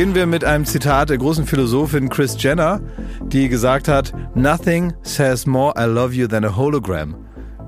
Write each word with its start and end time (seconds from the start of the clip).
Beginnen 0.00 0.14
wir 0.14 0.24
mit 0.24 0.46
einem 0.46 0.64
Zitat 0.64 1.10
der 1.10 1.18
großen 1.18 1.44
Philosophin 1.44 2.08
Chris 2.08 2.34
Jenner, 2.42 2.80
die 3.20 3.50
gesagt 3.50 3.86
hat, 3.86 4.14
Nothing 4.34 4.94
says 5.02 5.44
more 5.44 5.74
I 5.78 5.84
love 5.84 6.14
you 6.14 6.26
than 6.26 6.42
a 6.42 6.56
hologram. 6.56 7.16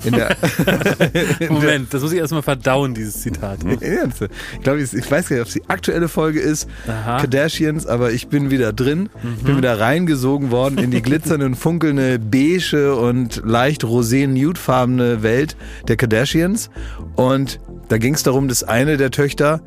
In 0.03 0.15
der 0.15 0.35
Moment, 1.51 1.93
das 1.93 2.01
muss 2.01 2.11
ich 2.11 2.19
erstmal 2.19 2.41
verdauen, 2.41 2.95
dieses 2.95 3.21
Zitat. 3.21 3.59
ich 3.81 4.61
glaube, 4.63 4.81
ich, 4.81 5.11
weiß 5.11 5.29
gar 5.29 5.37
nicht, 5.37 5.43
ob 5.43 5.49
es 5.49 5.53
die 5.53 5.69
aktuelle 5.69 6.09
Folge 6.09 6.41
ist, 6.41 6.71
Aha. 6.89 7.19
Kardashians, 7.19 7.87
aber 7.87 8.13
ich 8.13 8.29
bin 8.29 8.51
wieder 8.51 8.73
drin. 8.73 9.11
Mhm. 9.23 9.35
Ich 9.37 9.45
bin 9.45 9.53
mhm. 9.53 9.59
wieder 9.59 9.79
reingesogen 9.79 10.51
worden 10.51 10.79
in 10.79 10.91
die 10.91 11.03
glitzernde 11.03 11.45
und 11.45 11.57
funkelnde 11.57 12.19
beige 12.19 12.97
und 12.97 13.43
leicht 13.45 13.85
rosé-nudefarbene 13.85 15.23
Welt 15.23 15.55
der 15.87 15.99
Kardashians. 15.99 16.71
Und 17.15 17.61
da 17.91 17.99
ging 17.99 18.15
es 18.15 18.23
darum, 18.23 18.49
dass 18.49 18.65
eine 18.65 18.97
der 18.97 19.11
Töchter 19.11 19.61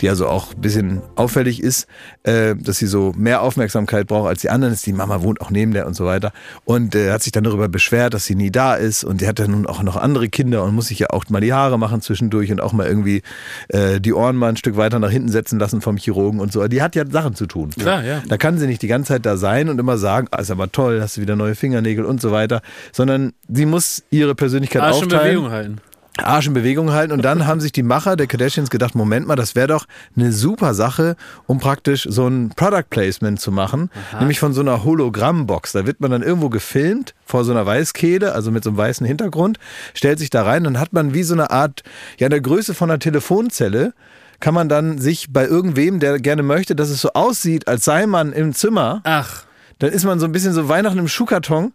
die 0.00 0.08
also 0.08 0.26
auch 0.26 0.54
ein 0.54 0.60
bisschen 0.60 1.02
auffällig 1.16 1.62
ist, 1.62 1.86
äh, 2.24 2.54
dass 2.56 2.78
sie 2.78 2.86
so 2.86 3.12
mehr 3.16 3.42
Aufmerksamkeit 3.42 4.06
braucht 4.06 4.28
als 4.28 4.40
die 4.40 4.50
anderen. 4.50 4.76
Die 4.84 4.92
Mama 4.92 5.22
wohnt 5.22 5.40
auch 5.40 5.50
neben 5.50 5.72
der 5.72 5.86
und 5.86 5.94
so 5.94 6.04
weiter. 6.04 6.32
Und 6.64 6.94
äh, 6.94 7.12
hat 7.12 7.22
sich 7.22 7.32
dann 7.32 7.44
darüber 7.44 7.68
beschwert, 7.68 8.14
dass 8.14 8.24
sie 8.24 8.34
nie 8.34 8.50
da 8.50 8.74
ist. 8.74 9.04
Und 9.04 9.20
die 9.20 9.28
hat 9.28 9.38
dann 9.38 9.52
nun 9.52 9.66
auch 9.66 9.82
noch 9.82 9.96
andere 9.96 10.28
Kinder 10.28 10.64
und 10.64 10.74
muss 10.74 10.88
sich 10.88 10.98
ja 10.98 11.10
auch 11.10 11.24
mal 11.28 11.40
die 11.40 11.52
Haare 11.52 11.78
machen 11.78 12.00
zwischendurch 12.00 12.50
und 12.50 12.60
auch 12.60 12.72
mal 12.72 12.86
irgendwie 12.86 13.22
äh, 13.68 14.00
die 14.00 14.12
Ohren 14.12 14.36
mal 14.36 14.48
ein 14.48 14.56
Stück 14.56 14.76
weiter 14.76 14.98
nach 14.98 15.10
hinten 15.10 15.28
setzen 15.28 15.58
lassen 15.58 15.80
vom 15.80 15.96
Chirurgen 15.96 16.40
und 16.40 16.52
so. 16.52 16.66
Die 16.66 16.82
hat 16.82 16.96
ja 16.96 17.04
Sachen 17.08 17.34
zu 17.34 17.46
tun. 17.46 17.70
Klar, 17.70 18.04
ja. 18.04 18.22
Da 18.28 18.36
kann 18.36 18.58
sie 18.58 18.66
nicht 18.66 18.82
die 18.82 18.88
ganze 18.88 19.08
Zeit 19.08 19.26
da 19.26 19.36
sein 19.36 19.68
und 19.68 19.78
immer 19.78 19.98
sagen, 19.98 20.26
ah, 20.30 20.40
ist 20.40 20.50
aber 20.50 20.72
toll, 20.72 21.00
hast 21.00 21.16
du 21.16 21.20
wieder 21.20 21.36
neue 21.36 21.54
Fingernägel 21.54 22.04
und 22.04 22.20
so 22.20 22.32
weiter, 22.32 22.62
sondern 22.92 23.32
sie 23.48 23.66
muss 23.66 24.02
ihre 24.10 24.34
Persönlichkeit 24.34 24.82
Arsch 24.82 24.96
aufteilen. 24.96 25.24
Bewegung 25.24 25.50
halten. 25.50 25.80
Arsch 26.18 26.46
in 26.46 26.54
Bewegung 26.54 26.92
halten. 26.92 27.12
Und 27.12 27.22
dann 27.22 27.46
haben 27.46 27.60
sich 27.60 27.72
die 27.72 27.82
Macher 27.82 28.16
der 28.16 28.26
Kardashians 28.26 28.70
gedacht, 28.70 28.94
Moment 28.94 29.26
mal, 29.26 29.36
das 29.36 29.54
wäre 29.54 29.66
doch 29.66 29.86
eine 30.16 30.32
super 30.32 30.74
Sache, 30.74 31.16
um 31.46 31.58
praktisch 31.58 32.06
so 32.08 32.26
ein 32.26 32.50
Product 32.50 32.84
Placement 32.88 33.40
zu 33.40 33.50
machen. 33.50 33.90
Aha. 34.10 34.20
Nämlich 34.20 34.38
von 34.38 34.52
so 34.52 34.60
einer 34.60 34.84
Hologrammbox. 34.84 35.72
Da 35.72 35.86
wird 35.86 36.00
man 36.00 36.10
dann 36.10 36.22
irgendwo 36.22 36.48
gefilmt 36.48 37.14
vor 37.24 37.44
so 37.44 37.52
einer 37.52 37.66
Weißkehle, 37.66 38.32
also 38.32 38.50
mit 38.50 38.64
so 38.64 38.70
einem 38.70 38.76
weißen 38.76 39.06
Hintergrund, 39.06 39.58
stellt 39.92 40.18
sich 40.18 40.30
da 40.30 40.44
rein 40.44 40.66
und 40.66 40.78
hat 40.78 40.92
man 40.92 41.14
wie 41.14 41.24
so 41.24 41.34
eine 41.34 41.50
Art, 41.50 41.82
ja, 42.18 42.26
in 42.26 42.30
der 42.30 42.40
Größe 42.40 42.74
von 42.74 42.90
einer 42.90 42.98
Telefonzelle, 42.98 43.92
kann 44.40 44.54
man 44.54 44.68
dann 44.68 44.98
sich 44.98 45.32
bei 45.32 45.46
irgendwem, 45.46 46.00
der 46.00 46.18
gerne 46.18 46.42
möchte, 46.42 46.76
dass 46.76 46.90
es 46.90 47.00
so 47.00 47.10
aussieht, 47.14 47.66
als 47.66 47.84
sei 47.84 48.06
man 48.06 48.32
im 48.32 48.52
Zimmer. 48.52 49.00
Ach. 49.04 49.44
Dann 49.78 49.90
ist 49.90 50.04
man 50.04 50.20
so 50.20 50.26
ein 50.26 50.32
bisschen 50.32 50.52
so 50.52 50.68
Weihnachten 50.68 50.98
im 50.98 51.08
Schuhkarton 51.08 51.72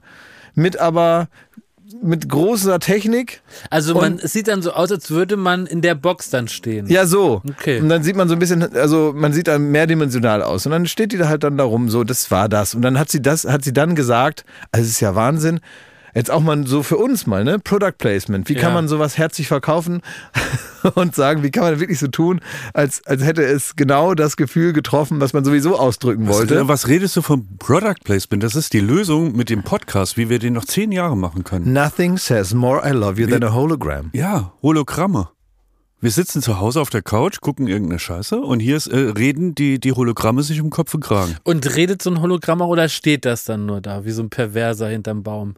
mit 0.55 0.77
aber 0.77 1.27
mit 2.01 2.29
großer 2.29 2.79
Technik. 2.79 3.41
Also 3.69 3.95
man, 3.95 4.19
es 4.19 4.33
sieht 4.33 4.47
dann 4.47 4.61
so 4.61 4.71
aus, 4.71 4.91
als 4.91 5.09
würde 5.09 5.37
man 5.37 5.65
in 5.65 5.81
der 5.81 5.95
Box 5.95 6.29
dann 6.29 6.47
stehen. 6.47 6.87
Ja, 6.87 7.05
so. 7.05 7.41
Okay. 7.49 7.79
Und 7.79 7.89
dann 7.89 8.03
sieht 8.03 8.15
man 8.15 8.27
so 8.27 8.35
ein 8.35 8.39
bisschen, 8.39 8.75
also 8.75 9.13
man 9.15 9.33
sieht 9.33 9.47
dann 9.47 9.71
mehrdimensional 9.71 10.43
aus. 10.43 10.65
Und 10.65 10.71
dann 10.71 10.85
steht 10.85 11.11
die 11.11 11.17
da 11.17 11.27
halt 11.27 11.43
dann 11.43 11.57
da 11.57 11.63
rum, 11.63 11.89
so, 11.89 12.03
das 12.03 12.29
war 12.31 12.49
das. 12.49 12.75
Und 12.75 12.81
dann 12.81 12.99
hat 12.99 13.09
sie 13.09 13.21
das, 13.21 13.45
hat 13.45 13.63
sie 13.63 13.73
dann 13.73 13.95
gesagt, 13.95 14.45
also 14.71 14.83
es 14.83 14.91
ist 14.91 14.99
ja 14.99 15.15
Wahnsinn, 15.15 15.59
Jetzt 16.15 16.31
auch 16.31 16.41
mal 16.41 16.65
so 16.65 16.83
für 16.83 16.97
uns 16.97 17.27
mal, 17.27 17.43
ne? 17.43 17.59
Product 17.59 17.97
Placement. 17.97 18.49
Wie 18.49 18.55
kann 18.55 18.69
ja. 18.69 18.75
man 18.75 18.87
sowas 18.87 19.17
herzlich 19.17 19.47
verkaufen 19.47 20.01
und 20.95 21.15
sagen, 21.15 21.43
wie 21.43 21.51
kann 21.51 21.63
man 21.63 21.79
wirklich 21.79 21.99
so 21.99 22.07
tun, 22.07 22.41
als, 22.73 23.05
als 23.05 23.23
hätte 23.23 23.43
es 23.43 23.75
genau 23.75 24.13
das 24.13 24.37
Gefühl 24.37 24.73
getroffen, 24.73 25.21
was 25.21 25.33
man 25.33 25.45
sowieso 25.45 25.77
ausdrücken 25.77 26.27
wollte. 26.27 26.61
Was, 26.61 26.67
was 26.67 26.87
redest 26.87 27.15
du 27.15 27.21
von 27.21 27.57
Product 27.57 28.03
Placement? 28.03 28.43
Das 28.43 28.55
ist 28.55 28.73
die 28.73 28.79
Lösung 28.79 29.35
mit 29.35 29.49
dem 29.49 29.63
Podcast, 29.63 30.17
wie 30.17 30.29
wir 30.29 30.39
den 30.39 30.53
noch 30.53 30.65
zehn 30.65 30.91
Jahre 30.91 31.17
machen 31.17 31.43
können. 31.43 31.73
Nothing 31.73 32.17
says 32.17 32.53
more 32.53 32.81
I 32.87 32.91
love 32.91 33.21
you 33.21 33.27
than 33.27 33.43
a 33.43 33.53
hologram. 33.53 34.09
Ja, 34.13 34.53
Hologramme. 34.61 35.29
Wir 36.01 36.11
sitzen 36.11 36.41
zu 36.41 36.61
Hause 36.61 36.79
auf 36.79 36.89
der 36.89 37.01
Couch, 37.01 37.41
gucken 37.41 37.67
irgendeine 37.67 37.99
Scheiße 37.99 38.39
und 38.39 38.61
hier 38.61 38.77
ist, 38.77 38.87
äh, 38.87 38.97
reden 38.97 39.53
die, 39.53 39.81
die 39.81 39.91
Hologramme 39.91 40.43
sich 40.43 40.61
um 40.61 40.69
Kopf 40.69 40.93
und 40.93 41.03
Kragen. 41.03 41.35
Und 41.43 41.75
redet 41.75 42.01
so 42.01 42.09
ein 42.09 42.21
Hologramm 42.21 42.61
oder 42.61 42.87
steht 42.87 43.25
das 43.25 43.43
dann 43.43 43.65
nur 43.65 43.81
da, 43.81 44.05
wie 44.05 44.11
so 44.11 44.23
ein 44.23 44.29
Perverser 44.29 44.87
hinterm 44.87 45.23
Baum? 45.23 45.55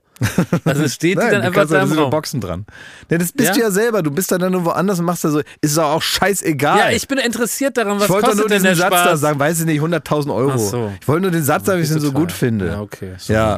Also 0.65 0.87
steht 0.87 1.17
Nein, 1.17 1.27
die 1.27 1.31
dann 1.31 1.41
einfach 1.41 1.67
da 1.67 1.81
im 1.81 1.91
Raum. 1.91 2.09
Boxen 2.09 2.41
dran. 2.41 2.65
Ja, 3.09 3.17
das 3.17 3.31
bist 3.31 3.49
ja? 3.49 3.55
du 3.55 3.59
ja 3.61 3.71
selber. 3.71 4.03
Du 4.03 4.11
bist 4.11 4.31
dann 4.31 4.51
nur 4.51 4.65
woanders 4.65 4.99
und 4.99 5.05
machst 5.05 5.23
da 5.23 5.31
so, 5.31 5.41
ist 5.61 5.77
doch 5.77 5.85
auch 5.85 6.01
scheißegal. 6.01 6.77
Ja, 6.77 6.91
ich 6.91 7.07
bin 7.07 7.17
interessiert 7.17 7.77
daran, 7.77 7.97
was 7.97 8.03
ich 8.03 8.09
wollte 8.09 8.27
kostet 8.27 8.49
nur 8.49 8.57
diesen 8.57 8.75
Satz 8.75 8.91
da 8.91 9.17
sagen, 9.17 9.39
weiß 9.39 9.61
ich 9.61 9.65
nicht, 9.65 9.81
100.000 9.81 10.33
Euro. 10.33 10.57
So. 10.57 10.91
Ich 11.01 11.07
wollte 11.07 11.23
nur 11.23 11.31
den 11.31 11.43
Satz 11.43 11.65
sagen, 11.65 11.79
wie 11.79 11.83
ich 11.83 11.89
den 11.89 11.99
so 11.99 12.11
gut 12.11 12.31
finde. 12.31 12.67
Ja, 12.67 12.81
okay. 12.81 13.13
So 13.17 13.33
ja, 13.33 13.57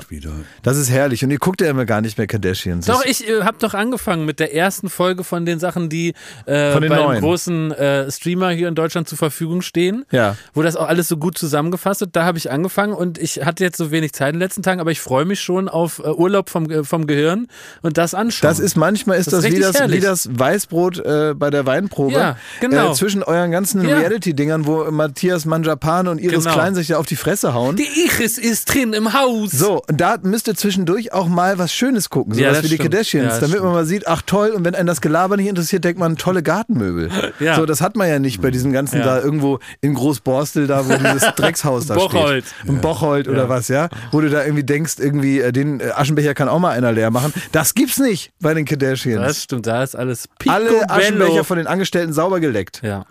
das 0.61 0.77
ist 0.77 0.89
herrlich. 0.89 1.23
Und 1.23 1.31
ihr 1.31 1.39
guckt 1.39 1.61
ja 1.61 1.69
immer 1.69 1.85
gar 1.85 2.01
nicht 2.01 2.17
mehr 2.17 2.27
Kardashians. 2.27 2.85
Doch, 2.85 3.03
ich 3.05 3.27
äh, 3.27 3.43
habe 3.43 3.57
doch 3.59 3.73
angefangen 3.73 4.25
mit 4.25 4.39
der 4.39 4.55
ersten 4.55 4.89
Folge 4.89 5.23
von 5.23 5.45
den 5.45 5.59
Sachen, 5.59 5.89
die 5.89 6.13
äh, 6.45 6.79
bei 6.79 6.89
einem 6.89 7.21
großen 7.21 7.71
äh, 7.71 8.11
Streamer 8.11 8.51
hier 8.51 8.67
in 8.67 8.75
Deutschland 8.75 9.07
zur 9.07 9.17
Verfügung 9.17 9.61
stehen. 9.61 10.05
Ja. 10.11 10.37
Wo 10.53 10.61
das 10.61 10.75
auch 10.75 10.87
alles 10.87 11.07
so 11.07 11.17
gut 11.17 11.37
zusammengefasst 11.37 12.01
wird. 12.01 12.15
Da 12.15 12.23
habe 12.25 12.37
ich 12.37 12.51
angefangen 12.51 12.93
und 12.93 13.17
ich 13.17 13.45
hatte 13.45 13.63
jetzt 13.63 13.77
so 13.77 13.91
wenig 13.91 14.13
Zeit 14.13 14.29
in 14.29 14.35
den 14.35 14.39
letzten 14.39 14.63
Tagen, 14.63 14.79
aber 14.79 14.91
ich 14.91 15.01
freue 15.01 15.25
mich 15.25 15.41
schon 15.41 15.67
auf 15.67 15.99
äh, 15.99 16.09
Urlaub 16.09 16.49
vom, 16.53 16.69
äh, 16.69 16.83
vom 16.83 17.07
Gehirn 17.07 17.47
und 17.81 17.97
das 17.97 18.13
anschauen. 18.13 18.49
Das 18.49 18.59
ist 18.59 18.77
manchmal 18.77 19.17
ist 19.17 19.27
das, 19.27 19.41
das 19.41 19.45
ist 19.45 19.57
wie, 19.57 19.61
das, 19.61 19.91
wie 19.91 19.99
das 19.99 20.29
Weißbrot 20.31 20.99
äh, 20.99 21.33
bei 21.35 21.49
der 21.49 21.65
Weinprobe. 21.65 22.13
Ja, 22.13 22.37
genau. 22.61 22.91
Äh, 22.91 22.93
zwischen 22.93 23.23
euren 23.23 23.51
ganzen 23.51 23.85
ja. 23.87 23.97
Reality-Dingern, 23.97 24.65
wo 24.65 24.89
Matthias 24.91 25.45
Manjapan 25.45 26.07
und 26.07 26.19
Iris 26.19 26.43
genau. 26.43 26.53
Klein 26.53 26.75
sich 26.75 26.89
ja 26.89 26.97
auf 26.97 27.05
die 27.05 27.15
Fresse 27.15 27.53
hauen. 27.53 27.75
Die 27.75 27.87
Iris 28.05 28.37
ist 28.37 28.73
drin 28.73 28.93
im 28.93 29.13
Haus. 29.13 29.51
So, 29.51 29.81
und 29.89 29.99
da 29.99 30.17
müsst 30.21 30.47
ihr 30.47 30.55
zwischendurch 30.55 31.11
auch 31.11 31.27
mal 31.27 31.57
was 31.57 31.73
Schönes 31.73 32.09
gucken, 32.09 32.33
sowas 32.33 32.57
ja, 32.57 32.63
wie 32.63 32.69
die 32.69 32.77
Kardashians, 32.77 33.35
damit 33.35 33.49
stimmt. 33.49 33.63
man 33.63 33.73
mal 33.73 33.85
sieht, 33.85 34.07
ach 34.07 34.21
toll, 34.25 34.49
und 34.49 34.63
wenn 34.63 34.75
einen 34.75 34.87
das 34.87 35.01
Gelaber 35.01 35.37
nicht 35.37 35.47
interessiert, 35.47 35.83
denkt 35.83 35.99
man, 35.99 36.15
tolle 36.15 36.43
Gartenmöbel. 36.43 37.09
So, 37.55 37.65
das 37.65 37.81
hat 37.81 37.95
man 37.95 38.07
ja 38.07 38.19
nicht 38.19 38.41
bei 38.41 38.51
diesem 38.51 38.71
ganzen 38.71 39.01
da 39.01 39.19
irgendwo 39.19 39.59
in 39.81 39.93
Großborstel 39.93 40.67
da, 40.67 40.87
wo 40.87 40.95
dieses 40.95 41.23
Dreckshaus 41.35 41.87
da 41.87 41.95
Bocholt. 41.95 42.45
steht. 42.45 42.69
Ein 42.69 42.81
Bocholt 42.81 43.27
oder 43.27 43.49
was, 43.49 43.67
ja? 43.67 43.89
Wo 44.11 44.21
du 44.21 44.29
da 44.29 44.43
irgendwie 44.43 44.63
denkst, 44.63 44.95
irgendwie, 44.99 45.39
äh, 45.39 45.51
den 45.51 45.79
äh, 45.79 45.89
Aschenbecher 45.95 46.33
kann 46.33 46.42
auch 46.49 46.59
mal 46.59 46.71
einer 46.71 46.91
leer 46.91 47.11
machen. 47.11 47.33
Das 47.51 47.73
gibt's 47.73 47.99
nicht 47.99 48.31
bei 48.39 48.53
den 48.53 48.65
Kardashians. 48.65 49.25
Das 49.25 49.43
stimmt, 49.43 49.67
da 49.67 49.83
ist 49.83 49.95
alles 49.95 50.27
Alle 50.47 50.89
Aschenbecher 50.89 51.43
von 51.43 51.57
den 51.57 51.67
Angestellten 51.67 52.13
sauber 52.13 52.39
geleckt. 52.39 52.81
Ja. 52.83 53.05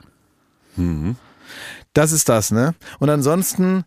Mhm. 0.77 1.17
Das 1.95 2.13
ist 2.13 2.29
das, 2.29 2.51
ne? 2.51 2.75
Und 2.99 3.11
ansonsten 3.11 3.85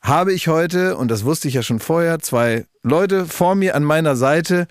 habe 0.00 0.32
ich 0.32 0.48
heute, 0.48 0.96
und 0.96 1.10
das 1.10 1.24
wusste 1.24 1.48
ich 1.48 1.54
ja 1.54 1.62
schon 1.62 1.80
vorher, 1.80 2.18
zwei 2.18 2.66
Leute 2.82 3.26
vor 3.26 3.54
mir 3.54 3.74
an 3.74 3.84
meiner 3.84 4.16
Seite, 4.16 4.66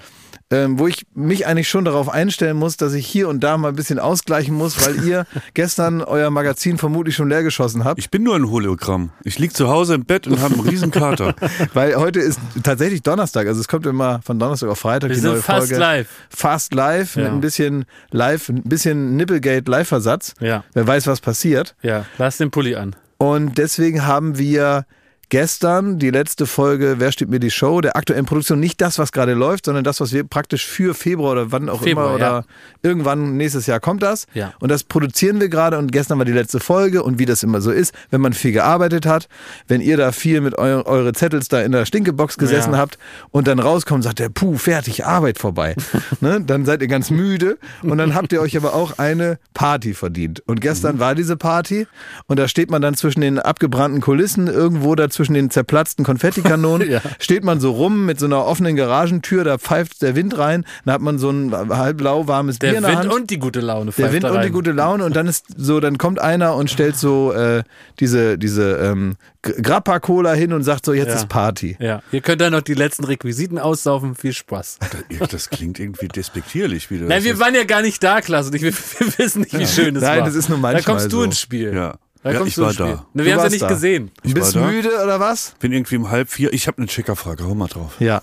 ähm, 0.54 0.78
wo 0.78 0.88
ich 0.88 1.06
mich 1.16 1.48
eigentlich 1.48 1.68
schon 1.68 1.86
darauf 1.86 2.10
einstellen 2.10 2.58
muss, 2.58 2.78
dass 2.78 2.94
ich 2.94 3.08
hier 3.08 3.28
und 3.28 3.44
da 3.44 3.58
mal 3.58 3.70
ein 3.70 3.76
bisschen 3.76 3.98
ausgleichen 3.98 4.56
muss, 4.56 4.86
weil 4.86 5.04
ihr 5.04 5.26
gestern 5.54 6.02
euer 6.02 6.30
Magazin 6.30 6.78
vermutlich 6.78 7.16
schon 7.16 7.30
leer 7.30 7.44
geschossen 7.44 7.84
habt. 7.84 8.00
Ich 8.00 8.12
bin 8.12 8.24
nur 8.24 8.36
ein 8.36 8.50
Hologramm. 8.50 9.10
Ich 9.24 9.40
liege 9.40 9.54
zu 9.54 9.68
Hause 9.68 9.96
im 9.96 10.06
Bett 10.06 10.28
und 10.28 10.42
habe 10.42 10.54
einen 10.54 10.64
riesen 10.70 10.92
Kater. 10.92 11.36
weil 11.74 11.96
heute 11.96 12.20
ist 12.20 12.40
tatsächlich 12.62 13.02
Donnerstag, 13.02 13.48
also 13.48 13.60
es 13.60 13.68
kommt 13.68 13.86
immer 13.88 14.22
von 14.24 14.38
Donnerstag 14.38 14.70
auf 14.70 14.80
Freitag 14.80 15.10
Wir 15.10 15.18
die 15.18 15.24
neue 15.24 15.42
fast 15.42 15.68
Folge. 15.68 15.78
live. 15.78 16.08
Fast 16.30 16.74
live 16.74 17.16
ja. 17.16 17.24
mit 17.24 17.32
ein 17.32 17.42
bisschen 17.42 17.86
live, 18.12 18.50
ein 18.50 18.64
bisschen 18.64 19.16
Nipplegate 19.18 19.70
Live-Versatz. 19.70 20.36
Ja. 20.40 20.64
Wer 20.74 20.86
weiß, 20.86 21.08
was 21.08 21.20
passiert. 21.20 21.76
Ja, 21.82 22.06
lass 22.18 22.38
den 22.38 22.52
Pulli 22.52 22.76
an. 22.76 22.96
Und 23.18 23.58
deswegen 23.58 24.06
haben 24.06 24.38
wir 24.38 24.86
gestern 25.34 25.98
die 25.98 26.12
letzte 26.12 26.46
Folge 26.46 26.98
Wer 27.00 27.12
steht 27.12 27.28
mir 27.28 27.40
die 27.40 27.50
Show 27.50 27.82
der 27.82 27.96
aktuellen 27.96 28.26
Produktion. 28.26 28.60
Nicht 28.60 28.80
das, 28.82 29.00
was 29.00 29.12
gerade 29.12 29.34
läuft, 29.34 29.66
sondern 29.66 29.84
das, 29.84 30.00
was 30.00 30.14
wir 30.14 30.24
praktisch 30.26 30.64
für 30.64 30.94
Februar 30.94 31.32
oder 31.32 31.52
wann 31.52 31.70
auch 31.70 31.82
Februar, 31.82 32.06
immer 32.06 32.16
oder 32.16 32.26
ja. 32.26 32.44
irgendwann 32.84 33.36
nächstes 33.36 33.66
Jahr 33.66 33.80
kommt 33.80 34.04
das. 34.04 34.28
Ja. 34.36 34.54
Und 34.60 34.70
das 34.70 34.84
produzieren 34.84 35.42
wir 35.42 35.50
gerade 35.50 35.80
und 35.80 35.92
gestern 35.92 36.20
war 36.20 36.26
die 36.26 36.34
letzte 36.34 36.60
Folge 36.60 37.02
und 37.02 37.18
wie 37.18 37.26
das 37.26 37.42
immer 37.42 37.62
so 37.62 37.72
ist, 37.72 37.96
wenn 38.12 38.22
man 38.22 38.34
viel 38.34 38.52
gearbeitet 38.52 39.08
hat, 39.08 39.28
wenn 39.68 39.82
ihr 39.82 39.98
da 39.98 40.12
viel 40.12 40.40
mit 40.40 40.56
eu 40.60 40.84
eure 40.84 41.14
Zettels 41.14 41.48
da 41.48 41.62
in 41.62 41.72
der 41.72 41.88
Stinkebox 41.88 42.38
gesessen 42.38 42.74
ja. 42.74 42.78
habt 42.78 43.00
und 43.32 43.48
dann 43.48 43.58
rauskommt 43.58 44.04
sagt 44.04 44.20
der, 44.20 44.30
puh, 44.30 44.58
fertig, 44.58 45.04
Arbeit 45.04 45.40
vorbei. 45.40 45.76
ne? 46.22 46.42
Dann 46.46 46.64
seid 46.64 46.84
ihr 46.84 46.88
ganz 46.88 47.10
müde 47.10 47.58
und 47.82 47.98
dann 47.98 48.14
habt 48.14 48.34
ihr 48.34 48.40
euch 48.40 48.56
aber 48.56 48.76
auch 48.76 49.00
eine 49.00 49.40
Party 49.56 49.96
verdient. 49.96 50.44
Und 50.46 50.62
gestern 50.62 50.98
mhm. 50.98 51.00
war 51.00 51.16
diese 51.16 51.38
Party 51.38 51.88
und 52.28 52.38
da 52.38 52.48
steht 52.48 52.70
man 52.70 52.84
dann 52.84 52.94
zwischen 52.94 53.22
den 53.22 53.40
abgebrannten 53.40 54.00
Kulissen 54.00 54.46
irgendwo 54.46 54.94
dazwischen 54.94 55.23
zwischen 55.24 55.36
den 55.36 55.50
zerplatzten 55.50 56.04
Konfettikanonen, 56.04 56.90
ja. 56.92 57.02
steht 57.18 57.46
man 57.46 57.62
so 57.62 57.72
rum 57.72 58.06
mit 58.06 58.20
so 58.20 58.26
einer 58.26 58.46
offenen 58.46 58.76
Garagentür, 58.76 59.46
da 59.46 59.58
pfeift 59.58 60.02
der 60.02 60.18
Wind 60.18 60.38
rein, 60.38 60.66
dann 60.84 60.96
hat 60.96 61.02
man 61.02 61.18
so 61.18 61.30
ein 61.30 61.54
halb 61.70 62.02
lauwarmes 62.02 62.60
der 62.60 62.72
Bier 62.72 62.78
in 62.78 62.84
der 62.84 62.92
Wind 62.92 63.00
Hand. 63.04 63.14
und 63.14 63.30
die 63.30 63.40
gute 63.40 63.62
Laune. 63.62 63.92
Der 63.98 64.12
Wind 64.12 64.26
und 64.26 64.44
die 64.44 64.50
gute 64.50 64.74
Laune 64.74 65.06
und 65.06 65.16
dann 65.16 65.28
ist 65.28 65.46
so, 65.56 65.80
dann 65.80 65.98
kommt 65.98 66.20
einer 66.20 66.56
und 66.56 66.70
stellt 66.70 66.98
so 66.98 67.32
äh, 67.32 67.64
diese, 68.02 68.38
diese 68.38 68.76
ähm, 68.80 69.16
Grappa-Cola 69.42 70.34
hin 70.34 70.52
und 70.52 70.64
sagt 70.64 70.86
so, 70.86 70.94
jetzt 70.94 71.10
ja. 71.10 71.16
ist 71.16 71.30
Party. 71.30 71.78
Ja, 71.80 72.02
ihr 72.12 72.20
könnt 72.20 72.42
dann 72.42 72.52
noch 72.52 72.62
die 72.62 72.74
letzten 72.74 73.06
Requisiten 73.06 73.60
aussaufen. 73.60 74.16
Viel 74.16 74.34
Spaß. 74.34 74.80
Das, 75.20 75.30
das 75.30 75.50
klingt 75.50 75.80
irgendwie 75.80 76.10
despektierlich. 76.10 76.92
Wie 76.92 76.98
Nein, 76.98 77.24
wir 77.24 77.40
waren 77.40 77.56
ja 77.56 77.64
gar 77.64 77.82
nicht 77.82 78.04
da, 78.04 78.20
Klaas, 78.20 78.48
und 78.48 78.56
ich, 78.56 78.62
wir, 78.62 78.74
wir 79.00 79.18
wissen 79.18 79.42
nicht, 79.42 79.58
wie 79.58 79.68
schön 79.68 79.96
es 79.96 80.02
Nein, 80.02 80.10
war. 80.10 80.16
Nein, 80.18 80.26
das 80.26 80.36
ist 80.36 80.50
nur 80.50 80.58
manchmal 80.58 80.82
Da 80.82 80.92
kommst 80.92 81.12
so. 81.12 81.20
du 81.20 81.24
ins 81.24 81.40
Spiel. 81.40 81.74
Ja. 81.74 81.98
Da 82.24 82.32
ja, 82.32 82.46
ich 82.46 82.58
war 82.58 82.74
da. 82.74 83.06
Ne, 83.14 83.26
wir 83.26 83.36
haben 83.36 83.44
sie 83.50 83.56
nicht 83.56 83.64
da. 83.64 83.68
gesehen. 83.68 84.12
Ich 84.24 84.34
Bist 84.34 84.56
müde 84.56 84.90
oder 85.04 85.20
was? 85.20 85.56
Bin 85.60 85.74
irgendwie 85.74 85.98
um 85.98 86.10
halb 86.10 86.30
vier. 86.30 86.54
Ich 86.54 86.68
habe 86.68 86.78
eine 86.78 86.88
Checkerfrage. 86.88 87.44
Hau 87.46 87.54
mal 87.54 87.68
drauf. 87.68 87.96
Ja. 88.00 88.22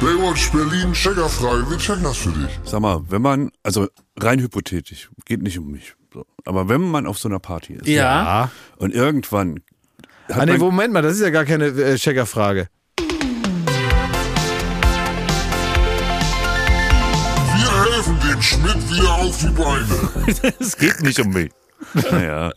Baywatch 0.00 0.50
Berlin, 0.50 0.92
Checkerfrage, 0.92 1.70
wir 1.70 1.78
checken 1.78 2.02
das 2.02 2.16
für 2.16 2.30
dich. 2.30 2.58
Sag 2.64 2.80
mal, 2.80 3.00
wenn 3.08 3.22
man, 3.22 3.52
also 3.62 3.86
rein 4.18 4.40
hypothetisch, 4.40 5.08
geht 5.26 5.42
nicht 5.42 5.56
um 5.60 5.70
mich, 5.70 5.94
so, 6.12 6.26
aber 6.44 6.68
wenn 6.68 6.80
man 6.80 7.06
auf 7.06 7.18
so 7.20 7.28
einer 7.28 7.38
Party 7.38 7.74
ist 7.74 7.86
Ja. 7.86 8.50
und 8.78 8.92
irgendwann 8.92 9.60
hat 10.28 10.40
Ah, 10.40 10.46
nee, 10.46 10.52
man, 10.52 10.60
Moment 10.60 10.92
mal, 10.92 11.02
das 11.02 11.14
ist 11.14 11.20
ja 11.20 11.30
gar 11.30 11.44
keine 11.44 11.66
äh, 11.66 11.94
Checkerfrage. 11.96 12.66
Dem 18.42 18.58
Schmidt 18.58 18.90
wieder 18.90 19.14
auf 19.14 19.38
die 19.38 19.46
Beine. 19.50 20.54
es 20.58 20.76
geht 20.76 21.00
nicht 21.00 21.20
um 21.20 21.28
mich. 21.32 21.52
Naja, 22.10 22.52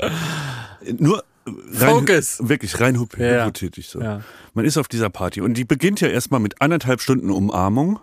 nur 0.97 1.23
rein, 1.45 1.89
Focus. 1.91 2.39
wirklich 2.41 2.79
rein 2.79 2.99
hyp 2.99 3.15
Ja. 3.19 3.43
hypothetisch 3.43 3.89
so. 3.89 4.01
Ja. 4.01 4.21
Man 4.55 4.65
ist 4.65 4.77
auf 4.77 4.87
dieser 4.87 5.11
Party 5.11 5.41
und 5.41 5.53
die 5.53 5.63
beginnt 5.63 6.01
ja 6.01 6.07
erstmal 6.07 6.39
mit 6.39 6.59
anderthalb 6.59 7.01
Stunden 7.01 7.29
Umarmung. 7.29 7.99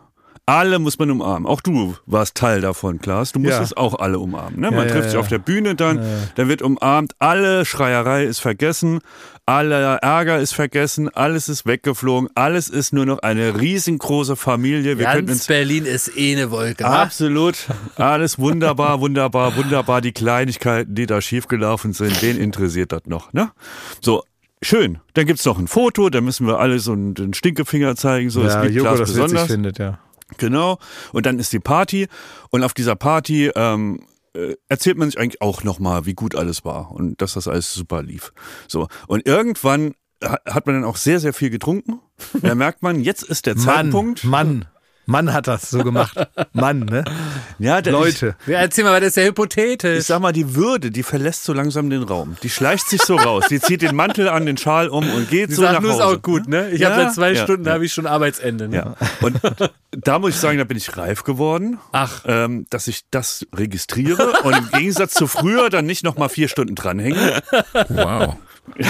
Alle 0.47 0.81
muss 0.81 0.99
man 0.99 1.09
umarmen. 1.13 1.47
Auch 1.47 1.61
du 1.61 1.95
warst 2.05 2.35
Teil 2.35 2.61
davon, 2.61 3.01
Klaas. 3.01 3.31
Du 3.31 3.39
musstest 3.39 3.77
auch 3.77 4.01
alle 4.01 4.19
umarmen. 4.19 4.59
Ne? 4.59 4.73
Man 4.73 4.89
ja, 4.89 4.93
trifft 4.93 5.05
sich 5.05 5.15
ja. 5.15 5.21
auf 5.21 5.29
der 5.29 5.39
Bühne 5.39 5.77
dann, 5.77 6.05
dann 6.35 6.49
wird 6.49 6.63
umarmt, 6.63 7.13
alle 7.21 7.65
Schreierei 7.65 8.25
ist 8.25 8.41
vergessen, 8.41 8.99
aller 9.47 9.99
Ärger 9.99 10.41
ist 10.41 10.53
vergessen, 10.53 11.09
alles 11.11 11.49
ist 11.49 11.65
weggeflogen, 11.65 12.29
alles 12.35 12.69
ist 12.69 12.93
nur 12.93 13.07
noch 13.07 13.21
eine 13.21 13.61
riesengroße 13.61 14.35
Familie. 14.35 14.99
Wir 14.99 15.05
Ganz 15.05 15.47
Berlin 15.47 15.85
ist 15.85 16.17
eh 16.17 16.33
eine 16.33 16.51
Wolke. 16.51 16.87
Absolut. 16.87 17.55
Alles 17.95 18.41
wunderbar, 18.41 19.01
wunderbar, 19.01 19.57
wunderbar. 19.57 20.01
Die 20.01 20.13
Kleinigkeiten, 20.13 20.93
die 20.93 21.07
da 21.07 21.21
schiefgelaufen 21.21 21.93
sind, 21.93 22.21
den 22.21 22.37
interessiert 22.37 22.91
das 22.91 23.03
noch. 23.07 23.33
Ne? 23.33 23.53
So, 24.01 24.25
schön. 24.61 24.99
Dann 25.15 25.27
gibt's 25.27 25.45
noch 25.45 25.61
ein 25.61 25.69
Foto, 25.69 26.11
da 26.11 26.21
müssen 26.21 26.49
wir 26.49 26.59
alle 26.59 26.81
so 26.81 26.95
einen, 26.95 27.15
den 27.15 27.33
Stinkefinger 27.33 27.95
zeigen. 27.95 28.29
So, 28.29 28.43
es 28.43 28.55
ja, 28.55 28.63
gibt 28.63 28.75
Joko 28.75 28.89
Klaas 28.89 28.99
das 28.99 29.09
witzig 29.11 29.23
besonders. 29.23 29.47
findet, 29.47 29.79
ja. 29.79 30.01
Genau. 30.39 30.79
Und 31.13 31.27
dann 31.27 31.39
ist 31.39 31.53
die 31.53 31.61
Party. 31.61 32.09
Und 32.51 32.63
auf 32.65 32.75
dieser 32.75 32.97
Party 32.97 33.51
ähm, 33.55 34.01
äh, 34.35 34.55
erzählt 34.69 34.97
man 34.99 35.11
sich 35.11 35.19
eigentlich 35.21 35.43
auch 35.43 35.63
nochmal, 35.65 36.07
wie 36.07 36.15
gut 36.15 36.35
alles 36.35 36.65
war 36.65 36.91
und 36.93 37.21
dass 37.21 37.35
das 37.35 37.49
alles 37.49 37.73
super 37.75 38.03
lief. 38.03 38.33
So. 38.69 38.89
Und 39.07 39.27
irgendwann 39.27 39.95
ha- 40.23 40.39
hat 40.47 40.67
man 40.67 40.77
dann 40.77 40.85
auch 40.85 40.97
sehr, 40.97 41.21
sehr 41.21 41.33
viel 41.33 41.51
getrunken. 41.51 42.01
Da 42.41 42.55
merkt 42.55 42.83
man, 42.83 43.01
jetzt 43.03 43.23
ist 43.25 43.47
der 43.47 43.57
Mann, 43.57 43.65
Zeitpunkt. 43.65 44.25
Mann, 44.25 44.67
Mann 45.13 45.33
hat 45.33 45.47
das 45.47 45.71
so 45.71 45.85
gemacht. 45.85 46.17
Mann, 46.53 46.81
ne? 46.81 47.05
Ja, 47.59 47.79
Leute. 47.79 48.35
Ja, 48.47 48.59
erzähl 48.59 48.83
mal, 48.83 48.93
weil 48.93 49.01
das 49.03 49.11
ist 49.11 49.17
ja 49.17 49.25
hypothetisch. 49.25 49.99
Ich 50.01 50.07
sag 50.07 50.21
mal, 50.21 50.33
die 50.33 50.55
Würde, 50.57 50.91
die 50.91 51.03
verlässt 51.03 51.45
so 51.45 51.53
langsam 51.53 51.91
den 51.91 52.03
Raum. 52.03 52.37
Die 52.43 52.51
schleicht 52.51 52.89
sich 52.89 53.03
so 53.03 53.17
raus. 53.17 53.45
Die 53.51 53.61
zieht 53.61 53.83
den 53.83 53.95
Mantel 53.95 54.29
an, 54.29 54.47
den 54.47 54.57
Schal 54.57 54.89
um 54.89 55.09
und 55.13 55.29
geht 55.31 55.51
Die 55.51 55.55
so 55.55 55.63
nach 55.63 55.77
Hause. 55.79 55.89
ist 55.91 56.01
auch 56.01 56.23
gut, 56.23 56.49
ne? 56.49 56.71
Ich 56.71 56.81
Ja, 56.81 56.91
habe 56.91 57.05
seit 57.05 57.15
zwei 57.15 57.33
ja, 57.33 57.43
Stunden 57.45 57.67
ja. 57.67 57.75
habe 57.75 57.85
ich 57.85 57.93
schon 57.93 58.07
Arbeitsende. 58.07 58.69
Ne? 58.69 58.77
Ja. 58.77 58.97
Und 59.21 59.39
da 59.93 60.19
muss 60.19 60.31
ich 60.31 60.37
sagen, 60.37 60.59
da 60.59 60.65
bin 60.65 60.77
ich 60.79 60.97
reif 60.97 61.23
geworden. 61.23 61.79
Ach. 61.93 62.23
Ähm, 62.27 62.67
dass 62.71 62.89
ich 62.89 63.03
das 63.11 63.47
registriere 63.55 64.33
und 64.43 64.57
im 64.57 64.69
Gegensatz 64.71 65.13
zu 65.15 65.27
früher 65.27 65.69
dann 65.71 65.85
nicht 65.85 66.03
nochmal 66.05 66.31
vier 66.31 66.49
Stunden 66.49 66.75
dranhänge, 66.75 67.43
Wow. 67.91 68.37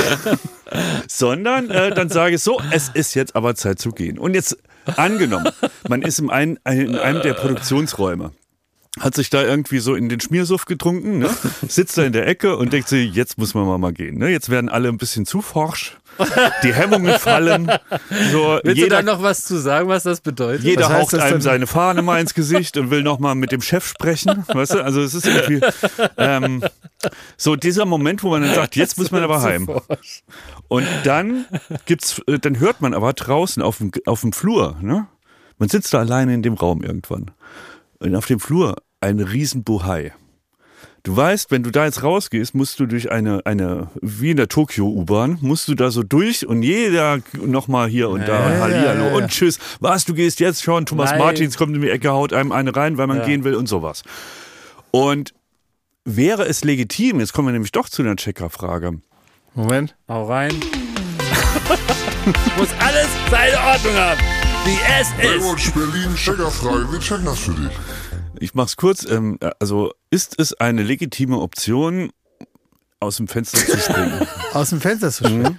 sondern 1.08 1.70
äh, 1.70 1.90
dann 1.94 2.08
sage 2.08 2.36
ich 2.36 2.42
so, 2.42 2.60
es 2.70 2.90
ist 2.94 3.14
jetzt 3.14 3.34
aber 3.36 3.54
Zeit 3.54 3.78
zu 3.78 3.90
gehen. 3.90 4.18
Und 4.18 4.34
jetzt 4.34 4.56
angenommen, 4.96 5.48
man 5.88 6.02
ist 6.02 6.18
in, 6.18 6.30
ein, 6.30 6.58
in 6.64 6.96
einem 6.96 7.22
der 7.22 7.34
Produktionsräume. 7.34 8.32
Hat 9.00 9.14
sich 9.14 9.30
da 9.30 9.42
irgendwie 9.42 9.78
so 9.78 9.94
in 9.94 10.10
den 10.10 10.20
Schmiersuff 10.20 10.66
getrunken, 10.66 11.18
ne? 11.18 11.30
sitzt 11.68 11.96
da 11.96 12.02
in 12.04 12.12
der 12.12 12.26
Ecke 12.26 12.58
und 12.58 12.74
denkt 12.74 12.88
sich, 12.88 13.14
jetzt 13.14 13.38
muss 13.38 13.54
man 13.54 13.80
mal, 13.80 13.92
gehen. 13.92 14.18
Ne? 14.18 14.28
Jetzt 14.28 14.50
werden 14.50 14.68
alle 14.68 14.88
ein 14.90 14.98
bisschen 14.98 15.24
zu 15.24 15.40
forsch, 15.40 15.96
die 16.62 16.74
Hemmungen 16.74 17.18
fallen. 17.18 17.72
So, 18.30 18.60
Willst 18.62 18.76
jeder, 18.76 19.00
du 19.00 19.06
da 19.06 19.14
noch 19.14 19.22
was 19.22 19.44
zu 19.44 19.56
sagen, 19.58 19.88
was 19.88 20.02
das 20.02 20.20
bedeutet? 20.20 20.64
jeder 20.64 20.90
Was 20.90 20.92
haucht 20.92 21.14
einem 21.14 21.32
denn? 21.32 21.40
seine 21.40 21.66
Fahne 21.66 22.02
mal 22.02 22.20
ins 22.20 22.34
Gesicht 22.34 22.76
und 22.76 22.90
will 22.90 23.02
noch 23.02 23.18
mal 23.18 23.34
mit 23.34 23.50
dem 23.50 23.62
Chef 23.62 23.86
sprechen. 23.86 24.44
Weißt 24.46 24.74
du? 24.74 24.84
Also 24.84 25.00
es 25.00 25.14
ist 25.14 25.26
irgendwie 25.26 25.66
ähm, 26.18 26.62
so 27.38 27.56
dieser 27.56 27.86
Moment, 27.86 28.22
wo 28.22 28.28
man 28.28 28.42
dann 28.42 28.54
sagt, 28.54 28.76
jetzt 28.76 28.98
muss 28.98 29.10
man 29.10 29.22
aber 29.24 29.40
heim. 29.40 29.70
Und 30.68 30.86
dann 31.04 31.46
gibt's, 31.86 32.20
äh, 32.26 32.38
dann 32.38 32.58
hört 32.60 32.82
man 32.82 32.92
aber 32.92 33.14
draußen 33.14 33.62
auf 33.62 33.78
dem, 33.78 33.90
auf 34.04 34.20
dem 34.20 34.34
Flur, 34.34 34.76
ne? 34.82 35.06
Man 35.58 35.68
sitzt 35.68 35.94
da 35.94 36.00
alleine 36.00 36.34
in 36.34 36.42
dem 36.42 36.54
Raum 36.54 36.82
irgendwann. 36.82 37.30
Und 38.02 38.16
auf 38.16 38.26
dem 38.26 38.40
Flur 38.40 38.76
ein 39.00 39.20
riesen 39.20 39.64
Bohai. 39.64 40.12
Du 41.04 41.16
weißt, 41.16 41.50
wenn 41.50 41.64
du 41.64 41.72
da 41.72 41.84
jetzt 41.84 42.04
rausgehst, 42.04 42.54
musst 42.54 42.78
du 42.78 42.86
durch 42.86 43.10
eine, 43.10 43.44
eine 43.44 43.88
wie 44.00 44.30
in 44.30 44.36
der 44.36 44.46
Tokio-U-Bahn, 44.46 45.38
musst 45.40 45.66
du 45.66 45.74
da 45.74 45.90
so 45.90 46.04
durch 46.04 46.46
und 46.46 46.62
jeder 46.62 47.18
nochmal 47.44 47.88
hier 47.88 48.08
und 48.08 48.20
da 48.28 48.46
und 48.46 48.52
Ja, 48.52 48.60
Hallihallo 48.60 49.04
ja, 49.06 49.10
ja. 49.10 49.16
und 49.16 49.28
tschüss. 49.28 49.58
Was, 49.80 50.04
du 50.04 50.14
gehst 50.14 50.38
jetzt 50.38 50.62
schon? 50.62 50.86
Thomas 50.86 51.10
Nein. 51.10 51.18
Martins 51.18 51.56
kommt 51.56 51.74
in 51.74 51.82
die 51.82 51.90
Ecke, 51.90 52.12
haut 52.12 52.32
einem 52.32 52.52
eine 52.52 52.76
rein, 52.76 52.98
weil 52.98 53.08
man 53.08 53.16
Ja. 53.18 53.24
gehen 53.24 53.42
will 53.42 53.56
und 53.56 53.68
sowas. 53.68 54.04
Und 54.92 55.34
wäre 56.04 56.44
es 56.44 56.62
legitim, 56.62 57.18
jetzt 57.18 57.32
kommen 57.32 57.48
wir 57.48 57.52
nämlich 57.52 57.72
doch 57.72 57.88
zu 57.88 58.02
einer 58.02 58.14
Checkerfrage, 58.14 59.00
Moment. 59.54 59.96
Hau 60.08 60.26
rein. 60.28 60.54
Muss 62.56 62.68
alles 62.78 63.08
seine 63.28 63.56
Ordnung 63.58 63.94
haben. 63.94 64.20
Wie 64.64 64.78
es 65.00 65.08
ist. 65.08 65.16
Baywatch 65.16 65.72
Berlin, 65.72 66.14
Checkerfrage, 66.14 66.92
wir 66.92 67.00
checken 67.00 67.24
das 67.24 67.40
für 67.40 67.52
dich. 67.52 67.72
Ich 68.38 68.54
mach's 68.54 68.76
kurz. 68.76 69.04
Ähm, 69.04 69.38
also 69.58 69.92
ist 70.10 70.38
es 70.38 70.54
eine 70.54 70.82
legitime 70.84 71.38
Option, 71.38 72.10
aus 73.00 73.16
dem 73.16 73.26
Fenster 73.26 73.58
zu 73.58 73.76
springen? 73.78 74.26
Aus 74.52 74.70
dem 74.70 74.80
Fenster 74.80 75.10
zu 75.10 75.24
springen. 75.24 75.58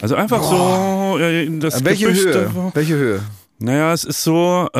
Also 0.00 0.16
einfach 0.16 0.42
so 0.42 1.18
äh, 1.20 1.44
in 1.44 1.60
das 1.60 1.84
Welche 1.84 2.06
Gebüsch 2.06 2.24
Höhe? 2.24 2.70
Welche 2.74 2.94
Höhe? 2.94 3.22
Naja, 3.60 3.92
es 3.92 4.04
ist 4.04 4.22
so, 4.22 4.68
äh, 4.72 4.78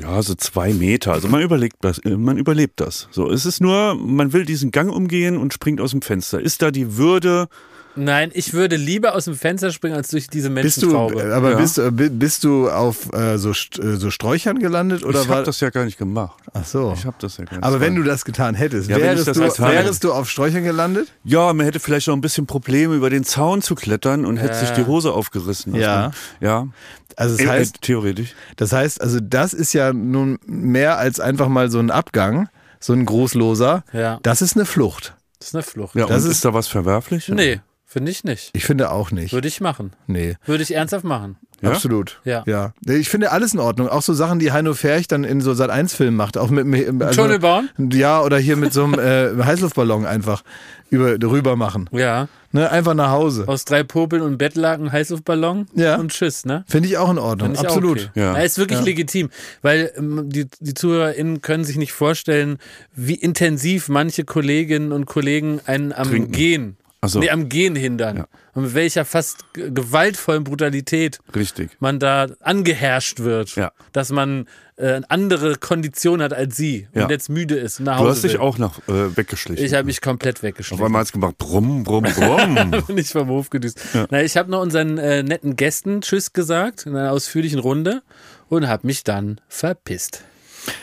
ja, 0.00 0.22
so 0.22 0.34
zwei 0.34 0.72
Meter. 0.72 1.12
Also 1.12 1.28
man 1.28 1.42
überlegt 1.42 1.76
das, 1.82 1.98
äh, 1.98 2.16
man 2.16 2.38
überlebt 2.38 2.80
das. 2.80 3.08
So, 3.10 3.30
es 3.30 3.46
ist 3.46 3.60
nur, 3.60 3.94
man 3.94 4.32
will 4.32 4.44
diesen 4.44 4.70
Gang 4.70 4.92
umgehen 4.92 5.36
und 5.36 5.52
springt 5.52 5.80
aus 5.80 5.90
dem 5.92 6.02
Fenster. 6.02 6.40
Ist 6.40 6.62
da 6.62 6.70
die 6.70 6.96
Würde? 6.96 7.48
Nein, 7.94 8.30
ich 8.32 8.54
würde 8.54 8.76
lieber 8.76 9.14
aus 9.14 9.26
dem 9.26 9.34
Fenster 9.34 9.70
springen, 9.70 9.94
als 9.96 10.08
durch 10.08 10.26
diese 10.28 10.48
Bist 10.50 10.82
du, 10.82 10.86
Menschentraube. 10.86 11.34
aber 11.34 11.50
Ja. 11.52 11.56
bist, 11.58 11.76
du- 11.78 11.92
bi- 11.92 12.08
bist 12.08 12.42
du 12.44 12.70
auf 12.70 13.12
äh, 13.12 13.36
so, 13.36 13.50
äh, 13.50 13.96
so 13.96 14.10
Sträuchern 14.10 14.58
gelandet 14.60 15.04
oder 15.04 15.20
ich 15.22 15.28
war 15.28 15.36
habe 15.36 15.46
das 15.46 15.60
ja 15.60 15.68
gar 15.70 15.84
nicht 15.84 15.98
gemacht. 15.98 16.38
Ach 16.54 16.64
so. 16.64 16.94
Ich 16.96 17.04
habe 17.04 17.16
das 17.20 17.36
ja 17.36 17.44
gar 17.44 17.56
nicht. 17.56 17.64
Aber 17.64 17.80
wenn 17.80 17.94
du 17.94 18.02
das 18.02 18.24
getan 18.24 18.54
hättest, 18.54 18.88
Ja, 18.88 18.98
das 18.98 19.24
du, 19.26 19.34
wärest 19.62 20.04
du 20.04 20.12
auf 20.12 20.30
Sträuchern 20.30 20.64
gelandet? 20.64 21.08
ja, 21.24 21.52
man 21.52 21.66
hätte 21.66 21.80
vielleicht 21.80 22.08
noch 22.08 22.14
ein 22.14 22.20
bisschen 22.22 22.46
Probleme 22.46 22.94
über 22.94 23.10
den 23.10 23.24
Zaun 23.24 23.60
zu 23.60 23.74
klettern 23.74 24.24
und 24.24 24.38
hätte 24.38 24.54
sich 24.58 24.70
die 24.70 24.86
Hose 24.86 25.12
aufgerissen. 25.12 25.74
Also, 25.74 25.84
Ja. 25.84 26.10
ja. 26.40 26.68
Also 27.16 27.36
das 27.36 27.44
Äh, 27.44 27.48
heißt, 27.50 27.76
äh, 27.76 27.78
theoretisch. 27.82 28.34
das 28.56 28.72
heißt, 28.72 29.02
also 29.02 29.18
das 29.20 29.52
ist 29.52 29.74
ja 29.74 29.92
nun 29.92 30.38
mehr 30.46 30.96
als 30.96 31.20
einfach 31.20 31.48
mal 31.48 31.70
so 31.70 31.78
ein 31.78 31.90
Abgang, 31.90 32.48
so 32.80 32.94
ein 32.94 33.04
großloser. 33.04 33.84
Ja. 33.92 34.18
Das 34.22 34.40
ist 34.40 34.56
eine 34.56 34.64
Flucht. 34.64 35.14
Das 35.38 35.48
ist 35.48 35.54
eine 35.54 35.62
Flucht. 35.62 35.94
Ja, 35.94 36.06
Das 36.06 36.22
und 36.24 36.30
ist- 36.30 36.36
ist, 36.36 36.44
da 36.46 36.54
was 36.54 36.68
verwerflich? 36.68 37.28
Nee, 37.28 37.60
finde 37.92 38.10
ich 38.10 38.24
nicht. 38.24 38.50
Ich 38.54 38.64
finde 38.64 38.90
auch 38.90 39.10
nicht. 39.10 39.32
Würde 39.32 39.48
ich 39.48 39.60
machen. 39.60 39.92
Nee. 40.06 40.36
Würde 40.46 40.62
ich 40.62 40.74
ernsthaft 40.74 41.04
machen. 41.04 41.36
Ja? 41.60 41.70
Absolut. 41.70 42.20
Ja. 42.24 42.42
ja. 42.46 42.72
Ich 42.86 43.08
finde 43.08 43.30
alles 43.30 43.54
in 43.54 43.60
Ordnung. 43.60 43.88
Auch 43.88 44.02
so 44.02 44.14
Sachen, 44.14 44.40
die 44.40 44.50
Heino 44.50 44.74
Ferch 44.74 45.06
dann 45.06 45.22
in 45.22 45.40
so 45.40 45.52
Sat1-Filmen 45.52 46.16
macht. 46.16 46.36
Auch 46.36 46.50
mit 46.50 47.02
also, 47.02 47.22
Tunnel 47.22 47.38
bauen? 47.38 47.70
Ja, 47.92 48.20
oder 48.22 48.38
hier 48.38 48.56
mit 48.56 48.72
so 48.72 48.84
einem 48.84 48.98
äh, 48.98 49.44
Heißluftballon 49.44 50.04
einfach 50.04 50.42
über, 50.90 51.12
rüber 51.22 51.54
machen. 51.54 51.88
Ja. 51.92 52.28
Ne? 52.50 52.68
Einfach 52.70 52.94
nach 52.94 53.10
Hause. 53.10 53.44
Aus 53.46 53.64
drei 53.64 53.84
Popeln 53.84 54.22
und 54.22 54.38
Bettlaken, 54.38 54.90
Heißluftballon 54.90 55.68
Ja. 55.74 55.96
und 55.96 56.10
Tschüss, 56.12 56.44
ne? 56.44 56.64
Finde 56.66 56.88
ich 56.88 56.98
auch 56.98 57.10
in 57.10 57.18
Ordnung. 57.18 57.56
Absolut. 57.56 58.10
Okay. 58.10 58.20
Ja. 58.20 58.36
Ja. 58.36 58.42
ist 58.42 58.58
wirklich 58.58 58.80
Ja. 58.80 58.84
legitim, 58.84 59.30
weil 59.62 59.92
ähm, 59.96 60.28
die, 60.28 60.48
die 60.60 60.74
ZuhörerInnen 60.74 61.42
können 61.42 61.64
sich 61.64 61.76
nicht 61.76 61.92
vorstellen, 61.92 62.58
wie 62.94 63.14
intensiv 63.14 63.88
manche 63.88 64.24
Kolleginnen 64.24 64.92
und 64.92 65.06
Kollegen 65.06 65.60
einen 65.64 65.92
am 65.92 66.08
Trinken. 66.08 66.32
Gehen, 66.32 66.76
so. 67.08 67.18
nee, 67.18 67.30
am 67.30 67.48
Gehen 67.48 67.74
hindern. 67.74 68.16
Ja. 68.18 68.26
Und 68.54 68.64
mit 68.64 68.74
welcher 68.74 69.04
fast 69.04 69.52
ge- 69.54 69.70
gewaltvollen 69.72 70.44
Brutalität 70.44 71.18
Richtig. 71.34 71.70
man 71.80 71.98
da 71.98 72.26
angeherrscht 72.40 73.20
wird, 73.20 73.56
Ja. 73.56 73.72
dass 73.92 74.10
man 74.10 74.46
äh, 74.76 74.94
eine 74.94 75.10
andere 75.10 75.56
Kondition 75.56 76.22
hat 76.22 76.32
als 76.32 76.56
sie 76.56 76.86
Ja. 76.94 77.04
und 77.04 77.10
jetzt 77.10 77.28
müde 77.28 77.56
ist 77.56 77.80
nach 77.80 77.96
Du 77.98 78.04
Hause 78.04 78.10
hast 78.12 78.24
dich 78.24 78.32
will. 78.34 78.40
auch 78.40 78.58
noch 78.58 78.78
äh, 78.88 79.16
weggeschlichen. 79.16 79.64
Ich 79.64 79.74
habe 79.74 79.84
mich 79.84 80.00
komplett 80.00 80.36
Auf 80.38 80.42
weggeschlichen. 80.44 80.84
einmal 80.84 81.00
hat's 81.00 81.12
gemacht, 81.12 81.38
brumm, 81.38 81.82
brumm, 81.84 82.04
brumm. 82.04 82.84
nicht 82.94 83.10
vom 83.12 83.28
Hof 83.28 83.50
gedüst. 83.50 83.80
Na, 84.10 84.22
ich 84.22 84.36
habe 84.36 84.50
noch 84.50 84.60
unseren 84.62 84.98
äh, 84.98 85.22
netten 85.22 85.56
Gästen 85.56 86.02
Tschüss 86.02 86.32
gesagt 86.32 86.86
in 86.86 86.94
einer 86.96 87.12
ausführlichen 87.12 87.58
Runde 87.58 88.02
und 88.48 88.68
habe 88.68 88.86
mich 88.86 89.02
dann 89.04 89.40
verpisst. 89.48 90.24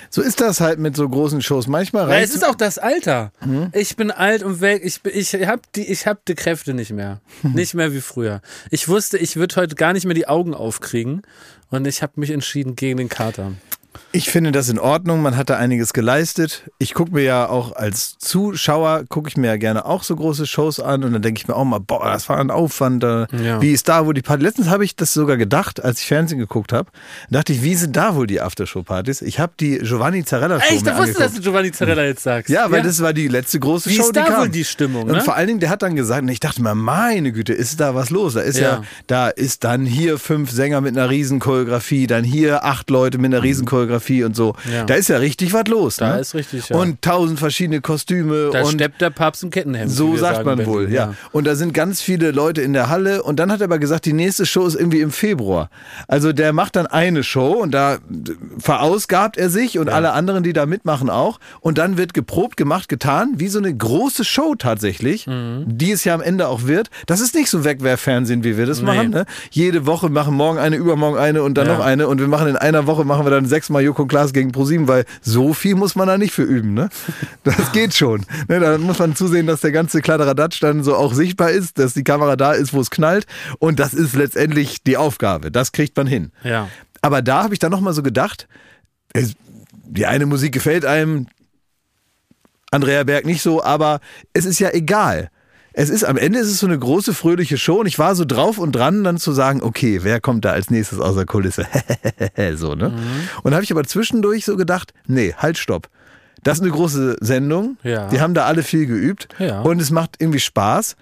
So 0.09 0.21
ist 0.21 0.41
das 0.41 0.59
halt 0.59 0.79
mit 0.79 0.95
so 0.95 1.07
großen 1.07 1.41
Shows. 1.41 1.67
Manchmal 1.67 2.03
Ja, 2.03 2.15
reicht 2.15 2.29
es 2.29 2.35
ist 2.35 2.45
auch 2.45 2.55
das 2.55 2.77
Alter. 2.77 3.31
Hm? 3.39 3.69
Ich 3.73 3.95
bin 3.95 4.11
alt 4.11 4.43
und 4.43 4.61
weg. 4.61 4.81
Ich, 4.83 4.99
ich 5.05 5.47
habe 5.47 5.61
die, 5.75 5.85
ich 5.85 6.07
hab 6.07 6.25
die 6.25 6.35
Kräfte 6.35 6.73
nicht 6.73 6.91
mehr. 6.91 7.21
Nicht 7.43 7.73
mehr 7.73 7.93
wie 7.93 8.01
früher. 8.01 8.41
Ich 8.71 8.87
wusste, 8.87 9.17
ich 9.17 9.35
würde 9.35 9.55
heute 9.55 9.75
gar 9.75 9.93
nicht 9.93 10.05
mehr 10.05 10.15
die 10.15 10.27
Augen 10.27 10.53
aufkriegen 10.53 11.21
und 11.69 11.85
ich 11.87 12.01
habe 12.01 12.13
mich 12.15 12.31
entschieden 12.31 12.75
gegen 12.75 12.97
den 12.97 13.09
Kater. 13.09 13.53
Ich 14.11 14.31
finde 14.31 14.51
das 14.51 14.69
in 14.69 14.79
Ordnung. 14.79 15.21
Man 15.21 15.37
hat 15.37 15.51
da 15.51 15.57
einiges 15.57 15.93
geleistet. 15.93 16.63
Ich 16.79 16.95
gucke 16.95 17.11
mir 17.13 17.21
ja 17.21 17.47
auch 17.47 17.75
als 17.75 18.17
Zuschauer, 18.17 19.03
gucke 19.07 19.29
ich 19.29 19.37
mir 19.37 19.47
ja 19.47 19.57
gerne 19.57 19.85
auch 19.85 20.01
so 20.01 20.15
große 20.15 20.47
Shows 20.47 20.79
an 20.79 21.03
und 21.03 21.13
dann 21.13 21.21
denke 21.21 21.39
ich 21.39 21.47
mir 21.47 21.55
auch 21.55 21.63
mal, 21.63 21.79
boah, 21.79 22.05
das 22.11 22.27
war 22.27 22.37
ein 22.39 22.49
Aufwand. 22.49 23.03
Da. 23.03 23.27
Ja. 23.31 23.61
Wie 23.61 23.71
ist 23.71 23.87
da 23.87 24.07
wohl 24.07 24.15
die 24.15 24.23
Party? 24.23 24.41
Letztens 24.43 24.67
habe 24.69 24.83
ich 24.83 24.95
das 24.95 25.13
sogar 25.13 25.37
gedacht, 25.37 25.83
als 25.83 26.01
ich 26.01 26.07
Fernsehen 26.07 26.39
geguckt 26.39 26.73
habe. 26.73 26.89
dachte 27.29 27.53
ich, 27.53 27.61
wie 27.61 27.75
sind 27.75 27.95
da 27.95 28.15
wohl 28.15 28.25
die 28.25 28.41
Aftershow-Partys? 28.41 29.21
Ich 29.21 29.39
habe 29.39 29.53
die 29.59 29.77
Giovanni 29.77 30.25
Zarella 30.25 30.59
Show 30.59 30.73
Echt, 30.73 30.87
ich 30.87 30.97
wusste, 30.97 30.97
dass 30.97 31.07
angeguckt. 31.21 31.37
du 31.37 31.41
Giovanni 31.43 31.71
Zarella 31.71 32.03
jetzt 32.05 32.23
sagst. 32.23 32.49
Ja, 32.49 32.71
weil 32.71 32.81
das 32.81 32.99
war 33.03 33.13
die 33.13 33.27
letzte 33.27 33.59
große 33.59 33.91
Wie 33.91 33.95
Show, 33.95 34.03
ist 34.07 34.15
da 34.15 34.23
die 34.23 34.29
kam. 34.31 34.41
wohl 34.41 34.49
die 34.49 34.65
Stimmung, 34.65 35.05
ne? 35.05 35.13
Und 35.13 35.21
vor 35.23 35.35
allen 35.35 35.47
Dingen, 35.47 35.59
der 35.59 35.69
hat 35.69 35.83
dann 35.83 35.95
gesagt, 35.95 36.23
und 36.23 36.29
ich 36.29 36.39
dachte 36.39 36.63
mir, 36.63 36.73
meine 36.73 37.31
Güte, 37.31 37.53
ist 37.53 37.79
da 37.79 37.93
was 37.93 38.09
los? 38.09 38.33
Da 38.33 38.41
ist 38.41 38.57
ja, 38.57 38.69
Ja. 38.69 38.83
da 39.05 39.29
ist 39.29 39.63
dann 39.63 39.85
hier 39.85 40.17
fünf 40.17 40.49
Sänger 40.49 40.81
mit 40.81 40.97
einer 40.97 41.11
Riesenchoreografie, 41.11 42.07
dann 42.07 42.23
hier 42.23 42.63
acht 42.65 42.89
Leute 42.89 43.19
mit 43.19 43.31
einer 43.31 43.43
Riesenchoreografie 43.43 43.98
und 44.25 44.35
so. 44.35 44.55
Ja. 44.71 44.83
Da 44.85 44.95
ist 44.95 45.09
ja 45.09 45.17
richtig 45.17 45.53
was 45.53 45.67
los. 45.67 45.97
Da 45.97 46.15
ne? 46.15 46.21
ist 46.21 46.33
richtig, 46.35 46.69
ja. 46.69 46.75
Und 46.77 47.01
tausend 47.01 47.39
verschiedene 47.39 47.81
Kostüme 47.81 48.49
Da 48.51 48.61
und 48.63 48.73
steppt 48.73 49.01
der 49.01 49.09
Papst 49.09 49.43
im 49.43 49.49
Kettenhemd. 49.49 49.91
so 49.91 50.15
sagt 50.17 50.45
man 50.45 50.65
wohl, 50.65 50.83
Berlin, 50.87 50.93
ja. 50.95 51.13
Und 51.31 51.45
da 51.47 51.55
sind 51.55 51.73
ganz 51.73 52.01
viele 52.01 52.31
Leute 52.31 52.61
in 52.61 52.73
der 52.73 52.89
Halle 52.89 53.23
und 53.23 53.39
dann 53.39 53.51
hat 53.51 53.61
er 53.61 53.65
aber 53.65 53.79
gesagt, 53.79 54.05
die 54.05 54.13
nächste 54.13 54.45
Show 54.45 54.65
ist 54.65 54.75
irgendwie 54.75 55.01
im 55.01 55.11
Februar. 55.11 55.69
Also 56.07 56.33
der 56.33 56.53
macht 56.53 56.75
dann 56.75 56.87
eine 56.87 57.23
Show 57.23 57.51
und 57.53 57.71
da 57.71 57.97
verausgabt 58.57 59.37
er 59.37 59.49
sich 59.49 59.79
und 59.79 59.89
alle 59.89 60.11
anderen, 60.13 60.43
die 60.43 60.53
da 60.53 60.65
mitmachen 60.65 61.09
auch 61.09 61.39
und 61.61 61.77
dann 61.77 61.97
wird 61.97 62.13
geprobt, 62.13 62.57
gemacht, 62.57 62.89
getan, 62.89 63.33
wie 63.37 63.47
so 63.47 63.59
eine 63.59 63.73
große 63.75 64.23
Show 64.25 64.55
tatsächlich, 64.57 65.27
Mhm. 65.27 65.65
die 65.67 65.91
es 65.91 66.03
ja 66.03 66.13
am 66.13 66.21
Ende 66.21 66.47
auch 66.47 66.63
wird. 66.65 66.89
Das 67.05 67.19
ist 67.19 67.35
nicht 67.35 67.49
so 67.49 67.63
Wegwerffernsehen, 67.63 68.43
wie 68.43 68.57
wir 68.57 68.65
das 68.65 68.81
machen. 68.81 69.09
Ne? 69.11 69.25
Jede 69.51 69.85
Woche 69.85 70.09
machen 70.09 70.33
morgen 70.33 70.57
eine, 70.59 70.75
übermorgen 70.75 71.17
eine 71.17 71.43
und 71.43 71.55
dann 71.57 71.67
Ja. 71.67 71.77
noch 71.77 71.85
eine 71.85 72.07
und 72.07 72.19
wir 72.19 72.27
machen 72.27 72.47
in 72.47 72.55
einer 72.57 72.87
Woche 72.87 73.03
machen 73.05 73.25
wir 73.25 73.31
dann 73.31 73.45
sechsmal 73.45 73.81
Joko 73.89 74.05
Klaas 74.05 74.33
gegen 74.33 74.51
ProSieben, 74.51 74.87
weil 74.87 75.05
so 75.21 75.53
viel 75.53 75.73
muss 75.73 75.95
man 75.95 76.07
da 76.07 76.17
nicht 76.19 76.31
für 76.31 76.43
üben. 76.43 76.75
Ne? 76.75 76.89
Das 77.43 77.71
geht 77.73 77.95
schon. 77.95 78.23
Ne? 78.47 78.59
Da 78.59 78.77
muss 78.77 78.99
man 78.99 79.15
zusehen, 79.15 79.47
dass 79.47 79.61
der 79.61 79.71
ganze 79.71 80.01
Kladderadatsch 80.01 80.61
dann 80.61 80.83
so 80.83 80.95
auch 80.95 81.13
sichtbar 81.13 81.49
ist, 81.49 81.79
dass 81.79 81.95
die 81.95 82.03
Kamera 82.03 82.35
da 82.35 82.53
ist, 82.53 82.71
wo 82.73 82.79
es 82.79 82.91
knallt 82.91 83.25
und 83.57 83.79
das 83.79 83.95
ist 83.95 84.15
letztendlich 84.15 84.83
die 84.83 84.95
Aufgabe. 84.95 85.51
Das 85.51 85.71
kriegt 85.71 85.97
man 85.97 86.05
hin. 86.05 86.31
Ja. 86.43 86.69
Aber 87.01 87.23
da 87.23 87.43
habe 87.43 87.55
ich 87.55 87.59
dann 87.59 87.71
nochmal 87.71 87.93
so 87.93 88.03
gedacht, 88.03 88.47
es, 89.13 89.33
die 89.85 90.05
eine 90.05 90.27
Musik 90.27 90.53
gefällt 90.53 90.85
einem, 90.85 91.27
Andrea 92.69 93.03
Berg 93.03 93.25
nicht 93.25 93.41
so, 93.41 93.63
aber 93.63 94.01
es 94.33 94.45
ist 94.45 94.59
ja 94.59 94.69
egal. 94.71 95.31
Es 95.73 95.89
ist 95.89 96.03
am 96.03 96.17
Ende 96.17 96.39
ist 96.39 96.47
es 96.47 96.59
so 96.59 96.67
eine 96.67 96.77
große 96.79 97.13
fröhliche 97.13 97.57
Show 97.57 97.79
und 97.81 97.85
ich 97.85 97.99
war 97.99 98.15
so 98.15 98.25
drauf 98.25 98.57
und 98.57 98.71
dran, 98.73 99.03
dann 99.03 99.17
zu 99.17 99.31
sagen, 99.31 99.61
okay, 99.61 99.99
wer 100.03 100.19
kommt 100.19 100.43
da 100.45 100.51
als 100.51 100.69
nächstes 100.69 100.99
aus 100.99 101.15
der 101.15 101.25
Kulisse? 101.25 101.65
so, 102.55 102.75
ne? 102.75 102.91
Und 103.43 103.53
habe 103.53 103.63
ich 103.63 103.71
aber 103.71 103.83
zwischendurch 103.83 104.45
so 104.45 104.57
gedacht, 104.57 104.93
nee, 105.07 105.33
halt, 105.37 105.57
stopp. 105.57 105.87
Das 106.43 106.57
ist 106.57 106.63
eine 106.63 106.71
große 106.71 107.17
Sendung. 107.21 107.77
Ja. 107.83 108.07
Die 108.09 108.19
haben 108.21 108.33
da 108.33 108.45
alle 108.45 108.63
viel 108.63 108.85
geübt 108.85 109.27
Ja. 109.39 109.61
und 109.61 109.81
es 109.81 109.91
macht 109.91 110.15
irgendwie 110.19 110.39
Spaß. 110.39 110.95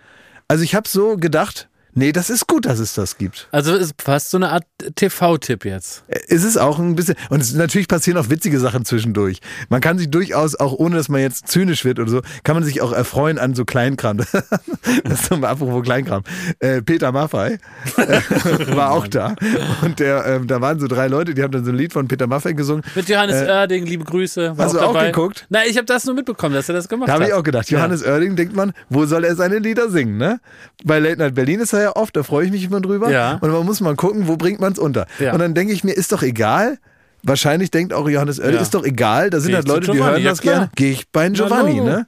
Also 0.47 0.63
ich 0.63 0.75
habe 0.75 0.87
so 0.87 1.15
gedacht, 1.17 1.69
nee, 1.97 2.11
das 2.11 2.29
ist 2.29 2.47
gut, 2.47 2.65
dass 2.65 2.79
es 2.79 2.93
das 2.93 3.17
gibt. 3.17 3.47
Also 3.51 3.75
ist 3.75 3.95
fast 4.01 4.29
so 4.29 4.37
eine 4.37 4.49
Art 4.51 4.63
TV-Tipp 4.95 5.65
jetzt. 5.65 6.03
Es 6.07 6.43
ist 6.43 6.57
auch 6.57 6.79
ein 6.79 6.95
bisschen, 6.95 7.15
und 7.29 7.41
es, 7.41 7.53
natürlich 7.53 7.87
passieren 7.87 8.17
auch 8.17 8.29
witzige 8.29 8.59
Sachen 8.59 8.85
zwischendurch. 8.85 9.39
Man 9.69 9.81
kann 9.81 9.97
sich 9.97 10.09
durchaus, 10.09 10.55
auch 10.55 10.73
ohne 10.73 10.95
dass 10.95 11.09
man 11.09 11.21
jetzt 11.21 11.47
zynisch 11.47 11.83
wird 11.83 11.99
oder 11.99 12.09
so, 12.09 12.21
kann 12.43 12.55
man 12.55 12.63
sich 12.63 12.81
auch 12.81 12.93
erfreuen 12.93 13.39
an 13.39 13.55
so 13.55 13.65
Kleinkram. 13.65 14.17
das 15.03 15.21
ist 15.21 15.31
apropos 15.31 15.83
Kleinkram. 15.83 16.23
Äh, 16.59 16.81
Peter 16.81 17.11
Maffei 17.11 17.59
äh, 17.97 18.21
war 18.75 18.91
auch 18.91 19.07
da. 19.07 19.35
Und 19.81 19.99
der, 19.99 20.25
ähm, 20.25 20.47
da 20.47 20.61
waren 20.61 20.79
so 20.79 20.87
drei 20.87 21.07
Leute, 21.07 21.33
die 21.33 21.43
haben 21.43 21.51
dann 21.51 21.65
so 21.65 21.71
ein 21.71 21.77
Lied 21.77 21.93
von 21.93 22.07
Peter 22.07 22.27
Maffei 22.27 22.53
gesungen. 22.53 22.83
Mit 22.95 23.09
Johannes 23.09 23.47
Oerding, 23.47 23.85
liebe 23.85 24.03
Grüße. 24.03 24.45
Äh, 24.45 24.53
hast 24.57 24.73
du 24.75 24.79
auch 24.79 24.93
dabei. 24.93 25.07
geguckt? 25.07 25.45
Nein, 25.49 25.65
ich 25.69 25.77
habe 25.77 25.85
das 25.85 26.05
nur 26.05 26.15
mitbekommen, 26.15 26.53
dass 26.53 26.69
er 26.69 26.75
das 26.75 26.87
gemacht 26.87 27.09
Da 27.09 27.13
habe 27.13 27.23
hat. 27.23 27.29
ich 27.29 27.35
auch 27.35 27.43
gedacht, 27.43 27.69
Johannes 27.69 28.03
Oerding, 28.03 28.35
denkt 28.35 28.55
man, 28.55 28.73
wo 28.89 29.05
soll 29.05 29.23
er 29.23 29.35
seine 29.35 29.59
Lieder 29.59 29.89
singen, 29.89 30.17
ne? 30.17 30.39
Bei 30.83 30.99
Late 30.99 31.17
Night 31.17 31.35
Berlin 31.35 31.59
ist 31.59 31.73
er 31.73 31.81
ja 31.81 31.86
oft, 31.95 32.15
da 32.15 32.23
freue 32.23 32.45
ich 32.45 32.51
mich 32.51 32.63
immer 32.65 32.81
drüber. 32.81 33.09
Ja. 33.09 33.37
Und 33.41 33.51
man 33.51 33.65
muss 33.65 33.79
mal 33.81 33.95
gucken, 33.95 34.27
wo 34.27 34.37
bringt 34.37 34.59
man 34.59 34.73
es 34.73 34.79
unter. 34.79 35.07
Ja. 35.19 35.33
Und 35.33 35.39
dann 35.39 35.53
denke 35.53 35.73
ich 35.73 35.83
mir, 35.83 35.93
ist 35.93 36.11
doch 36.11 36.23
egal. 36.23 36.77
Wahrscheinlich 37.23 37.71
denkt 37.71 37.93
auch 37.93 38.07
Johannes 38.07 38.39
Oerding, 38.39 38.55
Ja. 38.55 38.61
ist 38.61 38.73
doch 38.73 38.83
egal. 38.83 39.29
Da 39.29 39.39
sind 39.39 39.49
Geh 39.49 39.55
halt 39.55 39.67
Leute, 39.67 39.91
die 39.91 39.97
hören 40.03 40.21
ja 40.21 40.29
das 40.29 40.41
gerne. 40.41 40.69
Gehe 40.75 40.91
ich 40.91 41.07
bei 41.09 41.27
Giovanni, 41.29 41.81
ne? 41.81 42.07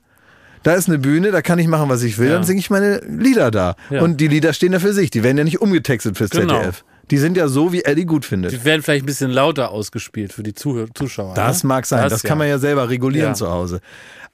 Da 0.63 0.73
ist 0.73 0.87
eine 0.89 0.99
Bühne, 0.99 1.31
da 1.31 1.41
kann 1.41 1.57
ich 1.57 1.67
machen, 1.67 1.89
was 1.89 2.03
ich 2.03 2.17
will, 2.17 2.27
Ja. 2.27 2.33
dann 2.35 2.43
singe 2.43 2.59
ich 2.59 2.69
meine 2.69 2.99
Lieder 3.07 3.49
da. 3.49 3.75
Ja. 3.89 4.01
Und 4.01 4.17
die 4.17 4.27
Lieder 4.27 4.53
stehen 4.53 4.73
ja 4.73 4.79
für 4.79 4.93
sich, 4.93 5.09
die 5.09 5.23
werden 5.23 5.37
ja 5.37 5.43
nicht 5.45 5.61
umgetextet 5.61 6.17
fürs 6.17 6.29
Genau. 6.31 6.55
ZDF. 6.59 6.83
Die 7.11 7.17
sind 7.17 7.37
ja 7.37 7.47
so, 7.47 7.71
wie 7.73 7.81
Eddie 7.85 8.05
gut 8.05 8.23
findet. 8.23 8.51
Die 8.51 8.63
werden 8.65 8.83
vielleicht 8.83 9.03
ein 9.03 9.07
bisschen 9.07 9.31
lauter 9.31 9.71
ausgespielt 9.71 10.31
für 10.31 10.43
die 10.43 10.53
Zuhör 10.53 10.87
Zuschauer. 10.93 11.33
Das 11.33 11.63
ne? 11.63 11.69
mag 11.69 11.85
sein, 11.87 12.07
das, 12.07 12.21
kann 12.23 12.37
man 12.37 12.47
ja 12.47 12.59
selber 12.59 12.87
regulieren 12.89 13.29
Ja. 13.29 13.33
zu 13.33 13.49
Hause. 13.49 13.79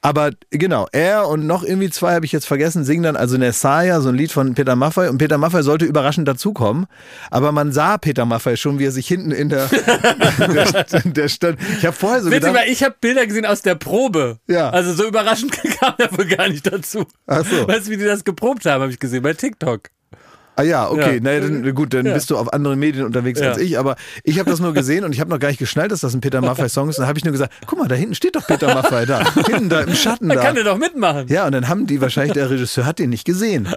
Aber 0.06 0.30
genau, 0.52 0.86
er 0.92 1.28
und 1.30 1.48
noch 1.48 1.64
irgendwie 1.64 1.90
zwei 1.90 2.14
habe 2.14 2.28
ich 2.28 2.32
jetzt 2.32 2.46
vergessen, 2.46 2.84
singen 2.84 3.02
dann 3.02 3.16
also 3.16 3.40
Nessaya, 3.40 4.02
so 4.02 4.10
ein 4.10 4.16
Lied 4.16 4.32
von 4.32 4.54
Peter 4.54 4.76
Maffay. 4.76 5.10
Und 5.10 5.18
Peter 5.18 5.40
Maffay 5.40 5.64
sollte 5.64 5.86
überraschend 5.86 6.28
dazukommen. 6.28 6.86
Aber 7.32 7.52
man 7.52 7.72
sah 7.72 7.98
Peter 7.98 8.24
Maffay 8.24 8.56
schon, 8.56 8.78
wie 8.78 8.86
er 8.86 8.92
sich 8.92 9.08
hinten 9.08 9.32
in 9.32 9.50
der, 9.50 9.68
der, 10.38 11.02
der 11.06 11.28
stand. 11.28 11.58
Ich 11.80 11.88
habe 11.88 11.96
vorher 11.96 12.22
so 12.22 12.30
Witzig, 12.30 12.42
gedacht, 12.42 12.56
weil 12.56 12.72
ich 12.72 12.84
habe 12.84 12.94
Bilder 13.02 13.26
gesehen 13.26 13.48
aus 13.48 13.64
der 13.64 13.74
Probe. 13.74 14.38
Ja. 14.48 14.70
Also 14.70 14.94
so 14.94 15.08
überraschend 15.08 15.52
kam 15.80 15.96
er 15.98 16.16
wohl 16.16 16.26
gar 16.26 16.50
nicht 16.50 16.72
dazu. 16.72 17.06
Ach 17.26 17.44
so. 17.44 17.68
Weißt 17.68 17.88
du, 17.88 17.92
wie 17.92 17.98
die 17.98 18.06
das 18.06 18.24
geprobt 18.24 18.64
haben, 18.68 18.84
habe 18.84 18.92
ich 18.92 19.00
gesehen 19.00 19.24
bei 19.24 19.34
TikTok. 19.34 19.90
Ah 20.56 20.64
ja, 20.64 20.90
okay, 20.90 21.16
Ja. 21.16 21.22
naja, 21.22 21.40
dann, 21.42 21.74
gut, 21.76 21.94
dann 21.94 22.06
Ja. 22.06 22.14
bist 22.14 22.30
du 22.30 22.38
auf 22.38 22.52
anderen 22.54 22.80
Medien 22.80 23.06
unterwegs 23.06 23.40
Ja. 23.40 23.50
als 23.50 23.58
ich. 23.60 23.78
Aber 23.80 23.96
ich 24.24 24.40
habe 24.40 24.50
das 24.50 24.60
nur 24.60 24.74
gesehen 24.74 25.04
und 25.06 25.14
ich 25.14 25.20
habe 25.20 25.30
noch 25.30 25.40
gar 25.40 25.50
nicht 25.50 25.58
geschnallt, 25.60 25.92
dass 25.92 26.02
das 26.02 26.14
ein 26.14 26.22
Peter 26.22 26.42
Maffay-Song 26.42 26.90
ist. 26.90 26.98
Und 26.98 27.02
dann 27.04 27.08
habe 27.10 27.18
ich 27.20 27.26
nur 27.26 27.32
gesagt, 27.32 27.54
guck 27.68 27.80
mal, 27.80 27.88
da 27.88 27.96
hinten 27.96 28.16
steht 28.16 28.36
doch 28.36 28.46
Peter 28.48 28.74
Maffay 28.74 29.06
da. 29.06 29.22
hinten 29.46 29.70
da 29.70 29.82
im 29.82 29.94
Schatten 29.96 30.30
Da 30.30 30.36
da. 30.36 30.42
kann 30.42 30.58
er 30.58 30.64
doch 30.64 30.78
mitmachen. 30.78 31.28
Ja, 31.28 31.46
und 31.46 31.52
dann 31.52 31.68
haben 31.68 31.88
die 31.88 32.02
wahrscheinlich, 32.02 32.34
der 32.34 32.50
Regisseur 32.50 32.86
hat 32.86 33.00
den 33.00 33.10
nicht 33.10 33.26
gesehen. 33.26 33.68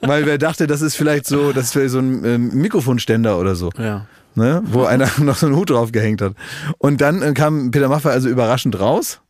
Weil 0.00 0.26
wer 0.26 0.38
dachte, 0.38 0.66
das 0.66 0.80
ist 0.82 0.94
vielleicht 0.96 1.26
so, 1.26 1.52
das 1.52 1.74
wäre 1.74 1.88
so 1.88 1.98
ein 1.98 2.24
ähm, 2.24 2.50
Mikrofonständer 2.54 3.38
oder 3.38 3.54
so. 3.54 3.70
Ja. 3.78 4.06
Ne? 4.34 4.62
Wo 4.66 4.84
einer 4.84 5.08
noch 5.18 5.36
so 5.36 5.46
einen 5.46 5.56
Hut 5.56 5.70
drauf 5.70 5.90
gehängt 5.92 6.22
hat. 6.22 6.34
Und 6.78 7.00
dann 7.00 7.22
äh, 7.22 7.32
kam 7.34 7.70
Peter 7.70 7.88
Maffay 7.88 8.10
also 8.10 8.28
überraschend 8.28 8.78
raus. 8.78 9.20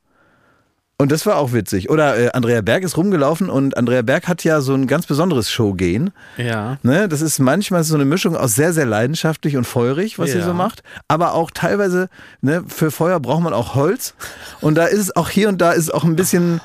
Und 1.00 1.12
das 1.12 1.26
war 1.26 1.36
auch 1.36 1.52
witzig. 1.52 1.90
Oder 1.90 2.18
äh, 2.18 2.30
Andrea 2.32 2.60
Berg 2.60 2.82
ist 2.82 2.96
rumgelaufen 2.96 3.50
und 3.50 3.76
Andrea 3.76 4.02
Berg 4.02 4.26
hat 4.26 4.42
ja 4.42 4.60
so 4.60 4.74
ein 4.74 4.88
ganz 4.88 5.06
besonderes 5.06 5.48
Showgehen. 5.48 6.10
Ja. 6.36 6.78
Ne, 6.82 7.08
das 7.08 7.20
ist 7.20 7.38
manchmal 7.38 7.84
so 7.84 7.94
eine 7.94 8.04
Mischung 8.04 8.36
aus 8.36 8.56
sehr, 8.56 8.72
sehr 8.72 8.84
leidenschaftlich 8.84 9.56
und 9.56 9.64
feurig, 9.64 10.18
was 10.18 10.32
sie 10.32 10.38
Ja. 10.38 10.44
so 10.44 10.54
macht. 10.54 10.82
Aber 11.06 11.34
auch 11.34 11.52
teilweise, 11.52 12.08
ne, 12.40 12.64
für 12.66 12.90
Feuer 12.90 13.20
braucht 13.20 13.42
man 13.44 13.52
auch 13.52 13.76
Holz. 13.76 14.14
Und 14.60 14.74
da 14.74 14.86
ist 14.86 14.98
es 14.98 15.14
auch 15.14 15.30
hier 15.30 15.48
und 15.48 15.60
da 15.60 15.70
ist 15.70 15.84
es 15.84 15.90
auch 15.92 16.02
ein 16.02 16.16
bisschen 16.16 16.60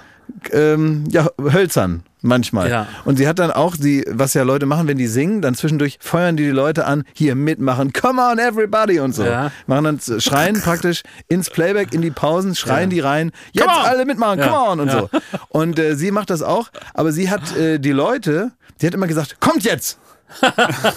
ähm, 0.52 1.04
ja, 1.12 1.28
hölzern 1.40 2.02
manchmal. 2.24 2.70
Ja. 2.70 2.88
Und 3.06 3.18
sie 3.18 3.28
hat 3.28 3.40
dann 3.40 3.52
auch, 3.52 3.78
die, 3.78 4.04
was 4.10 4.34
ja 4.34 4.44
Leute 4.44 4.66
machen, 4.66 4.88
wenn 4.88 4.98
die 4.98 5.08
singen, 5.08 5.42
dann 5.42 5.54
zwischendurch 5.56 5.98
feuern 6.00 6.36
die 6.36 6.44
die 6.46 6.50
Leute 6.50 6.86
an, 6.86 7.04
hier 7.14 7.36
mitmachen, 7.36 7.94
come 7.94 8.22
on 8.22 8.40
everybody 8.40 9.00
und 9.00 9.14
so. 9.14 9.24
Ja. 9.24 9.52
Machen 9.68 9.84
dann, 9.84 10.22
schreien 10.22 10.60
praktisch 10.64 11.04
ins 11.28 11.50
Playback, 11.50 11.94
in 11.94 12.02
die 12.02 12.12
Pausen, 12.12 12.56
schreien 12.56 12.90
Ja. 12.90 12.96
die 12.96 13.00
rein, 13.02 13.32
jetzt 13.52 13.68
alle 13.68 14.06
mitmachen, 14.06 14.40
come 14.42 14.58
on 14.58 14.80
und 14.80 14.92
so. 14.92 15.10
Und 15.50 15.78
äh, 15.78 15.96
sie 15.96 16.12
macht 16.12 16.30
das 16.30 16.42
auch, 16.42 16.70
aber 16.94 17.12
sie 17.12 17.30
hat 17.30 17.56
äh, 17.56 17.80
die 17.80 17.92
Leute, 17.92 18.52
die 18.82 18.88
hat 18.88 18.94
immer 18.94 19.08
gesagt, 19.08 19.38
kommt 19.40 19.64
jetzt! 19.64 20.00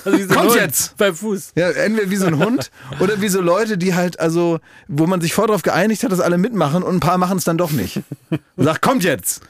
So 0.04 0.10
Kommt 0.34 0.50
Hund 0.50 0.54
jetzt! 0.54 0.96
Beim 0.96 1.14
Fuß. 1.14 1.52
Ja, 1.56 1.68
entweder 1.70 2.10
wie 2.10 2.16
so 2.16 2.26
ein 2.26 2.38
Hund 2.38 2.70
oder 3.00 3.20
wie 3.20 3.28
so 3.28 3.40
Leute, 3.42 3.76
die 3.76 3.94
halt, 3.94 4.18
also, 4.18 4.60
wo 4.88 5.06
man 5.06 5.20
sich 5.20 5.34
vorher 5.34 5.48
darauf 5.48 5.62
geeinigt 5.62 6.04
hat, 6.04 6.12
dass 6.12 6.20
alle 6.20 6.38
mitmachen 6.38 6.82
und 6.82 6.96
ein 6.96 7.00
paar 7.00 7.18
machen 7.18 7.36
es 7.36 7.44
dann 7.44 7.58
doch 7.58 7.70
nicht. 7.70 8.00
Und 8.30 8.64
sagt, 8.64 8.80
kommt 8.80 9.04
jetzt! 9.04 9.42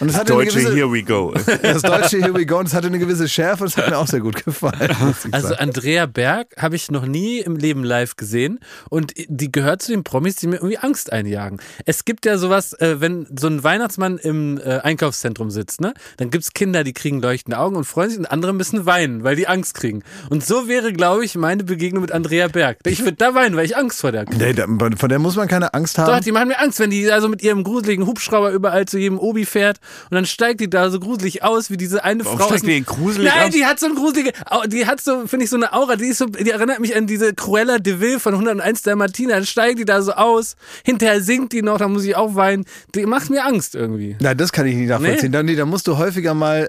Und 0.00 0.08
das 0.08 0.16
hatte 0.16 0.32
eine 0.32 0.44
Deutsche, 0.44 0.60
gewisse, 0.60 0.74
here 0.74 0.90
we 0.90 1.02
go. 1.02 1.34
das 1.62 1.82
deutsche 1.82 2.18
Here 2.18 2.34
we 2.34 2.46
go, 2.46 2.58
und 2.58 2.68
das 2.68 2.74
hatte 2.74 2.86
eine 2.86 2.98
gewisse 2.98 3.28
Schärfe 3.28 3.64
und 3.64 3.76
das 3.76 3.82
hat 3.82 3.90
mir 3.90 3.98
auch 3.98 4.06
sehr 4.06 4.20
gut 4.20 4.44
gefallen. 4.44 4.96
Also. 5.32 5.54
Andrea 5.54 6.06
Berg 6.06 6.54
habe 6.56 6.76
ich 6.76 6.90
noch 6.90 7.04
nie 7.04 7.38
im 7.40 7.56
Leben 7.56 7.84
live 7.84 8.16
gesehen 8.16 8.58
und 8.88 9.12
die 9.28 9.52
gehört 9.52 9.82
zu 9.82 9.92
den 9.92 10.02
Promis, 10.02 10.36
die 10.36 10.46
mir 10.46 10.56
irgendwie 10.56 10.78
Angst 10.78 11.12
einjagen. 11.12 11.60
Es 11.84 12.04
gibt 12.04 12.26
ja 12.26 12.38
sowas, 12.38 12.72
äh, 12.74 13.00
wenn 13.00 13.26
so 13.38 13.48
ein 13.48 13.62
Weihnachtsmann 13.62 14.18
im 14.18 14.58
äh, 14.58 14.78
Einkaufszentrum 14.78 15.50
sitzt, 15.50 15.80
ne, 15.80 15.94
dann 16.16 16.30
gibt's 16.30 16.52
Kinder, 16.52 16.84
die 16.84 16.92
kriegen 16.92 17.20
leuchtende 17.20 17.58
Augen 17.58 17.76
und 17.76 17.84
freuen 17.84 18.10
sich 18.10 18.18
und 18.18 18.26
andere 18.26 18.54
müssen 18.54 18.86
weinen, 18.86 19.24
weil 19.24 19.36
die 19.36 19.46
Angst 19.46 19.74
kriegen. 19.74 20.02
Und 20.30 20.44
so 20.44 20.68
wäre, 20.68 20.92
glaube 20.92 21.24
ich, 21.24 21.36
meine 21.36 21.64
Begegnung 21.64 22.02
mit 22.02 22.12
Andrea 22.12 22.48
Berg. 22.48 22.78
Ich 22.86 23.00
würde 23.00 23.16
da 23.16 23.34
weinen, 23.34 23.56
weil 23.56 23.66
ich 23.66 23.76
Angst 23.76 24.00
vor 24.00 24.12
der 24.12 24.24
kriege. 24.24 24.42
Nee, 24.42 24.52
da, 24.54 24.66
von 24.66 25.08
der 25.08 25.18
muss 25.18 25.36
man 25.36 25.48
keine 25.48 25.74
Angst 25.74 25.98
haben. 25.98 26.12
Doch, 26.12 26.20
die 26.20 26.32
machen 26.32 26.48
mir 26.48 26.58
Angst, 26.58 26.80
wenn 26.80 26.90
die 26.90 27.10
also 27.10 27.28
mit 27.28 27.42
ihrem 27.42 27.64
gruseligen 27.64 28.06
Hubschrauber 28.06 28.50
überall 28.50 28.86
zu 28.86 28.98
jedem 28.98 29.18
Obi 29.18 29.44
fährt 29.44 29.80
und 30.10 30.14
dann 30.14 30.26
steigt 30.26 30.60
die 30.60 30.70
da 30.70 30.90
so 30.90 31.00
gruselig 31.00 31.42
aus, 31.42 31.70
wie 31.70 31.76
diese 31.76 32.04
eine 32.04 32.24
Warum 32.24 32.38
Frau. 32.38 32.46
steigt 32.46 32.62
die 32.64 32.68
denn 32.68 32.84
gruselig 32.86 33.32
Nein, 33.32 33.48
aus? 33.48 33.54
die 33.54 33.66
hat 33.66 33.80
so 33.80 33.86
eine 33.86 33.94
gruselige, 33.94 34.32
die 34.68 34.86
hat 34.86 35.00
so, 35.00 35.26
finde 35.26 35.44
ich, 35.44 35.50
so 35.50 35.56
eine 35.56 35.72
Aura, 35.72 35.96
die 35.96 36.06
ist 36.06 36.18
so, 36.18 36.26
die 36.26 36.50
erinnert 36.50 36.80
mich 36.80 36.94
an 36.96 37.06
diese 37.06 37.34
Cruella 37.34 37.78
de 37.78 38.00
Vil 38.00 38.18
von 38.20 38.34
101 38.34 38.82
der 38.82 38.96
Martina. 38.96 39.34
Dann 39.34 39.46
steigt 39.46 39.78
die 39.78 39.84
da 39.84 40.02
so 40.02 40.12
aus, 40.12 40.56
hinterher 40.84 41.20
singt 41.20 41.52
die 41.52 41.62
noch, 41.62 41.78
da 41.78 41.88
muss 41.88 42.04
ich 42.04 42.16
auch 42.16 42.34
weinen. 42.34 42.64
Die 42.94 43.06
macht 43.06 43.30
mir 43.30 43.44
Angst 43.44 43.74
irgendwie. 43.74 44.16
Nein, 44.20 44.36
das 44.36 44.52
kann 44.52 44.66
ich 44.66 44.74
nicht 44.76 44.88
nachvollziehen. 44.88 45.32
Da, 45.32 45.42
nee, 45.42 45.56
da 45.56 45.64
musst 45.66 45.86
du 45.86 45.96
häufiger 45.98 46.34
mal 46.34 46.66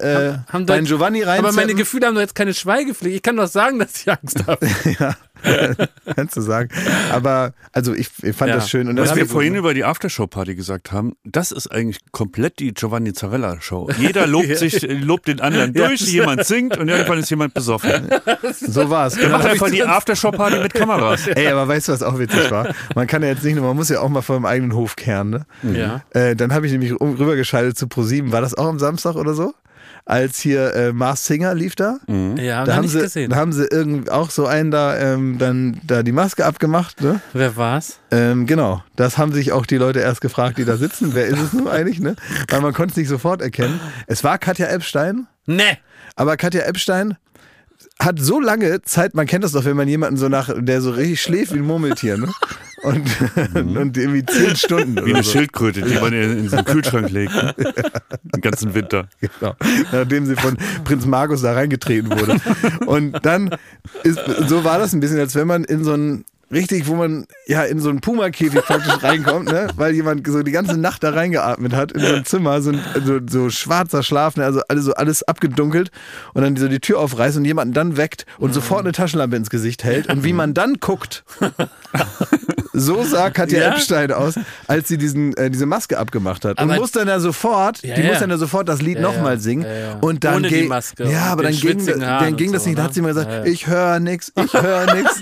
äh, 0.47 0.51
Haben 0.51 0.65
bei 0.65 0.79
doch- 0.79 0.85
Giovanni 0.87 1.23
rein. 1.23 1.39
Aber 1.39 1.51
meine 1.51 1.73
Gefühle 1.75 2.07
haben 2.07 2.15
doch 2.15 2.21
jetzt 2.21 2.35
keine 2.35 2.53
Schweigepflicht. 2.53 3.15
Ich 3.17 3.21
kann 3.23 3.35
doch 3.37 3.47
sagen, 3.47 3.79
dass 3.79 3.95
ich 3.95 4.09
Angst 4.11 4.43
habe. 4.47 4.67
ja. 4.99 5.15
kannst 6.15 6.37
du 6.37 6.41
sagen. 6.41 6.69
Aber 7.11 7.53
also 7.71 7.93
ich, 7.93 8.09
ich 8.23 8.35
fand 8.35 8.49
Ja. 8.49 8.55
das 8.55 8.69
schön. 8.69 8.87
Und 8.87 8.97
Was 8.97 9.15
wir 9.15 9.25
vorhin 9.25 9.55
über 9.55 9.73
die 9.73 9.83
Aftershow-Party 9.83 10.55
gesagt 10.55 10.91
haben, 10.91 11.13
das 11.23 11.51
ist 11.51 11.67
eigentlich 11.71 11.99
komplett 12.11 12.59
die 12.59 12.73
Giovanni 12.73 13.13
Zarella-Show. 13.13 13.89
Jeder 13.97 14.27
lobt 14.27 14.55
sich, 14.57 14.81
lobt 14.89 15.27
den 15.27 15.39
anderen 15.39 15.73
durch, 15.73 16.01
jemand 16.01 16.45
singt 16.45 16.77
und 16.77 16.87
irgendwann 16.89 17.19
ist 17.19 17.29
jemand 17.29 17.53
besoffen. 17.53 18.09
so 18.59 18.89
war's. 18.89 19.17
Mach 19.21 19.43
hab 19.43 19.45
einfach 19.51 19.69
die 19.69 19.83
Aftershow-Party 19.83 20.59
mit 20.59 20.73
Kameras. 20.73 21.27
Ey, 21.27 21.47
aber 21.47 21.67
weißt 21.67 21.87
du, 21.87 21.91
was 21.93 22.03
auch 22.03 22.17
witzig 22.19 22.51
war? 22.51 22.73
Man 22.95 23.07
kann 23.07 23.21
ja 23.23 23.29
jetzt 23.29 23.43
nicht 23.43 23.55
nur, 23.55 23.65
man 23.65 23.75
muss 23.75 23.89
ja 23.89 23.99
auch 24.01 24.09
mal 24.09 24.21
vor 24.21 24.35
dem 24.35 24.45
eigenen 24.45 24.73
Hof 24.75 24.95
kehren, 24.95 25.29
ne? 25.29 25.45
Ja. 25.63 26.01
Äh, 26.11 26.35
dann 26.35 26.53
habe 26.53 26.65
ich 26.65 26.71
nämlich 26.71 26.91
rübergeschaltet 26.93 27.77
zu 27.77 27.87
ProSieben. 27.87 28.31
War 28.31 28.41
das 28.41 28.53
auch 28.55 28.67
am 28.67 28.79
Samstag 28.79 29.15
oder 29.15 29.33
so? 29.33 29.53
Als 30.11 30.39
hier 30.41 30.73
äh, 30.75 30.91
Mars 30.91 31.25
Singer 31.25 31.53
lief 31.55 31.75
da? 31.75 31.97
Ja, 32.35 32.65
Da 32.65 32.71
hab 32.73 32.77
haben, 32.79 32.83
ich 32.85 32.91
sie, 32.91 32.99
gesehen. 32.99 33.29
da 33.29 33.37
haben 33.37 33.53
sie 33.53 33.63
irgend 33.65 34.11
auch 34.11 34.29
so 34.29 34.45
einen 34.45 34.69
da, 34.69 34.97
ähm, 34.97 35.37
dann 35.37 35.79
da 35.87 36.03
die 36.03 36.11
Maske 36.11 36.45
abgemacht, 36.45 36.99
ne? 36.99 37.21
Wer 37.31 37.55
war's? 37.55 37.99
Ähm, 38.11 38.45
genau, 38.45 38.83
das 38.97 39.17
haben 39.17 39.31
sich 39.31 39.53
auch 39.53 39.65
die 39.65 39.77
Leute 39.77 39.99
erst 40.01 40.19
gefragt, 40.19 40.57
die 40.57 40.65
da 40.65 40.75
sitzen. 40.75 41.11
Wer 41.15 41.27
ist 41.27 41.39
es 41.39 41.53
nun 41.53 41.69
eigentlich, 41.69 42.01
ne? 42.01 42.17
Weil 42.49 42.59
man 42.59 42.73
konnte 42.73 42.91
es 42.91 42.97
nicht 42.97 43.07
sofort 43.07 43.41
erkennen. 43.41 43.79
Es 44.07 44.21
war 44.25 44.37
Katja 44.37 44.67
Epstein, 44.67 45.27
Ne. 45.45 45.77
aber 46.17 46.35
Katja 46.35 46.63
Epstein 46.63 47.15
hat 48.03 48.19
so 48.19 48.39
lange 48.39 48.81
Zeit, 48.81 49.13
man 49.13 49.27
kennt 49.27 49.43
das 49.43 49.51
doch, 49.51 49.65
wenn 49.65 49.77
man 49.77 49.87
jemanden 49.87 50.17
so 50.17 50.27
nach, 50.27 50.49
der 50.57 50.81
so 50.81 50.91
richtig 50.91 51.21
schläft 51.21 51.53
wie 51.53 51.59
ein 51.59 51.65
Murmeltier, 51.65 52.17
ne? 52.17 52.29
Und, 52.83 53.07
und 53.77 53.95
irgendwie 53.95 54.25
zehn 54.25 54.55
Stunden. 54.55 54.95
Wie 54.95 55.01
oder 55.01 55.15
eine 55.15 55.23
so. 55.23 55.31
Schildkröte, 55.33 55.83
die 55.83 55.93
man 55.99 56.13
in, 56.13 56.39
in 56.39 56.49
so 56.49 56.57
einen 56.57 56.65
Kühlschrank 56.65 57.11
legt. 57.11 57.31
Ne? 57.31 57.53
Den 58.23 58.41
ganzen 58.41 58.73
Winter. 58.73 59.07
Genau. 59.19 59.55
Nachdem 59.91 60.25
sie 60.25 60.35
von 60.35 60.57
Prinz 60.83 61.05
Markus 61.05 61.43
da 61.43 61.53
reingetreten 61.53 62.09
wurde. 62.09 62.37
Und 62.87 63.23
dann 63.23 63.55
ist, 64.03 64.19
so 64.47 64.63
war 64.63 64.79
das 64.79 64.93
ein 64.93 64.99
bisschen, 64.99 65.19
als 65.19 65.35
wenn 65.35 65.45
man 65.45 65.63
in 65.63 65.83
so 65.83 65.93
einen 65.93 66.25
richtig, 66.51 66.87
wo 66.87 66.95
man 66.95 67.25
ja 67.47 67.63
in 67.63 67.79
so 67.79 67.89
einen 67.89 68.01
Puma-Käfig 68.01 68.61
praktisch 68.61 69.01
reinkommt, 69.03 69.51
ne? 69.51 69.67
weil 69.75 69.93
jemand 69.93 70.27
so 70.27 70.43
die 70.43 70.51
ganze 70.51 70.77
Nacht 70.77 71.03
da 71.03 71.11
reingeatmet 71.11 71.73
hat 71.73 71.91
in 71.93 72.01
so 72.01 72.13
ein 72.13 72.25
Zimmer, 72.25 72.61
so, 72.61 72.71
ein, 72.71 72.79
so, 73.05 73.19
so 73.27 73.49
schwarzer 73.49 74.03
Schlaf, 74.03 74.35
ne? 74.35 74.45
also 74.45 74.61
alles 74.67 74.85
so 74.85 74.93
alles 74.93 75.23
abgedunkelt 75.23 75.91
und 76.33 76.41
dann 76.43 76.55
so 76.57 76.67
die 76.67 76.79
Tür 76.79 76.99
aufreißt 76.99 77.37
und 77.37 77.45
jemanden 77.45 77.73
dann 77.73 77.97
weckt 77.97 78.25
und 78.37 78.53
sofort 78.53 78.81
eine 78.81 78.91
Taschenlampe 78.91 79.35
ins 79.35 79.49
Gesicht 79.49 79.83
hält 79.83 80.07
und 80.07 80.23
wie 80.23 80.33
man 80.33 80.53
dann 80.53 80.75
guckt, 80.79 81.23
so 82.73 83.03
sah 83.03 83.29
Katja 83.29 83.59
Ja? 83.59 83.71
Epstein 83.73 84.11
aus, 84.11 84.35
als 84.67 84.87
sie 84.87 84.97
diesen, 84.97 85.35
äh, 85.37 85.49
diese 85.49 85.65
Maske 85.65 85.97
abgemacht 85.99 86.45
hat. 86.45 86.57
Aber- 86.59 86.73
und 86.73 86.79
muss 86.79 86.91
dann 86.91 87.07
ja 87.07 87.19
sofort, 87.19 87.81
Ja, 87.83 87.95
die 87.95 88.01
ja. 88.01 88.07
muss 88.09 88.19
dann 88.19 88.29
ja 88.29 88.37
sofort 88.37 88.67
das 88.69 88.81
Lied 88.81 88.95
Ja, 88.95 89.01
nochmal 89.01 89.39
singen. 89.39 89.65
Und 90.01 90.23
dann 90.23 90.35
Ohne 90.37 90.47
die 90.47 90.55
ging- 90.55 90.67
Maske 90.67 91.03
Ja, 91.09 91.25
aber 91.25 91.43
dann 91.43 91.53
ging, 91.53 91.85
dann 91.85 92.35
ging 92.37 92.51
das 92.51 92.63
so, 92.63 92.69
nicht. 92.69 92.77
Da 92.77 92.83
ne? 92.83 92.87
hat 92.87 92.93
sie 92.93 92.99
immer 93.01 93.09
gesagt, 93.09 93.47
ich 93.47 93.67
höre 93.67 93.99
nix, 93.99 94.31
ich 94.43 94.53
höre 94.53 94.93
nix. 94.95 95.19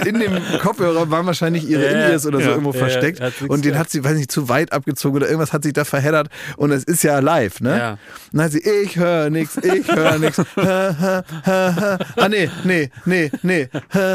weil, 0.00 0.06
in, 0.06 0.20
dem 0.20 0.32
Kopfhörer 0.60 1.10
waren 1.10 1.26
wahrscheinlich 1.26 1.68
ihre 1.68 1.84
Ja. 1.84 1.90
In-Ears 1.90 2.26
oder 2.26 2.38
so 2.38 2.44
Ja. 2.44 2.50
irgendwo 2.50 2.72
Ja, 2.72 2.78
versteckt. 2.78 3.20
Und 3.48 3.64
den 3.64 3.78
hat 3.78 3.90
sie, 3.90 4.04
weiß 4.04 4.16
nicht, 4.16 4.30
zu 4.30 4.48
weit 4.48 4.72
abgezogen 4.72 5.16
oder 5.16 5.26
irgendwas 5.26 5.52
hat 5.52 5.64
sich 5.64 5.72
da 5.72 5.84
verheddert. 5.84 6.28
Und 6.56 6.70
es 6.72 6.84
ist 6.84 7.02
ja 7.02 7.18
live, 7.20 7.60
ne? 7.60 7.78
Ja. 7.78 7.90
Und 7.92 7.98
dann 8.32 8.42
hat 8.42 8.52
sie, 8.52 8.60
ich 8.60 8.96
höre 8.96 9.30
nix, 9.30 9.56
ich 9.56 9.88
höre 9.90 10.18
nix. 10.18 10.38
Ha, 10.38 10.44
ha, 10.56 11.24
ha. 11.46 11.98
Ah, 12.16 12.28
nee, 12.28 12.48
nee, 12.64 12.90
nee, 13.04 13.30
nee. 13.42 13.68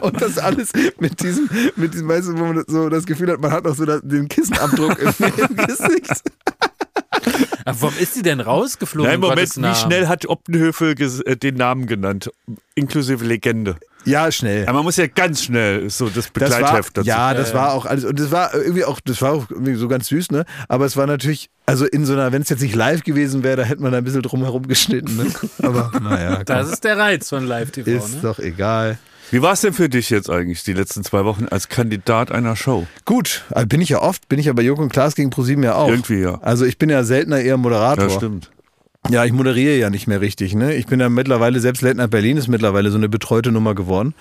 Und 0.00 0.20
das 0.20 0.38
alles 0.38 0.70
mit 0.98 1.20
diesem, 1.22 1.48
mit 1.76 1.94
diesem, 1.94 2.08
weißt 2.08 2.28
du, 2.28 2.38
wo 2.38 2.44
man 2.44 2.64
so 2.68 2.88
das 2.88 3.06
Gefühl 3.06 3.30
hat, 3.32 3.40
man 3.40 3.50
hat 3.50 3.64
noch 3.64 3.74
so 3.74 3.84
den 3.84 4.28
Kissenabdruck 4.28 4.98
im, 5.00 5.08
im 5.18 5.56
Gesicht. 5.56 6.22
Aber 7.64 7.82
warum 7.82 7.94
ist 7.98 8.14
sie 8.14 8.22
denn 8.22 8.40
rausgeflogen? 8.40 9.10
Nein, 9.10 9.20
in 9.22 9.28
Moment, 9.28 9.56
wie 9.56 9.74
schnell 9.74 10.08
hat 10.08 10.26
Optenhöfel 10.26 10.94
äh, 11.00 11.36
den 11.36 11.54
Namen 11.56 11.86
genannt? 11.86 12.30
Inklusive 12.74 13.24
Legende. 13.24 13.76
Ja, 14.04 14.30
schnell. 14.30 14.64
Ja, 14.64 14.72
man 14.72 14.84
muss 14.84 14.96
ja 14.96 15.08
ganz 15.08 15.42
schnell 15.42 15.90
so 15.90 16.06
das 16.08 16.30
Das 16.32 16.50
war, 16.52 16.58
Begleitheft 16.58 16.96
dazu. 16.96 17.08
ja, 17.08 17.34
das 17.34 17.52
war 17.54 17.72
auch 17.72 17.86
alles. 17.86 18.04
Und 18.04 18.20
das 18.20 18.30
war 18.30 18.54
irgendwie 18.54 18.84
auch, 18.84 19.00
das 19.04 19.20
war 19.20 19.32
auch 19.32 19.50
irgendwie 19.50 19.74
so 19.74 19.88
ganz 19.88 20.06
süß, 20.06 20.30
ne? 20.30 20.44
Aber 20.68 20.84
es 20.84 20.96
war 20.96 21.08
natürlich, 21.08 21.50
also 21.66 21.86
in 21.86 22.06
so 22.06 22.12
einer, 22.12 22.30
wenn 22.30 22.40
es 22.42 22.48
jetzt 22.48 22.62
nicht 22.62 22.76
live 22.76 23.02
gewesen 23.02 23.42
wäre, 23.42 23.56
da 23.56 23.62
hätte 23.64 23.82
man 23.82 23.90
da 23.90 23.98
ein 23.98 24.04
bisschen 24.04 24.22
drum 24.22 24.42
herum 24.44 24.68
geschnitten, 24.68 25.16
ne? 25.16 25.26
Aber 25.66 25.90
naja, 26.00 26.44
Das 26.44 26.70
ist 26.70 26.84
der 26.84 26.96
Reiz 26.98 27.28
von 27.28 27.44
Live-TV, 27.48 27.90
ist 27.90 28.14
ne? 28.14 28.20
doch 28.22 28.38
egal. 28.38 28.96
Wie 29.30 29.42
war 29.42 29.52
es 29.52 29.60
denn 29.60 29.72
für 29.72 29.88
dich 29.88 30.10
jetzt 30.10 30.30
eigentlich 30.30 30.62
die 30.62 30.72
letzten 30.72 31.02
zwei 31.02 31.24
Wochen 31.24 31.46
als 31.50 31.68
Kandidat 31.68 32.30
einer 32.30 32.54
Show? 32.56 32.86
Gut, 33.04 33.44
also 33.50 33.66
bin 33.66 33.80
ich 33.80 33.88
ja 33.88 34.00
oft, 34.00 34.28
bin 34.28 34.38
ich 34.38 34.46
ja 34.46 34.52
bei 34.52 34.62
Joko 34.62 34.82
und 34.82 34.92
Klaas 34.92 35.14
gegen 35.14 35.30
ProSieben 35.30 35.64
ja 35.64 35.74
auch. 35.74 35.88
Irgendwie, 35.88 36.20
ja. 36.20 36.40
Also 36.42 36.64
ich 36.64 36.78
bin 36.78 36.90
ja 36.90 37.02
seltener 37.04 37.40
eher 37.40 37.56
Moderator. 37.56 38.04
Ja, 38.04 38.10
stimmt. 38.10 38.50
Ja, 39.10 39.24
ich 39.24 39.32
moderiere 39.32 39.76
ja 39.76 39.90
nicht 39.90 40.06
mehr 40.06 40.20
richtig. 40.20 40.54
Ne? 40.54 40.74
Ich 40.74 40.86
bin 40.86 41.00
ja 41.00 41.08
mittlerweile, 41.08 41.60
selbst 41.60 41.82
Night 41.82 42.10
Berlin 42.10 42.36
ist 42.36 42.48
mittlerweile 42.48 42.90
so 42.90 42.96
eine 42.96 43.08
betreute 43.08 43.52
Nummer 43.52 43.74
geworden. 43.74 44.14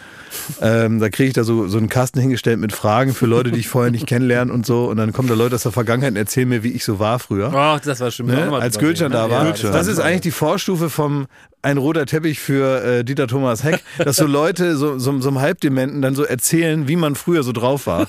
Ähm, 0.62 1.00
da 1.00 1.10
kriege 1.10 1.28
ich 1.28 1.34
da 1.34 1.44
so, 1.44 1.68
so 1.68 1.78
einen 1.78 1.90
Kasten 1.90 2.20
hingestellt 2.20 2.60
mit 2.60 2.74
Fragen 2.74 3.14
für 3.14 3.26
Leute, 3.26 3.52
die 3.52 3.60
ich 3.60 3.68
vorher 3.68 3.92
nicht 3.92 4.06
kennenlerne 4.06 4.52
und 4.52 4.66
so. 4.66 4.86
Und 4.86 4.98
dann 4.98 5.14
kommen 5.14 5.28
da 5.28 5.34
Leute 5.34 5.56
aus 5.56 5.64
der 5.64 5.72
Vergangenheit 5.72 6.12
und 6.12 6.18
erzählen 6.18 6.50
mir, 6.50 6.64
wie 6.64 6.72
ich 6.72 6.86
so 6.86 7.00
war 7.00 7.20
früher. 7.20 7.52
Oh, 7.54 7.80
das 7.84 8.00
war 8.00 8.12
schon 8.12 8.28
Ne? 8.28 8.52
Als 8.52 8.78
Gülcan 8.80 9.12
da 9.12 9.30
war. 9.30 9.46
Gülcan. 9.46 9.72
Das 9.72 9.88
ist 9.88 10.00
eigentlich 10.00 10.22
die 10.22 10.32
Vorstufe 10.32 10.90
vom 10.90 11.28
ein 11.66 11.78
roter 11.78 12.06
Teppich 12.06 12.40
für 12.40 12.84
äh, 12.84 13.04
Dieter 13.04 13.28
Thomas 13.28 13.64
Heck, 13.64 13.84
dass 13.98 14.18
so 14.18 14.28
Leute 14.28 14.78
so, 14.78 15.00
so, 15.00 15.20
so 15.20 15.30
einem 15.30 15.42
Halbdementen 15.42 16.02
dann 16.02 16.16
so 16.16 16.24
erzählen, 16.24 16.88
wie 16.88 16.96
man 16.96 17.16
früher 17.16 17.44
so 17.44 17.52
drauf 17.52 17.88
war. 17.88 18.08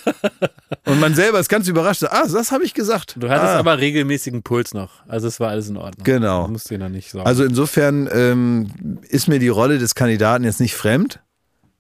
Und 0.85 1.01
man 1.01 1.15
selber 1.15 1.41
ist 1.41 1.49
ganz 1.49 1.67
überrascht. 1.67 2.01
So, 2.01 2.09
ah, 2.09 2.27
das 2.31 2.53
habe 2.53 2.65
ich 2.65 2.75
gesagt. 2.75 3.17
Du 3.19 3.29
hattest 3.29 3.55
ah. 3.55 3.59
aber 3.59 3.79
regelmäßigen 3.79 4.43
Puls 4.43 4.75
noch. 4.75 4.91
Also 5.09 5.27
es 5.27 5.41
war 5.41 5.49
alles 5.49 5.69
in 5.69 5.79
Ordnung. 5.79 6.05
Genau. 6.05 6.47
Du 6.47 6.53
musst 6.53 6.71
dir 6.71 6.79
noch 6.79 6.91
nicht 6.91 7.11
sagen. 7.11 7.27
Also 7.27 7.45
insofern 7.45 8.09
ähm, 8.13 9.01
ist 9.09 9.27
mir 9.27 9.39
die 9.39 9.49
Rolle 9.49 9.79
des 9.79 9.95
Kandidaten 9.95 10.45
jetzt 10.45 10.61
nicht 10.61 10.75
fremd. 10.75 11.21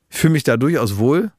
Ich 0.08 0.18
fühle 0.18 0.32
mich 0.32 0.44
da 0.44 0.56
durchaus 0.56 0.96
wohl. 0.96 1.30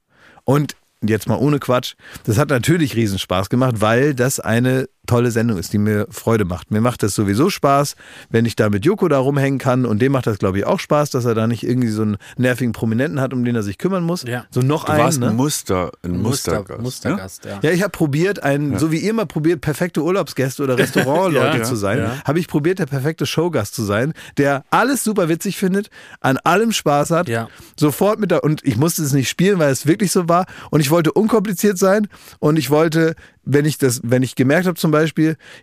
Und 0.43 0.75
jetzt 1.01 1.27
mal 1.27 1.37
ohne 1.37 1.59
Quatsch, 1.59 1.95
das 2.25 2.37
hat 2.37 2.49
natürlich 2.49 2.95
Riesenspaß 2.95 3.49
gemacht, 3.49 3.75
weil 3.79 4.13
das 4.13 4.39
eine 4.39 4.87
tolle 5.07 5.31
Sendung 5.31 5.57
ist, 5.57 5.73
die 5.73 5.79
mir 5.79 6.05
Freude 6.11 6.45
macht. 6.45 6.69
Mir 6.69 6.81
macht 6.81 7.01
das 7.01 7.15
sowieso 7.15 7.49
Spaß, 7.49 7.95
wenn 8.29 8.45
ich 8.45 8.55
da 8.55 8.69
mit 8.69 8.85
Joko 8.85 9.07
da 9.07 9.17
rumhängen 9.17 9.57
kann 9.59 9.85
und 9.85 9.99
dem 10.01 10.11
macht 10.11 10.27
das, 10.27 10.37
glaube 10.37 10.59
ich, 10.59 10.65
auch 10.65 10.79
Spaß, 10.79 11.09
dass 11.09 11.25
er 11.25 11.33
da 11.33 11.47
nicht 11.47 11.63
irgendwie 11.63 11.87
so 11.89 12.03
einen 12.03 12.17
nervigen 12.37 12.73
Prominenten 12.73 13.19
hat, 13.19 13.33
um 13.33 13.43
den 13.43 13.55
er 13.55 13.63
sich 13.63 13.77
kümmern 13.79 14.03
muss. 14.03 14.23
Ja. 14.23 14.45
So 14.51 14.61
noch 14.61 14.85
Du 14.85 14.91
einen. 14.91 15.01
warst 15.03 15.19
ne? 15.19 15.29
ein 15.29 15.35
Muster, 15.35 15.91
ein 16.03 16.11
Muster, 16.21 16.51
Mustergast. 16.59 16.81
Mustergast, 16.81 17.45
ja. 17.45 17.59
Ja, 17.63 17.71
ich 17.71 17.81
habe 17.81 17.91
probiert, 17.91 18.43
ein, 18.43 18.77
so 18.77 18.91
wie 18.91 18.97
ihr 18.99 19.13
mal 19.13 19.25
probiert, 19.25 19.61
perfekte 19.61 20.03
Urlaubsgäste 20.03 20.61
oder 20.63 20.77
Restaurantleute 20.77 21.57
Ja, 21.57 21.63
zu 21.63 21.75
sein, 21.75 21.99
ja. 21.99 22.15
habe 22.25 22.39
ich 22.39 22.47
probiert, 22.47 22.79
der 22.79 22.85
perfekte 22.85 23.25
Showgast 23.25 23.73
zu 23.73 23.83
sein, 23.83 24.13
der 24.37 24.63
alles 24.69 25.03
super 25.03 25.29
witzig 25.29 25.57
findet, 25.57 25.89
an 26.19 26.37
allem 26.43 26.71
Spaß 26.71 27.11
hat, 27.11 27.29
Ja. 27.29 27.47
sofort 27.79 28.19
mit 28.19 28.31
der, 28.31 28.43
und 28.43 28.63
ich 28.65 28.77
musste 28.77 29.01
es 29.03 29.13
nicht 29.13 29.29
spielen, 29.29 29.57
weil 29.59 29.71
es 29.71 29.85
wirklich 29.87 30.11
so 30.11 30.27
war, 30.27 30.45
und 30.71 30.81
ich 30.81 30.91
wollte 30.91 31.13
unkompliziert 31.13 31.77
sein 31.77 32.07
und 32.39 32.57
ich 32.57 32.69
wollte, 32.69 33.15
wenn 33.45 33.63
ich 33.65 33.77
das, 33.77 34.01
wenn 34.03 34.23
ich 34.23 34.35
gemerkt 34.35 34.67
habe 34.67 34.75
zum 34.77 34.91
Beispiel, 34.91 34.96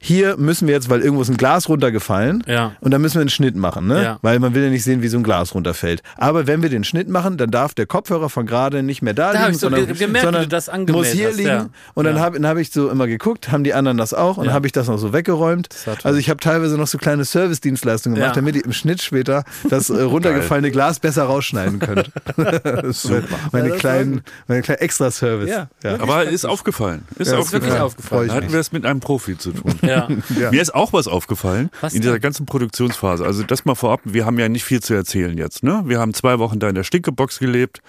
hier 0.01 0.37
müssen 0.37 0.67
wir 0.69 0.75
jetzt, 0.75 0.89
weil 0.91 1.01
irgendwo 1.01 1.23
ist 1.23 1.29
ein 1.29 1.37
Glas 1.37 1.69
runtergefallen, 1.69 2.43
Ja. 2.47 2.73
und 2.81 2.91
dann 2.93 3.01
müssen 3.01 3.15
wir 3.17 3.21
einen 3.23 3.31
Schnitt 3.31 3.57
machen, 3.57 3.87
ne? 3.87 4.03
Ja. 4.03 4.19
Weil 4.23 4.39
man 4.39 4.55
will 4.55 4.63
ja 4.65 4.71
nicht 4.71 4.85
sehen, 4.85 5.03
wie 5.03 5.09
so 5.09 5.17
ein 5.19 5.23
Glas 5.23 5.55
runterfällt. 5.55 6.03
Aber 6.17 6.47
wenn 6.47 6.63
wir 6.63 6.69
den 6.69 6.85
Schnitt 6.85 7.09
machen, 7.09 7.37
dann 7.37 7.51
darf 7.51 7.75
der 7.75 7.87
Kopfhörer 7.87 8.29
von 8.31 8.47
gerade 8.47 8.83
nicht 8.83 9.03
mehr 9.03 9.15
da, 9.15 9.33
Da 9.33 9.41
liegen, 9.47 9.55
so 9.55 9.61
sondern, 9.61 9.87
ge- 9.87 9.95
gemerkt, 9.97 10.25
sondern 10.25 10.49
das 10.49 10.71
muss 10.89 11.09
hier 11.09 11.29
hast, 11.29 11.37
liegen. 11.37 11.49
ja. 11.49 11.67
Und 11.95 12.05
dann 12.05 12.17
Ja. 12.17 12.23
habe 12.23 12.47
hab 12.49 12.57
ich 12.59 12.71
so 12.71 12.89
immer 12.91 13.07
geguckt, 13.07 13.51
haben 13.51 13.65
die 13.65 13.75
anderen 13.75 13.99
das 13.99 14.15
auch 14.15 14.37
und 14.37 14.45
Ja. 14.45 14.49
dann 14.49 14.55
habe 14.55 14.67
ich 14.67 14.73
das 14.73 14.89
noch 14.89 14.99
so 14.99 15.13
weggeräumt. 15.13 15.69
Also 16.03 16.19
ich 16.19 16.31
habe 16.31 16.41
teilweise 16.41 16.77
noch 16.77 16.87
so 16.87 16.99
kleine 16.99 17.25
Service-Dienstleistungen 17.25 18.15
gemacht, 18.17 18.31
Ja. 18.37 18.41
damit 18.43 18.57
ihr 18.57 18.65
im 18.65 18.73
Schnitt 18.73 19.03
später 19.03 19.45
das 19.69 19.91
äh, 19.91 20.01
runtergefallene 20.03 20.71
Glas 20.71 20.99
besser 21.01 21.25
rausschneiden 21.25 21.79
könnt. 21.79 22.11
das 22.37 23.05
ist 23.05 23.11
meine 23.53 23.71
das 23.71 23.79
kleinen, 23.79 24.23
meine 24.49 24.63
kleinen 24.63 24.81
Extra-Service. 24.81 25.51
Ja. 25.51 25.69
Aber 26.01 26.25
ist 26.25 26.45
aufgefallen. 26.45 27.03
Ist 27.19 27.31
Ja, 27.31 27.39
ist 27.39 27.41
aufgefallen. 27.47 27.63
wirklich 27.63 27.81
aufgefallen. 27.81 28.29
Da 28.29 28.35
hatten 28.35 28.53
wir 28.53 28.61
es 28.61 28.73
mit 28.73 28.85
einem 28.85 29.01
Profi 29.01 29.24
zu 29.39 29.53
tun. 29.53 29.75
Ja. 29.83 30.09
Ja. 30.39 30.51
Mir 30.51 30.61
ist 30.63 30.75
auch 30.75 30.93
was 30.93 31.07
aufgefallen 31.09 31.71
Was 31.81 31.95
in 31.95 32.03
dieser 32.03 32.19
ganzen 32.19 32.45
Produktionsphase. 32.47 33.25
Also 33.25 33.43
das 33.43 33.65
mal 33.65 33.75
vorab, 33.75 34.01
wir 34.05 34.27
haben 34.27 34.39
ja 34.39 34.49
nicht 34.49 34.65
viel 34.65 34.81
zu 34.83 34.95
erzählen 34.95 35.37
jetzt. 35.39 35.63
Ne? 35.63 35.83
Wir 35.87 35.99
haben 36.01 36.13
zwei 36.15 36.39
Wochen 36.39 36.59
da 36.59 36.69
in 36.69 36.75
der 36.75 36.85
Stinkebox 36.85 37.39
gelebt. 37.39 37.81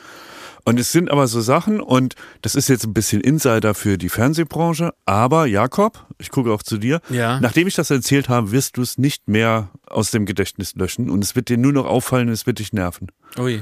Und 0.67 0.79
es 0.79 0.91
sind 0.91 1.11
aber 1.11 1.27
so 1.27 1.41
Sachen, 1.41 1.79
und 1.79 2.15
das 2.41 2.55
ist 2.55 2.69
jetzt 2.69 2.85
ein 2.85 2.93
bisschen 2.93 3.21
Insider 3.21 3.75
für 3.75 3.99
die 3.99 4.09
Fernsehbranche, 4.09 4.93
aber 5.05 5.45
Jakob, 5.45 6.07
ich 6.17 6.31
gucke 6.31 6.51
auch 6.51 6.63
zu 6.63 6.79
dir, 6.79 7.01
Ja. 7.09 7.39
nachdem 7.39 7.67
ich 7.67 7.75
das 7.75 7.91
erzählt 7.91 8.29
habe, 8.29 8.51
wirst 8.51 8.77
du 8.77 8.81
es 8.81 8.97
nicht 8.97 9.27
mehr 9.27 9.69
aus 9.85 10.09
dem 10.09 10.25
Gedächtnis 10.25 10.73
löschen 10.73 11.11
und 11.11 11.23
es 11.23 11.35
wird 11.35 11.49
dir 11.49 11.57
nur 11.59 11.71
noch 11.71 11.85
auffallen 11.85 12.29
und 12.29 12.33
es 12.33 12.47
wird 12.47 12.57
dich 12.57 12.73
nerven. 12.73 13.11
Ui. 13.37 13.61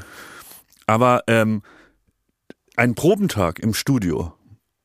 Aber 0.87 1.23
ähm, 1.27 1.61
ein 2.77 2.95
Probentag 2.95 3.59
im 3.59 3.73
Studio, 3.73 4.33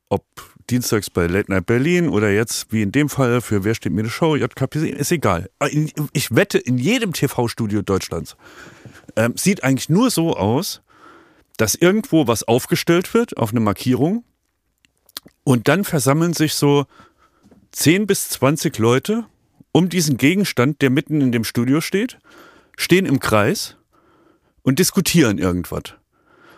ob 0.09 0.25
dienstags 0.71 1.11
bei 1.11 1.27
Late 1.27 1.51
Night 1.51 1.67
Berlin 1.67 2.09
oder 2.09 2.31
jetzt 2.31 2.73
wie 2.73 2.83
in 2.83 2.93
dem 2.93 3.09
Fall 3.09 3.41
für 3.41 3.65
Wer 3.65 3.75
steht 3.75 3.93
mir 3.93 4.01
eine 4.01 4.11
Show, 4.11 4.37
JKP, 4.37 4.91
ist 4.91 5.13
egal. 5.13 5.51
Ich 6.13 6.35
wette, 6.35 6.59
in 6.59 6.79
jedem 6.79 7.13
TV-Studio 7.13 7.83
Deutschlands 7.83 8.37
ähm, 9.17 9.37
sieht 9.37 9.65
eigentlich 9.65 9.89
nur 9.89 10.11
so 10.11 10.37
aus, 10.37 10.83
dass 11.57 11.75
irgendwo 11.75 12.27
was 12.27 12.47
aufgestellt 12.47 13.15
wird 13.15 13.37
auf 13.37 13.51
eine 13.51 13.61
Markierung 13.61 14.25
und 15.45 15.69
dann 15.69 15.85
versammeln 15.85 16.33
sich 16.35 16.55
so 16.55 16.87
10 17.73 18.07
bis 18.07 18.29
20 18.31 18.79
Leute 18.79 19.25
um 19.73 19.89
diesen 19.89 20.17
Gegenstand, 20.17 20.83
der 20.83 20.91
mitten 20.91 21.21
in 21.21 21.33
dem 21.33 21.45
Studio 21.45 21.81
steht, 21.81 22.19
stehen 22.77 23.07
im 23.07 23.21
Kreis 23.21 23.77
und 24.63 24.79
diskutieren 24.79 25.39
irgendwas. 25.39 25.95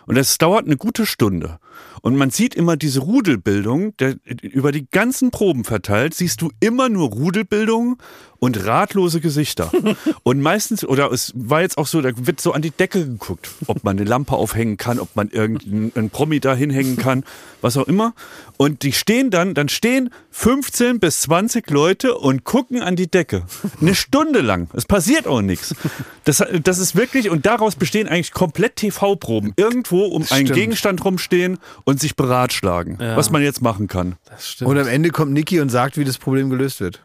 Und 0.05 0.15
das 0.15 0.37
dauert 0.37 0.65
eine 0.65 0.77
gute 0.77 1.05
Stunde. 1.05 1.59
Und 2.01 2.15
man 2.15 2.31
sieht 2.31 2.55
immer 2.55 2.77
diese 2.77 3.01
Rudelbildung, 3.01 3.95
der, 3.97 4.15
über 4.41 4.71
die 4.71 4.87
ganzen 4.89 5.31
Proben 5.31 5.63
verteilt, 5.63 6.13
siehst 6.13 6.41
du 6.41 6.51
immer 6.59 6.89
nur 6.89 7.09
Rudelbildung 7.09 7.97
und 8.39 8.65
ratlose 8.65 9.21
Gesichter. 9.21 9.71
und 10.23 10.41
meistens, 10.41 10.83
oder 10.83 11.11
es 11.11 11.31
war 11.35 11.61
jetzt 11.61 11.77
auch 11.77 11.85
so, 11.85 12.01
da 12.01 12.09
wird 12.15 12.41
so 12.41 12.53
an 12.53 12.63
die 12.63 12.71
Decke 12.71 13.05
geguckt, 13.05 13.51
ob 13.67 13.83
man 13.83 13.97
eine 13.97 14.09
Lampe 14.09 14.33
aufhängen 14.33 14.77
kann, 14.77 14.99
ob 14.99 15.15
man 15.15 15.29
irgendeinen 15.29 16.09
Promi 16.09 16.39
da 16.39 16.55
hinhängen 16.55 16.97
kann, 16.97 17.23
was 17.61 17.77
auch 17.77 17.87
immer. 17.87 18.15
Und 18.57 18.81
die 18.81 18.93
stehen 18.93 19.29
dann, 19.29 19.53
dann 19.53 19.69
stehen 19.69 20.09
15 20.31 20.99
bis 20.99 21.21
20 21.21 21.69
Leute 21.69 22.15
und 22.15 22.43
gucken 22.43 22.81
an 22.81 22.95
die 22.95 23.09
Decke. 23.09 23.43
Eine 23.79 23.93
Stunde 23.93 24.41
lang. 24.41 24.69
Es 24.73 24.85
passiert 24.85 25.27
auch 25.27 25.41
nichts. 25.41 25.75
Das, 26.23 26.43
das 26.63 26.79
ist 26.79 26.95
wirklich, 26.95 27.29
und 27.29 27.45
daraus 27.45 27.75
bestehen 27.75 28.07
eigentlich 28.07 28.31
komplett 28.31 28.75
TV-Proben. 28.77 29.53
Irgendwo 29.55 30.05
um 30.05 30.25
einen. 30.29 30.51
Gegenstand 30.51 31.03
rumstehen 31.05 31.59
und 31.83 31.90
sich 31.99 32.15
beratschlagen, 32.15 32.97
Ja. 33.01 33.17
was 33.17 33.29
man 33.31 33.41
jetzt 33.41 33.61
machen 33.61 33.87
kann. 33.87 34.15
Das 34.29 34.47
stimmt. 34.47 34.69
Und 34.69 34.77
am 34.77 34.87
Ende 34.87 35.09
kommt 35.09 35.31
Niki 35.33 35.59
und 35.59 35.69
sagt, 35.69 35.97
wie 35.97 36.03
das 36.05 36.17
Problem 36.17 36.49
gelöst 36.49 36.79
wird. 36.79 37.03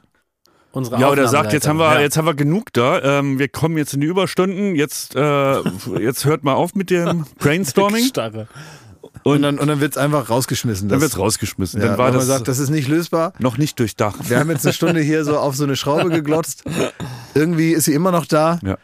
Unsere 0.72 1.00
Ja, 1.00 1.08
oder 1.10 1.26
sagt, 1.28 1.52
jetzt 1.54 1.66
haben 1.66 1.78
wir, 1.78 1.84
Aufnahmeleiterin. 1.84 2.04
jetzt 2.04 2.16
haben 2.18 2.26
wir 2.26 2.34
genug 2.34 2.72
da. 2.74 3.00
Ähm, 3.20 3.38
wir 3.38 3.48
kommen 3.48 3.78
jetzt 3.78 3.94
in 3.94 4.02
die 4.02 4.06
Überstunden. 4.06 4.74
Jetzt, 4.74 5.16
äh, 5.16 5.60
jetzt 6.00 6.26
hört 6.26 6.44
mal 6.44 6.52
auf 6.54 6.74
mit 6.74 6.90
dem 6.90 7.24
Brainstorming. 7.38 8.04
Starre. 8.04 8.46
Und, 9.22 9.42
dann, 9.42 9.58
und 9.58 9.66
dann 9.66 9.80
wird 9.80 9.92
es 9.92 9.96
einfach 9.98 10.28
rausgeschmissen. 10.28 10.88
Dann 10.88 10.98
Das- 11.00 11.10
wird's 11.10 11.18
rausgeschmissen. 11.18 11.80
Ja, 11.80 11.88
dann 11.88 11.98
war 11.98 12.06
weil 12.06 12.12
man 12.12 12.18
das, 12.20 12.28
sagt, 12.28 12.48
das 12.48 12.58
ist 12.58 12.68
nicht 12.68 12.88
lösbar. 12.88 13.32
noch 13.38 13.56
nicht 13.56 13.78
durchdacht. 13.80 14.28
Wir 14.28 14.38
haben 14.38 14.50
jetzt 14.50 14.66
eine 14.66 14.74
Stunde 14.74 15.00
hier 15.00 15.24
so 15.24 15.38
auf 15.38 15.56
so 15.56 15.64
eine 15.64 15.74
Schraube 15.76 16.10
geglotzt. 16.10 16.62
Irgendwie 17.34 17.72
ist 17.72 17.86
sie 17.86 17.94
immer 17.94 18.12
noch 18.12 18.26
da. 18.26 18.58
Ja, 18.62 18.76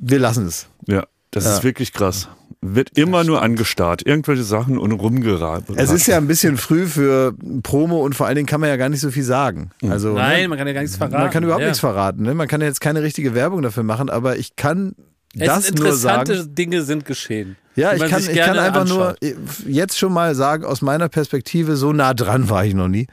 Wir 0.00 0.18
lassen 0.18 0.46
es. 0.46 0.66
ja. 0.86 1.04
Das 1.30 1.44
Ja. 1.44 1.52
ist 1.54 1.64
wirklich 1.64 1.92
krass. 1.92 2.28
Wird 2.74 2.96
immer 2.96 3.24
nur 3.24 3.42
angestarrt. 3.42 4.04
Irgendwelche 4.04 4.42
Sachen 4.42 4.78
und 4.78 4.92
rumgeraten. 4.92 5.76
Es 5.76 5.90
ist 5.90 6.06
ja 6.06 6.16
ein 6.16 6.26
bisschen 6.26 6.56
früh 6.56 6.86
für 6.86 7.34
Promo 7.62 8.04
und 8.04 8.14
vor 8.14 8.26
allen 8.26 8.36
Dingen 8.36 8.46
kann 8.46 8.60
man 8.60 8.68
ja 8.70 8.76
gar 8.76 8.88
nicht 8.88 9.00
so 9.00 9.10
viel 9.10 9.22
sagen. 9.22 9.70
Also, 9.88 10.14
Nein, 10.14 10.42
ne, 10.42 10.48
man 10.48 10.58
kann 10.58 10.66
ja 10.66 10.72
gar 10.72 10.82
nichts 10.82 10.96
verraten. 10.96 11.22
man 11.22 11.30
kann 11.30 11.44
überhaupt 11.44 11.62
ja. 11.62 11.68
nichts 11.68 11.80
verraten. 11.80 12.22
Ne? 12.22 12.34
Man 12.34 12.48
kann 12.48 12.60
ja 12.60 12.66
jetzt 12.66 12.80
keine 12.80 13.02
richtige 13.02 13.34
Werbung 13.34 13.62
dafür 13.62 13.82
machen, 13.82 14.10
aber 14.10 14.36
ich 14.36 14.56
kann 14.56 14.94
Es 15.34 15.46
das 15.46 15.66
sind 15.66 15.78
nur 15.78 15.88
interessante 15.88 16.36
sagen. 16.36 16.54
Dinge 16.54 16.82
sind 16.82 17.04
geschehen. 17.04 17.56
Ja, 17.76 17.92
ich 17.92 18.04
kann, 18.06 18.20
ich 18.20 18.34
kann 18.34 18.58
einfach 18.58 18.82
anschaut. 18.82 19.18
nur 19.22 19.32
jetzt 19.66 19.98
schon 19.98 20.12
mal 20.12 20.34
sagen, 20.34 20.64
aus 20.64 20.80
meiner 20.80 21.08
Perspektive, 21.08 21.76
so 21.76 21.92
nah 21.92 22.14
dran 22.14 22.48
war 22.48 22.64
ich 22.64 22.74
noch 22.74 22.88
nie. 22.88 23.06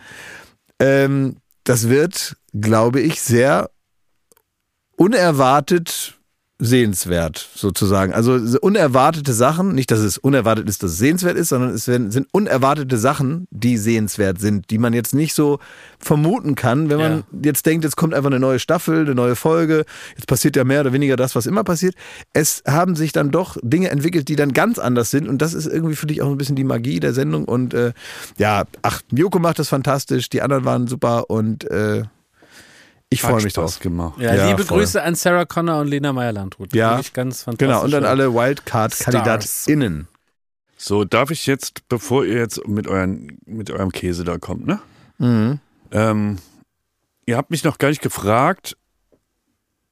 Ähm, 0.80 1.36
das 1.66 1.90
wird, 1.90 2.38
glaube 2.54 3.02
ich, 3.02 3.22
sehr 3.22 3.70
unerwartet 4.96 6.18
sehenswert, 6.66 7.50
sozusagen. 7.56 8.14
Also 8.14 8.40
so 8.46 8.58
unerwartete 8.60 9.34
Sachen, 9.34 9.76
nicht, 9.76 9.92
dass 9.92 10.00
es 10.00 10.18
unerwartet 10.18 10.68
ist, 10.70 10.82
dass 10.82 10.92
es 10.92 10.98
sehenswert 10.98 11.38
ist, 11.38 11.50
sondern 11.50 11.72
es 11.72 11.88
werden, 11.88 12.10
sind 12.12 12.28
unerwartete 12.32 12.98
Sachen, 12.98 13.48
die 13.52 13.78
sehenswert 13.78 14.40
sind, 14.40 14.70
die 14.70 14.78
man 14.78 14.94
jetzt 14.94 15.14
nicht 15.14 15.34
so 15.34 15.60
vermuten 16.00 16.56
kann, 16.56 16.90
wenn 16.90 16.98
man 16.98 17.12
Ja. 17.18 17.24
jetzt 17.44 17.66
denkt, 17.66 17.84
jetzt 17.84 17.98
kommt 17.98 18.14
einfach 18.14 18.30
eine 18.30 18.40
neue 18.40 18.60
Staffel, 18.60 19.02
eine 19.02 19.14
neue 19.16 19.36
Folge, 19.36 19.86
jetzt 20.16 20.28
passiert 20.28 20.56
ja 20.56 20.64
mehr 20.64 20.82
oder 20.82 20.94
weniger 20.94 21.16
das, 21.16 21.36
was 21.36 21.46
immer 21.46 21.64
passiert. 21.64 21.96
Es 22.34 22.64
haben 22.68 22.96
sich 22.96 23.12
dann 23.12 23.32
doch 23.32 23.58
Dinge 23.62 23.90
entwickelt, 23.90 24.28
die 24.28 24.36
dann 24.36 24.54
ganz 24.54 24.80
anders 24.80 25.12
sind 25.12 25.28
und 25.28 25.42
das 25.42 25.54
ist 25.54 25.68
irgendwie 25.68 25.96
für 25.96 26.08
dich 26.08 26.22
auch 26.22 26.30
ein 26.30 26.38
bisschen 26.38 26.56
die 26.56 26.64
Magie 26.64 27.00
der 27.00 27.14
Sendung 27.14 27.46
und 27.46 27.74
äh, 27.74 27.94
ja, 28.38 28.64
ach, 28.82 29.02
Joko 29.12 29.40
macht 29.40 29.60
das 29.60 29.70
fantastisch, 29.70 30.30
die 30.30 30.42
anderen 30.42 30.66
waren 30.66 30.88
super 30.88 31.30
und 31.30 31.70
äh, 31.70 32.04
ich 33.14 33.22
freue 33.22 33.42
mich 33.44 33.54
drauf. 33.54 33.80
gemacht. 33.80 34.20
Ja, 34.20 34.34
Ja, 34.36 34.48
liebe 34.50 34.64
voll. 34.64 34.80
Grüße 34.80 35.02
an 35.02 35.16
Sarah 35.16 35.46
Connor 35.46 35.80
und 35.82 35.88
Lena 35.88 36.12
Meyer-Landrut. 36.14 36.74
Ja. 36.74 37.00
Ganz 37.14 37.44
fantastisch. 37.44 37.58
Genau, 37.68 37.84
und 37.84 37.92
dann 37.92 38.06
alle 38.06 38.34
Wildcard-KandidatInnen. 38.34 40.08
So, 40.78 41.06
darf 41.06 41.32
ich 41.32 41.46
jetzt, 41.46 41.88
bevor 41.88 42.26
ihr 42.26 42.36
jetzt 42.40 42.68
mit, 42.68 42.88
euren, 42.88 43.38
mit 43.46 43.72
eurem 43.72 43.92
Käse 43.92 44.24
da 44.24 44.38
kommt, 44.38 44.66
ne? 44.68 44.80
Mhm. 45.18 45.60
Ähm, 45.92 46.38
ihr 47.26 47.38
habt 47.38 47.52
mich 47.52 47.64
noch 47.64 47.78
gar 47.78 47.90
nicht 47.90 48.02
gefragt, 48.02 48.76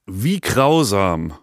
wie 0.05 0.41
grausam, 0.41 1.33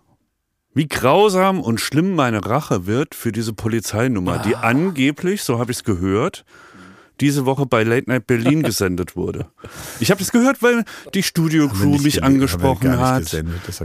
wie 0.74 0.86
grausam 0.88 1.60
und 1.60 1.80
schlimm 1.80 2.14
meine 2.14 2.44
Rache 2.44 2.86
wird 2.86 3.14
für 3.14 3.32
diese 3.32 3.52
Polizeinummer, 3.54 4.38
die 4.40 4.54
Ah. 4.56 4.60
angeblich, 4.62 5.42
so 5.42 5.58
habe 5.58 5.70
ich 5.70 5.78
es 5.78 5.84
gehört, 5.84 6.44
diese 7.20 7.46
Woche 7.46 7.66
bei 7.66 7.83
Late 7.83 8.09
Night 8.11 8.26
Berlin 8.26 8.62
gesendet 8.64 9.16
wurde. 9.16 9.46
Ich 10.00 10.11
habe 10.11 10.18
das 10.20 10.33
gehört, 10.33 10.62
weil 10.62 10.85
die 11.14 11.22
Studio-Crew 11.22 11.98
mich 11.98 12.22
angesprochen 12.22 12.98
hat. 12.98 13.37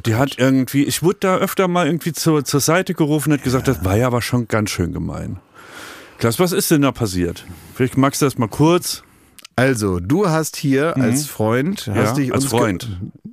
Die 0.05 0.15
hat 0.15 0.37
irgendwie, 0.37 0.83
ich 0.83 1.03
wurde 1.03 1.17
da 1.21 1.37
öfter 1.37 1.67
mal 1.67 1.85
irgendwie 1.85 2.13
zur, 2.13 2.45
zur 2.45 2.59
Seite 2.59 2.93
gerufen 2.93 3.31
und 3.31 3.39
hat 3.39 3.43
gesagt, 3.43 3.67
das 3.67 3.83
war 3.83 3.97
ja 3.97 4.07
aber 4.07 4.21
schon 4.21 4.47
ganz 4.47 4.69
schön 4.69 4.93
gemein. 4.93 5.39
Klaus, 6.17 6.39
was 6.39 6.51
ist 6.51 6.71
denn 6.71 6.83
da 6.83 6.91
passiert? 6.91 7.45
Vielleicht 7.73 7.97
magst 7.97 8.21
du 8.21 8.25
das 8.25 8.37
mal 8.37 8.47
kurz. 8.47 9.03
Also, 9.55 9.99
du 9.99 10.27
hast 10.29 10.55
hier 10.55 10.97
als 10.97 11.25
Freund, 11.27 11.81
hast 11.87 11.95
Mhm. 11.95 11.95
Ja, 11.95 12.13
dich 12.13 12.33
als 12.33 12.45
Freund. 12.45 12.89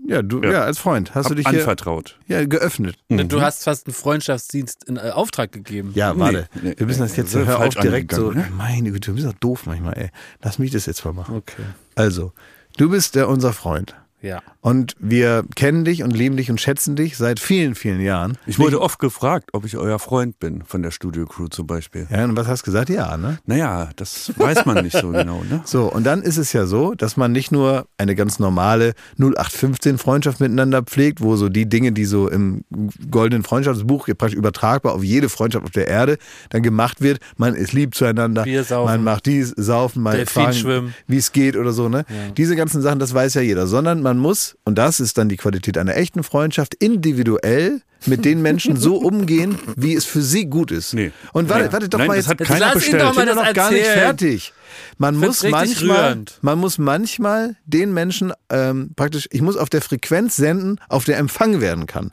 Ja, 0.07 0.23
du, 0.23 0.43
ja. 0.43 0.51
Ja. 0.53 0.61
als 0.65 0.79
Freund 0.79 1.15
hast 1.15 1.25
Hab 1.27 1.31
du 1.31 1.35
dich 1.37 1.49
hier 1.49 1.61
anvertraut. 1.61 2.19
ja, 2.27 2.45
geöffnet. 2.45 2.97
Du 3.09 3.41
hast 3.41 3.65
fast 3.65 3.87
einen 3.87 3.95
Freundschaftsdienst 3.95 4.85
in 4.85 4.97
äh, 4.97 5.11
Auftrag 5.13 5.53
gegeben. 5.53 5.93
Ja, 5.95 6.19
warte. 6.19 6.49
nee, 6.63 6.75
wir 6.77 6.87
müssen 6.87 7.01
das 7.01 7.13
nee, 7.13 7.19
jetzt 7.19 7.35
das 7.35 7.43
ist 7.43 7.49
hör 7.49 7.59
falsch 7.59 7.77
auf 7.77 7.83
direkt 7.83 8.13
so. 8.13 8.29
angegangen, 8.29 8.57
Meine 8.57 8.91
Güte, 8.91 9.11
du 9.13 9.15
bist 9.15 9.27
doch 9.29 9.33
doof 9.35 9.67
manchmal, 9.67 9.97
ey. 9.97 10.11
Lass 10.43 10.59
mich 10.59 10.73
das 10.73 10.87
jetzt 10.87 11.05
mal 11.05 11.13
machen. 11.15 11.37
Okay. 11.37 11.63
Also, 11.95 12.33
du 12.77 12.91
bist 12.91 13.15
der, 13.15 13.29
unser 13.29 13.53
Freund. 13.53 13.95
Ja. 14.23 14.43
Und 14.61 14.95
wir 14.99 15.45
kennen 15.57 15.85
dich 15.85 16.03
und 16.03 16.11
lieben 16.11 16.37
dich 16.37 16.51
und 16.51 16.61
schätzen 16.61 16.97
dich 16.97 17.17
seit 17.17 17.41
vielen, 17.41 17.75
vielen 17.75 18.01
Jahren. 18.01 18.37
Ich 18.47 18.59
wurde 18.59 18.81
oft 18.81 18.99
gefragt, 18.99 19.51
ob 19.53 19.65
ich 19.65 19.77
euer 19.77 19.99
Freund 19.99 20.39
bin, 20.39 20.63
von 20.65 20.83
der 20.83 20.91
Studio-Crew 20.91 21.49
zum 21.49 21.67
Beispiel. 21.67 22.07
Ja, 22.11 22.25
und 22.25 22.37
was 22.37 22.47
hast 22.47 22.63
du 22.63 22.67
gesagt? 22.67 22.91
Ja, 22.91 23.17
ne? 23.17 23.39
Naja, 23.47 23.91
das 23.97 24.33
weiß 24.37 24.67
man 24.67 24.85
nicht 24.85 24.97
so 24.97 25.09
genau, 25.09 25.43
ne? 25.49 25.63
So, 25.71 25.91
und 25.91 26.05
dann 26.05 26.23
ist 26.23 26.37
es 26.37 26.53
ja 26.53 26.67
so, 26.67 26.95
dass 26.95 27.17
man 27.17 27.33
nicht 27.33 27.53
nur 27.53 27.87
eine 27.97 28.15
ganz 28.15 28.39
normale 28.39 28.95
0815 29.19 29.99
Freundschaft 29.99 30.41
miteinander 30.41 30.83
pflegt, 30.83 31.21
wo 31.21 31.37
so 31.37 31.49
die 31.49 31.69
Dinge, 31.69 31.93
die 31.93 32.05
so 32.05 32.29
im 32.29 32.65
goldenen 33.11 33.45
Freundschaftsbuch 33.45 34.09
praktisch 34.19 34.35
übertragbar 34.35 34.95
auf 34.95 35.05
jede 35.05 35.29
Freundschaft 35.29 35.65
auf 35.65 35.71
der 35.71 35.87
Erde 35.87 36.19
dann 36.51 36.63
gemacht 36.63 37.01
wird. 37.01 37.21
Man 37.37 37.55
ist 37.55 37.73
lieb 37.73 37.95
zueinander, 37.95 38.45
man 38.71 39.05
macht 39.05 39.27
dies, 39.27 39.51
saufen, 39.57 40.03
mal 40.03 40.27
fragen, 40.27 40.95
wie 41.07 41.17
es 41.17 41.33
geht 41.33 41.57
oder 41.57 41.73
so, 41.73 41.89
ne? 41.89 42.05
Diese 42.37 42.57
ganzen 42.57 42.83
Sachen, 42.83 42.99
das 42.99 43.15
weiß 43.15 43.35
ja 43.35 43.41
jeder, 43.41 43.67
sondern 43.67 44.03
man 44.03 44.10
muss, 44.19 44.57
und 44.65 44.77
das 44.77 45.01
ist 45.01 45.19
dann 45.19 45.29
die 45.29 45.37
Qualität 45.37 45.77
einer 45.79 45.97
echten 45.97 46.23
Freundschaft, 46.23 46.75
individuell 46.75 47.83
mit 48.07 48.25
den 48.25 48.41
Menschen 48.41 48.77
so 48.77 48.97
umgehen, 48.97 49.59
wie 49.77 49.95
es 49.95 50.07
für 50.07 50.23
sie 50.23 50.47
gut 50.47 50.71
ist. 50.71 50.95
Nee. 50.95 51.13
Und 51.33 51.49
warte, 51.51 51.65
Nein. 51.65 51.73
warte 51.73 51.89
doch 51.91 51.99
Nein, 51.99 52.09
mal 52.09 52.17
das 52.17 52.25
jetzt. 52.27 52.31
hat 52.31 52.41
Jetzt 52.41 52.49
keiner 52.49 52.61
lass 52.61 52.75
ihn 52.75 52.79
bestellt. 52.81 53.03
doch 53.03 53.15
mal 53.15 53.27
das 53.27 53.37
noch 53.37 53.53
gar 53.53 53.71
nicht 53.71 53.81
erzählen. 53.85 53.99
fertig. 54.05 54.53
Man 54.97 55.17
muss 55.17 55.43
manchmal, 55.43 56.05
rührend. 56.13 56.39
man 56.41 56.59
muss 56.59 56.79
manchmal 56.79 57.57
den 57.67 57.93
Menschen 57.93 58.33
ähm, 58.49 58.93
praktisch, 58.97 59.29
ich 59.33 59.43
muss 59.43 59.57
auf 59.57 59.69
der 59.69 59.83
Frequenz 59.83 60.37
senden, 60.37 60.81
auf 60.89 61.05
der 61.05 61.19
Empfang 61.19 61.61
werden 61.61 61.87
kann. 61.87 62.13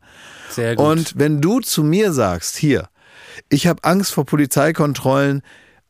Sehr 0.50 0.76
gut. 0.76 0.86
Und 0.86 1.14
wenn 1.18 1.40
du 1.40 1.60
zu 1.62 1.84
mir 1.84 2.12
sagst, 2.12 2.58
hier, 2.58 2.90
ich 3.50 3.68
habe 3.68 3.84
Angst 3.84 4.12
vor 4.14 4.26
Polizeikontrollen, 4.26 5.42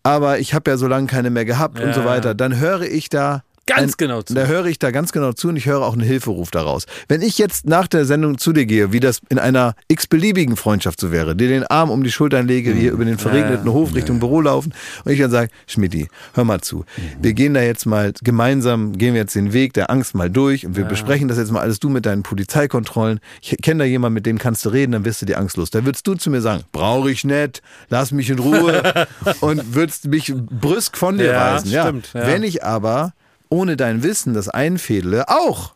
aber 0.04 0.40
ich 0.40 0.54
habe 0.54 0.70
ja 0.70 0.78
so 0.78 0.88
lange 0.88 1.08
keine 1.08 1.30
mehr 1.32 1.46
gehabt 1.46 1.80
und 1.80 1.88
Ja. 1.88 1.94
so 1.94 2.06
weiter, 2.06 2.36
dann 2.36 2.58
höre 2.60 2.82
ich 2.84 3.10
da 3.10 3.44
Ganz 3.68 3.98
genau 3.98 4.22
zu. 4.24 4.34
Da 4.34 4.46
höre 4.46 4.66
ich 4.66 4.80
da 4.80 4.92
ganz 4.92 5.12
genau 5.12 5.34
zu 5.34 5.50
und 5.50 5.58
ich 5.58 5.66
höre 5.68 5.82
auch 5.82 5.94
einen 5.94 6.02
Hilferuf 6.02 6.50
daraus. 6.52 6.86
Wenn 7.08 7.22
ich 7.22 7.38
jetzt 7.38 7.66
nach 7.68 7.88
der 7.88 8.06
Sendung 8.06 8.38
zu 8.38 8.54
dir 8.54 8.66
gehe, 8.66 8.92
wie 8.94 9.00
das 9.00 9.22
in 9.30 9.38
einer 9.40 9.76
x-beliebigen 9.90 10.56
Freundschaft 10.56 11.00
so 11.00 11.12
wäre, 11.12 11.36
dir 11.36 11.50
den 11.50 11.66
Arm 11.68 11.92
um 11.92 12.04
die 12.04 12.12
Schultern 12.12 12.48
lege, 12.48 12.72
Mhm. 12.74 12.78
hier 12.80 12.92
über 12.94 13.06
den 13.06 13.18
verregneten 13.18 13.72
Hof 13.72 13.94
Richtung 13.94 14.20
Büro 14.20 14.42
laufen 14.42 14.74
und 15.06 15.12
ich 15.12 15.20
dann 15.20 15.30
sage, 15.32 15.50
Schmidti, 15.68 16.08
hör 16.34 16.44
mal 16.46 16.62
zu. 16.62 16.78
Mhm. 16.78 16.84
Wir 17.22 17.34
gehen 17.34 17.54
da 17.54 17.62
jetzt 17.62 17.86
mal 17.86 18.14
gemeinsam, 18.24 18.98
gehen 18.98 19.14
wir 19.14 19.22
jetzt 19.22 19.36
den 19.36 19.54
Weg 19.54 19.74
der 19.74 19.90
Angst 19.92 20.16
mal 20.16 20.30
durch 20.30 20.66
und 20.66 20.76
wir 20.78 20.86
besprechen 20.86 21.28
das 21.28 21.38
jetzt 21.38 21.52
mal 21.52 21.60
alles 21.62 21.80
du 21.80 21.90
mit 21.90 22.06
deinen 22.06 22.24
Polizeikontrollen. 22.24 23.20
Ich 23.42 23.56
kenne 23.62 23.84
da 23.84 23.86
jemanden, 23.86 24.14
mit 24.16 24.26
dem 24.26 24.38
kannst 24.38 24.64
du 24.66 24.70
reden, 24.70 24.94
dann 24.94 25.06
wirst 25.06 25.22
du 25.22 25.26
dir 25.26 25.38
angstlos. 25.38 25.70
Da 25.70 25.84
würdest 25.86 26.08
du 26.08 26.16
zu 26.16 26.30
mir 26.30 26.42
sagen, 26.42 26.64
brauche 26.72 27.12
ich 27.12 27.24
nicht, 27.26 27.62
lass 27.90 28.12
mich 28.12 28.30
in 28.30 28.40
Ruhe 28.40 28.82
und 29.42 29.76
würdest 29.76 30.06
mich 30.08 30.34
brüsk 30.36 30.98
von 30.98 31.18
dir 31.18 31.32
Ja, 31.34 31.56
weisen. 31.56 31.72
Ja. 31.72 31.84
stimmt, 31.84 32.12
ja. 32.14 32.26
Wenn 32.28 32.44
ich 32.44 32.64
aber 32.64 33.14
ohne 33.50 33.78
dein 33.78 34.04
Wissen 34.04 34.34
das 34.34 34.50
einfädele, 34.50 35.28
auch 35.30 35.74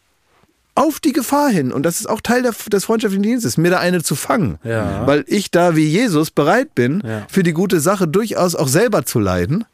auf 0.74 1.00
die 1.02 1.12
Gefahr 1.12 1.50
hin, 1.50 1.72
und 1.74 1.84
das 1.86 2.00
ist 2.00 2.08
auch 2.10 2.22
Teil 2.22 2.44
der, 2.44 2.54
des 2.72 2.86
freundschaftlichen 2.86 3.24
Dienstes, 3.24 3.58
mir 3.58 3.72
da 3.72 3.80
eine 3.80 4.02
zu 4.04 4.16
fangen. 4.16 4.58
Ja. 4.64 5.06
Weil 5.06 5.26
ich 5.28 5.52
da 5.52 5.76
wie 5.76 5.86
Jesus 5.86 6.32
bereit 6.32 6.74
bin, 6.76 7.04
Ja. 7.06 7.28
für 7.30 7.44
die 7.44 7.52
gute 7.54 7.80
Sache 7.82 8.08
durchaus 8.08 8.56
auch 8.56 8.70
selber 8.70 9.06
zu 9.06 9.20
leiden, 9.20 9.66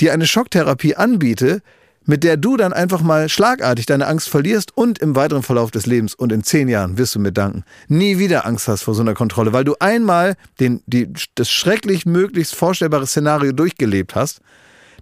dir 0.00 0.12
eine 0.12 0.26
Schocktherapie 0.26 0.96
anbiete, 0.96 1.62
mit 2.04 2.24
der 2.24 2.36
du 2.38 2.56
dann 2.56 2.72
einfach 2.72 3.02
mal 3.02 3.28
schlagartig 3.28 3.84
deine 3.86 4.06
Angst 4.06 4.28
verlierst 4.30 4.74
und 4.76 4.98
im 4.98 5.14
weiteren 5.14 5.42
Verlauf 5.42 5.70
des 5.70 5.84
Lebens 5.86 6.14
und 6.14 6.32
in 6.32 6.42
zehn 6.42 6.66
Jahren 6.68 6.96
wirst 6.98 7.14
du 7.14 7.20
mir 7.20 7.32
danken, 7.32 7.64
nie 7.86 8.18
wieder 8.18 8.46
Angst 8.46 8.66
hast 8.66 8.82
vor 8.82 8.94
so 8.94 9.02
einer 9.02 9.12
Kontrolle, 9.14 9.52
weil 9.52 9.64
du 9.64 9.76
einmal 9.78 10.34
den, 10.58 10.80
die, 10.86 11.12
das 11.34 11.50
schrecklich 11.50 12.06
möglichst 12.06 12.54
vorstellbare 12.54 13.06
Szenario 13.06 13.52
durchgelebt 13.52 14.14
hast, 14.14 14.40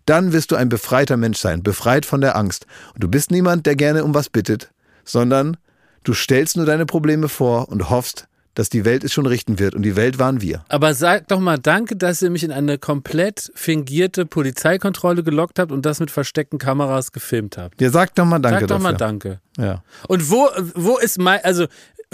dann 0.06 0.32
wirst 0.32 0.50
du 0.52 0.56
ein 0.56 0.68
befreiter 0.68 1.16
Mensch 1.16 1.38
sein, 1.38 1.62
befreit 1.62 2.06
von 2.06 2.20
der 2.20 2.36
Angst. 2.36 2.66
Und 2.94 3.04
du 3.04 3.08
bist 3.08 3.30
niemand, 3.30 3.66
der 3.66 3.76
gerne 3.76 4.04
um 4.04 4.14
was 4.14 4.30
bittet, 4.30 4.70
sondern 5.04 5.56
du 6.04 6.14
stellst 6.14 6.56
nur 6.56 6.66
deine 6.66 6.86
Probleme 6.86 7.28
vor 7.28 7.68
und 7.68 7.90
hoffst, 7.90 8.28
dass 8.56 8.70
die 8.70 8.84
Welt 8.84 9.04
es 9.04 9.12
schon 9.12 9.26
richten 9.26 9.58
wird 9.58 9.74
und 9.74 9.82
die 9.82 9.96
Welt 9.96 10.18
waren 10.18 10.40
wir. 10.40 10.64
Aber 10.68 10.94
sag 10.94 11.28
doch 11.28 11.40
mal 11.40 11.58
danke, 11.58 11.94
dass 11.94 12.22
ihr 12.22 12.30
mich 12.30 12.42
in 12.42 12.52
eine 12.52 12.78
komplett 12.78 13.52
fingierte 13.54 14.24
Polizeikontrolle 14.24 15.22
gelockt 15.22 15.58
habt 15.58 15.70
und 15.70 15.84
das 15.84 16.00
mit 16.00 16.10
versteckten 16.10 16.58
Kameras 16.58 17.12
gefilmt 17.12 17.58
habt. 17.58 17.80
Ja, 17.80 17.90
sag 17.90 18.14
doch 18.14 18.24
mal 18.24 18.38
danke 18.38 18.60
Sag 18.60 18.68
doch 18.68 18.76
dafür. 18.76 18.90
mal 18.92 18.96
danke. 18.96 19.40
Ja. 19.58 19.82
Und 20.08 20.30
wo, 20.30 20.48
wo 20.74 20.96
ist 20.96 21.18
mein, 21.18 21.40
also, 21.44 21.66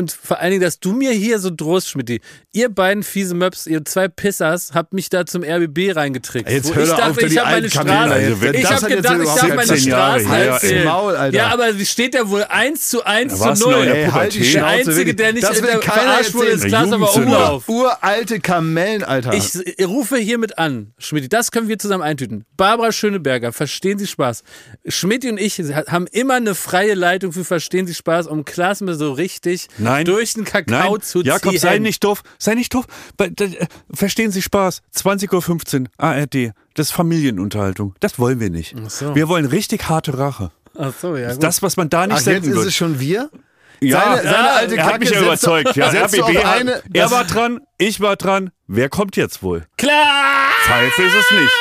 und 0.03 0.13
vor 0.13 0.41
allen 0.41 0.51
Dingen, 0.51 0.63
dass 0.63 0.81
du 0.81 0.93
mir 0.93 1.13
hier 1.13 1.39
so 1.39 1.51
drohst, 1.51 1.89
Schmidti. 1.89 2.21
Ihr 2.53 2.69
beiden 2.69 3.03
fiese 3.03 3.35
Möps, 3.35 3.67
ihr 3.67 3.85
zwei 3.85 4.09
Pissers, 4.09 4.73
habt 4.75 4.93
mich 4.93 5.09
da 5.09 5.25
zum 5.25 5.43
RBB 5.45 5.95
reingetrickst. 5.95 6.53
Jetzt 6.53 6.75
hör 6.75 6.83
ich 6.83 6.91
dachte, 6.91 7.11
auf, 7.11 7.17
da 7.17 7.27
ich 7.27 7.39
habe 7.39 7.51
meine 7.53 7.71
Straße. 7.71 7.91
also 7.91 8.47
ich 8.47 8.65
habe 8.65 8.75
jetzt 8.75 8.89
gedacht, 8.89 9.21
ich 9.23 9.29
darf 9.29 9.49
meine 9.49 9.67
17 9.67 9.89
Jahre 9.89 10.21
Straße 10.21 10.45
erzählen. 10.45 10.85
Maul, 10.85 11.17
Alter. 11.17 11.37
Ja, 11.37 11.49
aber 11.49 11.73
sie 11.73 11.87
steht 11.87 12.15
ja 12.15 12.29
wohl 12.29 12.45
1 12.45 12.89
zu 12.89 13.05
1 13.05 13.33
Da 13.33 13.39
zu 13.39 13.45
warst 13.45 13.63
du 13.63 13.71
noch 13.71 13.77
0. 13.77 13.87
in 13.87 13.93
der 13.93 14.05
Ey, 14.05 14.11
halt 14.11 14.35
die. 14.35 14.53
Der 14.53 14.67
Einzige, 14.67 15.15
der 15.15 15.33
nicht 15.33 15.45
das 15.45 15.63
will 15.63 15.71
der 15.71 15.83
verarscht 15.83 16.35
wurde, 16.35 16.49
ist. 16.49 16.65
Klaas, 16.67 16.93
aber. 16.93 17.15
Umlauf. 17.15 17.69
Uralte 17.69 18.41
Kamellen, 18.41 19.05
Alter. 19.05 19.33
Ich 19.35 19.53
rufe 19.87 20.17
hiermit 20.17 20.59
an, 20.59 20.93
Schmidt, 20.99 21.33
das 21.33 21.53
können 21.53 21.69
wir 21.69 21.79
zusammen 21.79 22.03
eintüten. 22.03 22.45
Barbara 22.57 22.91
Schöneberger, 22.91 23.53
verstehen 23.53 23.99
Sie 23.99 24.07
Spaß. 24.09 24.43
Schmidt 24.89 25.25
und 25.25 25.39
ich 25.39 25.59
haben 25.59 26.07
immer 26.09 26.35
eine 26.35 26.55
freie 26.55 26.95
Leitung 26.95 27.33
für 27.33 27.45
Verstehen 27.45 27.87
Sie 27.87 27.95
Spaß, 27.95 28.27
um 28.27 28.45
Klaas 28.45 28.81
mir 28.81 28.95
so 28.95 29.13
richtig 29.13 29.69
Nein. 29.79 29.92
Durch 30.05 30.35
den 30.35 30.45
Kakao 30.45 30.93
Nein, 30.93 31.01
zu 31.03 31.23
Jakob, 31.23 31.53
ziehen. 31.53 31.61
sei 31.61 31.79
nicht 31.79 32.03
doof, 32.05 32.23
sei 32.39 32.55
nicht 32.55 32.75
doof. 32.75 32.87
Äh, 33.19 33.67
Verstehen 33.93 34.31
Sie 34.31 34.43
Spaß? 34.43 34.83
20.15 34.97 35.81
Uhr, 35.83 35.87
ARD. 35.99 36.53
Das 36.75 36.89
ist 36.89 36.93
Familienunterhaltung. 36.93 37.95
Das 38.01 38.19
wollen 38.19 38.41
wir 38.41 38.51
nicht. 38.51 38.75
Ach 38.85 38.91
so. 38.91 39.15
Wir 39.15 39.29
wollen 39.29 39.45
richtig 39.47 39.89
harte 39.89 40.17
Rache. 40.19 40.51
Ach 40.79 40.93
so, 41.01 41.17
ja. 41.17 41.33
Gut. 41.33 41.43
Das, 41.43 41.63
was 41.63 41.77
man 41.77 41.89
da 41.91 42.07
nicht 42.07 42.15
Ach, 42.15 42.17
jetzt 42.19 42.25
senden 42.25 42.51
ist 42.51 42.57
wird. 42.57 42.67
es 42.69 42.75
schon 42.75 42.99
wir? 42.99 43.31
ja, 43.81 44.01
seine- 44.17 44.23
seine 44.23 44.51
alte 44.53 44.77
er 44.77 44.85
hat 44.85 44.93
Kacke 44.93 45.05
mich 45.05 45.11
ja 45.15 45.21
überzeugt. 45.23 45.77
Ja, 45.77 45.89
RBB 45.89 46.39
hat, 46.45 46.61
eine- 46.61 46.83
er 46.93 47.11
war 47.11 47.25
dran, 47.25 47.61
ich 47.79 48.01
war 48.01 48.17
dran. 48.17 48.51
Wer 48.69 48.89
kommt 48.89 49.17
jetzt 49.17 49.43
wohl? 49.43 49.67
Klar! 49.77 50.49
Pfeife 50.65 51.03
ist 51.03 51.15
es 51.15 51.31
nicht. 51.39 51.53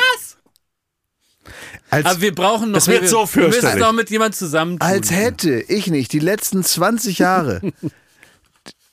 Als, 1.90 2.06
Aber 2.06 2.20
wir 2.22 2.34
brauchen 2.34 2.70
noch. 2.70 2.78
Das 2.78 2.88
wird 2.88 3.02
wir, 3.02 3.08
so 3.08 3.16
Wir 3.18 3.48
müssen 3.48 3.52
fürchterlich. 3.60 3.80
noch 3.80 3.92
mit 3.92 4.08
jemand 4.08 4.34
zusammen 4.34 4.80
als 4.80 5.10
hätte 5.10 5.60
ich 5.68 5.88
nicht 5.88 6.12
die 6.12 6.20
letzten 6.20 6.64
20 6.64 7.18
Jahre 7.18 7.60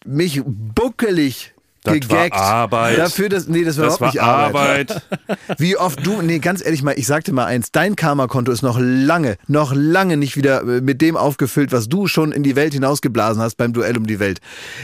mich 0.06 0.42
buckelig 0.46 1.54
Das 1.84 1.94
gegaggt. 1.94 2.36
war 2.36 2.42
Arbeit. 2.42 2.98
Dafür, 2.98 3.30
dass, 3.30 3.48
nee, 3.48 3.64
das 3.64 3.78
war 3.78 3.86
Das 3.86 3.98
überhaupt 3.98 4.16
war 4.16 4.22
nicht 4.22 4.22
Arbeit. 4.22 4.92
Arbeit. 4.92 5.40
Wie 5.60 5.78
oft 5.78 6.06
du, 6.06 6.22
nee, 6.22 6.40
ganz 6.40 6.64
ehrlich 6.64 6.84
mal, 6.84 6.94
ich 6.98 7.08
sag 7.08 7.24
dir 7.24 7.34
mal 7.34 7.46
eins, 7.46 7.72
dein 7.72 7.96
Karma-Konto 7.96 8.52
ist 8.52 8.62
noch 8.62 8.78
lange, 8.80 9.38
noch 9.48 9.74
lange 9.74 10.18
nicht 10.18 10.36
wieder 10.36 10.62
äh, 10.62 10.82
mit 10.82 11.02
dem 11.02 11.16
aufgefüllt, 11.18 11.72
was 11.72 11.88
du 11.88 12.08
schon 12.08 12.32
in 12.32 12.44
die 12.44 12.56
Welt 12.56 12.74
hinausgeblasen 12.74 13.42
hast 13.42 13.56
beim 13.56 13.74
Duell 13.74 13.98
um 13.98 14.06
die 14.08 14.20
Welt. 14.20 14.40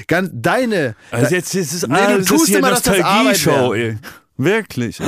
Ganz, 0.08 0.30
deine, 0.34 0.95
Also 1.12 1.34
jetzt, 1.36 1.54
jetzt 1.54 1.73
ist 1.73 1.88
Nee, 1.88 1.97
du 2.17 2.23
tust 2.25 2.49
immer, 2.49 2.69
dass 2.69 2.82
das 2.82 2.99
Arbeit 3.01 3.45
ey. 3.47 3.97
Wirklich. 4.38 4.99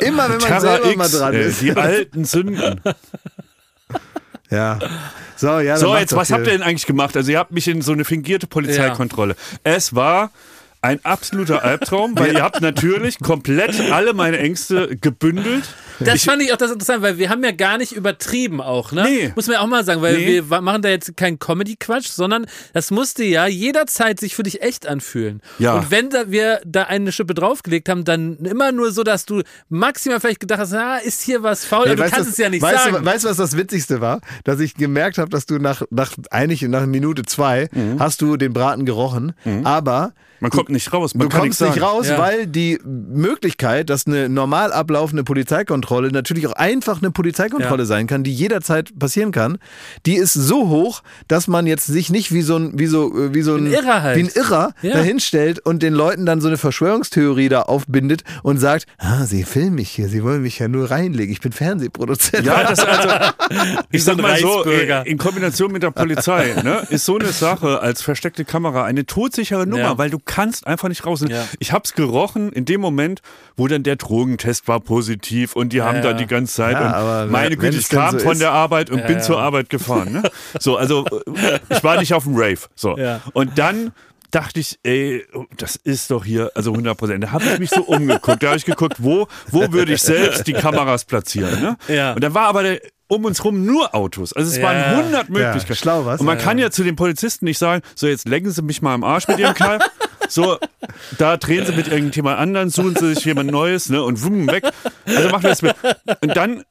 immer 0.00 0.24
wenn 0.24 0.38
man 0.38 0.40
Terra 0.40 0.60
selber 0.60 0.96
mal 0.96 1.04
X, 1.06 1.18
dran 1.18 1.34
ey, 1.34 1.42
ist. 1.48 1.60
die 1.60 1.72
alten 1.72 2.24
Sünden. 2.24 2.80
Ja. 4.50 4.78
So, 5.36 5.58
ja, 5.58 5.76
So, 5.76 5.96
jetzt, 5.96 6.14
was 6.14 6.28
hier. 6.28 6.36
habt 6.36 6.46
ihr 6.46 6.52
denn 6.52 6.62
eigentlich 6.62 6.86
gemacht? 6.86 7.16
Also, 7.16 7.32
ihr 7.32 7.38
habt 7.38 7.52
mich 7.52 7.66
in 7.68 7.82
so 7.82 7.92
eine 7.92 8.04
fingierte 8.04 8.46
Polizeikontrolle. 8.46 9.36
Es 9.62 9.94
war 9.94 10.30
ein 10.80 11.00
absoluter 11.02 11.64
Albtraum, 11.64 12.18
weil 12.18 12.34
ihr 12.34 12.42
habt 12.42 12.60
natürlich 12.60 13.18
komplett 13.18 13.80
alle 13.90 14.12
meine 14.12 14.38
Ängste 14.38 14.96
gebündelt. 14.96 15.64
Das 16.00 16.24
fand 16.24 16.42
ich 16.42 16.52
auch 16.52 16.56
das 16.56 16.70
interessant, 16.72 17.02
weil 17.02 17.18
wir 17.18 17.28
haben 17.30 17.42
ja 17.44 17.52
gar 17.52 17.78
nicht 17.78 17.92
übertrieben 17.92 18.60
auch, 18.60 18.92
ne? 18.92 19.04
Nee. 19.04 19.32
Muss 19.34 19.46
man 19.46 19.54
ja 19.54 19.60
auch 19.60 19.66
mal 19.66 19.84
sagen, 19.84 20.02
weil 20.02 20.16
Nee. 20.18 20.42
wir 20.48 20.60
machen 20.60 20.82
da 20.82 20.88
jetzt 20.88 21.16
keinen 21.16 21.38
Comedy-Quatsch, 21.38 22.08
sondern 22.08 22.46
das 22.72 22.90
musste 22.90 23.24
ja 23.24 23.46
jederzeit 23.46 24.18
sich 24.20 24.34
für 24.34 24.42
dich 24.42 24.62
echt 24.62 24.86
anfühlen. 24.86 25.40
Ja. 25.58 25.74
Und 25.74 25.90
wenn 25.90 26.10
da 26.10 26.30
wir 26.30 26.60
da 26.66 26.84
eine 26.84 27.12
Schippe 27.12 27.34
draufgelegt 27.34 27.88
haben, 27.88 28.04
dann 28.04 28.36
immer 28.38 28.72
nur 28.72 28.92
so, 28.92 29.02
dass 29.02 29.24
du 29.26 29.42
maximal 29.68 30.20
vielleicht 30.20 30.40
gedacht 30.40 30.60
hast, 30.60 30.72
ah, 30.74 30.96
ist 30.96 31.22
hier 31.22 31.42
was 31.42 31.64
faul, 31.64 31.84
Nee, 31.86 31.92
aber 31.92 32.04
du 32.04 32.10
kannst 32.10 32.26
du- 32.28 32.32
es 32.32 32.38
ja 32.38 32.48
nicht 32.50 32.62
weißt 32.62 32.84
sagen. 32.84 32.96
Du, 32.96 33.04
weißt 33.04 33.24
du, 33.24 33.28
was 33.28 33.36
das 33.36 33.56
Witzigste 33.56 34.00
war? 34.00 34.20
Dass 34.44 34.60
ich 34.60 34.74
gemerkt 34.74 35.18
habe, 35.18 35.30
dass 35.30 35.46
du 35.46 35.58
nach, 35.58 35.82
nach 35.90 36.12
eigentlich 36.30 36.62
nach 36.62 36.86
Minute 36.86 37.22
zwei 37.22 37.68
Mhm. 37.72 37.98
hast 38.00 38.20
du 38.20 38.36
den 38.36 38.52
Braten 38.52 38.84
gerochen, 38.86 39.32
aber 39.64 40.12
Man 40.40 40.50
kommt 40.50 40.68
nicht 40.70 40.92
raus. 40.92 41.14
Man 41.14 41.28
du 41.28 41.32
kann 41.32 41.42
kommst 41.42 41.60
nicht 41.60 41.70
sagen. 41.74 41.80
raus, 41.82 42.08
Ja. 42.08 42.18
weil 42.18 42.46
die 42.46 42.78
Möglichkeit, 42.84 43.88
dass 43.90 44.06
eine 44.06 44.28
normal 44.28 44.72
ablaufende 44.72 45.24
Polizeikontrolle 45.24 45.83
natürlich 45.90 46.46
auch 46.46 46.52
einfach 46.52 47.00
eine 47.02 47.10
Polizeikontrolle 47.10 47.82
Ja. 47.82 47.86
sein 47.86 48.06
kann, 48.06 48.24
die 48.24 48.32
jederzeit 48.32 48.98
passieren 48.98 49.32
kann, 49.32 49.58
die 50.06 50.14
ist 50.16 50.32
so 50.34 50.68
hoch, 50.68 51.02
dass 51.28 51.48
man 51.48 51.66
jetzt 51.66 51.86
sich 51.86 52.10
nicht 52.10 52.32
wie 52.32 52.42
so 52.42 52.56
ein 52.56 52.78
wie 52.78 52.86
so 52.86 53.12
äh, 53.16 53.34
wie 53.34 53.42
so 53.42 53.54
ein, 53.56 53.66
Ein 53.66 53.72
Irrer 53.72 54.02
halt. 54.02 54.16
wie 54.16 54.22
ein 54.22 54.30
Irrer 54.34 54.72
Ja. 54.82 54.94
dahinstellt 54.94 55.58
und 55.60 55.82
den 55.82 55.94
Leuten 55.94 56.26
dann 56.26 56.40
so 56.40 56.48
eine 56.48 56.56
Verschwörungstheorie 56.56 57.48
da 57.48 57.62
aufbindet 57.62 58.24
und 58.42 58.58
sagt, 58.58 58.86
ah, 58.98 59.24
sie 59.24 59.44
filmen 59.44 59.74
mich 59.76 59.90
hier, 59.90 60.08
sie 60.08 60.22
wollen 60.24 60.42
mich 60.42 60.58
ja 60.58 60.68
nur 60.68 60.90
reinlegen, 60.90 61.32
ich 61.32 61.40
bin 61.40 61.52
Fernsehproduzent. 61.52 62.46
Ja, 62.46 62.62
das 62.64 62.80
also, 62.80 63.08
ich 63.90 64.04
sag 64.04 64.16
mal 64.18 64.38
so, 64.38 64.64
äh, 64.64 65.08
in 65.10 65.18
Kombination 65.18 65.72
mit 65.72 65.82
der 65.82 65.90
Polizei, 65.90 66.54
ne, 66.62 66.86
ist 66.90 67.04
so 67.04 67.18
eine 67.18 67.28
Sache 67.32 67.80
als 67.80 68.02
versteckte 68.02 68.44
Kamera 68.44 68.84
eine 68.84 69.04
todsichere 69.06 69.66
Nummer, 69.66 69.82
Ja. 69.82 69.98
weil 69.98 70.10
du 70.10 70.18
kannst 70.24 70.66
einfach 70.66 70.88
nicht 70.88 71.04
raus. 71.06 71.24
Ja. 71.28 71.44
Ich 71.58 71.72
hab's 71.72 71.94
gerochen 71.94 72.50
in 72.52 72.64
dem 72.64 72.80
Moment, 72.80 73.20
wo 73.56 73.68
dann 73.68 73.82
der 73.82 73.96
Drogentest 73.96 74.68
war 74.68 74.80
positiv 74.80 75.56
und 75.56 75.73
die 75.74 75.82
haben 75.82 75.96
Ja. 75.96 76.02
da 76.02 76.12
die 76.14 76.26
ganze 76.26 76.54
Zeit 76.54 76.72
Ja, 76.72 77.22
und 77.24 77.30
meine 77.30 77.56
Güte, 77.56 77.76
ich 77.76 77.88
kam 77.88 78.12
so 78.18 78.20
von 78.20 78.32
ist. 78.32 78.40
der 78.40 78.52
Arbeit 78.52 78.88
und 78.90 79.06
bin 79.06 79.16
ja. 79.16 79.22
zur 79.22 79.38
Arbeit 79.40 79.68
gefahren. 79.68 80.12
Ne? 80.12 80.22
So, 80.58 80.76
also 80.78 81.04
ich 81.68 81.84
war 81.84 81.98
nicht 81.98 82.14
auf 82.14 82.24
dem 82.24 82.34
Rave. 82.36 82.60
So. 82.74 82.96
Ja. 82.96 83.20
Und 83.34 83.58
dann 83.58 83.92
dachte 84.30 84.58
ich, 84.60 84.78
ey, 84.82 85.24
das 85.58 85.76
ist 85.76 86.10
doch 86.10 86.24
hier, 86.24 86.50
also 86.54 86.72
100 86.72 86.96
Prozent. 86.96 87.22
Da 87.24 87.30
habe 87.32 87.44
ich 87.44 87.58
mich 87.58 87.70
so 87.70 87.82
umgeguckt. 87.82 88.42
Da 88.42 88.48
habe 88.48 88.56
ich 88.56 88.64
geguckt, 88.64 88.96
wo, 88.98 89.28
wo 89.50 89.70
würde 89.72 89.92
ich 89.92 90.02
selbst 90.02 90.46
die 90.46 90.54
Kameras 90.54 91.04
platzieren. 91.04 91.60
Ne? 91.60 91.76
Ja. 91.88 92.14
Und 92.14 92.24
da 92.24 92.34
war 92.34 92.46
aber 92.48 92.62
der, 92.64 92.80
um 93.06 93.24
uns 93.26 93.44
rum 93.44 93.64
nur 93.64 93.94
Autos. 93.94 94.32
Also 94.32 94.50
es 94.50 94.56
Ja. 94.56 94.62
waren 94.64 94.76
100 95.04 95.28
Möglichkeiten. 95.28 95.66
Ja, 95.68 95.74
schlau, 95.76 96.04
was? 96.06 96.18
Und 96.20 96.26
man 96.26 96.38
kann 96.38 96.58
ja 96.58 96.70
zu 96.70 96.82
den 96.82 96.96
Polizisten 96.96 97.44
nicht 97.44 97.58
sagen, 97.58 97.82
so 97.94 98.06
jetzt 98.08 98.26
lecken 98.26 98.50
Sie 98.50 98.62
mich 98.62 98.82
mal 98.82 98.94
am 98.94 99.04
Arsch 99.04 99.28
mit 99.28 99.38
Ihrem 99.38 99.54
Knall. 99.54 99.78
So, 100.34 100.58
da 101.18 101.36
drehen 101.36 101.64
Sie 101.64 101.72
mit 101.72 101.86
irgendjemand 101.86 102.38
anderen, 102.40 102.68
suchen 102.68 102.96
Sie 102.96 103.14
sich 103.14 103.24
jemand 103.24 103.52
Neues 103.52 103.88
ne, 103.88 104.02
und 104.02 104.20
wumm, 104.24 104.48
weg. 104.48 104.64
Also 105.06 105.28
machen 105.28 105.44
wir 105.44 105.50
das 105.50 105.62
mit. 105.62 105.76
Und 106.22 106.36
dann, 106.36 106.64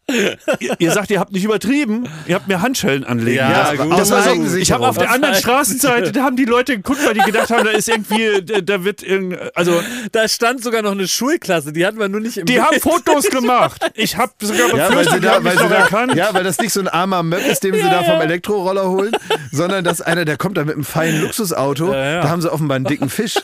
ihr, 0.59 0.75
ihr 0.79 0.91
sagt, 0.91 1.09
ihr 1.11 1.19
habt 1.21 1.31
nicht 1.31 1.45
übertrieben, 1.45 2.09
ihr 2.27 2.35
habt 2.35 2.49
mir 2.49 2.61
Handschellen 2.61 3.05
anlegen 3.05 3.37
Ja, 3.37 3.71
lassen. 3.71 3.89
gut. 3.89 3.97
Das 3.99 4.11
war 4.11 4.21
so, 4.23 4.57
ich 4.57 4.71
habe 4.73 4.85
auf 4.85 4.97
der 4.97 5.11
anderen. 5.11 5.35
Straßenseite, 5.35 6.11
da 6.11 6.23
haben 6.23 6.35
die 6.35 6.43
Leute 6.45 6.75
geguckt, 6.75 6.99
weil 7.05 7.13
die 7.13 7.21
gedacht 7.21 7.49
haben, 7.51 7.63
da 7.63 7.71
ist 7.71 7.87
irgendwie, 7.87 8.41
da, 8.43 8.59
da 8.59 8.83
wird 8.83 9.01
irgend, 9.01 9.37
also 9.55 9.81
da 10.11 10.27
stand 10.27 10.61
sogar 10.61 10.81
noch 10.81 10.91
eine 10.91 11.07
Schulklasse, 11.07 11.71
die 11.71 11.85
hatten 11.85 11.99
wir 11.99 12.09
nur 12.09 12.19
nicht 12.19 12.37
im 12.37 12.45
die 12.45 12.53
Bild. 12.55 12.65
haben 12.65 12.81
Fotos 12.81 13.25
gemacht. 13.29 13.81
Ich 13.95 14.17
habe 14.17 14.33
sogar 14.41 14.75
Ja, 14.75 14.93
weil 14.93 15.09
sie 15.09 15.19
da, 15.21 15.41
weil 15.43 15.57
sie 15.57 15.69
da, 15.69 15.75
erkannt. 15.75 16.15
ja, 16.15 16.33
weil 16.33 16.43
das 16.43 16.57
nicht 16.59 16.73
so 16.73 16.81
ein 16.81 16.89
armer 16.89 17.23
Möb 17.23 17.45
ist, 17.47 17.63
den 17.63 17.73
sie 17.75 17.81
da 17.81 18.03
vom 18.03 18.19
Elektroroller 18.19 18.89
holen, 18.89 19.13
sondern 19.53 19.85
dass 19.85 20.01
einer, 20.01 20.25
der 20.25 20.35
kommt 20.35 20.57
da 20.57 20.65
mit 20.65 20.75
einem 20.75 20.83
feinen 20.83 21.21
Luxusauto, 21.21 21.93
Ja, 21.93 22.05
ja. 22.15 22.21
da 22.23 22.29
haben 22.29 22.41
sie 22.41 22.51
offenbar 22.51 22.75
einen 22.75 22.85
dicken 22.85 23.09
Fisch. 23.09 23.35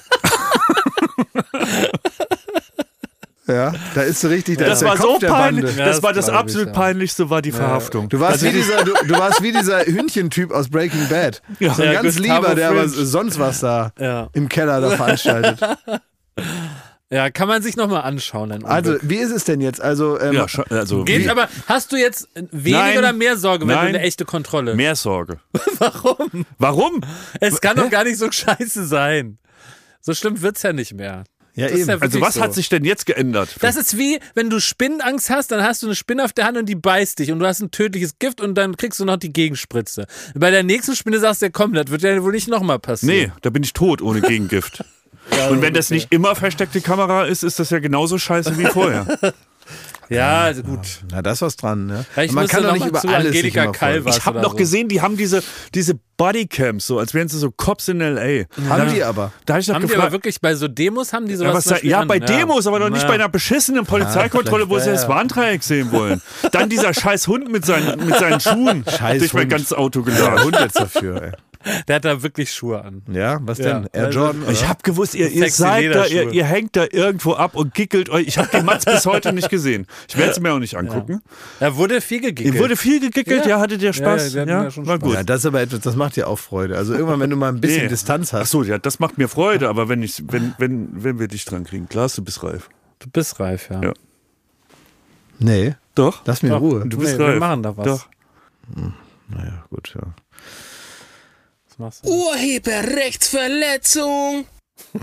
ja, 3.47 3.73
da 3.95 4.01
ist 4.03 4.21
so 4.21 4.27
richtig, 4.27 4.57
da 4.59 4.65
ist 4.65 4.71
Das 4.73 4.79
der 4.79 4.89
war 4.89 4.97
Kopf 4.97 5.13
so 5.13 5.19
der 5.19 5.27
peinlich. 5.29 5.65
Bande. 5.65 5.79
Ja, 5.79 5.85
das 5.87 5.95
das 5.97 6.03
war 6.03 6.13
das 6.13 6.25
glaub 6.25 6.35
ich, 6.35 6.41
absolut 6.41 6.67
ja. 6.67 6.73
peinlichste, 6.73 7.29
war 7.31 7.41
die 7.41 7.51
Verhaftung. 7.51 8.07
Du 8.09 8.19
warst, 8.19 8.43
wie 8.43 8.51
dieser, 8.51 8.83
du, 8.83 8.93
du 9.07 9.13
warst 9.17 9.41
wie 9.41 9.51
dieser 9.51 9.85
Hühnchentyp 9.85 10.51
aus 10.51 10.69
Breaking 10.69 11.07
Bad. 11.09 11.41
Ja. 11.59 11.73
so 11.73 11.81
ein 11.81 11.87
Ja, 11.93 12.01
ganz 12.01 12.15
Gustavo 12.17 12.41
lieber, 12.41 12.55
der 12.55 12.69
aber 12.69 12.87
sonst 12.87 13.39
was 13.39 13.59
da 13.61 13.91
Ja. 13.99 14.29
im 14.33 14.47
Keller 14.49 14.79
da 14.81 14.91
veranstaltet. 14.91 15.59
Ja, 17.11 17.31
kann 17.31 17.47
man 17.47 17.63
sich 17.63 17.75
nochmal 17.75 18.03
anschauen. 18.03 18.49
Dann 18.51 18.63
Also, 18.65 18.97
wie 19.01 19.15
ist 19.17 19.31
es 19.31 19.43
denn 19.43 19.61
jetzt? 19.61 19.81
Also, 19.81 20.19
ähm, 20.19 20.45
also 20.69 21.03
Geht, 21.05 21.23
wie- 21.25 21.29
aber 21.31 21.49
hast 21.65 21.91
du 21.91 21.95
jetzt 21.95 22.29
weniger 22.51 22.77
Nein. 22.83 22.97
oder 22.99 23.13
mehr 23.13 23.35
Sorge, 23.35 23.67
wenn 23.67 23.73
Nein. 23.73 23.93
du 23.93 23.97
eine 23.97 24.01
echte 24.05 24.25
Kontrolle? 24.25 24.75
mehr 24.75 24.95
Sorge. 24.95 25.39
Warum? 25.79 26.45
Warum? 26.59 27.01
Es 27.39 27.61
kann 27.61 27.77
doch 27.77 27.89
gar 27.89 28.03
nicht 28.03 28.19
so 28.19 28.31
scheiße 28.31 28.85
sein. 28.85 29.39
So 30.01 30.13
schlimm 30.13 30.41
wird's 30.41 30.63
ja 30.63 30.73
nicht 30.73 30.93
mehr. 30.93 31.23
ja, 31.55 31.67
Das 31.67 31.79
eben. 31.79 31.89
ja 31.89 31.97
Also 31.99 32.21
was 32.21 32.35
so. 32.35 32.41
hat 32.41 32.53
sich 32.53 32.69
denn 32.69 32.85
jetzt 32.85 33.05
geändert? 33.05 33.49
Das 33.61 33.75
ist 33.75 33.97
wie, 33.97 34.19
wenn 34.35 34.49
du 34.49 34.59
Spinnenangst 34.59 35.29
hast, 35.29 35.51
dann 35.51 35.61
hast 35.63 35.83
du 35.83 35.87
eine 35.87 35.95
Spinne 35.95 36.23
auf 36.23 36.33
der 36.33 36.45
Hand 36.45 36.57
und 36.57 36.67
die 36.67 36.75
beißt 36.75 37.19
dich 37.19 37.31
und 37.31 37.39
du 37.39 37.45
hast 37.45 37.61
ein 37.61 37.71
tödliches 37.71 38.17
Gift 38.19 38.39
und 38.41 38.55
dann 38.55 38.77
kriegst 38.77 38.99
du 38.99 39.05
noch 39.05 39.17
die 39.17 39.33
Gegenspritze. 39.33 40.07
Bei 40.35 40.51
der 40.51 40.63
nächsten 40.63 40.95
Spinne 40.95 41.19
sagst 41.19 41.41
du 41.41 41.47
ja, 41.47 41.51
komm, 41.51 41.73
das 41.73 41.87
wird 41.89 42.01
ja 42.03 42.21
wohl 42.23 42.31
nicht 42.31 42.47
nochmal 42.47 42.79
passieren. 42.79 43.15
nee, 43.27 43.31
da 43.41 43.49
bin 43.49 43.63
ich 43.63 43.73
tot 43.73 44.01
ohne 44.01 44.21
Gegengift. 44.21 44.83
Und 45.51 45.61
wenn 45.61 45.75
das 45.75 45.91
nicht 45.91 46.11
immer 46.11 46.35
versteckte 46.35 46.81
Kamera 46.81 47.25
ist, 47.25 47.43
ist 47.43 47.59
das 47.59 47.69
ja 47.69 47.77
genauso 47.77 48.17
scheiße 48.17 48.57
wie 48.57 48.65
vorher. 48.65 49.05
Ja, 50.09 50.41
also 50.41 50.63
gut. 50.63 50.79
Na, 51.11 51.21
da 51.21 51.31
ist 51.31 51.41
was 51.41 51.55
dran. 51.55 51.85
Ne? 51.85 52.05
Vielleicht 52.11 52.33
Man 52.33 52.47
kann 52.47 52.63
doch 52.63 52.69
noch 52.69 52.77
nicht 52.77 52.87
über 52.87 52.99
alles 53.05 53.27
sich 53.31 53.37
Angelika 53.37 53.63
immer 53.63 53.73
folgen. 53.73 53.79
Calvas 54.03 54.17
Ich 54.17 54.25
habe 54.25 54.41
noch 54.41 54.51
so. 54.51 54.57
gesehen, 54.57 54.87
die 54.87 55.01
haben 55.01 55.17
diese, 55.17 55.43
diese 55.75 55.99
Bodycams, 56.17 56.85
so 56.87 56.97
als 56.99 57.13
wären 57.13 57.27
sie 57.27 57.37
so 57.37 57.51
Cops 57.51 57.87
in 57.87 58.01
L.A. 58.01 58.45
Haben 58.69 58.93
die 58.93 59.03
aber. 59.03 59.31
Da 59.45 59.53
hab 59.53 59.61
ich 59.61 59.67
doch 59.67 59.75
Haben 59.75 59.81
die 59.81 59.93
aber 59.93 59.95
gefragt, 59.95 60.11
wirklich 60.13 60.41
bei 60.41 60.55
so 60.55 60.67
Demos 60.67 61.13
haben 61.13 61.27
die 61.27 61.35
sowas 61.35 61.65
ja, 61.65 61.71
was 61.75 61.83
ja 61.83 61.99
an? 62.01 62.07
bei 62.07 62.19
Demos, 62.19 62.65
aber 62.67 62.79
doch 62.79 62.89
nicht 62.89 63.03
Ja. 63.03 63.07
bei 63.07 63.13
einer 63.13 63.29
beschissenen 63.29 63.85
Polizeikontrolle, 63.85 64.69
wo 64.69 64.79
sie 64.79 64.89
das 64.91 65.03
ja, 65.03 65.09
ja. 65.09 65.15
Warndreieck 65.15 65.63
sehen 65.63 65.91
wollen. 65.91 66.21
Dann 66.51 66.69
dieser 66.69 66.93
scheiß 66.99 67.27
Hund 67.27 67.51
mit 67.51 67.65
seinen, 67.65 68.05
mit 68.05 68.17
seinen 68.17 68.39
Schuhen 68.39 68.83
Scheiß 68.85 69.19
durch 69.19 69.33
mein 69.33 69.43
Hund. 69.43 69.51
ganzes 69.51 69.73
Auto 69.73 70.01
Der 70.01 70.13
geladen. 70.15 70.43
Hund 70.43 70.57
jetzt 70.59 70.79
dafür, 70.79 71.21
ey. 71.21 71.31
Der 71.87 71.97
hat 71.97 72.05
da 72.05 72.23
wirklich 72.23 72.51
Schuhe 72.53 72.83
an. 72.83 73.01
Ja, 73.11 73.39
was 73.41 73.57
Ja. 73.57 73.79
denn? 73.81 73.89
Air 73.91 74.05
Also, 74.05 74.19
Jordan? 74.19 74.43
Ich 74.49 74.59
oder? 74.59 74.69
habe 74.69 74.79
gewusst, 74.83 75.13
ihr, 75.15 75.29
ihr 75.29 75.51
seid 75.51 75.93
da, 75.93 76.05
ihr, 76.05 76.31
ihr 76.31 76.45
hängt 76.45 76.75
da 76.77 76.85
irgendwo 76.89 77.33
ab 77.33 77.55
und 77.55 77.73
gickelt 77.73 78.09
euch. 78.09 78.27
Ich 78.27 78.37
habe 78.37 78.47
den 78.47 78.65
Mats 78.65 78.85
bis 78.85 79.05
heute 79.05 79.33
nicht 79.33 79.49
gesehen. 79.49 79.85
Ich 80.07 80.17
werde 80.17 80.31
es 80.31 80.39
mir 80.39 80.53
auch 80.53 80.59
nicht 80.59 80.77
angucken. 80.77 81.21
Da 81.59 81.75
wurde 81.75 81.99
viel 82.01 82.21
gegickelt. 82.21 82.55
Ihr 82.55 82.61
wurde 82.61 82.77
viel 82.77 82.99
gegickelt, 83.01 83.43
ja, 83.43 83.49
Ja. 83.49 83.59
hattet 83.59 83.81
ihr 83.81 83.91
Spaß? 83.91 84.33
Ja, 84.33 84.39
ja, 84.41 84.47
wir 84.47 84.53
hatten 84.55 84.63
ja 84.65 84.71
schon 84.71 84.87
war 84.87 84.95
Spaß. 84.95 85.07
gut. 85.07 85.13
ja, 85.15 85.23
das 85.23 85.39
ist 85.41 85.45
aber 85.47 85.61
etwas, 85.61 85.81
das 85.81 85.95
macht 85.95 86.15
dir 86.15 86.27
auch 86.27 86.39
Freude. 86.39 86.77
Also 86.77 86.93
irgendwann, 86.93 87.19
wenn 87.19 87.29
du 87.29 87.35
mal 87.35 87.49
ein 87.49 87.59
bisschen 87.59 87.83
Nee. 87.83 87.89
Distanz 87.89 88.33
Ach 88.33 88.39
hast. 88.39 88.51
so, 88.51 88.63
ja, 88.63 88.77
das 88.77 88.99
macht 88.99 89.17
mir 89.17 89.27
Freude, 89.27 89.67
aber 89.67 89.89
wenn, 89.89 90.01
ich, 90.01 90.23
wenn, 90.31 90.53
wenn, 90.59 90.89
wenn 91.03 91.19
wir 91.19 91.27
dich 91.27 91.43
dran 91.45 91.65
kriegen, 91.65 91.89
klar, 91.89 92.09
du 92.15 92.23
bist 92.23 92.41
reif. 92.43 92.69
Du 92.99 93.09
bist 93.09 93.39
reif, 93.39 93.69
ja. 93.69 93.81
Ja. 93.81 93.93
Nee, 95.39 95.75
Doch. 95.95 96.21
lass 96.25 96.41
mir 96.41 96.49
in 96.49 96.53
Doch. 96.55 96.61
Ruhe. 96.61 96.83
Du 96.87 96.97
bist 96.97 97.13
Nee, 97.13 97.19
wir 97.19 97.27
reif. 97.33 97.39
machen 97.39 97.63
da 97.63 97.75
was. 97.77 97.85
Doch. 97.85 98.07
Naja, 99.29 99.63
gut, 99.69 99.93
ja. 99.95 100.01
Machst 101.79 102.05
du? 102.05 102.09
Urheberrechtsverletzung. 102.09 104.45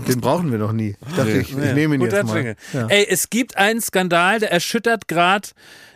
Den 0.07 0.21
brauchen 0.21 0.51
wir 0.51 0.57
noch 0.59 0.71
nie. 0.73 0.95
Ich 1.07 1.15
dachte, 1.15 1.31
Nee. 1.31 1.39
ich, 1.39 1.49
ich 1.51 1.73
nehme 1.73 1.95
ihn 1.95 2.01
Guter 2.01 2.17
jetzt 2.17 2.27
mal. 2.27 2.55
Ja. 2.73 2.87
Ey, 2.87 3.07
es 3.09 3.29
gibt 3.29 3.57
einen 3.57 3.81
Skandal, 3.81 4.39
der 4.39 4.51
erschüttert 4.51 5.07
gerade 5.07 5.47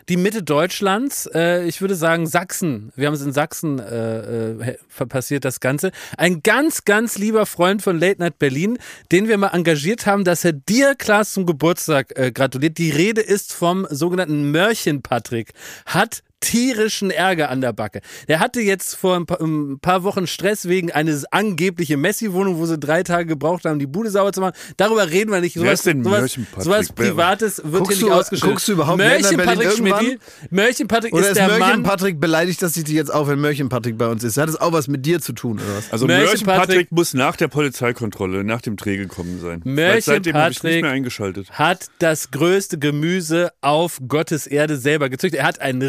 die 0.08 0.16
Mitte 0.16 0.42
Deutschlands. 0.42 1.26
Äh, 1.34 1.64
ich 1.66 1.80
würde 1.80 1.94
sagen 1.94 2.26
Sachsen. 2.26 2.92
Wir 2.96 3.06
haben 3.06 3.14
es 3.14 3.22
in 3.22 3.32
Sachsen 3.32 3.78
äh, 3.78 4.50
äh, 4.50 4.76
passiert, 5.08 5.44
das 5.44 5.60
Ganze. 5.60 5.90
Ein 6.16 6.42
ganz, 6.42 6.84
ganz 6.84 7.18
lieber 7.18 7.46
Freund 7.46 7.82
von 7.82 7.98
Late 7.98 8.20
Night 8.20 8.38
Berlin, 8.38 8.78
den 9.10 9.28
wir 9.28 9.38
mal 9.38 9.48
engagiert 9.48 10.06
haben, 10.06 10.24
dass 10.24 10.44
er 10.44 10.52
dir, 10.52 10.94
Klaas, 10.96 11.32
zum 11.32 11.46
Geburtstag 11.46 12.16
äh, 12.18 12.32
gratuliert. 12.32 12.78
Die 12.78 12.90
Rede 12.90 13.20
ist 13.20 13.52
vom 13.52 13.86
sogenannten 13.90 14.50
Mörchen 14.50 15.02
Patrick. 15.02 15.52
Hat 15.86 16.22
tierischen 16.42 17.10
Ärger 17.10 17.48
an 17.48 17.60
der 17.62 17.72
Backe. 17.72 18.00
Der 18.28 18.40
hatte 18.40 18.60
jetzt 18.60 18.94
vor 18.96 19.16
ein 19.16 19.24
paar, 19.24 19.40
ein 19.40 19.78
paar 19.80 20.02
Wochen 20.02 20.26
Stress 20.26 20.68
wegen 20.68 20.92
eines 20.92 21.24
angeblichen 21.32 22.00
Messi-Wohnung, 22.00 22.58
wo 22.58 22.66
sie 22.66 22.78
drei 22.78 23.02
Tage 23.02 23.26
gebraucht 23.26 23.64
haben, 23.64 23.78
die 23.78 23.86
Bude 23.86 24.10
sauber 24.10 24.32
zu 24.32 24.40
machen. 24.40 24.54
Darüber 24.76 25.08
reden 25.10 25.30
wir 25.32 25.40
nicht. 25.40 25.56
Ist 25.56 25.86
denn 25.86 26.04
sowas, 26.04 26.20
Mörchen-Patrick? 26.20 26.64
sowas 26.64 26.88
Privates 26.92 27.62
wird 27.64 27.84
Guckst 27.84 27.98
hier 27.98 28.06
nicht 28.08 28.14
ausgeschrieben. 28.14 28.50
guckst 28.50 28.68
du 28.68 28.72
überhaupt 28.72 28.98
Mörchen 28.98 29.36
Patrick 29.38 29.70
irgendwann? 29.70 30.00
Schmidti, 30.04 30.18
Mörchen 30.50 30.88
Patrick 30.88 31.12
Oder 31.14 31.22
ist 31.22 31.28
ist 31.28 31.36
der 31.38 31.46
Mörchen 31.48 31.60
Mann. 31.60 31.82
Patrick 31.84 32.20
beleidigt, 32.20 32.60
dass 32.60 32.76
ich 32.76 32.84
dich 32.84 32.94
jetzt 32.94 33.12
auch, 33.14 33.28
wenn 33.28 33.38
Mörchen 33.40 33.68
Patrick 33.68 33.96
bei 33.96 34.08
uns 34.08 34.24
ist? 34.24 34.36
Hat 34.36 34.48
es 34.48 34.60
auch 34.60 34.72
was 34.72 34.88
mit 34.88 35.06
dir 35.06 35.20
zu 35.20 35.32
tun, 35.32 35.58
oder 35.58 35.76
was? 35.78 35.92
Also 35.92 36.06
Mörchen 36.06 36.24
Mörchen 36.26 36.46
Patrick- 36.46 36.66
Patrick 36.68 36.92
muss 36.92 37.14
nach 37.14 37.36
der 37.36 37.48
Polizeikontrolle, 37.48 38.44
nach 38.44 38.60
dem 38.60 38.76
Dreh 38.76 38.96
gekommen 38.96 39.38
sein. 39.40 39.60
Mörchen 39.64 40.02
Seitdem 40.02 40.34
habe 40.34 40.50
ich 40.50 40.62
nicht 40.62 40.62
Patrick- 40.62 40.82
mehr 40.82 40.90
eingeschaltet. 40.90 41.50
hat 41.52 41.86
das 42.00 42.30
größte 42.30 42.78
Gemüse 42.78 43.52
auf 43.60 44.00
Gottes 44.08 44.46
Erde 44.46 44.76
selber 44.76 45.08
gezüchtet. 45.08 45.40
Er 45.40 45.46
hat 45.46 45.60
einen 45.60 45.82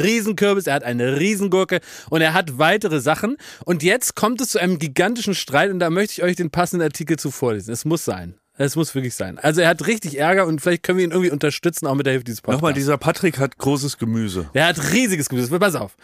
Riesenkürbis, 0.44 0.68
er 0.68 0.76
hat 0.76 0.84
eine 0.84 1.20
Riesengurke 1.20 1.80
und 2.10 2.22
er 2.22 2.34
hat 2.34 2.58
weitere 2.58 3.00
Sachen. 3.00 3.38
Und 3.66 3.84
jetzt 3.84 4.16
kommt 4.16 4.42
es 4.42 4.50
zu 4.50 4.60
einem 4.60 4.80
gigantischen 4.80 5.36
Streit 5.36 5.72
und 5.72 5.80
da 5.80 5.90
möchte 5.90 6.14
ich 6.14 6.24
euch 6.24 6.36
den 6.36 6.50
passenden 6.52 6.84
Artikel 6.86 7.18
zu 7.18 7.32
vorlesen. 7.32 7.72
Es 7.72 7.86
muss 7.86 8.06
sein. 8.06 8.36
Es 8.56 8.76
muss 8.76 8.94
wirklich 8.94 9.16
sein. 9.16 9.40
Also 9.40 9.62
er 9.62 9.70
hat 9.70 9.88
richtig 9.88 10.20
Ärger 10.20 10.46
und 10.46 10.62
vielleicht 10.62 10.84
können 10.84 11.00
wir 11.00 11.06
ihn 11.06 11.10
irgendwie 11.12 11.32
unterstützen, 11.32 11.88
auch 11.88 11.96
mit 11.96 12.06
der 12.06 12.14
Hilfe 12.14 12.26
dieses 12.26 12.42
Podcasts. 12.42 12.62
Nochmal, 12.62 12.74
dieser 12.74 12.98
Patrick 13.00 13.40
hat 13.40 13.58
großes 13.58 13.98
Gemüse. 13.98 14.48
Der 14.54 14.68
hat 14.68 14.94
riesiges 14.94 15.28
Gemüse. 15.28 15.58
Pass 15.58 15.74
auf. 15.74 15.96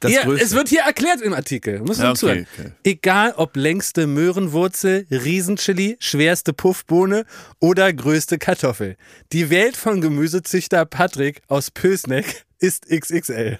Größte. 0.00 0.44
es 0.44 0.52
wird 0.52 0.68
hier 0.68 0.82
erklärt 0.82 1.22
im 1.22 1.32
Artikel. 1.32 1.78
Muss 1.78 1.96
man 1.96 2.08
Ja, 2.08 2.10
okay, 2.10 2.18
zuhören. 2.18 2.46
okay. 2.58 2.72
Egal 2.82 3.32
ob 3.38 3.56
längste 3.56 4.06
Möhrenwurzel, 4.06 5.06
Riesenchili, 5.10 5.96
schwerste 5.98 6.52
Puffbohne 6.52 7.24
oder 7.58 7.90
größte 7.90 8.36
Kartoffel. 8.36 8.96
Die 9.32 9.48
Welt 9.48 9.74
von 9.74 10.02
Gemüsezüchter 10.02 10.84
Patrick 10.84 11.40
aus 11.48 11.70
Pösneck 11.70 12.44
ist 12.58 12.86
XXL. 12.90 13.58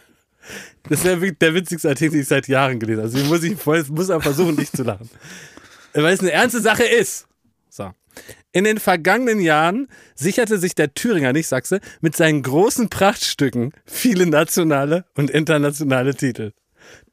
Das 0.88 1.04
wäre 1.04 1.20
wirklich 1.20 1.38
der 1.38 1.54
witzigste 1.54 1.88
Artikel, 1.88 2.12
den 2.12 2.20
ich 2.22 2.28
seit 2.28 2.48
Jahren 2.48 2.78
gelesen 2.78 3.02
habe. 3.02 3.09
Also 3.09 3.18
ich 3.18 3.28
muss, 3.28 3.83
ich 3.83 3.88
muss 3.90 4.11
auch 4.11 4.22
versuchen, 4.22 4.57
nicht 4.57 4.76
zu 4.76 4.83
lachen. 4.83 5.09
Weil 5.92 6.14
es 6.14 6.20
eine 6.20 6.33
ernste 6.33 6.61
Sache 6.61 6.85
ist. 6.85 7.26
So. 7.70 7.92
In 8.52 8.64
den 8.64 8.78
vergangenen 8.78 9.40
Jahren 9.40 9.88
sicherte 10.14 10.59
sich 10.59 10.74
der 10.74 10.94
Thüringer, 10.94 11.33
nicht 11.33 11.48
Sachse, 11.48 11.80
mit 12.00 12.16
seinen 12.16 12.42
großen 12.42 12.88
Prachtstücken 12.88 13.72
viele 13.85 14.26
nationale 14.26 15.04
und 15.14 15.30
internationale 15.30 16.14
Titel. 16.14 16.52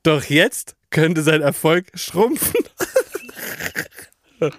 Doch 0.04 0.26
jetzt 0.26 0.76
könnte 0.90 1.22
sein 1.22 1.42
Erfolg 1.42 1.88
schrumpfen. 1.96 2.60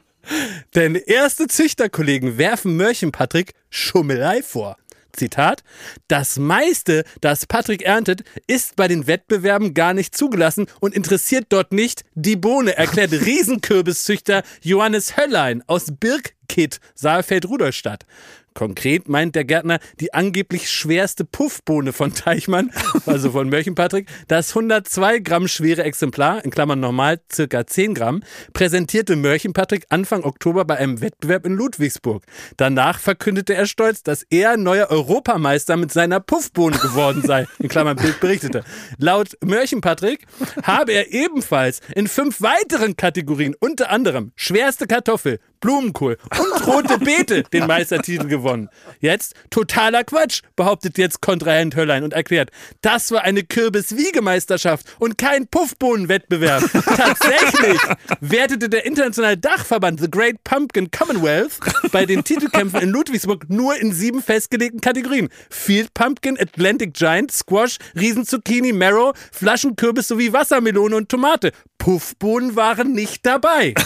Denn 0.74 0.94
erste 0.94 1.48
Züchterkollegen 1.48 2.38
werfen 2.38 2.76
Mörchen-Patrick 2.76 3.54
Schummelei 3.70 4.42
vor. 4.42 4.76
Zitat, 5.12 5.62
das 6.08 6.38
meiste, 6.38 7.04
das 7.20 7.46
Patrick 7.46 7.82
erntet, 7.82 8.24
ist 8.46 8.76
bei 8.76 8.88
den 8.88 9.06
Wettbewerben 9.06 9.74
gar 9.74 9.94
nicht 9.94 10.16
zugelassen 10.16 10.66
und 10.80 10.94
interessiert 10.94 11.46
dort 11.50 11.72
nicht 11.72 12.04
die 12.14 12.36
Bohne, 12.36 12.76
erklärt 12.76 13.12
Riesenkürbiszüchter 13.12 14.42
Johannes 14.62 15.16
Höllein 15.16 15.62
aus 15.66 15.86
Birkkitt, 15.98 16.80
Saalfeld-Rudolstadt. 16.94 18.06
Konkret 18.54 19.08
meint 19.08 19.34
der 19.34 19.44
Gärtner 19.44 19.78
die 20.00 20.14
angeblich 20.14 20.70
schwerste 20.70 21.24
Puffbohne 21.24 21.92
von 21.92 22.14
Teichmann, 22.14 22.70
also 23.06 23.30
von 23.32 23.48
Mörchen-Patrick, 23.48 24.08
das 24.28 24.50
102 24.50 25.20
Gramm 25.20 25.48
schwere 25.48 25.84
Exemplar, 25.84 26.44
in 26.44 26.50
Klammern 26.50 26.80
normal 26.80 27.20
circa 27.32 27.66
10 27.66 27.94
Gramm, 27.94 28.22
präsentierte 28.52 29.16
Mörchen-Patrick 29.16 29.86
Anfang 29.88 30.24
Oktober 30.24 30.64
bei 30.64 30.76
einem 30.76 31.00
Wettbewerb 31.00 31.46
in 31.46 31.54
Ludwigsburg. 31.54 32.24
Danach 32.56 32.98
verkündete 32.98 33.54
er 33.54 33.66
stolz, 33.66 34.02
dass 34.02 34.24
er 34.30 34.56
neuer 34.56 34.90
Europameister 34.90 35.76
mit 35.76 35.92
seiner 35.92 36.20
Puffbohne 36.20 36.76
geworden 36.78 37.22
sei, 37.22 37.46
in 37.58 37.68
Klammern 37.68 37.96
Bild 37.96 38.20
berichtete. 38.20 38.64
Laut 38.98 39.36
Mörchen-Patrick 39.44 40.26
habe 40.62 40.92
er 40.92 41.12
ebenfalls 41.12 41.80
in 41.94 42.08
fünf 42.08 42.42
weiteren 42.42 42.96
Kategorien, 42.96 43.54
unter 43.58 43.90
anderem 43.90 44.32
schwerste 44.36 44.86
Kartoffel, 44.86 45.38
Blumenkohl 45.62 46.18
und 46.38 46.66
rote 46.66 46.98
Beete 46.98 47.44
den 47.44 47.66
Meistertitel 47.66 48.26
gewonnen. 48.26 48.68
Jetzt 49.00 49.34
totaler 49.48 50.04
Quatsch, 50.04 50.42
behauptet 50.56 50.98
jetzt 50.98 51.22
Kontrahent 51.22 51.74
Höllein 51.76 52.04
und 52.04 52.12
erklärt, 52.12 52.50
das 52.82 53.10
war 53.10 53.22
eine 53.22 53.42
Kürbis-Wiegemeisterschaft 53.42 54.86
und 54.98 55.16
kein 55.16 55.46
Puffbohnenwettbewerb. 55.46 56.62
Tatsächlich 56.96 57.80
wertete 58.20 58.68
der 58.68 58.84
internationale 58.84 59.38
Dachverband 59.38 60.00
The 60.00 60.10
Great 60.10 60.42
Pumpkin 60.44 60.90
Commonwealth 60.90 61.58
bei 61.92 62.04
den 62.04 62.24
Titelkämpfen 62.24 62.80
in 62.80 62.90
Ludwigsburg 62.90 63.48
nur 63.48 63.76
in 63.76 63.92
sieben 63.92 64.22
festgelegten 64.22 64.80
Kategorien. 64.80 65.28
Field 65.48 65.94
Pumpkin, 65.94 66.38
Atlantic 66.38 66.94
Giant, 66.94 67.30
Squash, 67.30 67.78
Riesenzucchini, 67.94 68.72
Marrow, 68.72 69.14
Flaschenkürbis 69.30 70.08
sowie 70.08 70.32
Wassermelone 70.32 70.96
und 70.96 71.08
Tomate. 71.08 71.52
Puffbohnen 71.82 72.54
waren 72.54 72.92
nicht 72.92 73.26
dabei. 73.26 73.74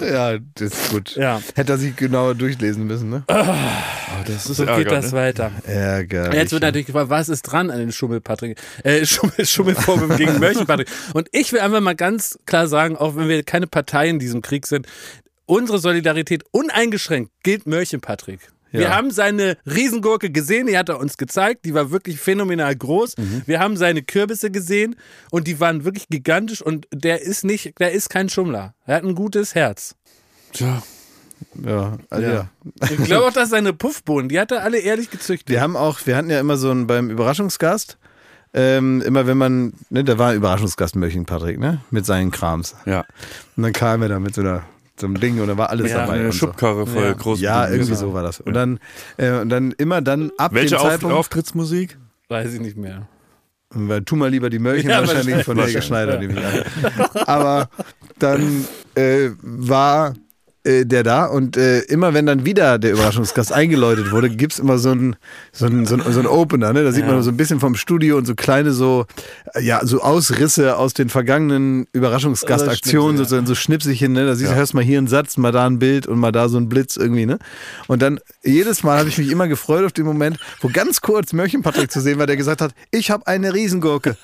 Ja, 0.00 0.38
das 0.54 0.72
ist 0.72 0.90
gut. 0.90 1.16
Ja. 1.16 1.42
Hätte 1.56 1.72
er 1.72 1.78
sich 1.78 1.96
genauer 1.96 2.36
durchlesen 2.36 2.86
müssen, 2.86 3.10
ne? 3.10 3.24
Das 3.26 4.46
ist 4.46 4.56
So 4.56 4.64
geht 4.64 4.86
Ärger, 4.86 4.90
das 4.90 5.06
ne? 5.06 5.18
weiter. 5.18 5.50
Ärgerlich. 5.64 6.34
Jetzt 6.34 6.52
wird 6.52 6.62
natürlich 6.62 6.86
gefragt, 6.86 7.10
was 7.10 7.28
ist 7.28 7.42
dran 7.42 7.68
an 7.72 7.78
den 7.80 7.90
Schummel-Patrick? 7.90 8.56
Äh, 8.84 9.04
Schummel, 9.04 9.44
Schummelvorwürfen 9.44 10.16
gegen 10.16 10.38
Mörchen-Patrick. 10.38 10.86
Und 11.14 11.28
ich 11.32 11.52
will 11.52 11.58
einfach 11.58 11.80
mal 11.80 11.96
ganz 11.96 12.38
klar 12.46 12.68
sagen, 12.68 12.96
auch 12.96 13.16
wenn 13.16 13.28
wir 13.28 13.42
keine 13.42 13.66
Partei 13.66 14.08
in 14.08 14.20
diesem 14.20 14.40
Krieg 14.40 14.68
sind, 14.68 14.86
unsere 15.46 15.80
Solidarität 15.80 16.44
uneingeschränkt 16.52 17.32
gilt 17.42 17.66
Mörchen-Patrick. 17.66 18.38
Wir 18.70 18.82
Ja. 18.82 18.96
haben 18.96 19.10
seine 19.10 19.56
Riesengurke 19.66 20.30
gesehen, 20.30 20.66
die 20.66 20.76
hat 20.76 20.88
er 20.88 20.98
uns 20.98 21.16
gezeigt, 21.16 21.64
die 21.64 21.74
war 21.74 21.90
wirklich 21.90 22.18
phänomenal 22.20 22.74
groß. 22.76 23.16
Mhm. 23.16 23.42
Wir 23.46 23.60
haben 23.60 23.76
seine 23.76 24.02
Kürbisse 24.02 24.50
gesehen 24.50 24.96
und 25.30 25.46
die 25.46 25.58
waren 25.60 25.84
wirklich 25.84 26.08
gigantisch 26.08 26.60
und 26.62 26.86
der 26.92 27.22
ist 27.22 27.44
nicht, 27.44 27.78
der 27.80 27.92
ist 27.92 28.10
kein 28.10 28.28
Schummler. 28.28 28.74
Er 28.86 28.96
hat 28.96 29.04
ein 29.04 29.14
gutes 29.14 29.54
Herz. 29.54 29.94
Tja, 30.52 30.82
Ja, 31.64 31.96
also 32.10 32.26
ja. 32.26 32.32
Ja. 32.34 32.48
Ich 32.90 33.04
glaube 33.04 33.26
auch, 33.26 33.32
dass 33.32 33.50
seine 33.50 33.72
Puffbohnen, 33.72 34.28
die 34.28 34.38
hat 34.40 34.50
er 34.52 34.62
alle 34.64 34.78
ehrlich 34.78 35.10
gezüchtet. 35.10 35.48
Wir 35.48 35.60
haben 35.60 35.76
auch, 35.76 36.00
wir 36.04 36.16
hatten 36.16 36.30
ja 36.30 36.40
immer 36.40 36.56
so 36.56 36.70
einen 36.70 36.86
beim 36.86 37.10
Überraschungsgast, 37.10 37.96
ähm, 38.54 39.02
immer 39.02 39.26
wenn 39.26 39.38
man, 39.38 39.72
ne, 39.90 40.04
da 40.04 40.18
war 40.18 40.30
ein 40.30 40.36
Überraschungsgast 40.36 40.96
Mörchen 40.96 41.26
Patrick, 41.26 41.58
ne, 41.58 41.80
mit 41.90 42.06
seinen 42.06 42.30
Krams. 42.30 42.74
ja. 42.86 43.04
Und 43.56 43.62
dann 43.62 43.72
kam 43.72 44.02
er 44.02 44.08
da 44.08 44.18
mit 44.20 44.34
so, 44.34 44.40
einer, 44.40 44.64
so 45.00 45.06
einem 45.06 45.20
Ding 45.20 45.40
und 45.40 45.48
da 45.48 45.56
war 45.56 45.70
alles 45.70 45.90
Ja, 45.90 45.98
dabei. 46.00 46.14
Eine 46.14 46.24
und 46.26 46.32
so. 46.32 46.38
Schubkarre 46.38 46.86
voll 46.86 47.02
Ja. 47.04 47.12
groß. 47.12 47.40
Ja, 47.40 47.68
irgendwie 47.68 47.94
so 47.94 48.12
war 48.14 48.22
das. 48.22 48.40
Und 48.40 48.54
dann, 48.54 48.78
äh, 49.16 49.32
und 49.40 49.48
dann 49.48 49.72
immer 49.72 50.00
dann 50.02 50.30
ab 50.38 50.52
Welche 50.54 50.76
dem 50.76 50.80
Zeitpunkt, 50.80 51.14
Weiß 51.14 51.18
Auftrittsmusik? 51.18 51.98
ich 52.30 52.60
nicht 52.60 52.76
mehr. 52.76 53.06
weil 53.70 54.02
tu 54.02 54.16
mal 54.16 54.30
lieber 54.30 54.48
die 54.50 54.58
Mörchen 54.58 54.88
Ja, 54.90 55.00
wahrscheinlich 55.00 55.44
von 55.44 55.58
Helge. 55.58 55.82
Schneider. 55.82 56.18
nehme 56.18 56.32
ich 56.34 56.38
an. 56.44 57.24
Aber 57.26 57.68
dann 58.18 58.64
äh, 58.94 59.30
war 59.42 60.14
äh, 60.68 60.84
der 60.84 61.02
da 61.02 61.24
und 61.24 61.56
äh, 61.56 61.80
immer 61.80 62.12
wenn 62.12 62.26
dann 62.26 62.44
wieder 62.44 62.78
der 62.78 62.92
Überraschungsgast 62.92 63.52
eingeläutet 63.52 64.10
wurde, 64.10 64.28
gibt's 64.28 64.58
immer 64.58 64.78
so 64.78 64.90
ein 64.90 65.16
so 65.50 65.66
ein, 65.66 65.86
so 65.86 65.94
ein, 65.94 66.12
so 66.12 66.20
ein 66.20 66.26
Opener, 66.26 66.72
ne? 66.72 66.84
Da 66.84 66.92
sieht 66.92 67.06
man 67.06 67.22
so 67.22 67.30
ein 67.30 67.36
bisschen 67.36 67.58
vom 67.58 67.74
Studio 67.74 68.18
und 68.18 68.26
so 68.26 68.34
kleine 68.34 68.72
so 68.72 69.06
äh, 69.54 69.62
ja 69.62 69.80
so 69.84 70.02
Ausrisse 70.02 70.76
aus 70.76 70.92
den 70.92 71.08
vergangenen 71.08 71.86
Überraschungsgastaktionen, 71.92 73.16
ja. 73.16 73.18
sozusagen 73.18 73.46
so 73.46 73.54
Schnipselchen, 73.54 74.12
ne? 74.12 74.26
Da 74.26 74.34
siehst, 74.34 74.54
hörst 74.54 74.74
mal 74.74 74.84
hier 74.84 74.98
einen 74.98 75.06
Satz, 75.06 75.38
mal 75.38 75.52
da 75.52 75.66
ein 75.66 75.78
Bild 75.78 76.06
und 76.06 76.18
mal 76.18 76.32
da 76.32 76.48
so 76.48 76.58
ein 76.58 76.68
Blitz 76.68 76.96
irgendwie, 76.96 77.24
ne? 77.24 77.38
Und 77.86 78.02
dann 78.02 78.20
jedes 78.44 78.82
Mal 78.82 78.98
habe 78.98 79.08
ich 79.08 79.16
mich 79.16 79.30
immer 79.30 79.48
gefreut 79.48 79.86
auf 79.86 79.92
den 79.92 80.04
Moment, 80.04 80.38
wo 80.60 80.68
ganz 80.68 81.00
kurz 81.00 81.32
Mörchenpatrick 81.32 81.90
zu 81.90 82.00
sehen 82.00 82.18
war, 82.18 82.26
der 82.26 82.36
gesagt 82.36 82.60
hat, 82.60 82.72
ich 82.90 83.10
habe 83.10 83.26
eine 83.26 83.54
Riesengurke. 83.54 84.16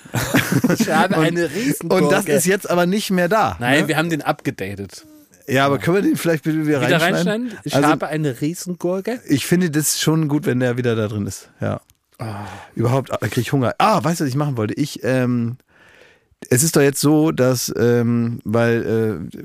Ich 0.78 0.90
habe 0.90 1.14
Und- 1.16 1.24
eine 1.24 1.50
Riesengurke. 1.50 2.04
Und 2.04 2.12
das 2.12 2.26
ist 2.26 2.46
jetzt 2.46 2.68
aber 2.68 2.84
nicht 2.84 3.10
mehr 3.10 3.28
da. 3.28 3.56
Nein, 3.60 3.82
ne? 3.82 3.88
wir 3.88 3.96
haben 3.96 4.10
den 4.10 4.22
abgedatet. 4.22 5.06
Ja, 5.46 5.66
aber 5.66 5.78
können 5.78 5.96
wir 5.96 6.02
den 6.02 6.16
vielleicht 6.16 6.44
bitte 6.44 6.66
wieder, 6.66 6.80
Wieder 6.80 7.00
reinschneiden? 7.00 7.28
reinschneiden? 7.28 7.58
Ich 7.64 7.74
also, 7.76 7.88
habe 7.88 8.08
eine 8.08 8.40
Riesengurke. 8.40 9.20
ich 9.28 9.46
finde 9.46 9.70
das 9.70 10.00
schon 10.00 10.28
gut, 10.28 10.46
wenn 10.46 10.60
der 10.60 10.76
wieder 10.76 10.96
da 10.96 11.08
drin 11.08 11.26
ist. 11.26 11.50
Ja. 11.60 11.80
Überhaupt, 12.74 13.10
da 13.10 13.16
kriege 13.18 13.40
ich 13.40 13.52
Hunger. 13.52 13.74
Ah, 13.78 14.02
weißt 14.02 14.20
du, 14.20 14.24
was 14.24 14.30
ich 14.30 14.36
machen 14.36 14.56
wollte? 14.56 14.74
Ich, 14.74 15.02
ähm, 15.02 15.56
es 16.48 16.62
ist 16.62 16.76
doch 16.76 16.80
jetzt 16.80 17.00
so, 17.00 17.32
dass, 17.32 17.72
ähm, 17.76 18.40
weil 18.44 19.28
äh, 19.32 19.38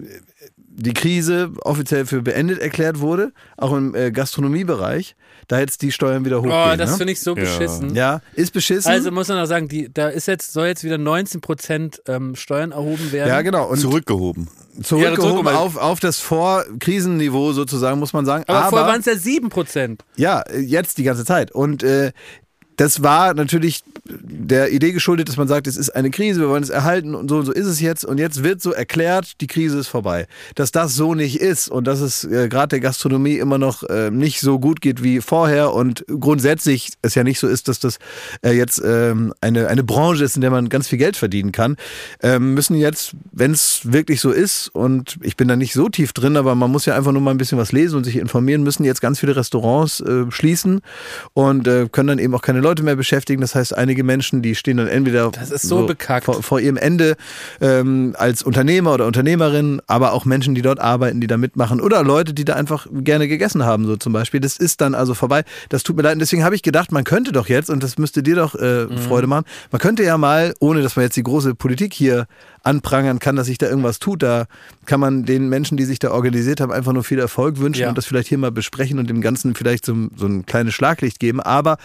die 0.58 0.94
Krise 0.94 1.52
offiziell 1.62 2.06
für 2.06 2.22
beendet 2.22 2.60
erklärt 2.60 3.00
wurde, 3.00 3.34
auch 3.58 3.74
im 3.74 3.96
äh, 3.96 4.12
Gastronomiebereich, 4.12 5.16
da 5.48 5.60
jetzt 5.60 5.82
die 5.82 5.92
Steuern 5.92 6.24
wieder 6.26 6.38
hochgehen. 6.40 6.54
Oh, 6.54 6.76
das 6.78 6.92
ne? 6.92 6.98
finde 6.98 7.14
ich 7.14 7.20
so 7.20 7.36
Ja. 7.36 7.42
beschissen. 7.42 7.96
Ja, 7.96 8.22
ist 8.34 8.54
beschissen. 8.54 8.90
Also 8.90 9.12
muss 9.12 9.28
man 9.28 9.40
auch 9.40 9.46
sagen, 9.46 9.68
die, 9.68 9.92
da 9.92 10.08
ist 10.10 10.28
jetzt, 10.28 10.54
soll 10.54 10.68
jetzt 10.68 10.84
wieder 10.84 10.98
19 10.98 11.42
Prozent 11.42 12.02
ähm, 12.08 12.36
Steuern 12.36 12.72
erhoben 12.72 13.12
werden. 13.12 13.30
ja, 13.30 13.42
genau. 13.42 13.68
Und 13.68 13.80
Zurückgehoben. 13.80 14.48
Zurückgehoben 14.84 15.16
Ja, 15.16 15.30
zurückgehoben. 15.30 15.56
auf, 15.56 15.78
auf 15.78 16.00
das 16.00 16.20
Vor-Krisenniveau 16.20 17.54
sozusagen, 17.54 18.00
muss 18.00 18.14
man 18.14 18.26
sagen. 18.26 18.44
Aber, 18.48 18.60
Aber, 18.60 18.70
vorher 18.70 18.88
waren 18.88 19.00
es 19.00 19.06
ja 19.06 19.16
7 19.16 19.50
Prozent. 19.50 20.04
Ja, 20.16 20.44
jetzt 20.58 20.98
die 20.98 21.04
ganze 21.04 21.26
Zeit. 21.26 21.52
Und 21.52 21.84
äh, 21.84 22.12
das 22.76 23.04
war 23.04 23.34
natürlich 23.34 23.84
der 24.10 24.72
Idee 24.72 24.92
geschuldet, 24.92 25.30
dass 25.30 25.38
man 25.38 25.48
sagt, 25.48 25.68
es 25.68 25.78
ist 25.78 25.90
eine 25.92 26.10
Krise, 26.10 26.42
wir 26.42 26.50
wollen 26.50 26.64
es 26.64 26.70
erhalten 26.70 27.16
und 27.16 27.30
so 27.30 27.38
und 27.38 27.46
so 27.46 27.52
ist 27.52 27.68
es 27.68 27.80
jetzt. 27.80 28.06
Und 28.06 28.18
jetzt 28.18 28.44
wird 28.44 28.62
so 28.62 28.72
erklärt, 28.72 29.42
die 29.42 29.48
Krise 29.48 29.80
ist 29.80 29.88
vorbei. 29.88 30.28
Dass 30.56 30.72
das 30.72 30.96
so 30.96 31.16
nicht 31.16 31.40
ist 31.40 31.70
und 31.70 31.86
dass 31.86 32.02
es 32.02 32.24
äh, 32.24 32.50
gerade 32.50 32.70
der 32.70 32.80
Gastronomie 32.80 33.38
immer 33.38 33.58
noch 33.58 33.84
äh, 33.84 34.12
nicht 34.12 34.42
so 34.42 34.60
gut 34.60 34.82
geht 34.82 35.04
wie 35.04 35.22
vorher 35.22 35.74
und 35.74 36.06
grundsätzlich 36.08 36.90
es 37.02 37.16
ja 37.16 37.24
nicht 37.24 37.40
so 37.40 37.48
ist, 37.48 37.68
dass 37.68 37.80
das 37.80 38.00
äh, 38.42 38.52
jetzt 38.52 38.82
ähm, 38.84 39.34
eine, 39.42 39.68
eine 39.68 39.84
Branche 39.84 40.24
ist, 40.24 40.36
in 40.36 40.42
der 40.42 40.52
man 40.52 40.70
ganz 40.70 40.88
viel 40.88 40.98
Geld 40.98 41.18
verdienen 41.18 41.52
kann, 41.52 41.78
ähm, 42.22 42.54
müssen 42.54 42.76
jetzt, 42.76 43.16
wenn 43.32 43.52
es 43.52 43.82
wirklich 43.84 44.22
so 44.22 44.32
ist 44.32 44.70
und 44.70 45.18
ich 45.22 45.38
bin 45.38 45.48
da 45.48 45.56
nicht 45.56 45.74
so 45.74 45.90
tief 45.90 46.14
drin, 46.14 46.38
aber 46.38 46.56
man 46.56 46.72
muss 46.72 46.86
ja 46.86 46.96
einfach 46.96 47.12
nur 47.12 47.22
mal 47.22 47.32
ein 47.32 47.38
bisschen 47.38 47.58
was 47.58 47.72
lesen 47.72 47.98
und 47.98 48.04
sich 48.04 48.18
informieren, 48.18 48.64
müssen 48.64 48.84
jetzt 48.84 49.02
ganz 49.02 49.20
viele 49.20 49.36
Restaurants 49.36 50.00
äh, 50.02 50.26
schließen 50.30 50.82
und 51.34 51.68
äh, 51.68 51.88
können 51.92 52.08
dann 52.08 52.20
eben 52.20 52.34
auch 52.34 52.42
keine 52.42 52.62
Leute 52.62 52.84
mehr 52.84 52.96
beschäftigen. 52.96 53.42
Das 53.42 53.56
heißt, 53.56 53.76
einige 53.76 53.99
Menschen, 54.04 54.42
die 54.42 54.56
stehen 54.56 54.78
dann 54.78 54.88
entweder 54.88 55.32
so 55.56 55.86
bekackt. 55.86 56.26
Vor, 56.26 56.42
vor 56.44 56.60
ihrem 56.60 56.78
Ende 56.78 57.16
ähm, 57.62 58.16
als 58.18 58.44
Unternehmer 58.44 58.94
oder 58.94 59.06
Unternehmerin, 59.06 59.82
aber 59.88 60.14
auch 60.14 60.26
Menschen, 60.26 60.56
die 60.56 60.62
dort 60.62 60.80
arbeiten, 60.80 61.22
die 61.22 61.28
da 61.28 61.38
mitmachen 61.38 61.82
oder 61.82 62.04
Leute, 62.04 62.34
die 62.34 62.46
da 62.46 62.56
einfach 62.56 62.88
gerne 62.92 63.28
gegessen 63.28 63.64
haben, 63.66 63.86
so 63.86 63.96
zum 63.96 64.14
Beispiel. 64.14 64.40
Das 64.40 64.58
ist 64.58 64.82
dann 64.82 64.96
also 64.96 65.14
vorbei. 65.14 65.44
Das 65.70 65.84
tut 65.84 65.96
mir 65.96 66.04
leid. 66.04 66.14
Und 66.14 66.20
deswegen 66.20 66.44
habe 66.44 66.56
ich 66.56 66.64
gedacht, 66.64 66.92
man 66.92 67.04
könnte 67.04 67.32
doch 67.32 67.48
jetzt, 67.48 67.70
und 67.70 67.84
das 67.84 67.98
müsste 67.98 68.24
dir 68.24 68.36
doch 68.36 68.56
äh, 68.56 68.80
Mhm. 68.90 68.98
Freude 68.98 69.28
machen, 69.28 69.46
man 69.72 69.80
könnte 69.80 70.04
ja 70.04 70.18
mal, 70.18 70.54
ohne 70.60 70.82
dass 70.82 70.96
man 70.96 71.04
jetzt 71.04 71.16
die 71.16 71.24
große 71.24 71.56
Politik 71.56 71.94
hier 71.94 72.28
anprangern 72.64 73.20
kann, 73.20 73.36
dass 73.36 73.48
sich 73.48 73.58
da 73.58 73.68
irgendwas 73.68 74.00
tut, 74.00 74.24
da 74.24 74.46
kann 74.86 75.00
man 75.00 75.24
den 75.26 75.50
Menschen, 75.50 75.78
die 75.78 75.86
sich 75.86 76.00
da 76.00 76.12
organisiert 76.12 76.62
haben, 76.62 76.72
einfach 76.72 76.94
nur 76.94 77.04
viel 77.04 77.20
Erfolg 77.20 77.60
wünschen 77.60 77.82
Ja. 77.84 77.90
und 77.90 77.98
das 77.98 78.06
vielleicht 78.06 78.28
hier 78.28 78.38
mal 78.38 78.52
besprechen 78.52 79.00
und 79.00 79.10
dem 79.10 79.22
Ganzen 79.22 79.56
vielleicht 79.56 79.86
so, 79.86 79.96
so 80.16 80.26
ein 80.28 80.46
kleines 80.46 80.74
Schlaglicht 80.74 81.20
geben. 81.20 81.40
Aber 81.40 81.78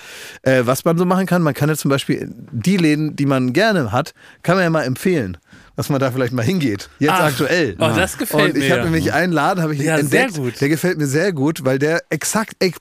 äh, 0.42 0.62
was 0.64 0.84
man 0.84 0.98
so 0.98 1.04
machen 1.04 1.26
kann, 1.26 1.42
man 1.42 1.54
kann 1.54 1.68
ja 1.68 1.76
zum 1.76 1.88
Beispiel 1.90 2.30
die 2.52 2.76
Läden, 2.76 3.16
die 3.16 3.26
man 3.26 3.52
gerne 3.52 3.92
hat, 3.92 4.14
kann 4.42 4.56
man 4.56 4.64
ja 4.64 4.70
mal 4.70 4.82
empfehlen. 4.84 5.36
Dass 5.76 5.88
man 5.88 5.98
da 6.00 6.12
vielleicht 6.12 6.32
mal 6.32 6.44
hingeht. 6.44 6.88
Jetzt 7.00 7.10
Ach, 7.12 7.24
aktuell. 7.24 7.74
oh, 7.80 7.90
das 7.96 8.16
gefällt 8.16 8.54
Und 8.54 8.62
ich 8.62 8.68
mir. 8.68 8.74
habe 8.76 8.84
nämlich 8.84 9.12
einen 9.12 9.32
Laden, 9.32 9.60
habe 9.62 9.74
ich 9.74 9.80
Ja, 9.80 9.96
entdeckt. 9.98 10.32
sehr 10.34 10.42
gut. 10.42 10.60
Der 10.60 10.68
gefällt 10.68 10.98
mir 10.98 11.06
sehr 11.06 11.32
gut, 11.32 11.64
weil 11.64 11.80
der 11.80 12.02
exakt, 12.10 12.54
ex, 12.60 12.78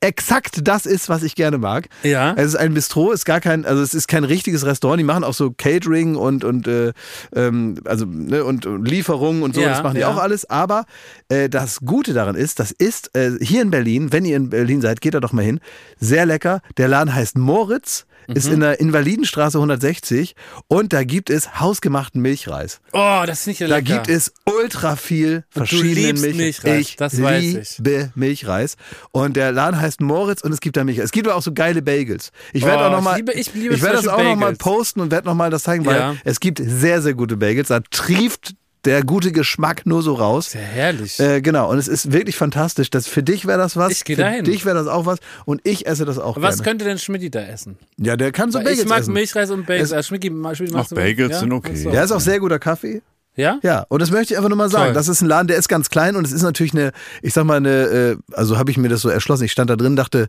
exakt 0.00 0.60
das 0.64 0.84
ist, 0.86 1.08
was 1.08 1.22
ich 1.22 1.34
gerne 1.36 1.58
mag. 1.58 1.88
Ja. 2.02 2.34
Es 2.36 2.46
ist 2.48 2.56
ein 2.56 2.74
Bistro, 2.74 3.12
ist 3.12 3.24
gar 3.24 3.40
kein, 3.40 3.64
also 3.64 3.82
es 3.82 3.94
ist 3.94 4.08
kein 4.08 4.24
richtiges 4.24 4.66
Restaurant. 4.66 4.98
Die 4.98 5.04
machen 5.04 5.22
auch 5.24 5.34
so 5.34 5.52
Catering 5.52 6.16
und 6.16 6.44
und 6.44 6.66
äh, 6.66 6.92
ähm, 7.34 7.76
also 7.84 8.04
ne, 8.04 8.44
und, 8.44 8.66
und 8.66 8.84
Lieferungen 8.84 9.42
und 9.42 9.54
so. 9.54 9.60
Ja, 9.60 9.68
das 9.70 9.82
machen 9.82 9.94
die 9.94 10.00
ja. 10.00 10.08
auch 10.08 10.18
alles. 10.18 10.48
Aber 10.50 10.86
äh, 11.28 11.48
das 11.48 11.80
Gute 11.84 12.14
daran 12.14 12.34
ist, 12.34 12.58
das 12.58 12.72
ist 12.72 13.14
äh, 13.16 13.32
hier 13.40 13.62
in 13.62 13.70
Berlin. 13.70 14.12
Wenn 14.12 14.24
ihr 14.24 14.36
in 14.36 14.50
Berlin 14.50 14.80
seid, 14.80 15.00
geht 15.00 15.14
da 15.14 15.20
doch 15.20 15.32
mal 15.32 15.44
hin. 15.44 15.60
Sehr 16.00 16.26
lecker. 16.26 16.60
Der 16.78 16.88
Laden 16.88 17.14
heißt 17.14 17.38
Moritz. 17.38 18.06
Ist 18.28 18.46
Mhm. 18.46 18.54
in 18.54 18.60
der 18.60 18.80
Invalidenstraße 18.80 19.58
160 19.58 20.34
und 20.68 20.92
da 20.92 21.04
gibt 21.04 21.30
es 21.30 21.60
hausgemachten 21.60 22.20
Milchreis. 22.22 22.80
Oh, 22.92 23.22
das 23.26 23.42
finde 23.42 23.52
ich 23.54 23.58
ja 23.60 23.68
Da 23.68 23.76
lecker. 23.76 23.94
gibt 23.94 24.08
es 24.08 24.32
ultra 24.46 24.96
viel 24.96 25.36
Und 25.36 25.44
du 25.54 25.58
verschiedene 25.66 26.06
liebst 26.08 26.22
Milch. 26.24 26.36
Milchreis, 26.36 26.80
Ich 26.80 26.96
das 26.96 27.20
weiß 27.20 27.42
ich. 27.44 27.78
liebe 27.78 28.10
Milchreis. 28.14 28.76
Und 29.12 29.36
der 29.36 29.52
Laden 29.52 29.80
heißt 29.80 30.00
Moritz 30.00 30.42
und 30.42 30.52
es 30.52 30.60
gibt 30.60 30.76
da 30.76 30.84
Milchreis. 30.84 31.06
Es 31.06 31.12
gibt 31.12 31.26
aber 31.28 31.36
auch 31.36 31.42
so 31.42 31.52
geile 31.52 31.82
Bagels. 31.82 32.32
Ich 32.52 32.64
werde 32.64 32.82
Oh, 32.82 32.86
auch 32.86 32.90
noch 32.92 32.98
ich 32.98 33.04
mal, 33.04 33.16
liebe- 33.16 33.32
ich 33.32 33.52
liebe 33.54 33.74
ich 33.74 33.82
werde 33.82 33.96
das 33.96 34.08
auch 34.08 34.12
Beispiel 34.16 34.30
noch 34.30 34.36
mal 34.40 34.46
Bagels. 34.46 34.58
posten 34.58 35.00
und 35.00 35.10
werde 35.10 35.26
noch 35.26 35.34
mal 35.34 35.50
das 35.50 35.62
zeigen, 35.64 35.84
weil 35.86 35.96
Ja. 35.96 36.16
es 36.24 36.40
gibt 36.40 36.60
sehr, 36.64 37.02
sehr 37.02 37.14
gute 37.14 37.36
Bagels. 37.36 37.68
Da 37.68 37.80
trieft 37.80 38.54
der 38.84 39.02
gute 39.02 39.32
Geschmack 39.32 39.86
nur 39.86 40.02
so 40.02 40.14
raus. 40.14 40.50
Sehr 40.52 40.62
herrlich. 40.62 41.18
Äh, 41.20 41.40
genau, 41.40 41.70
und 41.70 41.78
es 41.78 41.88
ist 41.88 42.12
wirklich 42.12 42.36
fantastisch. 42.36 42.90
Das, 42.90 43.06
für 43.06 43.22
dich 43.22 43.46
wäre 43.46 43.58
das 43.58 43.76
was. 43.76 43.92
Ich 43.92 44.04
geh 44.04 44.14
für 44.16 44.22
dahin. 44.22 44.44
dich 44.44 44.64
wäre 44.64 44.76
das 44.76 44.86
auch 44.86 45.06
was. 45.06 45.18
Und 45.44 45.60
ich 45.64 45.86
esse 45.86 46.04
das 46.04 46.18
auch 46.18 46.36
Was 46.40 46.56
gerne. 46.56 46.62
könnte 46.70 46.84
denn 46.84 46.98
Schmidti 46.98 47.30
da 47.30 47.40
essen? 47.40 47.76
Ja, 47.98 48.16
der 48.16 48.32
kann 48.32 48.50
so 48.50 48.58
Weil 48.58 48.64
Bagels 48.64 48.82
ich 48.82 48.88
mag 48.88 49.00
essen. 49.00 49.12
Milchreis 49.14 49.50
und 49.50 49.66
Bagels. 49.66 49.88
Es- 49.88 49.92
Also 49.92 50.08
Schmidti, 50.08 50.28
Schmidti 50.54 50.74
Ach, 50.76 50.88
Bagels 50.90 51.32
ja? 51.32 51.38
sind 51.40 51.52
okay. 51.52 51.88
Der 51.90 52.04
ist 52.04 52.12
auch 52.12 52.20
sehr 52.20 52.38
guter 52.40 52.58
Kaffee. 52.58 53.02
Ja? 53.36 53.58
Ja, 53.62 53.84
und 53.88 54.00
das 54.00 54.10
möchte 54.10 54.32
ich 54.32 54.38
einfach 54.38 54.48
nur 54.48 54.58
mal 54.58 54.70
sagen. 54.70 54.86
Toll. 54.86 54.94
Das 54.94 55.08
ist 55.08 55.20
ein 55.20 55.26
Laden, 55.26 55.48
der 55.48 55.56
ist 55.56 55.68
ganz 55.68 55.90
klein 55.90 56.14
und 56.14 56.24
es 56.24 56.32
ist 56.32 56.42
natürlich 56.42 56.72
eine, 56.72 56.92
ich 57.20 57.34
sag 57.34 57.44
mal, 57.44 57.56
eine, 57.56 57.70
äh, 57.70 58.16
also 58.32 58.58
habe 58.58 58.70
ich 58.70 58.76
mir 58.76 58.88
das 58.88 59.00
so 59.00 59.08
erschlossen. 59.08 59.44
Ich 59.44 59.52
stand 59.52 59.70
da 59.70 59.76
drin, 59.76 59.96
dachte, 59.96 60.28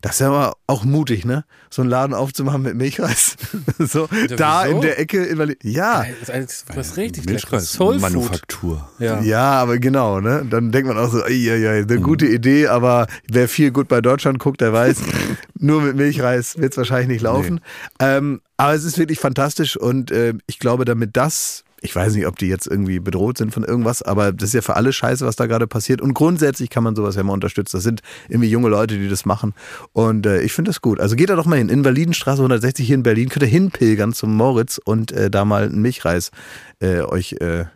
das 0.00 0.12
ist 0.12 0.20
ja 0.20 0.30
mal 0.30 0.52
auch 0.66 0.84
mutig, 0.84 1.24
ne? 1.24 1.44
So 1.68 1.82
einen 1.82 1.90
Laden 1.90 2.14
aufzumachen 2.14 2.62
mit 2.62 2.76
Milchreis. 2.76 3.36
so, 3.78 4.08
da 4.36 4.64
wieso? 4.64 4.76
in 4.76 4.80
der 4.80 4.98
Ecke. 4.98 5.24
In 5.24 5.56
ja. 5.62 6.06
Das 6.24 6.54
ist 6.54 6.66
was 6.74 6.96
richtig 6.96 7.24
Food. 7.24 7.32
Milchreis-Manufaktur. 7.32 8.88
Ja. 8.98 9.20
Ja, 9.20 9.50
aber 9.52 9.78
genau, 9.78 10.20
ne? 10.20 10.46
Dann 10.48 10.72
denkt 10.72 10.88
man 10.88 10.96
auch 10.96 11.10
so, 11.10 11.26
ja, 11.26 11.56
ja, 11.56 11.72
eine 11.72 12.00
gute 12.00 12.26
Idee, 12.26 12.68
aber 12.68 13.06
wer 13.30 13.48
viel 13.48 13.70
gut 13.70 13.88
bei 13.88 14.00
Deutschland 14.00 14.38
guckt, 14.38 14.60
der 14.60 14.72
weiß, 14.72 14.96
nur 15.58 15.82
mit 15.82 15.96
Milchreis 15.96 16.56
wird 16.56 16.72
es 16.72 16.78
wahrscheinlich 16.78 17.08
nicht 17.08 17.22
laufen. 17.22 17.60
Ähm, 18.00 18.40
aber 18.56 18.74
es 18.74 18.84
ist 18.84 18.98
wirklich 18.98 19.18
fantastisch 19.20 19.76
und 19.76 20.10
äh, 20.10 20.34
ich 20.46 20.58
glaube, 20.58 20.84
damit 20.84 21.16
das, 21.16 21.64
ich 21.86 21.94
weiß 21.94 22.14
nicht, 22.14 22.26
ob 22.26 22.36
die 22.36 22.48
jetzt 22.48 22.66
irgendwie 22.66 22.98
bedroht 22.98 23.38
sind 23.38 23.54
von 23.54 23.62
irgendwas, 23.62 24.02
aber 24.02 24.32
das 24.32 24.48
ist 24.48 24.54
ja 24.54 24.60
für 24.60 24.74
alle 24.74 24.92
scheiße, 24.92 25.24
was 25.24 25.36
da 25.36 25.46
gerade 25.46 25.66
passiert. 25.66 26.00
Und 26.00 26.14
grundsätzlich 26.14 26.68
kann 26.68 26.82
man 26.82 26.96
sowas 26.96 27.14
ja 27.14 27.22
mal 27.22 27.32
unterstützen. 27.32 27.76
Das 27.76 27.84
sind 27.84 28.02
irgendwie 28.28 28.50
junge 28.50 28.68
Leute, 28.68 28.98
die 28.98 29.08
das 29.08 29.24
machen. 29.24 29.54
Und 29.92 30.26
äh, 30.26 30.42
ich 30.42 30.52
finde 30.52 30.70
das 30.70 30.80
gut. 30.80 31.00
Also 31.00 31.14
geht 31.14 31.30
da 31.30 31.36
doch 31.36 31.46
mal 31.46 31.58
hin. 31.58 31.68
Invalidenstraße 31.68 32.40
160 32.40 32.84
hier 32.86 32.96
in 32.96 33.04
Berlin. 33.04 33.28
Könnt 33.28 33.44
ihr 33.44 33.48
hinpilgern 33.48 34.12
zum 34.12 34.36
Moritz 34.36 34.80
und 34.84 35.12
äh, 35.12 35.30
da 35.30 35.44
mal 35.44 35.64
einen 35.64 35.80
Milchreis 35.80 36.32
äh, 36.80 37.02
euch, 37.02 37.34
äh, 37.34 37.66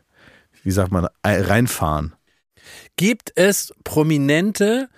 wie 0.65 0.73
sagt 0.73 0.91
man, 0.91 1.07
reinfahren. 1.25 2.15
Gibt 2.97 3.33
es 3.37 3.73
Prominente, 3.85 4.89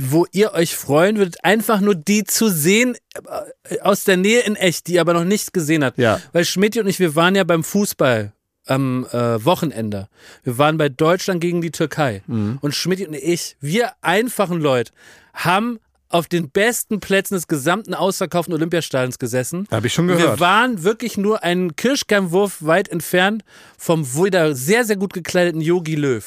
wo 0.00 0.26
ihr 0.32 0.52
euch 0.52 0.76
freuen 0.76 1.16
würdet, 1.16 1.44
einfach 1.44 1.80
nur 1.80 1.94
die 1.94 2.24
zu 2.24 2.48
sehen 2.48 2.96
äh, 3.68 3.80
aus 3.80 4.04
der 4.04 4.16
Nähe 4.16 4.40
in 4.40 4.56
echt, 4.56 4.86
die 4.86 4.94
ihr 4.94 5.00
aber 5.00 5.14
noch 5.14 5.24
nicht 5.24 5.52
gesehen 5.52 5.84
hat? 5.84 5.98
Ja. 5.98 6.20
Weil 6.32 6.44
Schmidt 6.44 6.76
und 6.76 6.86
ich, 6.86 7.00
wir 7.00 7.14
waren 7.14 7.34
ja 7.34 7.44
beim 7.44 7.64
Fußball 7.64 8.32
am 8.68 9.06
äh, 9.06 9.44
Wochenende. 9.44 10.08
Wir 10.44 10.58
waren 10.58 10.78
bei 10.78 10.88
Deutschland 10.88 11.40
gegen 11.40 11.60
die 11.60 11.70
Türkei. 11.70 12.22
Mhm. 12.26 12.58
Und 12.60 12.74
Schmidt 12.74 13.06
und 13.06 13.14
ich, 13.14 13.56
wir 13.60 13.92
einfachen 14.02 14.60
Leute, 14.60 14.92
haben 15.34 15.78
auf 16.10 16.26
den 16.26 16.50
besten 16.50 17.00
Plätzen 17.00 17.34
des 17.34 17.48
gesamten 17.48 17.94
ausverkauften 17.94 18.54
Olympiastadions 18.54 19.18
gesessen. 19.18 19.66
Hab 19.70 19.84
ich 19.84 19.92
schon 19.92 20.08
gehört. 20.08 20.38
Wir 20.38 20.40
waren 20.40 20.82
wirklich 20.82 21.18
nur 21.18 21.44
einen 21.44 21.76
Kirschkernwurf 21.76 22.58
weit 22.64 22.88
entfernt 22.88 23.44
vom 23.76 24.14
wieder 24.14 24.54
sehr, 24.54 24.84
sehr 24.84 24.96
gut 24.96 25.12
gekleideten 25.12 25.60
Yogi 25.60 25.96
Löw. 25.96 26.24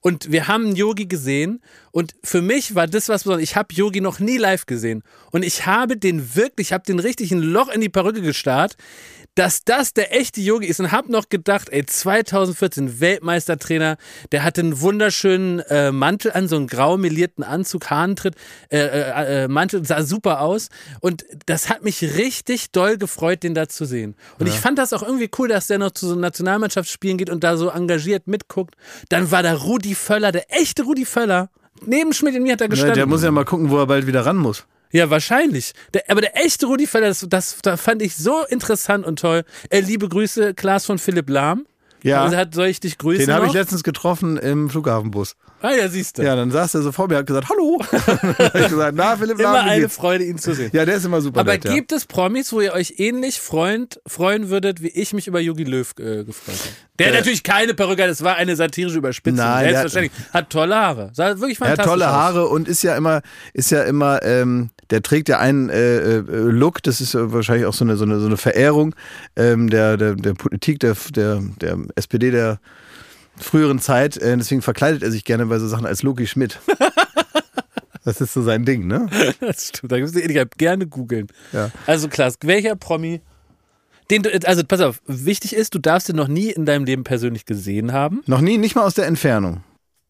Und 0.00 0.30
wir 0.30 0.46
haben 0.48 0.66
einen 0.66 0.76
Yogi 0.76 1.06
gesehen 1.06 1.60
und 1.90 2.14
für 2.22 2.40
mich 2.40 2.74
war 2.74 2.86
das 2.86 3.08
was 3.08 3.24
Besonderes. 3.24 3.50
Ich 3.50 3.56
habe 3.56 3.74
Yogi 3.74 4.00
noch 4.00 4.20
nie 4.20 4.36
live 4.36 4.64
gesehen 4.64 5.02
und 5.32 5.42
ich 5.42 5.66
habe 5.66 5.96
den 5.96 6.36
wirklich, 6.36 6.68
ich 6.68 6.72
habe 6.72 6.84
den 6.84 7.00
richtig 7.00 7.32
ein 7.32 7.40
Loch 7.40 7.68
in 7.68 7.80
die 7.80 7.88
Perücke 7.88 8.22
gestarrt, 8.22 8.76
dass 9.36 9.64
das 9.64 9.92
der 9.92 10.16
echte 10.18 10.40
Yogi 10.40 10.66
ist 10.66 10.80
und 10.80 10.90
habe 10.90 11.12
noch 11.12 11.28
gedacht, 11.28 11.68
ey, 11.70 11.84
2014 11.86 13.00
Weltmeistertrainer, 13.00 13.98
der 14.32 14.42
hatte 14.42 14.62
einen 14.62 14.80
wunderschönen 14.80 15.60
äh, 15.60 15.92
Mantel 15.92 16.32
an, 16.32 16.48
so 16.48 16.56
einen 16.56 16.66
grau 16.66 16.96
melierten 16.96 17.44
Anzug, 17.44 17.90
Hahntritt, 17.90 18.34
äh, 18.70 18.78
äh, 18.78 19.44
äh, 19.44 19.48
Mantel, 19.48 19.84
sah 19.84 20.02
super 20.02 20.40
aus 20.40 20.68
und 21.00 21.24
das 21.46 21.68
hat 21.68 21.84
mich 21.84 22.02
richtig 22.02 22.72
doll 22.72 22.96
gefreut, 22.96 23.42
den 23.42 23.54
da 23.54 23.68
zu 23.68 23.84
sehen. 23.84 24.16
Und 24.38 24.46
ich 24.48 24.54
fand 24.54 24.78
das 24.78 24.92
auch 24.92 25.02
irgendwie 25.02 25.30
cool, 25.38 25.48
dass 25.48 25.66
der 25.66 25.78
noch 25.78 25.90
zu 25.90 26.08
so 26.08 26.14
Nationalmannschaftsspielen 26.16 27.18
geht 27.18 27.30
und 27.30 27.44
da 27.44 27.56
so 27.56 27.68
engagiert 27.68 28.26
mitguckt. 28.26 28.74
Dann 29.10 29.30
war 29.30 29.42
da 29.42 29.54
Rudi 29.54 29.94
Völler, 29.94 30.32
der 30.32 30.46
echte 30.48 30.82
Rudi 30.84 31.04
Völler. 31.04 31.50
Neben 31.84 32.14
Schmidt 32.14 32.34
und 32.36 32.42
mir 32.42 32.54
hat 32.54 32.62
er 32.62 32.66
Ja, 32.66 32.70
gestanden. 32.70 32.94
der 32.94 33.06
muss 33.06 33.22
ja 33.22 33.30
mal 33.30 33.44
gucken, 33.44 33.68
wo 33.68 33.78
er 33.78 33.86
bald 33.86 34.06
wieder 34.06 34.24
ran 34.24 34.36
muss. 34.36 34.66
Ja, 34.92 35.10
wahrscheinlich. 35.10 35.72
Der, 35.94 36.04
aber 36.08 36.20
der 36.20 36.36
echte 36.44 36.66
Rudi 36.66 36.86
Völler, 36.86 37.08
das, 37.08 37.26
das, 37.28 37.58
das 37.62 37.80
fand 37.80 38.02
ich 38.02 38.16
so 38.16 38.44
interessant 38.48 39.04
und 39.04 39.18
toll. 39.18 39.44
Äh, 39.70 39.80
liebe 39.80 40.08
Grüße, 40.08 40.54
Klaas 40.54 40.86
von 40.86 40.98
Philipp 40.98 41.28
Lahm. 41.28 41.66
Ja. 42.02 42.22
Also 42.22 42.36
hat, 42.36 42.54
soll 42.54 42.66
ich 42.66 42.78
dich 42.78 42.98
grüßen? 42.98 43.26
Den 43.26 43.34
habe 43.34 43.46
ich 43.46 43.52
letztens 43.52 43.82
getroffen 43.82 44.36
im 44.36 44.70
Flughafenbus. 44.70 45.34
Ah 45.60 45.72
ja, 45.72 45.88
siehst 45.88 46.18
du. 46.18 46.22
Ja, 46.22 46.36
dann 46.36 46.52
saß 46.52 46.74
er 46.74 46.82
so 46.82 46.92
vor 46.92 47.08
mir, 47.08 47.16
hat 47.16 47.26
gesagt, 47.26 47.48
hallo. 47.48 47.80
hab 47.90 48.54
ich 48.54 48.68
gesagt, 48.68 48.94
na, 48.94 49.16
Philipp 49.16 49.40
Immer 49.40 49.52
Lahm, 49.54 49.66
wie 49.66 49.70
eine 49.70 49.80
geht's? 49.80 49.96
Freude, 49.96 50.24
ihn 50.24 50.38
zu 50.38 50.54
sehen. 50.54 50.70
Ja, 50.72 50.84
der 50.84 50.96
ist 50.96 51.04
immer 51.06 51.20
super 51.20 51.40
Aber 51.40 51.52
nett, 51.54 51.64
ja. 51.64 51.74
gibt 51.74 51.90
es 51.90 52.04
Promis, 52.04 52.52
wo 52.52 52.60
ihr 52.60 52.74
euch 52.74 52.94
ähnlich 52.98 53.40
freund, 53.40 53.98
freuen 54.06 54.50
würdet, 54.50 54.82
wie 54.82 54.88
ich 54.88 55.14
mich 55.14 55.26
über 55.26 55.40
Jogi 55.40 55.64
Löw 55.64 55.90
äh, 55.98 56.22
gefreut 56.24 56.58
habe? 56.58 56.68
Der 56.98 57.08
hat 57.08 57.14
natürlich 57.14 57.42
keine 57.42 57.74
Perücke, 57.74 58.02
hat, 58.04 58.10
das 58.10 58.22
war 58.22 58.36
eine 58.36 58.54
satirische 58.54 58.98
Überspitzung. 58.98 59.38
Nein, 59.44 59.68
der 59.70 59.78
hat- 59.78 59.90
Selbstverständlich. 59.90 60.32
Hat, 60.32 60.50
tolle 60.50 60.76
Haare. 60.76 61.10
Sah 61.14 61.40
wirklich 61.40 61.58
Er 61.60 61.70
hat 61.70 61.78
fantastisch 61.78 61.90
tolle 61.92 62.08
aus. 62.08 62.14
Haare 62.14 62.46
und 62.46 62.68
ist 62.68 62.82
ja 62.82 62.94
immer, 62.94 63.22
ist 63.52 63.70
ja 63.70 63.82
immer, 63.82 64.22
ähm, 64.22 64.70
der 64.90 65.02
trägt 65.02 65.28
ja 65.28 65.38
einen 65.38 65.68
äh, 65.68 66.18
äh, 66.18 66.20
Look, 66.20 66.82
das 66.82 67.00
ist 67.00 67.14
ja 67.14 67.32
wahrscheinlich 67.32 67.66
auch 67.66 67.74
so 67.74 67.84
eine, 67.84 67.96
so 67.96 68.04
eine, 68.04 68.20
so 68.20 68.26
eine 68.26 68.36
Verehrung 68.36 68.94
ähm, 69.36 69.68
der, 69.70 69.96
der, 69.96 70.14
der 70.14 70.34
Politik, 70.34 70.80
der, 70.80 70.96
der, 71.14 71.42
der 71.60 71.78
SPD 71.96 72.30
der 72.30 72.58
früheren 73.36 73.78
Zeit. 73.78 74.16
Äh, 74.16 74.36
deswegen 74.36 74.62
verkleidet 74.62 75.02
er 75.02 75.10
sich 75.10 75.24
gerne 75.24 75.46
bei 75.46 75.58
so 75.58 75.68
Sachen 75.68 75.86
als 75.86 76.02
Loki 76.02 76.26
Schmidt. 76.26 76.60
Das 78.04 78.20
ist 78.20 78.34
so 78.34 78.42
sein 78.42 78.64
Ding, 78.64 78.86
ne? 78.86 79.08
Das 79.40 79.66
stimmt, 79.66 79.90
da 79.90 79.96
die 79.96 80.20
Ewigkeit. 80.20 80.56
Gerne 80.58 80.86
googeln. 80.86 81.26
Ja. 81.52 81.72
Also 81.86 82.06
Klaas, 82.06 82.36
welcher 82.42 82.76
Promi, 82.76 83.20
den 84.12 84.22
du, 84.22 84.30
also 84.46 84.62
pass 84.62 84.80
auf, 84.80 85.02
wichtig 85.08 85.56
ist, 85.56 85.74
du 85.74 85.80
darfst 85.80 86.08
ihn 86.08 86.14
noch 86.14 86.28
nie 86.28 86.50
in 86.50 86.66
deinem 86.66 86.84
Leben 86.84 87.02
persönlich 87.02 87.46
gesehen 87.46 87.92
haben. 87.92 88.22
Noch 88.26 88.40
nie, 88.40 88.58
nicht 88.58 88.76
mal 88.76 88.84
aus 88.84 88.94
der 88.94 89.08
Entfernung. 89.08 89.64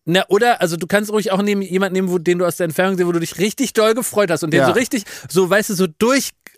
Na, 0.08 0.24
oder, 0.28 0.60
also 0.60 0.76
du 0.76 0.86
kannst 0.86 1.10
ruhig 1.10 1.32
auch 1.32 1.42
nehmen, 1.42 1.62
jemanden 1.62 1.94
nehmen, 1.94 2.08
wo, 2.10 2.18
den 2.18 2.38
du 2.38 2.46
aus 2.46 2.56
der 2.56 2.64
Entfernung 2.64 2.96
siehst, 2.96 3.06
wo 3.08 3.12
du 3.12 3.18
dich 3.20 3.38
richtig 3.38 3.72
doll 3.72 3.92
gefreut 3.94 4.30
hast 4.30 4.44
und 4.44 4.52
den 4.52 4.60
Ja. 4.60 4.66
so 4.66 4.72
richtig, 4.72 5.02
so 5.28 5.50
weißt 5.50 5.70
du, 5.70 5.74
so 5.74 5.86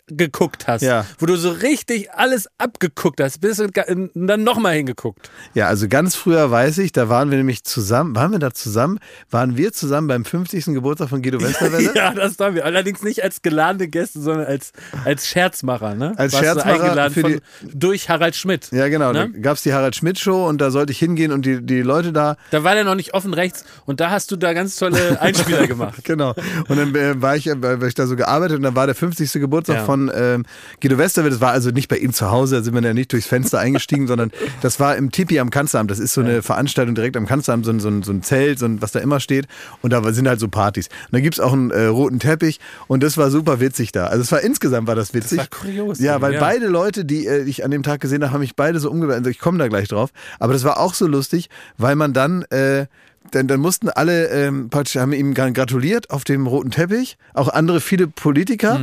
durchgeguckt 0.07 0.67
hast. 0.67 0.81
Ja. 0.81 1.05
Wo 1.17 1.25
du 1.25 1.35
so 1.35 1.49
richtig 1.51 2.11
alles 2.11 2.47
abgeguckt 2.57 3.21
hast, 3.21 3.41
bis 3.41 3.59
und 3.59 3.75
dann 4.15 4.43
nochmal 4.43 4.75
hingeguckt. 4.75 5.29
Ja, 5.53 5.67
also 5.67 5.87
ganz 5.87 6.15
früher 6.15 6.49
weiß 6.51 6.77
ich, 6.79 6.91
da 6.91 7.09
waren 7.09 7.31
wir 7.31 7.37
nämlich 7.37 7.63
zusammen, 7.63 8.15
waren 8.15 8.31
wir 8.31 8.39
da 8.39 8.53
zusammen? 8.53 8.99
Waren 9.29 9.57
wir 9.57 9.71
zusammen 9.73 10.07
beim 10.07 10.25
50. 10.25 10.65
Geburtstag 10.65 11.09
von 11.09 11.21
Guido 11.21 11.39
Westerwelle? 11.41 11.93
Ja, 11.95 12.13
das 12.13 12.37
waren 12.39 12.55
wir. 12.55 12.65
Allerdings 12.65 13.01
nicht 13.03 13.23
als 13.23 13.41
geladene 13.41 13.87
Gäste, 13.87 14.19
sondern 14.21 14.45
als, 14.47 14.71
als 15.05 15.27
Scherzmacher, 15.27 15.95
ne? 15.95 16.13
Als 16.17 16.33
Warst 16.33 16.45
Scherzmacher 16.45 16.83
eingeladen 16.83 17.13
für 17.13 17.21
von, 17.21 17.41
durch 17.73 18.09
Harald 18.09 18.35
Schmidt. 18.35 18.69
Ja, 18.71 18.87
genau. 18.89 19.13
Da 19.13 19.25
Ne? 19.27 19.39
gab's 19.41 19.63
die 19.63 19.73
Harald 19.73 19.95
Schmidt 19.95 20.17
Show 20.19 20.47
und 20.47 20.59
da 20.61 20.71
sollte 20.71 20.91
ich 20.91 20.99
hingehen 20.99 21.31
und 21.31 21.45
die, 21.45 21.61
die 21.65 21.81
Leute 21.81 22.13
da 22.13 22.37
Da 22.51 22.63
war 22.63 22.73
der 22.75 22.83
noch 22.83 22.95
nicht 22.95 23.13
offen 23.13 23.33
rechts 23.39 23.65
und 23.85 23.99
da 23.99 24.11
hast 24.11 24.31
du 24.31 24.35
da 24.35 24.53
ganz 24.53 24.75
tolle 24.75 25.19
Einspieler 25.21 25.65
gemacht. 25.67 26.03
Genau. 26.03 26.35
Und 26.67 26.77
dann 26.77 26.93
äh, 26.95 27.21
war 27.21 27.35
ich, 27.35 27.47
äh, 27.47 27.59
war 27.61 27.81
ich 27.87 27.95
da 27.95 28.05
so 28.07 28.15
gearbeitet 28.15 28.57
und 28.57 28.63
dann 28.63 28.75
war 28.75 28.85
der 28.85 28.95
50. 28.95 29.31
Geburtstag 29.33 29.77
Ja. 29.77 29.85
von 29.85 30.11
ähm, 30.13 30.45
Guido 30.81 30.97
Westerwelle. 30.97 31.31
Das 31.31 31.41
war 31.41 31.51
also 31.51 31.71
nicht 31.71 31.87
bei 31.87 31.97
ihm 31.97 32.13
zu 32.13 32.29
Hause, 32.29 32.57
da 32.57 32.63
sind 32.63 32.73
wir 32.75 32.81
ja 32.81 32.93
nicht 32.93 33.11
durchs 33.11 33.27
Fenster 33.27 33.59
eingestiegen, 33.59 34.07
sondern 34.07 34.31
das 34.61 34.79
war 34.79 34.95
im 34.95 35.11
Tipi 35.11 35.39
am 35.39 35.49
Kanzleramt. 35.49 35.89
Das 35.89 35.99
ist 35.99 36.13
so 36.13 36.21
eine 36.21 36.41
Veranstaltung 36.41 36.95
direkt 36.95 37.17
am 37.17 37.25
Kanzleramt, 37.25 37.65
so 37.65 37.71
ein, 37.71 37.79
so 37.79 37.89
so 38.03 38.11
ein 38.11 38.21
Zelt, 38.21 38.59
so 38.59 38.65
ein, 38.65 38.81
was 38.81 38.91
da 38.91 38.99
immer 38.99 39.19
steht. 39.19 39.47
Und 39.81 39.91
da 39.93 40.03
sind 40.13 40.27
halt 40.27 40.39
so 40.39 40.47
Partys. 40.47 40.87
Und 40.87 41.13
da 41.13 41.19
gibt's 41.19 41.39
auch 41.39 41.53
einen 41.53 41.71
äh, 41.71 41.85
roten 41.85 42.19
Teppich 42.19 42.59
und 42.87 43.01
das 43.03 43.17
war 43.17 43.31
super 43.31 43.59
witzig 43.59 43.91
da. 43.91 44.07
Also 44.07 44.21
es 44.21 44.31
war 44.31 44.41
insgesamt 44.41 44.87
war 44.87 44.95
das 44.95 45.13
witzig. 45.13 45.39
war 45.39 45.47
kurios, 45.47 45.99
Ja, 45.99 46.21
weil 46.21 46.33
ja. 46.35 46.39
beide 46.39 46.67
Leute, 46.67 47.05
die 47.05 47.25
äh, 47.25 47.43
ich 47.43 47.63
an 47.65 47.71
dem 47.71 47.83
Tag 47.83 48.01
gesehen 48.01 48.23
habe, 48.23 48.33
haben 48.33 48.41
mich 48.41 48.55
beide 48.55 48.79
so 48.79 48.89
umgewendet. 48.91 49.19
Also 49.21 49.29
ich 49.31 49.39
komme 49.39 49.57
da 49.57 49.67
gleich 49.67 49.87
drauf. 49.87 50.09
Aber 50.39 50.53
das 50.53 50.63
war 50.63 50.79
auch 50.79 50.93
so 50.93 51.07
lustig, 51.07 51.49
weil 51.77 51.95
man 51.95 52.13
dann 52.13 52.43
äh, 52.51 52.85
dann, 53.31 53.47
dann 53.47 53.59
mussten 53.59 53.89
alle 53.89 54.27
ähm, 54.29 54.69
praktisch 54.69 54.95
haben 54.97 55.13
ihm 55.13 55.33
gra- 55.33 55.51
gratuliert 55.53 56.09
auf 56.09 56.23
dem 56.23 56.47
roten 56.47 56.71
Teppich, 56.71 57.17
auch 57.33 57.47
andere 57.49 57.81
viele 57.81 58.07
Politiker. 58.07 58.79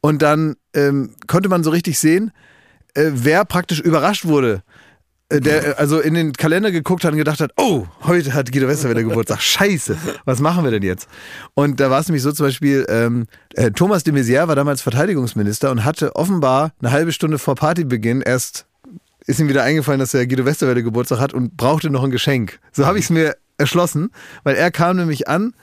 Und 0.00 0.22
dann 0.22 0.56
ähm, 0.74 1.10
konnte 1.26 1.48
man 1.48 1.64
so 1.64 1.70
richtig 1.70 1.98
sehen, 1.98 2.30
äh, 2.94 3.10
wer 3.12 3.44
praktisch 3.44 3.80
überrascht 3.80 4.24
wurde. 4.26 4.62
Äh, 5.28 5.40
Der 5.40 5.66
äh, 5.68 5.74
also 5.78 5.98
in 6.00 6.14
den 6.14 6.32
Kalender 6.32 6.70
geguckt 6.70 7.04
hat 7.04 7.10
und 7.12 7.18
gedacht 7.18 7.40
hat, 7.40 7.50
oh, 7.56 7.86
heute 8.04 8.32
hat 8.34 8.52
Guido 8.52 8.68
Westerwelle 8.68 9.02
Geburtstag. 9.02 9.40
Scheiße, 9.42 9.96
was 10.24 10.38
machen 10.40 10.62
wir 10.64 10.70
denn 10.70 10.82
jetzt? 10.82 11.08
Und 11.54 11.80
da 11.80 11.90
war 11.90 11.98
es 12.00 12.06
nämlich 12.08 12.22
so 12.22 12.30
zum 12.30 12.46
Beispiel, 12.46 12.86
ähm, 12.88 13.26
äh, 13.54 13.70
Thomas 13.72 14.04
de 14.04 14.14
Maizière 14.14 14.46
war 14.46 14.54
damals 14.54 14.82
Verteidigungsminister 14.82 15.70
und 15.72 15.84
hatte 15.84 16.14
offenbar 16.14 16.72
eine 16.80 16.92
halbe 16.92 17.10
Stunde 17.12 17.38
vor 17.38 17.54
Partybeginn 17.56 18.20
erst 18.22 18.66
ist 19.28 19.40
ihm 19.40 19.48
wieder 19.48 19.64
eingefallen, 19.64 19.98
dass 19.98 20.14
er 20.14 20.24
Guido 20.28 20.44
Westerwelle 20.44 20.84
Geburtstag 20.84 21.18
hat 21.18 21.34
und 21.34 21.56
brauchte 21.56 21.90
noch 21.90 22.04
ein 22.04 22.12
Geschenk. 22.12 22.60
So 22.70 22.86
habe 22.86 23.00
ich 23.00 23.06
es 23.06 23.10
mir 23.10 23.34
erschlossen, 23.58 24.10
weil 24.44 24.56
er 24.56 24.70
kam 24.70 24.96
nämlich 24.96 25.28
an 25.28 25.54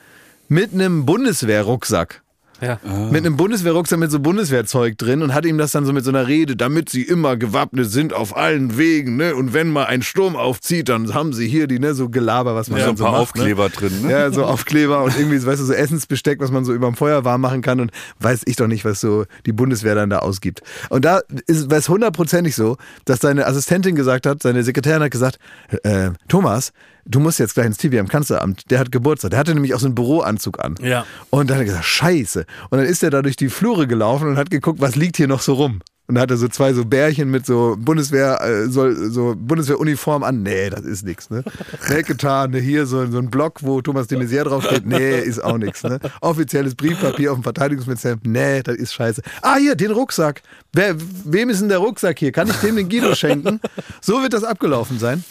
mit 0.48 0.74
einem 0.74 1.06
Bundeswehrrucksack. 1.06 2.22
Ja. 2.62 2.80
Mit 3.12 3.26
einem 3.26 3.36
Bundeswehrrucksack 3.36 4.00
mit 4.00 4.10
so 4.10 4.20
Bundeswehrzeug 4.20 4.98
drin 4.98 5.22
und 5.22 5.34
hat 5.34 5.46
ihm 5.46 5.58
das 5.58 5.72
dann 5.72 5.86
so 5.86 5.92
mit 5.92 6.06
so 6.06 6.12
einer 6.12 6.28
Rede, 6.28 6.56
damit 6.56 6.88
sie 6.88 7.02
immer 7.02 7.36
gewappnet 7.36 7.92
sind 7.92 8.14
auf 8.14 8.38
allen 8.38 8.78
Wegen, 8.78 9.18
ne? 9.18 9.36
Und 9.36 9.54
wenn 9.54 9.70
mal 9.70 9.86
ein 9.86 10.02
Sturm 10.02 10.38
aufzieht, 10.38 10.88
dann 10.88 11.14
haben 11.14 11.34
sie 11.34 11.48
hier 11.48 11.68
die, 11.68 11.80
ne, 11.80 11.94
so 11.94 12.08
Gelaber, 12.08 12.56
was 12.56 12.70
man 12.70 12.80
Ja, 12.80 12.86
dann 12.86 12.94
ein 12.94 12.98
so 12.98 13.04
paar 13.04 13.14
macht, 13.14 13.22
Aufkleber 13.24 13.68
drin, 13.68 14.04
ne? 14.04 14.12
Ja, 14.12 14.32
so 14.32 14.46
Aufkleber 14.46 15.04
und 15.04 15.18
irgendwie, 15.18 15.40
so, 15.40 15.48
weißt 15.48 15.60
du, 15.60 15.66
so 15.66 15.74
Essensbesteck, 15.74 16.40
was 16.40 16.52
man 16.52 16.64
so 16.64 16.74
über 16.74 16.88
dem 16.88 16.96
Feuer 16.96 17.26
warm 17.26 17.42
machen 17.42 17.62
kann 17.62 17.82
und 17.82 17.92
weiß 18.20 18.44
ich 18.46 18.56
doch 18.56 18.68
nicht, 18.68 18.86
was 18.86 19.02
so 19.02 19.26
die 19.46 19.52
Bundeswehr 19.52 19.96
dann 19.96 20.10
da 20.10 20.20
ausgibt. 20.20 20.62
Und 20.90 21.04
da 21.04 21.22
ist 21.48 21.70
es 21.70 21.90
hundertprozentig 21.90 22.56
so, 22.56 22.78
dass 23.04 23.20
seine 23.20 23.46
Assistentin 23.46 23.96
gesagt 23.96 24.26
hat, 24.26 24.42
seine 24.42 24.64
Sekretärin 24.64 25.04
hat 25.04 25.12
gesagt, 25.12 25.38
äh, 25.84 26.12
Thomas, 26.30 26.72
du 27.06 27.20
musst 27.20 27.40
jetzt 27.40 27.54
gleich 27.54 27.66
ins 27.66 27.78
TV 27.78 28.00
am 28.00 28.08
Kanzleramt, 28.08 28.70
der 28.72 28.80
hat 28.80 28.92
Geburtstag. 28.92 29.32
Der 29.32 29.40
hatte 29.40 29.54
nämlich 29.54 29.74
auch 29.74 29.80
so 29.80 29.88
einen 29.88 29.96
Büroanzug 29.96 30.64
an. 30.64 30.76
Ja. 30.82 31.06
Und 31.30 31.50
dann 31.50 31.58
hat 31.58 31.64
er 31.64 31.66
gesagt, 31.66 31.86
scheiße. 31.86 32.46
Und 32.70 32.78
dann 32.78 32.88
ist 32.88 33.04
er 33.04 33.10
da 33.10 33.22
durch 33.22 33.36
die 33.36 33.50
Flure 33.50 33.88
gelaufen 33.88 34.28
und 34.28 34.38
hat 34.38 34.50
geguckt, 34.50 34.82
was 34.82 34.96
liegt 34.96 35.18
hier 35.18 35.28
noch 35.28 35.42
so 35.42 35.54
rum. 35.54 35.82
Und 36.06 36.16
dann 36.16 36.24
hat 36.24 36.32
er 36.32 36.38
so 36.38 36.50
zwei 36.50 36.74
so 36.74 36.84
Bärchen 36.84 37.32
mit 37.32 37.46
so 37.46 37.78
Bundeswehr, 37.80 38.42
äh, 38.42 38.68
so, 38.68 38.94
so 38.94 39.36
Bundeswehruniform 39.38 40.24
an. 40.24 40.44
Nee, 40.44 40.70
das 40.70 40.82
ist 40.82 41.06
nix, 41.06 41.30
ne? 41.30 41.46
Weggetan, 41.88 42.52
ne? 42.52 42.60
hier 42.60 42.86
so, 42.86 43.10
so 43.10 43.20
ein 43.20 43.30
Block, 43.30 43.64
wo 43.64 43.82
Thomas 43.82 44.08
de 44.08 44.20
Maizière 44.20 44.44
draufsteht. 44.44 44.86
Nee, 44.86 45.20
ist 45.20 45.42
auch 45.42 45.58
nix, 45.58 45.82
ne? 45.84 46.00
Offizielles 46.20 46.76
Briefpapier 46.76 47.32
auf 47.32 47.38
dem 47.38 47.44
Verteidigungsministerium. 47.44 48.20
Nee, 48.26 48.62
das 48.64 48.76
ist 48.76 48.94
scheiße. 48.94 49.22
Ah, 49.42 49.56
hier, 49.56 49.76
den 49.76 49.92
Rucksack. 49.92 50.42
Wer, 50.74 50.96
wem 51.24 51.50
ist 51.50 51.62
denn 51.62 51.70
der 51.70 51.78
Rucksack 51.78 52.20
hier? 52.20 52.34
Kann 52.34 52.50
ich 52.50 52.56
dem 52.58 52.76
den 52.76 52.90
Guido 52.90 53.16
schenken? 53.16 53.62
So 54.02 54.22
wird 54.22 54.34
das 54.34 54.44
abgelaufen 54.44 55.00
sein. 55.00 55.24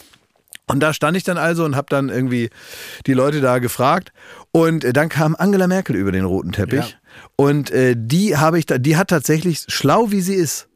Und 0.67 0.79
da 0.79 0.93
stand 0.93 1.17
ich 1.17 1.23
dann 1.23 1.37
also 1.37 1.65
und 1.65 1.75
habe 1.75 1.87
dann 1.89 2.09
irgendwie 2.09 2.49
die 3.05 3.13
Leute 3.13 3.41
da 3.41 3.59
gefragt. 3.59 4.13
Und 4.51 4.83
äh, 4.83 4.93
dann 4.93 5.09
kam 5.09 5.35
Angela 5.37 5.67
Merkel 5.67 5.95
über 5.95 6.11
den 6.11 6.25
roten 6.25 6.51
Teppich. 6.51 6.97
Und 7.35 7.71
äh, 7.71 7.95
die 7.97 8.37
habe 8.37 8.59
ich 8.59 8.65
da, 8.65 8.77
die 8.77 8.97
hat 8.97 9.09
tatsächlich, 9.09 9.65
schlau 9.67 10.11
wie 10.11 10.21
sie 10.21 10.35
ist, 10.35 10.67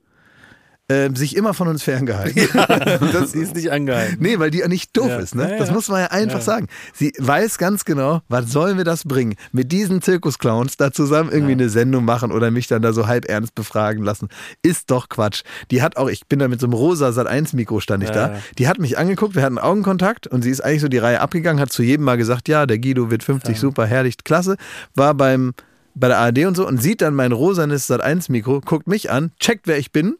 äh, 0.90 1.10
sich 1.14 1.36
immer 1.36 1.54
von 1.54 1.68
uns 1.68 1.84
ferngehalten. 1.84 2.48
Das 3.12 3.34
ist 3.34 3.56
nicht 3.56 3.72
angehalten. 3.72 4.18
Nee, 4.20 4.40
weil 4.40 4.52
die 4.52 4.60
ja 4.60 4.68
nicht 4.68 4.96
doof 4.96 5.08
Ja. 5.10 5.18
ist, 5.18 5.36
ne? 5.36 5.52
Ja, 5.52 5.58
Das 5.58 5.68
ja. 5.70 5.74
muss 5.74 5.88
man 5.90 6.02
ja 6.02 6.08
einfach 6.08 6.42
sagen. 6.42 6.68
Sie 6.94 7.12
weiß 7.18 7.58
ganz 7.58 7.84
genau, 7.86 8.22
was 8.30 8.52
sollen 8.52 8.78
wir 8.78 8.84
das 8.86 9.04
bringen? 9.04 9.36
Mit 9.52 9.72
diesen 9.72 10.02
Zirkusclowns 10.02 10.78
da 10.78 10.92
zusammen 10.92 11.30
irgendwie 11.32 11.54
eine 11.54 11.70
Sendung 11.70 12.06
machen 12.06 12.32
oder 12.32 12.52
mich 12.52 12.68
dann 12.68 12.82
da 12.82 12.94
so 12.94 13.08
halb 13.08 13.26
ernst 13.30 13.54
befragen 13.56 14.04
lassen. 14.04 14.30
Ist 14.62 14.90
doch 14.92 15.10
Quatsch. 15.10 15.44
Die 15.72 15.82
hat 15.82 15.98
auch, 15.98 16.08
ich 16.10 16.26
bin 16.28 16.40
da 16.40 16.48
mit 16.48 16.60
so 16.62 16.68
einem 16.68 16.74
rosa 16.74 17.12
Sat 17.12 17.28
1 17.28 17.54
Mikro 17.54 17.80
stand 17.80 18.04
ich 18.04 18.10
Ja, 18.10 18.16
da. 18.16 18.34
ja. 18.34 18.40
Die 18.58 18.68
hat 18.68 18.80
mich 18.80 18.98
angeguckt, 18.98 19.36
wir 19.36 19.44
hatten 19.44 19.58
Augenkontakt 19.60 20.28
und 20.28 20.42
sie 20.42 20.50
ist 20.52 20.62
eigentlich 20.62 20.82
so 20.82 20.88
die 20.88 20.98
Reihe 21.00 21.20
abgegangen, 21.22 21.60
hat 21.62 21.72
zu 21.72 21.84
jedem 21.84 22.06
mal 22.06 22.18
gesagt, 22.18 22.48
ja, 22.48 22.66
der 22.66 22.80
Guido 22.80 23.12
wird 23.12 23.24
50, 23.24 23.60
super, 23.60 23.86
herrlich, 23.86 24.18
klasse. 24.24 24.56
War 24.96 25.14
beim 25.14 25.54
bei 25.96 26.08
der 26.10 26.20
ARD 26.20 26.46
und 26.46 26.56
so 26.56 26.68
und 26.68 26.82
sieht 26.82 27.02
dann 27.02 27.16
mein 27.16 27.32
rosanes 27.32 27.88
Sat 27.88 28.02
1 28.02 28.30
Mikro, 28.30 28.62
guckt 28.62 28.88
mich 28.88 29.10
an, 29.10 29.32
checkt 29.40 29.66
wer 29.68 29.80
ich 29.80 29.92
bin 29.92 30.16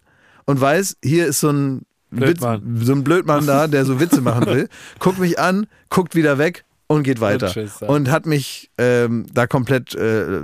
und 0.48 0.60
weiß, 0.60 0.98
hier 1.04 1.28
ist 1.28 1.40
so 1.42 1.50
ein 1.52 1.86
Blödmann. 2.10 2.62
Witz, 2.80 2.88
so 2.88 2.94
ein 2.94 3.04
Blödmann 3.04 3.46
da, 3.46 3.68
der 3.68 3.86
so 3.86 4.00
Witze 4.00 4.22
machen 4.22 4.48
will, 4.48 4.70
guckt 5.00 5.20
mich 5.20 5.38
an, 5.38 5.68
guckt 5.90 6.16
wieder 6.16 6.38
weg 6.40 6.64
und 6.88 7.04
geht 7.04 7.20
weiter. 7.22 7.54
Und 7.82 8.10
hat 8.10 8.26
mich 8.26 8.72
ähm, 8.78 9.26
da 9.34 9.46
komplett 9.46 9.94
äh, 9.94 10.40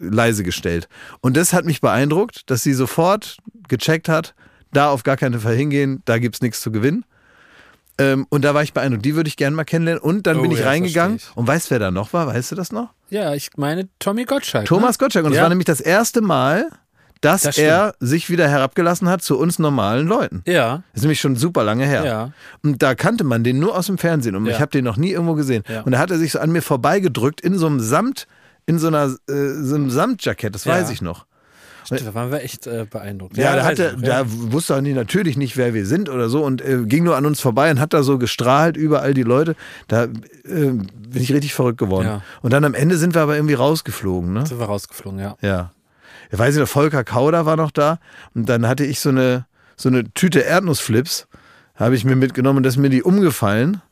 leise 0.00 0.42
gestellt. 0.42 0.88
Und 1.20 1.36
das 1.36 1.52
hat 1.52 1.64
mich 1.64 1.80
beeindruckt, 1.80 2.50
dass 2.50 2.62
sie 2.62 2.74
sofort 2.74 3.38
gecheckt 3.68 4.08
hat, 4.08 4.34
da 4.72 4.90
auf 4.90 5.04
gar 5.04 5.16
keinen 5.16 5.40
Fall 5.40 5.54
hingehen, 5.54 6.02
da 6.04 6.18
gibt's 6.18 6.42
nichts 6.42 6.60
zu 6.60 6.70
gewinnen. 6.72 7.04
Ähm, 7.98 8.26
und 8.28 8.44
da 8.44 8.52
war 8.52 8.62
ich 8.62 8.72
beeindruckt. 8.74 9.04
Die 9.06 9.14
würde 9.16 9.28
ich 9.28 9.36
gerne 9.36 9.56
mal 9.56 9.64
kennenlernen. 9.64 10.02
Und 10.02 10.26
dann 10.26 10.38
Oh 10.38 10.42
bin 10.42 10.50
ich 10.50 10.58
ja, 10.58 10.66
reingegangen. 10.66 11.16
ich. 11.16 11.34
Und 11.34 11.46
weißt 11.46 11.70
wer 11.70 11.78
da 11.78 11.90
noch 11.90 12.12
war? 12.12 12.26
Weißt 12.26 12.50
du 12.50 12.54
das 12.56 12.72
noch? 12.72 12.90
Ja, 13.08 13.32
ich 13.34 13.50
meine 13.56 13.88
Tommy 14.00 14.24
Gottschalk. 14.24 14.66
Thomas 14.66 14.98
ne? 14.98 15.04
Gottschalk. 15.04 15.24
Und 15.24 15.32
es 15.32 15.36
Ja. 15.36 15.42
war 15.44 15.48
nämlich 15.48 15.64
das 15.64 15.80
erste 15.80 16.20
Mal, 16.20 16.68
dass 17.20 17.42
Das 17.42 17.58
er 17.58 17.94
sich 18.00 18.30
wieder 18.30 18.48
herabgelassen 18.48 19.08
hat 19.08 19.22
zu 19.22 19.38
uns 19.38 19.58
normalen 19.58 20.06
Leuten. 20.06 20.42
Ja. 20.46 20.82
Das 20.92 21.00
ist 21.00 21.02
nämlich 21.02 21.20
schon 21.20 21.36
super 21.36 21.64
lange 21.64 21.86
her. 21.86 22.04
Ja. 22.04 22.32
Und 22.62 22.82
da 22.82 22.94
kannte 22.94 23.24
man 23.24 23.42
den 23.44 23.58
nur 23.58 23.76
aus 23.76 23.86
dem 23.86 23.98
Fernsehen 23.98 24.36
und 24.36 24.46
Ja. 24.46 24.52
ich 24.52 24.60
habe 24.60 24.70
den 24.70 24.84
noch 24.84 24.96
nie 24.96 25.10
irgendwo 25.12 25.34
gesehen. 25.34 25.62
Ja. 25.68 25.82
Und 25.82 25.92
da 25.92 25.98
hat 25.98 26.10
er 26.10 26.18
sich 26.18 26.32
so 26.32 26.38
an 26.38 26.50
mir 26.52 26.62
vorbeigedrückt 26.62 27.40
in 27.40 27.56
so 27.58 27.66
einem 27.66 27.80
Samt, 27.80 28.26
in 28.66 28.78
so 28.78 28.88
einer 28.88 29.06
äh, 29.28 29.48
so 29.62 29.74
einem 29.74 29.90
Samtjackett, 29.90 30.54
das 30.54 30.66
weiß 30.66 30.88
Ja. 30.88 30.92
ich 30.92 31.02
noch. 31.02 31.26
Da 31.88 32.14
waren 32.14 32.32
wir 32.32 32.42
echt 32.42 32.66
äh, 32.66 32.84
beeindruckt. 32.90 33.36
Ja, 33.36 33.52
da, 33.52 33.58
weiß 33.58 33.64
hatte, 33.66 33.92
noch, 33.96 34.02
ja. 34.02 34.24
da 34.24 34.24
wusste 34.26 34.74
er 34.74 34.82
natürlich 34.82 35.36
nicht, 35.36 35.56
wer 35.56 35.72
wir 35.72 35.86
sind 35.86 36.08
oder 36.08 36.28
so 36.28 36.44
und 36.44 36.60
äh, 36.60 36.82
ging 36.84 37.04
nur 37.04 37.16
an 37.16 37.24
uns 37.26 37.40
vorbei 37.40 37.70
und 37.70 37.78
hat 37.78 37.94
da 37.94 38.02
so 38.02 38.18
gestrahlt, 38.18 38.76
überall 38.76 39.14
die 39.14 39.22
Leute. 39.22 39.54
Da 39.86 40.04
äh, 40.04 40.08
bin 40.44 40.82
ich 41.14 41.32
richtig 41.32 41.54
verrückt 41.54 41.78
geworden. 41.78 42.06
Ja. 42.06 42.22
Und 42.42 42.52
dann 42.52 42.64
am 42.64 42.74
Ende 42.74 42.96
sind 42.96 43.14
wir 43.14 43.22
aber 43.22 43.36
irgendwie 43.36 43.54
rausgeflogen, 43.54 44.32
ne? 44.32 44.44
sind 44.46 44.58
wir 44.58 44.66
rausgeflogen, 44.66 45.20
ja. 45.20 45.36
Ja. 45.40 45.70
Ich 46.30 46.38
weiß 46.38 46.48
nicht, 46.54 46.58
der 46.60 46.66
Volker 46.66 47.04
Kauder 47.04 47.46
war 47.46 47.56
noch 47.56 47.70
da 47.70 47.98
und 48.34 48.48
dann 48.48 48.66
hatte 48.66 48.84
ich 48.84 49.00
so 49.00 49.10
eine, 49.10 49.46
so 49.76 49.88
eine 49.88 50.04
Tüte 50.14 50.40
Erdnussflips, 50.40 51.26
habe 51.74 51.94
ich 51.94 52.04
mir 52.04 52.16
mitgenommen 52.16 52.58
und 52.58 52.62
das 52.62 52.74
ist 52.74 52.80
mir 52.80 52.90
die 52.90 53.02
umgefallen 53.02 53.82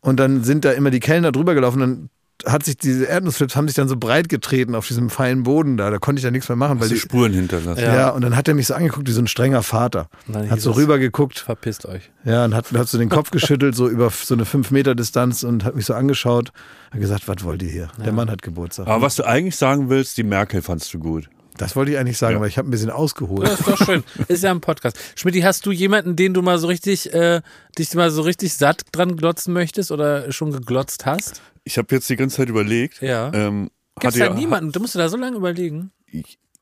und 0.00 0.18
dann 0.18 0.42
sind 0.44 0.64
da 0.64 0.72
immer 0.72 0.90
die 0.90 1.00
Kellner 1.00 1.32
drüber 1.32 1.54
gelaufen 1.54 1.82
und 1.82 1.88
dann 1.90 2.10
hat 2.46 2.64
sich 2.64 2.76
diese 2.76 3.04
Erdnussflips 3.06 3.54
haben 3.56 3.68
sich 3.68 3.76
dann 3.76 3.88
so 3.88 3.96
breit 3.96 4.28
getreten 4.28 4.74
auf 4.74 4.86
diesem 4.88 5.08
feinen 5.08 5.44
Boden 5.44 5.76
da, 5.78 5.88
da 5.90 5.98
konnte 5.98 6.18
ich 6.18 6.24
da 6.24 6.30
nichts 6.32 6.48
mehr 6.48 6.56
machen, 6.56 6.72
weil 6.80 6.82
Hast 6.86 6.90
du 6.90 6.94
die, 6.96 7.00
Spuren 7.00 7.32
hinterlassen. 7.32 7.80
ja. 7.80 8.10
und 8.10 8.20
dann 8.22 8.36
hat 8.36 8.48
er 8.48 8.54
mich 8.54 8.66
so 8.66 8.74
angeguckt 8.74 9.06
wie 9.08 9.12
so 9.12 9.22
ein 9.22 9.28
strenger 9.28 9.62
Vater. 9.62 10.08
dann 10.26 10.50
Hat 10.50 10.60
so 10.60 10.72
es- 10.72 10.76
rüber 10.76 10.98
geguckt, 10.98 11.38
Verpisst 11.38 11.86
euch. 11.86 12.10
ja, 12.24 12.44
und 12.44 12.52
hat, 12.54 12.70
hat 12.72 12.88
so 12.88 12.98
den 12.98 13.08
Kopf 13.08 13.30
geschüttelt, 13.30 13.74
so 13.76 13.88
über 13.88 14.10
so 14.10 14.34
eine 14.34 14.44
5 14.44 14.72
Meter 14.72 14.94
Distanz 14.94 15.42
und 15.44 15.64
hat 15.64 15.76
mich 15.76 15.86
so 15.86 15.94
angeschaut. 15.94 16.50
Hat 16.90 17.00
gesagt, 17.00 17.28
was 17.28 17.44
wollt 17.44 17.62
ihr 17.62 17.70
hier? 17.70 17.88
Der 18.04 18.12
Mann 18.12 18.28
hat 18.30 18.42
Geburtstag. 18.42 18.88
Aber 18.88 19.00
was 19.00 19.14
du 19.16 19.22
eigentlich 19.24 19.56
sagen 19.56 19.88
willst, 19.88 20.18
die 20.18 20.24
Merkel 20.24 20.60
fandst 20.60 20.92
du 20.92 20.98
gut. 20.98 21.30
Das 21.56 21.76
wollte 21.76 21.92
ich 21.92 21.98
eigentlich 21.98 22.18
sagen, 22.18 22.32
Ja. 22.32 22.38
aber 22.38 22.48
ich 22.48 22.58
habe 22.58 22.68
ein 22.68 22.70
bisschen 22.72 22.90
ausgeholt. 22.90 23.46
Das 23.46 23.60
ist 23.60 23.68
doch 23.68 23.84
schön. 23.86 24.02
Ist 24.28 24.42
ja 24.42 24.50
ein 24.50 24.60
Podcast. 24.60 24.98
Schmidt, 25.14 25.42
hast 25.44 25.64
du 25.66 25.70
jemanden, 25.72 26.16
den 26.16 26.34
du 26.34 26.42
mal 26.42 26.58
so 26.58 26.66
richtig, 26.66 27.12
äh, 27.14 27.42
dich 27.78 27.94
mal 27.94 28.10
so 28.10 28.22
richtig 28.22 28.54
satt 28.54 28.82
dran 28.92 29.16
glotzen 29.16 29.52
möchtest 29.54 29.92
oder 29.92 30.32
schon 30.32 30.50
geglotzt 30.50 31.06
hast? 31.06 31.42
Ich 31.62 31.78
habe 31.78 31.94
jetzt 31.94 32.10
die 32.10 32.16
ganze 32.16 32.36
Zeit 32.38 32.48
überlegt. 32.48 33.00
Ja. 33.02 33.32
Ähm, 33.32 33.70
Gibt 34.00 34.14
es 34.14 34.18
da 34.18 34.26
ja- 34.26 34.34
niemanden? 34.34 34.72
Du 34.72 34.80
musst 34.80 34.94
dir 34.96 34.98
da 34.98 35.08
so 35.08 35.16
lange 35.16 35.36
überlegen. 35.36 35.92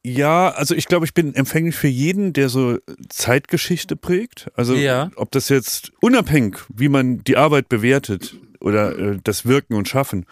Ja, 0.05 0.51
also 0.51 0.75
ich 0.75 0.87
glaube, 0.87 1.07
ich 1.07 1.15
bin 1.15 1.35
empfänglich 1.35 1.77
für 1.77 1.89
jeden, 1.89 2.33
der 2.33 2.49
so 2.49 2.77
Zeitgeschichte 3.09 3.97
prägt. 3.97 4.51
Also 4.57 4.75
Ja. 4.75 5.11
ob 5.17 5.31
das 5.31 5.49
jetzt 5.49 5.93
unabhängig, 6.01 6.59
wie 6.75 6.89
man 6.89 7.23
die 7.25 7.37
Arbeit 7.37 7.69
bewertet 7.69 8.35
oder 8.61 8.99
äh, 8.99 9.19
das 9.23 9.47
Wirken 9.47 9.75
und 9.75 9.89
Schaffen. 9.89 10.27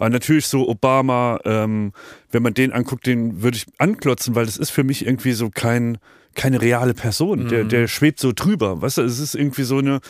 Aber 0.00 0.08
natürlich 0.08 0.46
so 0.46 0.66
Obama, 0.66 1.38
ähm, 1.44 1.92
wenn 2.30 2.42
man 2.42 2.54
den 2.54 2.72
anguckt, 2.72 3.06
den 3.06 3.42
würde 3.42 3.58
ich 3.58 3.66
anklotzen, 3.76 4.34
weil 4.34 4.46
das 4.46 4.56
ist 4.56 4.70
für 4.70 4.82
mich 4.82 5.04
irgendwie 5.06 5.32
so 5.32 5.50
kein, 5.50 5.98
keine 6.34 6.62
reale 6.62 6.94
Person. 6.94 7.48
Der, 7.48 7.64
der 7.64 7.86
schwebt 7.86 8.18
so 8.18 8.32
drüber. 8.34 8.80
Weißt 8.80 8.96
du, 8.96 9.02
es 9.02 9.18
ist 9.18 9.34
irgendwie 9.34 9.64
so 9.64 9.76
eine, 9.76 10.00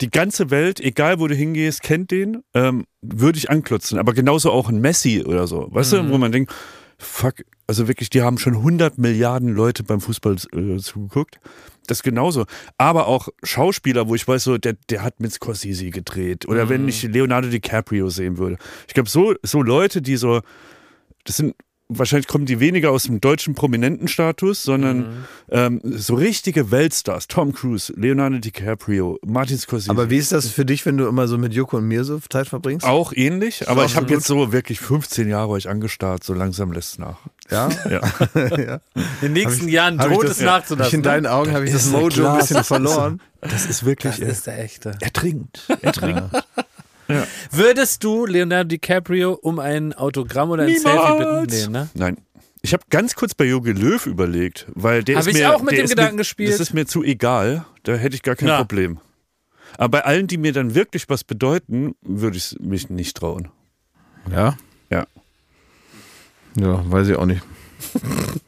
die 0.00 0.10
ganze 0.10 0.50
Welt, 0.50 0.80
egal 0.80 1.20
wo 1.20 1.26
du 1.26 1.34
hingehst, 1.34 1.82
kennt 1.82 2.12
den, 2.12 2.44
ähm, 2.54 2.86
würde 3.02 3.38
ich 3.38 3.50
anklotzen. 3.50 3.98
Aber 3.98 4.14
genauso 4.14 4.50
auch 4.50 4.70
ein 4.70 4.80
Messi 4.80 5.22
oder 5.22 5.46
so. 5.46 5.68
Weißt 5.70 5.92
du, 5.92 6.10
wo 6.10 6.16
man 6.16 6.32
denkt, 6.32 6.54
fuck, 6.98 7.44
also 7.66 7.88
wirklich, 7.88 8.08
die 8.08 8.22
haben 8.22 8.38
schon 8.38 8.54
100 8.54 8.96
Milliarden 8.96 9.54
Leute 9.54 9.82
beim 9.82 10.00
Fußball 10.00 10.36
äh, 10.54 10.78
zugeguckt. 10.78 11.40
Das 11.86 12.02
genauso. 12.02 12.46
Aber 12.78 13.06
auch 13.06 13.28
Schauspieler, 13.42 14.08
wo 14.08 14.14
ich 14.14 14.26
weiß, 14.26 14.44
so, 14.44 14.58
der, 14.58 14.74
der 14.90 15.02
hat 15.02 15.20
mit 15.20 15.32
Scorsese 15.32 15.90
gedreht. 15.90 16.48
Oder 16.48 16.68
wenn 16.68 16.88
ich 16.88 17.02
Leonardo 17.02 17.48
DiCaprio 17.48 18.08
sehen 18.08 18.38
würde. 18.38 18.58
Ich 18.88 18.94
glaube, 18.94 19.08
so, 19.08 19.34
so 19.42 19.62
Leute, 19.62 20.02
die 20.02 20.16
so, 20.16 20.40
das 21.24 21.36
sind, 21.36 21.54
wahrscheinlich 21.88 22.26
kommen 22.26 22.46
die 22.46 22.58
weniger 22.60 22.90
aus 22.90 23.04
dem 23.04 23.20
deutschen 23.20 23.54
Prominentenstatus, 23.54 24.62
sondern 24.62 25.26
ähm, 25.50 25.80
so 25.84 26.14
richtige 26.14 26.70
Weltstars. 26.70 27.28
Tom 27.28 27.52
Cruise, 27.52 27.92
Leonardo 27.96 28.38
DiCaprio, 28.38 29.18
Martin 29.24 29.58
Scorsese. 29.58 29.90
Aber 29.90 30.10
wie 30.10 30.16
ist 30.18 30.32
das 30.32 30.48
für 30.48 30.64
dich, 30.64 30.84
wenn 30.86 30.96
du 30.96 31.06
immer 31.06 31.28
so 31.28 31.38
mit 31.38 31.54
Joko 31.54 31.76
und 31.78 31.84
mir 31.86 32.04
so 32.04 32.18
Zeit 32.28 32.48
verbringst? 32.48 32.84
auch 32.86 33.12
ähnlich, 33.12 33.68
aber 33.68 33.84
ich 33.84 33.96
habe 33.96 34.12
jetzt 34.12 34.26
so 34.26 34.52
wirklich 34.52 34.80
15 34.80 35.28
Jahre 35.28 35.48
euch 35.50 35.68
angestarrt, 35.68 36.24
so 36.24 36.34
langsam 36.34 36.72
lässt 36.72 36.94
es 36.94 36.98
nach. 36.98 37.18
Ja. 37.50 37.68
Ja. 37.88 38.00
ja. 38.56 38.80
In 38.94 39.04
den 39.22 39.32
nächsten 39.34 39.68
Jahren 39.68 40.00
ich 40.00 40.06
droht 40.06 40.24
das- 40.24 40.38
es 40.38 40.40
nachzulassen. 40.42 40.96
in 40.96 41.02
deinen 41.02 41.26
Augen 41.26 41.52
habe 41.52 41.64
ich 41.66 41.72
das 41.72 41.86
Mojo 41.90 42.26
ein 42.26 42.38
bisschen 42.38 42.64
verloren. 42.64 43.20
Das 43.40 43.64
ist 43.66 43.84
wirklich. 43.84 44.18
das 44.18 44.28
ist 44.28 44.46
der 44.46 44.58
echte. 44.64 44.96
er 45.00 45.12
trinkt. 45.12 45.60
Er 45.82 45.92
trinkt. 45.92 46.30
Würdest 47.50 48.02
du 48.04 48.26
Leonardo 48.26 48.68
DiCaprio 48.68 49.32
um 49.34 49.58
ein 49.58 49.92
Autogramm 49.92 50.50
oder 50.50 50.64
ein 50.64 50.78
Selfie 50.78 51.46
bitten? 51.46 51.72
Nee, 51.72 51.78
ne? 51.78 51.88
Nein. 51.94 52.16
Ich 52.62 52.72
habe 52.72 52.82
ganz 52.90 53.14
kurz 53.14 53.34
bei 53.34 53.44
Jogi 53.44 53.70
Löw 53.72 54.04
überlegt, 54.06 54.66
weil 54.74 55.04
der 55.04 55.16
Hab 55.16 55.22
ist 55.22 55.28
ich 55.28 55.34
mir. 55.34 55.54
auch 55.54 55.62
mit 55.62 55.72
dem 55.76 55.84
ist 55.84 55.90
Gedanken 55.90 56.16
mir, 56.16 56.22
gespielt. 56.22 56.52
Das 56.52 56.58
ist 56.58 56.74
mir 56.74 56.86
zu 56.86 57.04
egal. 57.04 57.64
Da 57.84 57.94
hätte 57.94 58.16
ich 58.16 58.22
gar 58.22 58.34
kein 58.34 58.48
Na. 58.48 58.56
Problem. 58.58 58.98
Aber 59.78 59.88
bei 59.90 60.04
allen, 60.04 60.26
die 60.26 60.36
mir 60.36 60.52
dann 60.52 60.74
wirklich 60.74 61.08
was 61.08 61.22
bedeuten, 61.22 61.94
würde 62.00 62.38
ich 62.38 62.56
mich 62.58 62.90
nicht 62.90 63.16
trauen. 63.16 63.48
Ja? 64.30 64.56
Ja. 64.90 65.06
Ja, 66.56 66.90
weiß 66.90 67.08
ich 67.08 67.16
auch 67.16 67.26
nicht. 67.26 67.42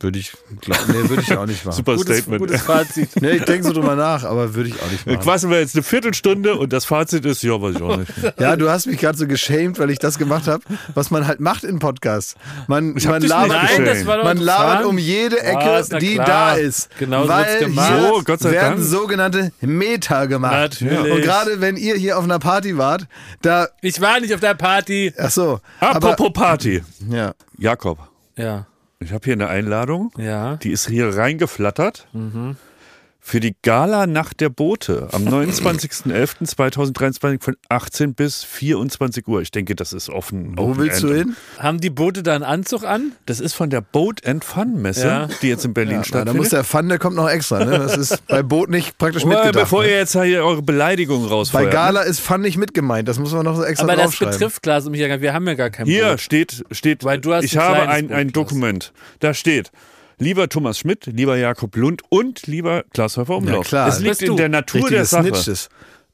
Würde 0.00 0.18
ich, 0.20 0.32
glaub, 0.60 0.78
nee, 0.88 1.08
würde 1.08 1.22
ich 1.22 1.36
auch 1.36 1.44
nicht 1.46 1.64
machen. 1.64 1.74
Super 1.76 1.96
Gutes, 1.96 2.18
Statement. 2.18 2.40
gutes 2.40 2.62
Fazit. 2.62 3.08
Nee, 3.20 3.32
ich 3.32 3.44
denke 3.44 3.64
so 3.66 3.72
drüber 3.72 3.96
nach, 3.96 4.22
aber 4.22 4.54
würde 4.54 4.68
ich 4.68 4.80
auch 4.80 4.90
nicht 4.90 5.04
machen. 5.06 5.18
Quasi 5.20 5.48
wir 5.50 5.58
jetzt 5.58 5.74
eine 5.74 5.82
Viertelstunde 5.82 6.54
und 6.54 6.72
das 6.72 6.84
Fazit 6.84 7.24
ist, 7.24 7.42
ja, 7.42 7.60
weiß 7.60 7.74
ich 7.76 7.82
auch 7.82 7.96
nicht. 7.96 8.12
Ja, 8.38 8.54
du 8.54 8.70
hast 8.70 8.86
mich 8.86 8.98
gerade 8.98 9.18
so 9.18 9.26
geschämt, 9.26 9.78
weil 9.80 9.90
ich 9.90 9.98
das 9.98 10.16
gemacht 10.18 10.46
habe, 10.46 10.62
was 10.94 11.10
man 11.10 11.26
halt 11.26 11.40
macht 11.40 11.64
in 11.64 11.80
Podcasts. 11.80 12.36
Man, 12.68 12.94
man 12.94 13.22
labert, 13.22 13.62
nicht 13.80 14.06
Nein, 14.06 14.06
man 14.24 14.36
labert 14.36 14.84
um 14.84 14.98
jede 14.98 15.42
Ecke, 15.42 15.84
na 15.90 15.98
die 15.98 16.14
da 16.16 16.52
ist. 16.54 16.90
Genau 16.98 17.24
so 17.24 17.28
wird's 17.30 17.58
gemacht. 17.58 17.92
hier 17.98 18.08
So, 18.08 18.22
Gott 18.22 18.40
sei 18.40 18.50
werden 18.52 18.74
Dank. 18.78 18.84
sogenannte 18.84 19.52
Meta 19.60 20.26
gemacht. 20.26 20.80
Natürlich. 20.82 21.12
Und 21.12 21.22
gerade 21.22 21.60
wenn 21.60 21.76
ihr 21.76 21.96
hier 21.96 22.18
auf 22.18 22.24
einer 22.24 22.38
Party 22.38 22.78
wart, 22.78 23.06
da, 23.42 23.68
Ich 23.82 24.00
war 24.00 24.20
nicht 24.20 24.32
auf 24.32 24.40
der 24.40 24.54
Party. 24.54 25.12
ach 25.18 25.30
so, 25.30 25.60
aber, 25.80 26.10
Apropos 26.10 26.32
Party. 26.32 26.82
ja. 27.10 27.32
Jakob, 27.58 27.98
Ja, 28.36 28.66
ich 29.00 29.12
habe 29.12 29.24
hier 29.24 29.34
eine 29.34 29.48
Einladung. 29.48 30.12
ja. 30.18 30.56
Die 30.56 30.70
ist 30.70 30.88
hier 30.88 31.16
reingeflattert. 31.16 32.08
Für 33.28 33.40
die 33.40 33.54
Gala 33.62 34.06
Nacht 34.06 34.40
der 34.40 34.48
Boote 34.48 35.08
am 35.12 35.24
29.11.2023 35.28 37.42
von 37.42 37.56
18 37.68 38.14
bis 38.14 38.42
24 38.42 39.28
Uhr. 39.28 39.42
Ich 39.42 39.50
denke, 39.50 39.74
das 39.74 39.92
ist 39.92 40.08
offen. 40.08 40.56
Wo 40.56 40.62
Open 40.70 40.78
willst 40.78 41.02
du 41.02 41.08
End. 41.08 41.16
hin? 41.18 41.36
Haben 41.58 41.78
die 41.78 41.90
Boote 41.90 42.22
da 42.22 42.34
einen 42.34 42.44
Anzug 42.44 42.84
an? 42.84 43.12
Das 43.26 43.40
ist 43.40 43.52
von 43.52 43.68
der 43.68 43.82
Boat 43.82 44.26
and 44.26 44.46
Fun 44.46 44.80
Messe, 44.80 45.06
Ja. 45.06 45.28
die 45.42 45.48
jetzt 45.48 45.66
in 45.66 45.74
Berlin 45.74 45.96
Ja, 45.96 46.04
stattfindet. 46.04 46.34
da 46.34 46.38
muss 46.38 46.48
der 46.48 46.64
Fun, 46.64 46.88
der 46.88 46.98
kommt 46.98 47.16
noch 47.16 47.28
extra. 47.28 47.62
Ne? 47.66 47.78
Das 47.78 47.98
ist 47.98 48.26
bei 48.28 48.42
Boot 48.42 48.70
nicht 48.70 48.96
praktisch 48.96 49.24
Well, 49.24 49.34
mitgedacht. 49.34 49.64
bevor 49.64 49.82
ne? 49.82 49.90
ihr 49.90 49.96
jetzt 49.98 50.12
hier 50.12 50.42
eure 50.42 50.62
Beleidigung 50.62 51.24
Bei 51.24 51.28
rausfeuert. 51.28 51.70
Gala 51.70 52.00
ist 52.04 52.20
Fun 52.20 52.40
nicht 52.40 52.56
mit 52.56 52.72
gemeint. 52.72 53.08
Das 53.08 53.18
muss 53.18 53.32
man 53.34 53.44
noch 53.44 53.56
so 53.56 53.62
extra 53.64 53.84
Aber 53.84 53.96
das 53.96 54.16
betrifft 54.18 54.62
Klaas 54.62 54.86
und 54.86 54.92
mich 54.92 55.02
ja 55.02 55.08
gar 55.08 55.20
Wir 55.20 55.34
haben 55.34 55.46
ja 55.46 55.52
gar 55.52 55.68
kein 55.68 55.84
Hier 55.84 56.12
Boot. 56.12 56.20
steht, 56.22 56.64
steht 56.70 57.04
Weil 57.04 57.20
du 57.20 57.34
hast 57.34 57.44
ich 57.44 57.58
ein 57.58 57.62
habe 57.66 57.88
ein, 57.90 58.08
Boot, 58.08 58.16
ein. 58.16 58.32
Dokument. 58.32 58.94
Da 59.20 59.34
steht, 59.34 59.70
lieber 60.18 60.48
Thomas 60.48 60.78
Schmidt, 60.78 61.06
lieber 61.06 61.36
Jakob 61.36 61.74
Lund 61.76 62.02
und 62.08 62.46
lieber 62.46 62.84
Klaas 62.92 63.16
Häufer 63.16 63.36
Umlauf. 63.36 63.64
Ja, 63.66 63.68
klar. 63.68 63.88
Es 63.88 64.00
liegt 64.00 64.22
in 64.22 64.36
der 64.36 64.48
Natur 64.48 64.88
der 64.88 65.04
Sache. 65.04 65.34
Snitches. 65.34 65.68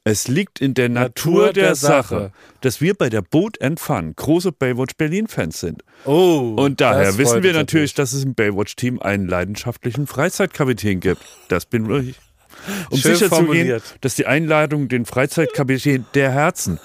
Es 0.07 0.27
liegt 0.27 0.61
in 0.61 0.75
der 0.75 0.87
Natur, 0.87 1.51
der, 1.51 1.73
Sache, 1.73 2.31
dass 2.61 2.79
wir 2.79 2.93
bei 2.93 3.09
der 3.09 3.23
Boat 3.23 3.59
and 3.59 3.79
Fun 3.79 4.13
große 4.15 4.51
Baywatch 4.51 4.97
Berlin-Fans 4.97 5.59
sind. 5.59 5.83
Oh. 6.05 6.53
Und 6.57 6.79
daher 6.79 7.05
das 7.05 7.17
wissen 7.17 7.41
wir 7.41 7.53
mich 7.53 7.59
natürlich, 7.59 7.95
dass 7.95 8.13
es 8.13 8.23
im 8.23 8.35
Baywatch-Team 8.35 9.01
einen 9.01 9.27
leidenschaftlichen 9.27 10.05
Freizeitkapitän 10.05 10.99
gibt. 10.99 11.23
Das 11.47 11.65
bin 11.65 11.89
ich. 11.89 12.17
Um 12.91 12.99
sicherzugehen, 12.99 13.81
dass 14.01 14.13
die 14.13 14.27
Einladung 14.27 14.89
den 14.89 15.05
Freizeitkapitän 15.05 16.05
der 16.13 16.31
Herzen 16.31 16.79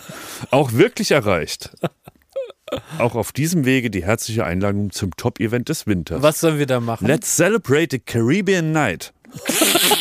auch 0.50 0.72
wirklich 0.72 1.10
erreicht. 1.10 1.70
Auch 2.98 3.14
auf 3.14 3.32
diesem 3.32 3.64
Wege 3.64 3.90
die 3.90 4.04
herzliche 4.04 4.44
Einladung 4.44 4.90
zum 4.90 5.14
Top-Event 5.16 5.68
des 5.68 5.86
Winters. 5.86 6.22
Was 6.22 6.40
sollen 6.40 6.58
wir 6.58 6.66
da 6.66 6.80
machen? 6.80 7.06
Let's 7.06 7.36
celebrate 7.36 7.88
the 7.90 7.98
Caribbean 7.98 8.72
Night. 8.72 9.12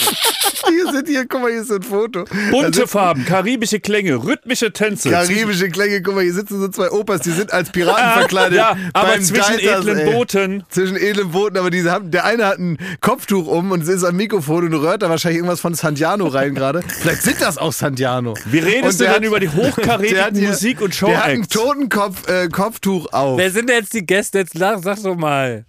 Hier 0.67 0.91
sind 0.91 1.07
hier, 1.07 1.25
guck 1.27 1.41
mal, 1.41 1.51
hier 1.51 1.61
ist 1.61 1.67
so 1.69 1.75
ein 1.75 1.83
Foto. 1.83 2.25
Bunte 2.51 2.87
Farben, 2.87 3.25
karibische 3.25 3.79
Klänge, 3.79 4.15
rhythmische 4.23 4.71
Tänze. 4.71 5.09
Karibische 5.09 5.69
Klänge, 5.69 6.01
guck 6.01 6.15
mal, 6.15 6.23
hier 6.23 6.33
sitzen 6.33 6.59
so 6.59 6.67
zwei 6.67 6.89
Opas, 6.91 7.21
die 7.21 7.31
sind 7.31 7.51
als 7.53 7.71
Piraten 7.71 8.11
verkleidet. 8.19 8.57
ja, 8.57 8.75
aber 8.93 9.09
beim 9.09 9.21
zwischen 9.21 9.57
Deiters, 9.57 9.85
edlen 9.85 9.97
ey. 9.99 10.13
Booten. 10.13 10.63
Zwischen 10.69 10.97
edlen 10.97 11.31
Booten, 11.31 11.57
aber 11.57 11.69
diese 11.69 11.91
haben, 11.91 12.11
der 12.11 12.25
eine 12.25 12.45
hat 12.45 12.59
ein 12.59 12.77
Kopftuch 13.01 13.47
um 13.47 13.71
und 13.71 13.87
ist 13.87 14.03
am 14.03 14.15
Mikrofon 14.15 14.65
und 14.65 14.73
rührt 14.73 15.01
da 15.01 15.09
wahrscheinlich 15.09 15.37
irgendwas 15.37 15.59
von 15.61 15.73
Santiano 15.73 16.27
rein 16.27 16.53
gerade. 16.55 16.81
Vielleicht 16.87 17.21
sind 17.23 17.41
das 17.41 17.57
auch 17.57 17.73
Santiano. 17.73 18.33
Wie 18.45 18.59
redest 18.59 18.99
Und 19.01 19.07
du 19.07 19.13
denn 19.13 19.23
über 19.23 19.39
die 19.39 19.49
hochkarätigen 19.53 20.35
hier- 20.35 20.49
Musik- 20.49 20.81
und 20.81 20.99
Der 21.01 21.17
hat 21.17 21.25
ein 21.29 21.35
Show-Acts? 21.43 21.55
Totenkopf, 21.55 22.27
äh, 22.29 22.47
Kopftuch 22.49 23.11
auf. 23.13 23.37
Wer 23.37 23.51
sind 23.51 23.69
denn 23.69 23.77
jetzt 23.77 23.93
die 23.93 24.05
Gäste? 24.05 24.39
Jetzt 24.39 24.57
sag, 24.57 24.79
sag 24.83 25.01
doch 25.03 25.15
mal. 25.15 25.65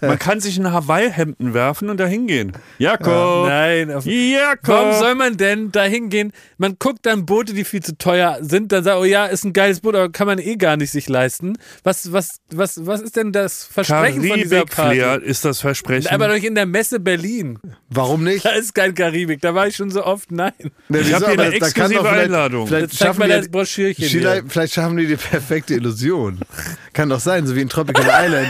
Man 0.00 0.18
kann 0.18 0.40
sich 0.40 0.58
ein 0.58 0.72
Hawaii-Hemden 0.72 1.54
werfen 1.54 1.88
und 1.90 1.98
da 1.98 2.06
hingehen. 2.06 2.52
Jakob! 2.78 3.48
Nein. 3.48 3.92
Auf 3.92 4.06
Jakob! 4.08 4.68
Warum 4.68 4.98
soll 4.98 5.14
man 5.14 5.36
denn 5.36 5.70
da 5.72 5.84
hingehen? 5.84 6.32
Man 6.56 6.76
guckt 6.78 7.06
dann 7.06 7.26
Boote, 7.26 7.52
die 7.54 7.64
viel 7.64 7.82
zu 7.82 7.96
teuer 7.98 8.38
sind, 8.40 8.72
dann 8.72 8.82
sagt, 8.84 8.98
oh 8.98 9.04
ja, 9.04 9.26
ist 9.26 9.44
ein 9.44 9.52
geiles 9.52 9.80
Boot, 9.80 9.94
aber 9.94 10.10
kann 10.10 10.26
man 10.26 10.38
eh 10.38 10.56
gar 10.56 10.76
nicht 10.76 10.90
sich 10.90 11.08
leisten. 11.08 11.58
Was, 11.84 12.12
was, 12.12 12.40
was, 12.50 12.86
was 12.86 13.00
ist 13.00 13.16
denn 13.16 13.32
das 13.32 13.64
Versprechen 13.64 14.22
von 14.24 14.38
dieser 14.38 14.64
Party? 14.64 14.98
Karibik-Flair 14.98 15.22
ist 15.22 15.44
das 15.44 15.60
Versprechen. 15.60 16.08
Aber 16.10 16.28
doch 16.28 16.34
in 16.42 16.54
der 16.54 16.66
Messe 16.66 17.00
Berlin. 17.00 17.58
Warum 17.90 18.24
nicht? 18.24 18.44
Da 18.44 18.50
ist 18.50 18.74
kein 18.74 18.94
Karibik. 18.94 19.40
Da 19.40 19.54
war 19.54 19.66
ich 19.66 19.76
schon 19.76 19.90
so 19.90 20.04
oft. 20.04 20.30
Nein. 20.32 20.52
Ne, 20.88 21.00
Ich 21.00 21.06
wieso? 21.08 21.16
hab 21.16 21.24
hier 21.30 21.32
eine 21.32 21.36
da 21.36 21.42
kann 21.44 21.50
doch 21.50 21.66
exklusive 21.66 22.00
vielleicht- 22.00 22.24
Einladung. 22.24 22.66
Vielleicht 22.66 22.82
Jetzt 22.92 22.98
schaffen, 22.98 23.20
wir, 23.20 23.28
das 23.28 23.48
Broschürchen 23.50 24.04
vielleicht, 24.08 24.42
hier. 24.42 24.50
vielleicht 24.50 24.74
schaffen 24.74 24.96
die 24.96 25.06
die 25.06 25.16
perfekte 25.16 25.74
Illusion. 25.74 26.40
Kann 26.92 27.08
doch 27.08 27.20
sein, 27.20 27.46
so 27.46 27.54
wie 27.56 27.60
in 27.62 27.68
Tropical 27.68 28.04
Island. 28.24 28.48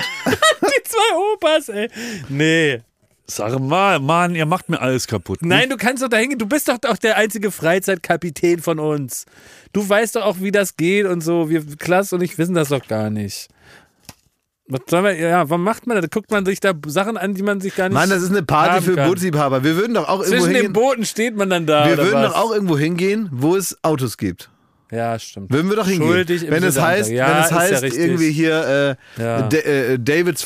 zwei 0.85 1.17
Opas, 1.35 1.69
ey. 1.69 1.89
Nee. 2.29 2.81
Sag 3.31 3.59
mal, 3.61 4.01
Mann, 4.01 4.35
ihr 4.35 4.47
macht 4.47 4.71
mir 4.71 4.81
alles 4.81 5.07
kaputt. 5.07 5.43
ne? 5.43 5.49
Nein, 5.49 5.69
du 5.69 5.77
kannst 5.77 6.03
doch 6.03 6.09
da 6.09 6.17
hingehen. 6.17 6.39
Du 6.39 6.47
bist 6.47 6.69
doch 6.69 6.79
auch 6.89 6.97
der 6.97 7.17
einzige 7.19 7.51
Freizeitkapitän 7.51 8.61
von 8.61 8.79
uns. 8.79 9.27
Du 9.75 9.87
weißt 9.87 10.17
doch 10.17 10.23
auch, 10.25 10.37
wie 10.41 10.51
das 10.51 10.77
geht 10.79 11.05
und 11.05 11.21
so. 11.21 11.51
Wir, 11.51 11.63
Klaas 11.77 12.13
und 12.15 12.23
ich 12.23 12.39
wissen 12.39 12.55
das 12.55 12.71
doch 12.71 12.87
gar 12.89 13.11
nicht. 13.11 13.49
Was 14.67 14.81
soll 14.89 15.03
man, 15.03 15.19
ja, 15.19 15.49
warum 15.49 15.63
macht 15.63 15.87
man 15.87 15.97
das? 15.97 16.03
Da 16.05 16.09
guckt 16.09 16.31
man 16.31 16.45
sich 16.47 16.61
da 16.61 16.73
Sachen 16.87 17.17
an, 17.19 17.35
die 17.35 17.43
man 17.43 17.61
sich 17.61 17.75
gar 17.75 17.89
nicht. 17.89 17.95
Mann, 17.95 18.09
das 18.09 18.23
ist 18.23 18.31
eine 18.31 18.43
Party 18.43 18.83
für. 18.83 18.97
Bootsliebhaber. 18.97 19.63
Wir 19.63 19.77
würden 19.77 19.95
doch 19.95 20.09
auch 20.09 20.21
irgendwo 20.21 20.31
Zwischen 20.31 20.47
den 20.49 20.63
hingehen. 20.63 20.73
Booten 20.73 21.05
steht 21.05 21.37
man 21.37 21.51
dann 21.51 21.67
da. 21.67 21.87
Wir 21.87 21.95
oder 21.95 22.05
würden 22.05 22.23
was? 22.23 22.33
doch 22.33 22.39
auch 22.45 22.53
irgendwo 22.53 22.79
hingehen, 22.79 23.29
wo 23.31 23.57
es 23.57 23.77
Autos 23.83 24.17
gibt. 24.17 24.51
Ja, 24.91 25.19
stimmt. 25.19 25.53
Würden 25.53 25.69
wir 25.69 25.77
doch 25.77 25.87
hingehen. 25.87 26.09
Schuldig 26.09 26.45
im 26.45 26.51
wenn 26.51 26.63
es 26.65 26.81
heißt, 26.81 27.11
Ja, 27.11 27.29
wenn 27.29 27.45
es 27.45 27.51
ja 27.51 27.57
heißt 27.57 27.83
richtig. 27.83 28.01
irgendwie 28.03 28.31
hier 28.33 28.97
äh, 29.19 29.23
Ja. 29.23 29.49
Äh, 29.49 29.99
Davids 29.99 30.43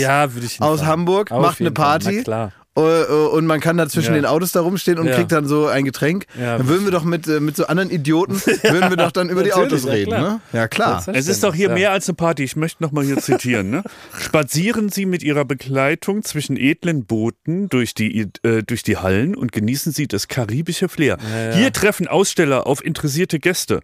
Ja, 0.00 0.34
würde 0.34 0.46
ich 0.46 0.60
aus. 0.60 0.84
Hamburg, 0.84 1.30
Auf 1.30 1.40
macht 1.40 1.60
eine. 1.60 1.70
Party. 1.70 2.22
Klar. 2.22 2.52
Äh, 2.76 2.80
äh, 2.80 3.28
und 3.28 3.46
man 3.46 3.60
kann 3.60 3.76
da 3.76 3.88
zwischen 3.88 4.14
Ja. 4.14 4.20
den 4.20 4.26
Autos 4.26 4.52
da 4.52 4.60
rumstehen 4.60 4.98
und 4.98 5.06
Ja. 5.06 5.14
kriegt 5.16 5.30
dann 5.32 5.46
so 5.46 5.66
ein 5.66 5.84
Getränk. 5.84 6.26
Ja, 6.40 6.58
dann 6.58 6.68
würden 6.68 6.84
wir 6.84 6.90
doch 6.92 7.04
mit, 7.04 7.26
äh, 7.28 7.40
mit 7.40 7.56
so 7.56 7.66
anderen 7.66 7.90
Idioten, 7.90 8.34
würden 8.62 8.90
wir 8.90 8.96
doch 8.96 9.12
dann 9.12 9.28
über 9.28 9.42
die 9.44 9.52
Autos 9.52 9.84
ja, 9.84 9.92
reden. 9.92 10.10
klar. 10.10 10.20
Ne? 10.22 10.40
Ja, 10.52 10.68
klar. 10.68 11.04
Es 11.12 11.28
ist 11.28 11.42
doch 11.44 11.54
hier 11.54 11.68
Ja. 11.68 11.74
mehr 11.74 11.92
als 11.92 12.08
eine 12.08 12.16
Party. 12.16 12.44
Ich 12.44 12.56
möchte 12.56 12.82
noch 12.82 12.92
mal 12.92 13.04
hier 13.04 13.18
zitieren. 13.18 13.70
Ne? 13.70 13.82
Spazieren 14.20 14.88
Sie 14.88 15.04
mit 15.06 15.22
Ihrer 15.22 15.44
Begleitung 15.44 16.22
zwischen 16.24 16.56
edlen 16.56 17.04
Booten 17.04 17.68
durch 17.68 17.94
die, 17.94 18.28
äh, 18.42 18.62
durch 18.62 18.82
die 18.82 18.96
Hallen 18.96 19.34
und 19.34 19.52
genießen 19.52 19.92
Sie 19.92 20.06
das 20.08 20.28
karibische 20.28 20.88
Flair. 20.88 21.18
Hier 21.54 21.72
treffen 21.72 22.08
Aussteller 22.08 22.66
auf 22.66 22.84
interessierte 22.84 23.38
Gäste. 23.38 23.80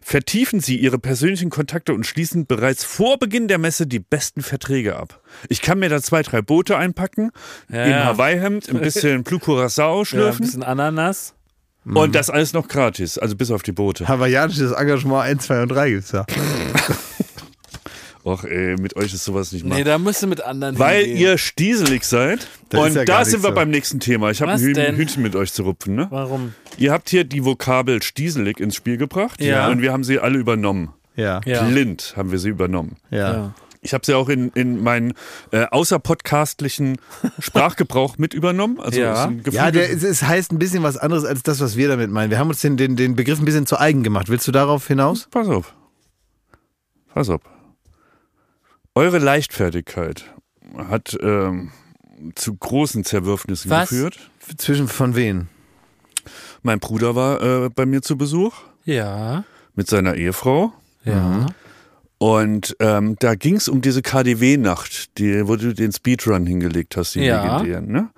Vertiefen 0.00 0.60
Sie 0.60 0.76
Ihre 0.76 0.98
persönlichen 0.98 1.50
Kontakte 1.50 1.92
und 1.94 2.06
schließen 2.06 2.46
bereits 2.46 2.84
vor 2.84 3.18
Beginn 3.18 3.48
der 3.48 3.58
Messe 3.58 3.86
die 3.86 3.98
besten 4.00 4.42
Verträge 4.42 4.96
ab. 4.96 5.19
Ich 5.48 5.62
kann 5.62 5.78
mir 5.78 5.88
da 5.88 6.00
zwei, 6.02 6.22
drei 6.22 6.42
Boote 6.42 6.76
einpacken, 6.76 7.30
Ja, 7.68 7.84
im 7.84 7.90
ja. 7.90 8.04
Hawaii-Hemd, 8.06 8.68
ein 8.70 8.80
bisschen 8.80 9.22
Blue 9.24 9.40
Curacao 9.40 9.94
Ja, 9.96 10.00
ein 10.00 10.04
schlürfen 10.04 10.44
bisschen 10.46 10.62
Ananas. 10.62 11.34
und 11.84 12.14
das 12.14 12.30
alles 12.30 12.52
noch 12.52 12.68
gratis, 12.68 13.16
also 13.18 13.36
bis 13.36 13.50
auf 13.50 13.62
die 13.62 13.72
Boote. 13.72 14.06
Hawaiianisches 14.08 14.72
Engagement 14.72 15.22
1, 15.24 15.44
2 15.46 15.62
und 15.62 15.68
3 15.68 15.90
gibt's 15.90 16.10
da. 16.10 16.26
Och 18.22 18.44
ey, 18.44 18.76
mit 18.78 18.96
euch 18.96 19.14
ist 19.14 19.24
sowas 19.24 19.50
nicht 19.52 19.64
Nee, 19.64 19.70
machbar. 19.70 19.84
da 19.84 19.98
musst 19.98 20.22
du 20.22 20.26
mit 20.26 20.42
anderen 20.44 20.78
Weil 20.78 21.04
hingehen. 21.04 21.18
ihr 21.22 21.38
stieselig 21.38 22.04
seid. 22.04 22.48
Das 22.68 22.80
und 22.82 22.94
ja 22.94 23.04
da 23.06 23.24
sind 23.24 23.42
wir 23.42 23.48
so. 23.48 23.54
beim 23.54 23.70
nächsten 23.70 23.98
Thema. 23.98 24.30
Ich 24.30 24.42
habe 24.42 24.52
ein 24.52 24.74
denn? 24.74 24.96
Hühnchen 24.96 25.22
mit 25.22 25.34
euch 25.34 25.54
zu 25.54 25.62
rupfen. 25.62 25.94
Ne? 25.94 26.06
Warum? 26.10 26.52
Ihr 26.76 26.92
habt 26.92 27.08
hier 27.08 27.24
die 27.24 27.46
Vokabel 27.46 28.02
stieselig 28.02 28.60
ins 28.60 28.74
Spiel 28.76 28.98
gebracht. 28.98 29.40
Ja. 29.40 29.68
Und 29.68 29.80
wir 29.80 29.90
haben 29.92 30.04
sie 30.04 30.18
alle 30.18 30.38
übernommen. 30.38 30.92
Ja. 31.16 31.40
Ja. 31.46 31.62
Blind 31.62 32.12
haben 32.14 32.30
wir 32.30 32.38
sie 32.38 32.50
übernommen. 32.50 32.96
Ja. 33.10 33.32
Ja. 33.32 33.54
Ich 33.82 33.94
habe 33.94 34.04
sie 34.04 34.14
auch 34.14 34.28
in, 34.28 34.50
in 34.50 34.82
meinen 34.82 35.14
äh, 35.52 35.64
außerpodcastlichen 35.64 36.98
Sprachgebrauch 37.38 38.18
mit 38.18 38.34
übernommen. 38.34 38.78
Also 38.80 39.00
Ja. 39.00 39.30
Ja, 39.50 39.70
der, 39.70 39.90
es, 39.90 40.02
es 40.02 40.22
heißt 40.22 40.52
ein 40.52 40.58
bisschen 40.58 40.82
was 40.82 40.96
anderes 40.98 41.24
als 41.24 41.42
das, 41.42 41.60
was 41.60 41.76
wir 41.76 41.88
damit 41.88 42.10
meinen. 42.10 42.30
Wir 42.30 42.38
haben 42.38 42.48
uns 42.48 42.60
den, 42.60 42.76
den, 42.76 42.96
den 42.96 43.16
Begriff 43.16 43.38
ein 43.38 43.44
bisschen 43.46 43.66
zu 43.66 43.78
eigen 43.80 44.02
gemacht. 44.02 44.28
Willst 44.28 44.46
du 44.46 44.52
darauf 44.52 44.86
hinaus? 44.86 45.28
Pass 45.30 45.48
auf. 45.48 45.74
Pass 47.14 47.30
auf. 47.30 47.40
Eure 48.94 49.18
Leichtfertigkeit 49.18 50.24
hat 50.76 51.16
ähm, 51.20 51.70
zu 52.34 52.54
großen 52.56 53.04
Zerwürfnissen 53.04 53.70
Was? 53.70 53.88
geführt. 53.88 54.18
Zwischen 54.58 54.88
von 54.88 55.16
wen? 55.16 55.48
Mein 56.62 56.80
Bruder 56.80 57.14
war 57.14 57.40
äh, 57.42 57.68
bei 57.70 57.86
mir 57.86 58.02
zu 58.02 58.18
Besuch 58.18 58.54
Ja. 58.84 59.44
mit 59.74 59.88
seiner 59.88 60.14
Ehefrau. 60.16 60.72
Ja. 61.04 61.46
Und 62.22 62.76
ähm, 62.80 63.16
da 63.18 63.34
ging 63.34 63.56
es 63.56 63.66
um 63.66 63.80
diese 63.80 64.02
KDW-Nacht, 64.02 65.16
die, 65.16 65.48
wo 65.48 65.56
du 65.56 65.72
den 65.72 65.90
Speedrun 65.90 66.44
hingelegt 66.44 66.98
hast, 66.98 67.14
die 67.14 67.20
Ja. 67.20 67.56
legendären, 67.62 67.90
ne? 67.90 68.10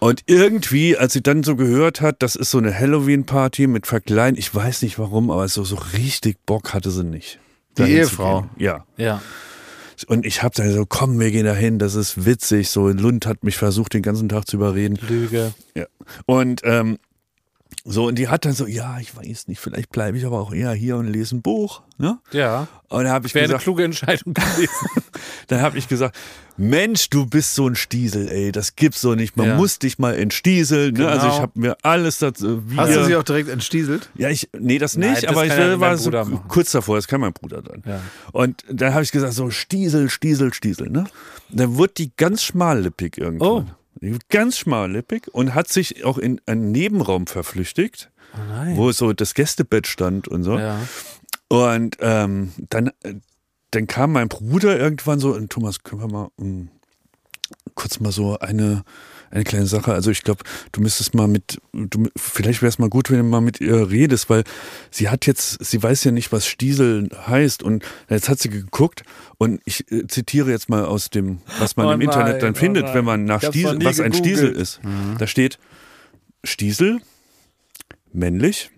Und 0.00 0.22
irgendwie, 0.26 0.96
als 0.96 1.12
sie 1.12 1.22
dann 1.22 1.44
so 1.44 1.54
gehört 1.54 2.00
hat, 2.00 2.22
das 2.24 2.34
ist 2.34 2.50
so 2.50 2.58
eine 2.58 2.76
Halloween-Party 2.76 3.68
mit 3.68 3.86
Verkleiden, 3.86 4.36
ich 4.36 4.52
weiß 4.52 4.82
nicht 4.82 4.98
warum, 4.98 5.30
aber 5.30 5.46
so, 5.46 5.62
so 5.62 5.76
richtig 5.96 6.38
Bock 6.44 6.74
hatte 6.74 6.90
sie 6.90 7.04
nicht. 7.04 7.38
Die 7.78 7.82
dahin 7.82 7.96
Ehefrau? 7.98 8.46
Ja. 8.58 8.84
Ja. 8.96 9.22
Und 10.08 10.26
ich 10.26 10.42
hab 10.42 10.54
dann 10.54 10.72
so, 10.72 10.84
komm, 10.86 11.20
wir 11.20 11.30
gehen 11.30 11.44
da 11.44 11.54
hin, 11.54 11.78
das 11.78 11.94
ist 11.94 12.24
witzig. 12.24 12.68
So, 12.70 12.88
Lund 12.88 13.26
hat 13.26 13.44
mich 13.44 13.58
versucht, 13.58 13.92
den 13.94 14.02
ganzen 14.02 14.28
Tag 14.28 14.48
zu 14.48 14.56
überreden. 14.56 14.98
Lüge. 15.06 15.52
Ja. 15.76 15.84
Und 16.26 16.62
ähm, 16.64 16.98
so, 17.84 18.06
und 18.08 18.16
die 18.18 18.28
hat 18.28 18.44
dann 18.44 18.52
so, 18.52 18.66
ja, 18.66 18.98
ich 19.00 19.16
weiß 19.16 19.48
nicht, 19.48 19.58
vielleicht 19.60 19.90
bleibe 19.90 20.18
ich 20.18 20.26
aber 20.26 20.38
auch 20.38 20.52
eher 20.52 20.72
hier 20.72 20.96
und 20.96 21.06
lese 21.06 21.36
ein 21.36 21.42
Buch. 21.42 21.82
Ne? 21.98 22.18
Ja. 22.32 22.68
Und 22.88 23.04
da 23.04 23.10
habe 23.10 23.26
ich 23.26 23.34
Wäre 23.34 23.44
eine 23.44 23.48
gesagt, 23.52 23.64
kluge 23.64 23.84
Entscheidung 23.84 24.34
gewesen. 24.34 24.68
dann 25.48 25.60
habe 25.62 25.78
ich 25.78 25.88
gesagt, 25.88 26.16
Mensch, 26.56 27.08
du 27.10 27.24
bist 27.26 27.54
so 27.54 27.66
ein 27.68 27.74
Stiesel, 27.76 28.28
ey, 28.28 28.52
das 28.52 28.76
gibt's 28.76 29.00
so 29.00 29.14
nicht. 29.14 29.36
Man 29.36 29.46
Ja. 29.48 29.56
muss 29.56 29.78
dich 29.78 29.98
mal 29.98 30.14
entstieseln. 30.14 30.94
Ne? 30.94 31.08
Also 31.08 31.22
Genau. 31.22 31.34
ich 31.36 31.40
habe 31.42 31.52
mir 31.58 31.76
alles 31.82 32.18
dazu. 32.18 32.62
Wie 32.70 32.76
Hast 32.76 32.94
du 32.94 33.04
sie 33.04 33.16
auch 33.16 33.22
direkt 33.22 33.48
entstieselt? 33.48 34.10
ja, 34.14 34.28
ich, 34.28 34.48
nee, 34.58 34.78
das 34.78 34.96
Nein, 34.96 35.10
nicht, 35.12 35.22
das 35.24 35.30
aber 35.30 35.46
ich 35.46 35.52
ja 35.52 35.80
war 35.80 35.96
so 35.96 36.10
machen. 36.10 36.40
kurz 36.48 36.72
davor, 36.72 36.96
das 36.96 37.06
kann 37.08 37.20
mein 37.20 37.32
Bruder 37.32 37.62
dann. 37.62 37.82
Ja. 37.86 38.00
Und 38.32 38.64
dann 38.70 38.92
habe 38.92 39.04
ich 39.04 39.12
gesagt, 39.12 39.32
so 39.32 39.50
Stiesel, 39.50 40.10
Stiesel, 40.10 40.52
Stiesel, 40.52 40.90
ne? 40.90 41.04
Dann 41.50 41.76
wurde 41.76 41.94
die 41.96 42.12
ganz 42.16 42.42
schmallippig 42.42 43.16
irgendwann. 43.18 43.48
Oh. 43.48 43.64
Ganz 44.28 44.58
schmallippig 44.58 45.28
und 45.32 45.54
hat 45.54 45.68
sich 45.68 46.04
auch 46.04 46.18
in 46.18 46.40
einen 46.46 46.72
Nebenraum 46.72 47.26
verflüchtigt, 47.26 48.10
Oh 48.34 48.76
wo 48.76 48.92
so 48.92 49.12
das 49.12 49.34
Gästebett 49.34 49.86
stand 49.86 50.28
und 50.28 50.42
so. 50.44 50.58
Ja. 50.58 50.80
Und 51.48 51.96
ähm, 52.00 52.52
dann, 52.70 52.88
äh, 53.02 53.14
dann 53.72 53.86
kam 53.86 54.12
mein 54.12 54.28
Bruder 54.28 54.78
irgendwann 54.78 55.18
so, 55.18 55.34
und 55.34 55.50
Thomas, 55.50 55.82
können 55.82 56.00
wir 56.00 56.08
mal 56.08 56.30
um, 56.36 56.70
kurz 57.74 58.00
mal 58.00 58.12
so 58.12 58.38
eine, 58.38 58.84
eine 59.30 59.44
kleine 59.44 59.66
Sache. 59.66 59.92
Also 59.92 60.10
ich 60.10 60.22
glaube, 60.22 60.42
du 60.72 60.80
müsstest 60.80 61.14
mal 61.14 61.28
mit, 61.28 61.60
du, 61.72 62.08
vielleicht 62.16 62.62
wäre 62.62 62.68
es 62.68 62.78
mal 62.78 62.88
gut, 62.88 63.10
wenn 63.10 63.18
du 63.18 63.24
mal 63.24 63.40
mit 63.40 63.60
ihr 63.60 63.90
redest, 63.90 64.28
weil 64.28 64.44
sie 64.90 65.08
hat 65.08 65.26
jetzt, 65.26 65.64
sie 65.64 65.82
weiß 65.82 66.04
ja 66.04 66.10
nicht, 66.10 66.32
was 66.32 66.46
Stiesel 66.46 67.08
heißt. 67.26 67.62
Und 67.62 67.84
jetzt 68.08 68.28
hat 68.28 68.40
sie 68.40 68.50
geguckt 68.50 69.04
und 69.38 69.60
ich 69.64 69.90
äh, 69.92 70.06
zitiere 70.08 70.50
jetzt 70.50 70.68
mal 70.68 70.84
aus 70.84 71.10
dem, 71.10 71.38
was 71.58 71.76
man 71.76 71.86
Oh 71.86 71.92
im 71.92 72.00
Internet 72.00 72.32
nein, 72.34 72.40
dann 72.40 72.54
oh 72.54 72.58
findet, 72.58 72.84
nein. 72.86 72.94
wenn 72.94 73.04
man 73.04 73.24
nach 73.24 73.42
Stiesel, 73.42 73.78
was 73.84 74.00
ein 74.00 74.12
Stiesel 74.12 74.48
gegoogelt. 74.48 74.62
ist. 74.62 74.80
Da 75.18 75.26
steht 75.26 75.58
Stiesel, 76.44 77.00
männlich, 78.12 78.70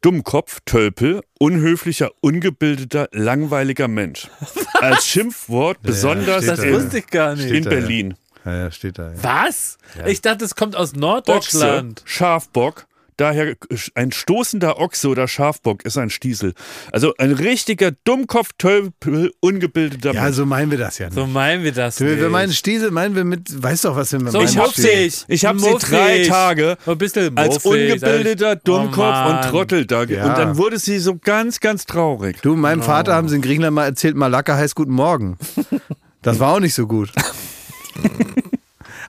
Dummkopf, 0.00 0.60
Tölpel, 0.64 1.20
unhöflicher, 1.38 2.10
ungebildeter, 2.20 3.08
langweiliger 3.12 3.86
Mensch. 3.86 4.28
Als 4.80 5.06
Schimpfwort 5.06 5.82
besonders 5.82 6.46
Das 6.46 6.58
da, 6.60 6.64
in, 6.66 6.74
wusste 6.74 6.98
ich 6.98 7.06
gar 7.06 7.36
nicht. 7.36 7.50
in 7.50 7.64
ja. 7.64 7.70
Berlin. 7.70 8.14
Ja, 8.44 8.54
ja, 8.56 8.70
steht 8.70 8.98
da. 8.98 9.12
Ja. 9.12 9.18
Was? 9.22 9.78
Ich 10.06 10.20
dachte, 10.22 10.44
es 10.44 10.54
kommt 10.54 10.74
aus 10.76 10.90
Ochse, 10.90 11.00
Norddeutschland. 11.00 12.02
Schafbock, 12.06 12.86
daher 13.18 13.54
ein 13.94 14.12
stoßender 14.12 14.78
Ochse 14.78 15.08
oder 15.08 15.28
Schafbock 15.28 15.84
ist 15.84 15.98
ein 15.98 16.08
Stiesel. 16.08 16.54
Also 16.90 17.12
ein 17.18 17.32
richtiger 17.32 17.90
Dummkopf, 18.04 18.52
Tölpel, 18.56 19.30
ungebildeter 19.40 20.12
ja, 20.14 20.32
so 20.32 20.46
meinen 20.46 20.70
wir 20.70 20.78
das 20.78 20.96
ja 20.96 21.06
nicht. 21.08 21.16
So 21.16 21.26
meinen 21.26 21.62
wir 21.62 21.72
das. 21.72 22.00
wir, 22.00 22.08
wir 22.16 22.16
nicht. 22.16 22.30
meinen 22.30 22.52
Stiesel, 22.54 22.90
meinen 22.90 23.14
wir 23.14 23.24
mit, 23.24 23.62
weißt 23.62 23.84
doch, 23.84 23.94
was 23.94 24.10
wir 24.12 24.20
mit 24.20 24.32
so 24.32 24.40
Ich 24.40 24.56
hab 24.56 24.70
sie- 24.74 25.12
ich 25.28 25.44
hab 25.44 25.58
sie 25.58 25.74
drei 25.78 26.24
Tage 26.26 26.78
so 26.86 26.92
ein 26.92 26.98
bisschen 26.98 27.36
als 27.36 27.58
ungebildeter 27.66 28.52
Oh 28.52 28.60
Dummkopf 28.64 28.96
und 29.26 29.32
Mann. 29.34 29.50
Trottel 29.50 29.84
da. 29.84 30.04
Ja. 30.04 30.24
Und 30.30 30.38
dann 30.38 30.56
wurde 30.56 30.78
sie 30.78 30.98
so 30.98 31.16
ganz, 31.18 31.60
ganz 31.60 31.84
traurig. 31.84 32.38
Du, 32.40 32.56
meinem 32.56 32.80
Vater 32.82 33.14
haben 33.14 33.28
sie 33.28 33.36
in 33.36 33.42
Griechenland 33.42 33.74
mal 33.74 33.84
erzählt, 33.84 34.16
Malakka 34.16 34.56
heißt 34.56 34.74
Guten 34.74 34.92
Morgen. 34.92 35.36
Das 36.22 36.38
war 36.38 36.54
auch 36.54 36.60
nicht 36.60 36.74
so 36.74 36.86
gut. 36.86 37.10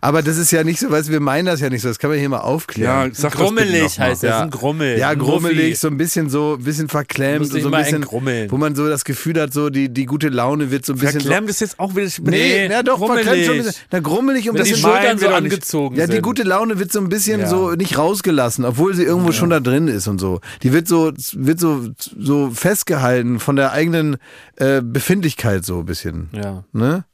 Aber 0.04 0.24
das 0.24 0.38
ist 0.38 0.50
ja 0.50 0.64
nicht 0.64 0.80
so, 0.80 0.90
weißt 0.90 1.10
du, 1.10 1.12
wir 1.12 1.20
meinen 1.20 1.46
das 1.46 1.60
ja 1.60 1.70
nicht 1.70 1.84
so, 1.84 1.88
das 1.88 2.00
kann 2.00 2.10
man 2.10 2.18
hier 2.18 2.28
mal 2.28 2.40
aufklären. 2.40 3.10
Ja, 3.10 3.14
sag 3.14 3.34
Grummelig 3.34 4.00
heißt 4.00 4.24
das, 4.24 4.30
Ja. 4.30 4.42
ein 4.42 4.50
Grummel. 4.50 4.98
Ja, 4.98 5.14
grummelig, 5.14 5.58
Muffi. 5.58 5.76
so 5.76 5.88
ein 5.90 5.98
bisschen 5.98 6.28
so, 6.28 6.56
ein 6.58 6.64
bisschen 6.64 6.90
verklemmt, 6.90 7.46
so 7.46 7.58
ein 7.58 7.72
bisschen, 7.72 8.06
wo 8.50 8.58
man 8.58 8.74
so 8.74 8.90
das 8.90 9.06
Gefühl 9.06 9.40
hat, 9.40 9.54
so 9.54 9.70
die, 9.70 9.90
die 9.90 10.08
gute 10.08 10.30
Laune 10.30 10.72
wird 10.72 10.88
so 10.88 10.94
ein 10.94 11.00
bisschen 11.00 11.22
Verklemmt 11.22 11.52
ist 11.52 11.62
jetzt 11.62 11.80
auch 11.80 11.96
wieder. 11.96 12.08
so. 12.10 12.24
Nee, 12.24 12.32
Nee, 12.32 12.68
na 12.70 12.82
doch, 12.82 12.98
verklemmt 12.98 13.26
schon 13.28 13.36
ein 13.36 13.44
grummelig. 13.46 13.66
bisschen. 13.68 13.82
Na, 13.92 14.00
grummelig 14.00 14.50
und 14.50 14.58
Wenn 14.58 14.64
die 14.66 14.72
bisschen 14.72 14.90
meinen 14.90 15.02
Schultern 15.02 15.18
so 15.20 15.26
nicht. 15.28 15.36
angezogen 15.36 15.96
Ja, 15.98 16.08
die 16.08 16.22
gute 16.22 16.44
Laune 16.44 16.80
wird 16.80 16.92
so 16.92 17.00
ein 17.00 17.10
bisschen 17.10 17.42
Ja. 17.42 17.48
so 17.48 17.72
nicht 17.74 17.96
rausgelassen, 18.00 18.66
obwohl 18.66 18.96
sie 18.96 19.04
irgendwo 19.04 19.32
schon 19.34 19.52
da 19.52 19.60
drin 19.60 19.88
ist 19.88 20.08
und 20.08 20.18
so. 20.20 20.40
Die 20.64 20.74
wird 20.74 20.88
so, 20.88 21.12
wird 21.34 21.60
so, 21.60 21.90
so 22.18 22.50
festgehalten 22.50 23.40
von 23.40 23.56
der 23.56 23.72
eigenen 23.72 24.18
äh, 24.56 24.82
Befindlichkeit 24.82 25.64
so 25.64 25.80
ein 25.82 25.86
bisschen. 25.86 26.30
Ja. 26.34 26.64
Ne? 26.74 27.06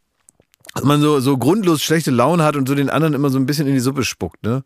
Dass 0.78 0.86
man 0.86 1.02
so, 1.02 1.20
so 1.20 1.38
grundlos 1.38 1.82
schlechte 1.84 2.12
Laune 2.12 2.44
hat 2.44 2.56
und 2.56 2.68
so 2.68 2.76
den 2.76 2.90
anderen 2.90 3.14
immer 3.14 3.30
so 3.30 3.38
ein 3.38 3.46
bisschen 3.46 3.68
in 3.68 3.74
die 3.74 3.80
Suppe 3.80 4.04
spuckt, 4.04 4.44
ne? 4.44 4.64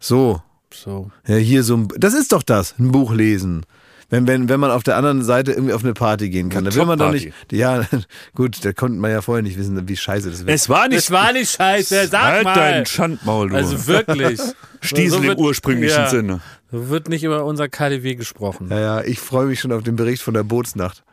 So. 0.00 0.42
So. 0.72 1.10
Ja, 1.26 1.36
hier 1.36 1.62
so 1.64 1.76
ein, 1.76 1.88
das 1.98 2.14
ist 2.14 2.32
doch 2.32 2.42
das, 2.42 2.74
ein 2.78 2.92
Buch 2.92 3.12
lesen. 3.12 3.62
Wenn, 4.08 4.26
wenn, 4.26 4.48
wenn 4.50 4.60
man 4.60 4.70
auf 4.70 4.82
der 4.82 4.96
anderen 4.96 5.22
Seite 5.22 5.52
irgendwie 5.52 5.72
auf 5.72 5.84
eine 5.84 5.94
Party 5.94 6.28
gehen 6.28 6.50
kann. 6.50 6.64
Eine 6.64 6.70
Da 6.70 6.76
will 6.76 6.84
man 6.84 6.98
doch 6.98 7.12
nicht, 7.12 7.32
ja, 7.50 7.82
gut, 8.34 8.62
da 8.62 8.72
konnte 8.74 8.98
man 8.98 9.10
ja 9.10 9.22
vorher 9.22 9.42
nicht 9.42 9.56
wissen, 9.58 9.88
wie 9.88 9.96
scheiße 9.96 10.28
das 10.30 10.40
wird. 10.40 10.50
Es 10.50 10.68
war 10.68 10.88
nicht. 10.88 10.98
Es 10.98 11.10
war 11.10 11.32
nicht 11.32 11.50
scheiße, 11.52 12.08
sag 12.08 12.22
halt 12.22 12.44
mal. 12.44 12.54
dein 12.54 12.84
Schandmaul, 12.86 13.48
du. 13.50 13.56
Also 13.56 13.86
wirklich. 13.86 14.38
Stiesel 14.82 15.10
So 15.10 15.16
im 15.18 15.28
wird- 15.28 15.38
ursprünglichen 15.38 15.96
ja. 15.96 16.08
Sinne. 16.10 16.40
So 16.70 16.88
wird 16.90 17.08
nicht 17.08 17.24
über 17.24 17.44
unser 17.46 17.68
KDW 17.68 18.14
gesprochen. 18.14 18.68
ja, 18.70 18.80
ja, 18.80 19.00
ich 19.02 19.18
freue 19.18 19.46
mich 19.46 19.60
schon 19.60 19.72
auf 19.72 19.82
den 19.82 19.96
Bericht 19.96 20.22
von 20.22 20.34
der 20.34 20.42
Bootsnacht. 20.42 21.04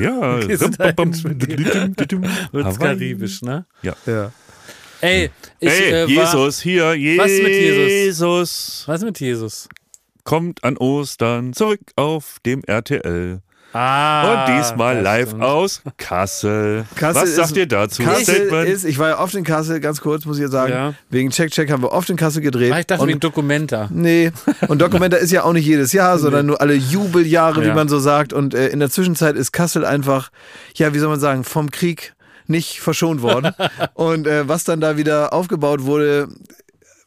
Ja. 0.00 0.40
Wird's 2.52 2.78
karibisch, 2.78 3.42
ne? 3.42 3.66
Ja. 3.82 3.94
Ja. 4.06 4.32
Ey, 5.00 5.30
ich 5.60 5.70
Hey, 5.70 5.90
äh, 5.90 6.02
war, 6.02 6.08
Jesus, 6.08 6.60
hier, 6.60 6.94
Jesus. 6.94 7.24
Was 7.24 7.42
mit 7.42 7.48
Jesus? 7.48 7.88
Jesus 7.88 8.84
Was 8.86 9.02
mit 9.02 9.20
Jesus? 9.20 9.68
kommt 10.24 10.64
an 10.64 10.76
Ostern 10.76 11.52
zurück 11.52 11.80
auf 11.96 12.38
dem 12.44 12.62
RTL. 12.64 13.40
Ah. 13.72 14.46
Und 14.48 14.56
diesmal 14.58 15.00
live 15.00 15.28
stimmt. 15.28 15.42
aus 15.44 15.82
Kassel. 15.96 16.84
Kassel 16.96 17.22
Was 17.22 17.28
ist- 17.30 17.36
sagt 17.36 17.56
ihr 17.56 17.66
dazu? 17.66 18.02
Kassel 18.02 18.46
ist, 18.66 18.84
ich 18.84 18.98
war 18.98 19.10
ja 19.10 19.18
oft 19.20 19.34
in 19.34 19.44
Kassel, 19.44 19.78
ganz 19.80 20.00
kurz 20.00 20.24
muss 20.26 20.38
ich 20.38 20.42
jetzt 20.42 20.52
sagen, 20.52 20.72
Ja. 20.72 20.94
wegen 21.08 21.30
Check 21.30 21.50
Check 21.52 21.70
haben 21.70 21.82
wir 21.82 21.92
oft 21.92 22.10
in 22.10 22.16
Kassel 22.16 22.42
gedreht. 22.42 22.72
Ah, 22.72 22.80
ich 22.80 22.86
dachte 22.86 23.02
und, 23.02 23.08
wegen 23.08 23.20
Documenta. 23.20 23.88
Nee, 23.92 24.32
und 24.68 24.80
Documenta 24.80 25.16
ist 25.18 25.30
ja 25.30 25.44
auch 25.44 25.52
nicht 25.52 25.66
jedes 25.66 25.92
Jahr, 25.92 26.18
sondern 26.20 26.46
nur 26.46 26.60
alle 26.60 26.74
Jubeljahre, 26.74 27.62
wie 27.62 27.68
Ja. 27.68 27.74
man 27.74 27.88
so 27.88 27.98
sagt. 28.00 28.32
Und 28.32 28.54
äh, 28.54 28.68
in 28.68 28.80
der 28.80 28.90
Zwischenzeit 28.90 29.36
ist 29.36 29.52
Kassel 29.52 29.84
einfach, 29.84 30.30
ja, 30.74 30.92
wie 30.92 30.98
soll 30.98 31.08
man 31.08 31.20
sagen, 31.20 31.44
vom 31.44 31.70
Krieg 31.70 32.14
nicht 32.48 32.80
verschont 32.80 33.22
worden. 33.22 33.52
und 33.94 34.26
äh, 34.26 34.48
was 34.48 34.64
dann 34.64 34.80
da 34.80 34.96
wieder 34.96 35.32
aufgebaut 35.32 35.84
wurde, 35.84 36.26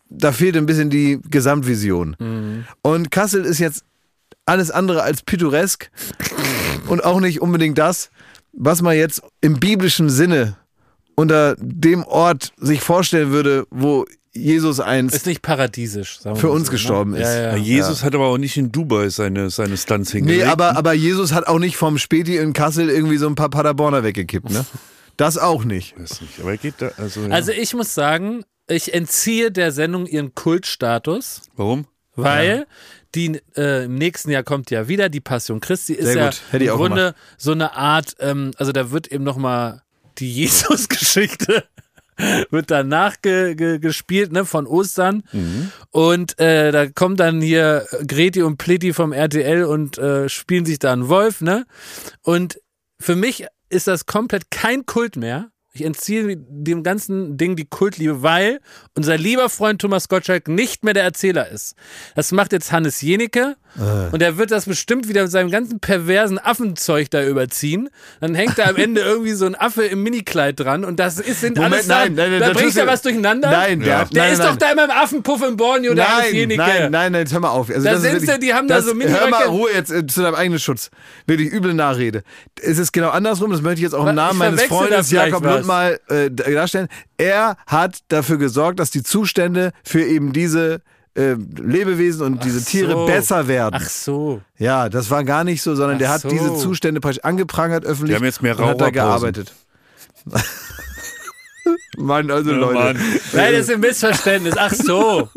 da 0.09 0.31
fehlt 0.31 0.55
ein 0.55 0.65
bisschen 0.65 0.89
die 0.89 1.19
Gesamtvision. 1.29 2.15
Mhm. 2.19 2.65
Und 2.81 3.11
Kassel 3.11 3.43
ist 3.43 3.59
jetzt 3.59 3.83
alles 4.45 4.71
andere 4.71 5.03
als 5.03 5.21
pittoresk 5.21 5.89
und 6.87 7.03
auch 7.03 7.19
nicht 7.19 7.41
unbedingt 7.41 7.77
das, 7.77 8.09
was 8.51 8.81
man 8.81 8.95
jetzt 8.95 9.21
im 9.41 9.59
biblischen 9.59 10.09
Sinne 10.09 10.57
unter 11.15 11.55
dem 11.59 12.03
Ort 12.03 12.53
sich 12.57 12.81
vorstellen 12.81 13.31
würde, 13.31 13.65
wo 13.69 14.05
Jesus 14.35 14.79
einst 14.79 15.15
Ist 15.15 15.27
nicht 15.27 15.43
paradiesisch, 15.43 16.19
sagen 16.19 16.35
wir 16.35 16.41
für 16.41 16.49
uns 16.49 16.67
so, 16.67 16.71
gestorben 16.71 17.11
ne? 17.11 17.19
ist. 17.19 17.27
Ja, 17.27 17.35
ja. 17.35 17.51
Ja, 17.51 17.55
Jesus 17.57 18.03
hat 18.03 18.15
aber 18.15 18.27
auch 18.27 18.39
nicht 18.39 18.57
in 18.57 18.71
Dubai 18.71 19.09
seine, 19.09 19.51
seine 19.51 19.77
Stunts 19.77 20.11
hingelegt. 20.11 20.43
Nee, 20.43 20.49
aber, 20.49 20.75
aber 20.75 20.93
Jesus 20.93 21.33
hat 21.33 21.45
auch 21.47 21.59
nicht 21.59 21.77
vom 21.77 21.99
Späti 21.99 22.37
in 22.37 22.53
Kassel 22.53 22.89
irgendwie 22.89 23.17
so 23.17 23.27
ein 23.27 23.35
paar 23.35 23.49
Paderborner 23.49 24.03
weggekippt, 24.03 24.49
ne? 24.49 24.65
Das 25.17 25.37
auch 25.37 25.63
nicht. 25.63 25.99
Weiß 25.99 26.21
nicht, 26.21 26.39
aber 26.39 26.51
er 26.51 26.57
geht 26.57 26.75
da, 26.79 26.91
also, 26.97 27.21
ja. 27.21 27.29
Also 27.29 27.51
ich 27.51 27.75
muss 27.75 27.93
sagen, 27.93 28.43
ich 28.67 28.95
entziehe 28.95 29.51
der 29.51 29.71
Sendung 29.71 30.07
ihren 30.07 30.33
Kultstatus, 30.33 31.41
Warum? 31.55 31.85
weil 32.15 32.65
die 33.15 33.41
äh, 33.55 33.85
im 33.85 33.95
nächsten 33.95 34.31
Jahr 34.31 34.43
kommt 34.43 34.71
ja 34.71 34.87
wieder 34.87 35.09
die 35.09 35.21
Passion 35.21 35.59
Christi 35.59 35.93
ist 35.93 36.05
Sehr 36.05 36.17
ja 36.17 36.29
gut. 36.29 36.41
Hätte 36.51 36.63
ich 36.63 36.69
im 36.69 36.77
Grunde 36.77 37.15
so 37.37 37.51
eine 37.51 37.73
Art, 37.75 38.15
ähm, 38.19 38.51
also 38.57 38.71
da 38.71 38.91
wird 38.91 39.07
eben 39.11 39.23
noch 39.23 39.37
mal 39.37 39.81
die 40.17 40.31
Jesus-Geschichte 40.33 41.63
wird 42.49 42.71
dann 42.71 42.87
nachgespielt, 42.89 43.57
ge 43.57 43.79
gespielt, 43.79 44.31
ne, 44.31 44.45
von 44.45 44.67
Ostern. 44.67 45.23
Und 45.89 46.39
äh, 46.39 46.71
da 46.71 46.87
kommt 46.87 47.19
dann 47.19 47.41
hier 47.41 47.87
Greti 48.07 48.41
und 48.43 48.57
Pleti 48.57 48.93
vom 48.93 49.13
RTL 49.13 49.63
und 49.63 49.97
äh, 49.97 50.29
spielen 50.29 50.65
sich 50.65 50.79
da 50.79 50.93
einen 50.93 51.09
Wolf, 51.09 51.41
ne? 51.41 51.65
Und 52.21 52.59
für 52.99 53.15
mich 53.15 53.45
ist 53.69 53.87
das 53.87 54.05
komplett 54.05 54.51
kein 54.51 54.85
Kult 54.85 55.15
mehr. 55.15 55.49
Ich 55.75 55.83
entziehe 55.83 56.37
dem 56.37 56.83
ganzen 56.83 57.35
Ding 57.35 57.55
die 57.55 57.65
Kultliebe, 57.65 58.21
weil 58.21 58.59
unser 58.95 59.17
lieber 59.17 59.49
Freund 59.49 59.81
Thomas 59.81 60.07
Gottschalk 60.07 60.47
nicht 60.47 60.83
mehr 60.83 60.93
der 60.93 61.01
Erzähler 61.01 61.49
ist. 61.49 61.75
Das 62.13 62.31
macht 62.31 62.51
jetzt 62.51 62.71
Hannes 62.71 63.01
Jenicke 63.75 64.09
und 64.11 64.21
er 64.21 64.37
wird 64.37 64.51
das 64.51 64.65
bestimmt 64.65 65.07
wieder 65.07 65.23
mit 65.23 65.31
seinem 65.31 65.49
ganzen 65.49 65.79
perversen 65.79 66.39
Affenzeug 66.39 67.09
da 67.09 67.23
überziehen. 67.23 67.89
Dann 68.21 68.35
hängt 68.35 68.57
da 68.57 68.65
am 68.65 68.75
Ende 68.75 69.01
irgendwie 69.05 69.33
so 69.33 69.45
ein 69.45 69.55
Affe 69.55 69.83
im 69.85 70.03
Minikleid 70.03 70.59
dran 70.59 70.85
und 70.85 70.99
das 70.99 71.19
ist, 71.19 71.41
sind 71.41 71.57
Moment, 71.57 71.73
alles 71.73 71.87
nein, 71.87 72.15
da, 72.15 72.23
nein, 72.23 72.31
nein, 72.31 72.39
da 72.41 72.47
da 72.47 72.53
bringt 72.53 72.75
er 72.77 72.87
was 72.87 73.01
durcheinander. 73.01 73.49
Nein, 73.51 73.79
der, 73.79 73.87
Ja. 73.87 74.05
Der 74.05 74.23
nein, 74.23 74.33
ist 74.33 74.39
nein, 74.39 74.47
doch 74.49 74.55
da 74.57 74.71
immer 74.71 74.85
im 74.85 74.91
Affenpuff 74.91 75.41
im 75.47 75.57
Borneo, 75.57 75.93
Nein, 75.93 76.33
Jenicke. 76.33 76.61
nein, 76.61 76.91
nein, 76.91 77.11
nein, 77.11 77.21
jetzt 77.21 77.33
hör 77.33 77.39
mal 77.39 77.49
auf. 77.49 77.69
Also 77.69 77.83
Da 77.87 77.97
sind 77.97 78.21
sie, 78.21 78.39
die 78.39 78.53
haben 78.53 78.67
da 78.67 78.75
das, 78.75 78.85
so 78.85 78.93
Hör 78.93 79.29
mal. 79.29 79.43
Ruhe 79.45 79.71
jetzt 79.73 79.91
äh, 79.91 80.05
zu 80.05 80.21
deinem 80.21 80.35
eigenen 80.35 80.59
Schutz. 80.59 80.89
Wirklich 81.25 81.51
üble 81.51 81.73
Nachrede. 81.73 82.23
Es 82.61 82.77
ist 82.77 82.91
genau 82.91 83.09
andersrum, 83.09 83.51
das 83.51 83.61
möchte 83.61 83.77
ich 83.79 83.83
jetzt 83.83 83.93
auch 83.95 84.05
im 84.07 84.15
Namen 84.15 84.39
meines 84.39 84.61
da 84.61 84.67
Freundes 84.67 85.11
Jakob. 85.11 85.43
Lund 85.43 85.65
mal 85.65 85.99
äh, 86.09 86.29
darstellen. 86.31 86.87
Er 87.17 87.57
hat 87.67 87.99
dafür 88.09 88.37
gesorgt, 88.37 88.79
dass 88.79 88.91
die 88.91 89.03
Zustände 89.03 89.71
für 89.83 90.03
eben 90.03 90.33
diese 90.33 90.81
äh, 91.15 91.35
Lebewesen 91.61 92.23
und 92.25 92.43
diese 92.43 92.63
Tiere 92.63 92.91
so. 92.93 93.05
besser 93.05 93.47
werden. 93.47 93.79
Ach 93.81 93.87
so. 93.89 94.41
Ja, 94.57 94.89
das 94.89 95.09
war 95.11 95.23
gar 95.23 95.43
nicht 95.43 95.61
so, 95.61 95.75
sondern 95.75 95.95
Ach 95.95 95.99
der 95.99 96.09
hat 96.09 96.21
so. 96.21 96.29
diese 96.29 96.55
Zustände 96.55 96.99
praktisch 97.01 97.23
angeprangert 97.23 97.85
öffentlich 97.85 98.09
Die 98.11 98.15
haben 98.15 98.25
jetzt 98.25 98.41
mehr 98.41 98.57
und 98.57 98.65
hat 98.65 98.81
da 98.81 98.89
gearbeitet. 98.89 99.53
Mann, 101.97 102.31
also 102.31 102.51
Ja, 102.51 102.57
Leute. 102.57 102.73
Mann. 102.79 102.97
Nein, 103.33 103.53
das 103.53 103.61
ist 103.67 103.71
ein 103.71 103.79
Missverständnis. 103.79 104.55
Ach 104.57 104.73
so. 104.73 105.29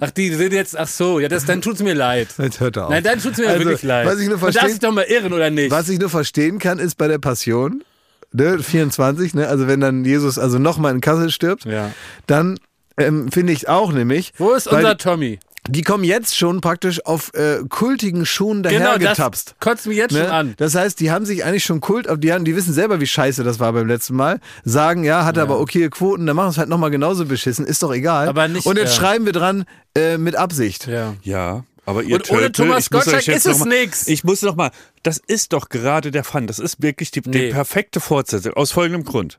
Ach, 0.00 0.10
die 0.10 0.30
sind 0.34 0.52
jetzt, 0.52 0.76
ach 0.76 0.88
so, 0.88 1.20
ja, 1.20 1.28
das, 1.28 1.44
dann 1.44 1.60
tut's 1.62 1.80
mir 1.80 1.94
leid. 1.94 2.28
Jetzt 2.38 2.58
hört 2.58 2.76
er 2.76 2.86
auf. 2.86 2.90
Nein, 2.90 3.04
dann 3.04 3.20
tut's 3.20 3.38
mir 3.38 3.46
Also, 3.48 3.60
wirklich 3.60 3.82
leid. 3.84 4.04
was 4.06 4.18
ich 4.18 4.28
nur 4.28 4.38
verstehen- 4.38 4.68
sich 4.70 4.80
doch 4.80 4.90
mal 4.90 5.04
irren, 5.04 5.32
oder 5.32 5.48
nicht? 5.50 5.70
Was 5.70 5.88
ich 5.88 6.00
nur 6.00 6.08
verstehen 6.10 6.58
kann, 6.58 6.80
ist 6.80 6.96
bei 6.96 7.06
der 7.06 7.18
Passion, 7.18 7.84
ne, 8.32 8.58
24, 8.58 9.34
ne, 9.34 9.46
also 9.46 9.68
wenn 9.68 9.78
dann 9.80 10.04
Jesus 10.04 10.38
also 10.40 10.58
nochmal 10.58 10.92
in 10.92 11.00
Kassel 11.00 11.30
stirbt, 11.30 11.66
Ja. 11.66 11.92
dann 12.26 12.58
ähm, 12.98 13.30
finde 13.32 13.52
ich 13.52 13.68
auch 13.68 13.92
nämlich, 13.92 14.32
Wo 14.38 14.52
ist 14.52 14.66
unser 14.68 14.96
Tommy? 14.98 15.38
die 15.68 15.82
kommen 15.82 16.02
jetzt 16.02 16.36
schon 16.36 16.60
praktisch 16.60 17.06
auf 17.06 17.32
äh, 17.34 17.58
kultigen 17.68 18.26
Schuhen 18.26 18.64
Genau, 18.64 18.78
das 18.78 18.98
dahergetapst. 18.98 19.54
kotzt 19.60 19.86
mich 19.86 19.96
jetzt 19.96 20.12
schon 20.12 20.22
Ne? 20.22 20.32
an. 20.32 20.54
Das 20.56 20.74
heißt, 20.74 20.98
die 20.98 21.12
haben 21.12 21.24
sich 21.24 21.44
eigentlich 21.44 21.62
schon 21.62 21.80
Kult, 21.80 22.08
aber 22.08 22.16
die, 22.18 22.32
haben, 22.32 22.44
die 22.44 22.56
wissen 22.56 22.72
selber, 22.74 23.00
wie 23.00 23.06
scheiße 23.06 23.44
das 23.44 23.60
war 23.60 23.72
beim 23.72 23.86
letzten 23.86 24.16
Mal. 24.16 24.40
Sagen, 24.64 25.04
ja, 25.04 25.24
hatte 25.24 25.40
aber 25.40 25.60
okay 25.60 25.88
Quoten, 25.88 26.26
dann 26.26 26.34
machen 26.34 26.46
wir 26.46 26.50
es 26.50 26.58
halt 26.58 26.68
nochmal 26.68 26.90
genauso 26.90 27.26
beschissen, 27.26 27.64
ist 27.64 27.80
doch 27.84 27.92
egal. 27.92 28.28
Aber 28.28 28.48
nicht, 28.48 28.66
Und 28.66 28.76
jetzt 28.76 28.96
ja. 28.96 29.00
schreiben 29.00 29.24
wir 29.24 29.32
dran, 29.32 29.64
äh, 29.96 30.18
mit 30.18 30.34
Absicht. 30.34 30.88
Ja. 30.88 31.14
Ja, 31.22 31.62
aber 31.86 32.02
ihr 32.02 32.16
Und 32.16 32.28
ohne 32.30 32.40
Tölpel, 32.50 32.52
Thomas 32.66 32.90
Gottschalk 32.90 33.28
ist 33.28 33.46
es 33.46 33.64
nix. 33.64 34.08
Ich 34.08 34.24
muss 34.24 34.42
noch 34.42 34.56
mal, 34.56 34.72
das 35.04 35.18
ist 35.24 35.52
doch 35.52 35.68
gerade 35.68 36.10
der 36.10 36.24
Fun. 36.24 36.48
Das 36.48 36.58
ist 36.58 36.82
wirklich 36.82 37.12
die, 37.12 37.22
Nee. 37.24 37.46
die 37.46 37.52
perfekte 37.52 38.00
Fortsetzung. 38.00 38.54
Aus 38.54 38.72
folgendem 38.72 39.04
Grund. 39.04 39.38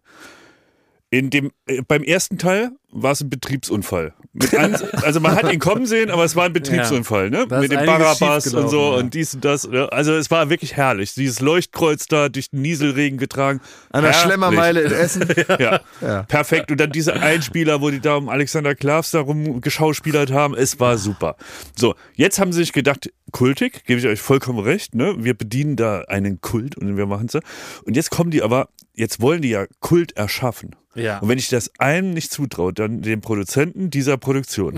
In 1.13 1.29
dem, 1.29 1.51
äh, 1.67 1.83
beim 1.87 2.01
ersten 2.01 2.39
Teil 2.39 2.71
war 2.91 3.11
es 3.11 3.21
ein 3.21 3.29
Betriebsunfall. 3.29 4.15
An, 4.57 4.75
also 5.03 5.19
man 5.19 5.35
hat 5.35 5.53
ihn 5.53 5.59
kommen 5.59 5.85
sehen, 5.85 6.09
aber 6.09 6.23
es 6.23 6.35
war 6.35 6.45
ein 6.45 6.53
Betriebsunfall, 6.53 7.29
ne? 7.29 7.45
Da 7.47 7.57
ist 7.57 7.61
Mit 7.61 7.71
dem 7.71 7.85
Barabbas 7.85 8.51
und 8.51 8.67
so 8.67 8.93
ja. 8.93 8.97
und 8.97 9.13
dies 9.13 9.35
und 9.35 9.45
das. 9.45 9.69
ja. 9.71 9.85
Also 9.89 10.15
es 10.15 10.31
war 10.31 10.49
wirklich 10.49 10.75
herrlich. 10.75 11.13
Dieses 11.13 11.39
Leuchtkreuz 11.39 12.07
da 12.07 12.29
durch 12.29 12.49
den 12.49 12.63
Nieselregen 12.63 13.19
getragen. 13.19 13.61
An 13.91 14.01
der 14.01 14.11
Herrlich. 14.11 14.25
Schlemmermeile 14.25 14.81
in 14.81 14.91
Essen. 14.91 15.27
Ja. 15.59 15.81
Ja. 16.01 16.23
perfekt. 16.23 16.71
Und 16.71 16.79
dann 16.79 16.91
diese 16.91 17.13
Einspieler, 17.13 17.79
wo 17.79 17.91
die 17.91 17.99
da 17.99 18.15
um 18.15 18.27
Alexander 18.27 18.73
Klavs 18.73 19.11
da 19.11 19.19
rumgeschauspielert 19.19 20.31
haben, 20.31 20.55
es 20.55 20.79
war 20.79 20.97
super. 20.97 21.35
So, 21.75 21.93
jetzt 22.15 22.39
haben 22.39 22.51
sie 22.53 22.61
sich 22.61 22.73
gedacht, 22.73 23.13
kultig, 23.31 23.85
gebe 23.85 23.99
ich 23.99 24.07
euch 24.07 24.19
vollkommen 24.19 24.59
recht, 24.59 24.95
ne? 24.95 25.13
Wir 25.19 25.35
bedienen 25.35 25.75
da 25.75 26.01
einen 26.07 26.41
Kult 26.41 26.75
und 26.75 26.97
wir 26.97 27.05
machen 27.05 27.27
es. 27.31 27.39
Und 27.83 27.95
jetzt 27.95 28.09
kommen 28.09 28.31
die 28.31 28.41
aber, 28.41 28.69
jetzt 28.95 29.21
wollen 29.21 29.43
die 29.43 29.49
ja 29.49 29.67
Kult 29.79 30.13
erschaffen. 30.17 30.75
Ja. 30.95 31.17
Und 31.19 31.29
wenn 31.29 31.37
ich 31.39 31.49
das 31.49 31.71
einem 31.79 32.11
nicht 32.13 32.31
zutraue, 32.31 32.71
dann 32.73 33.01
den 33.01 33.21
Produzenten 33.21 33.89
dieser 33.89 34.17
Produktion. 34.17 34.77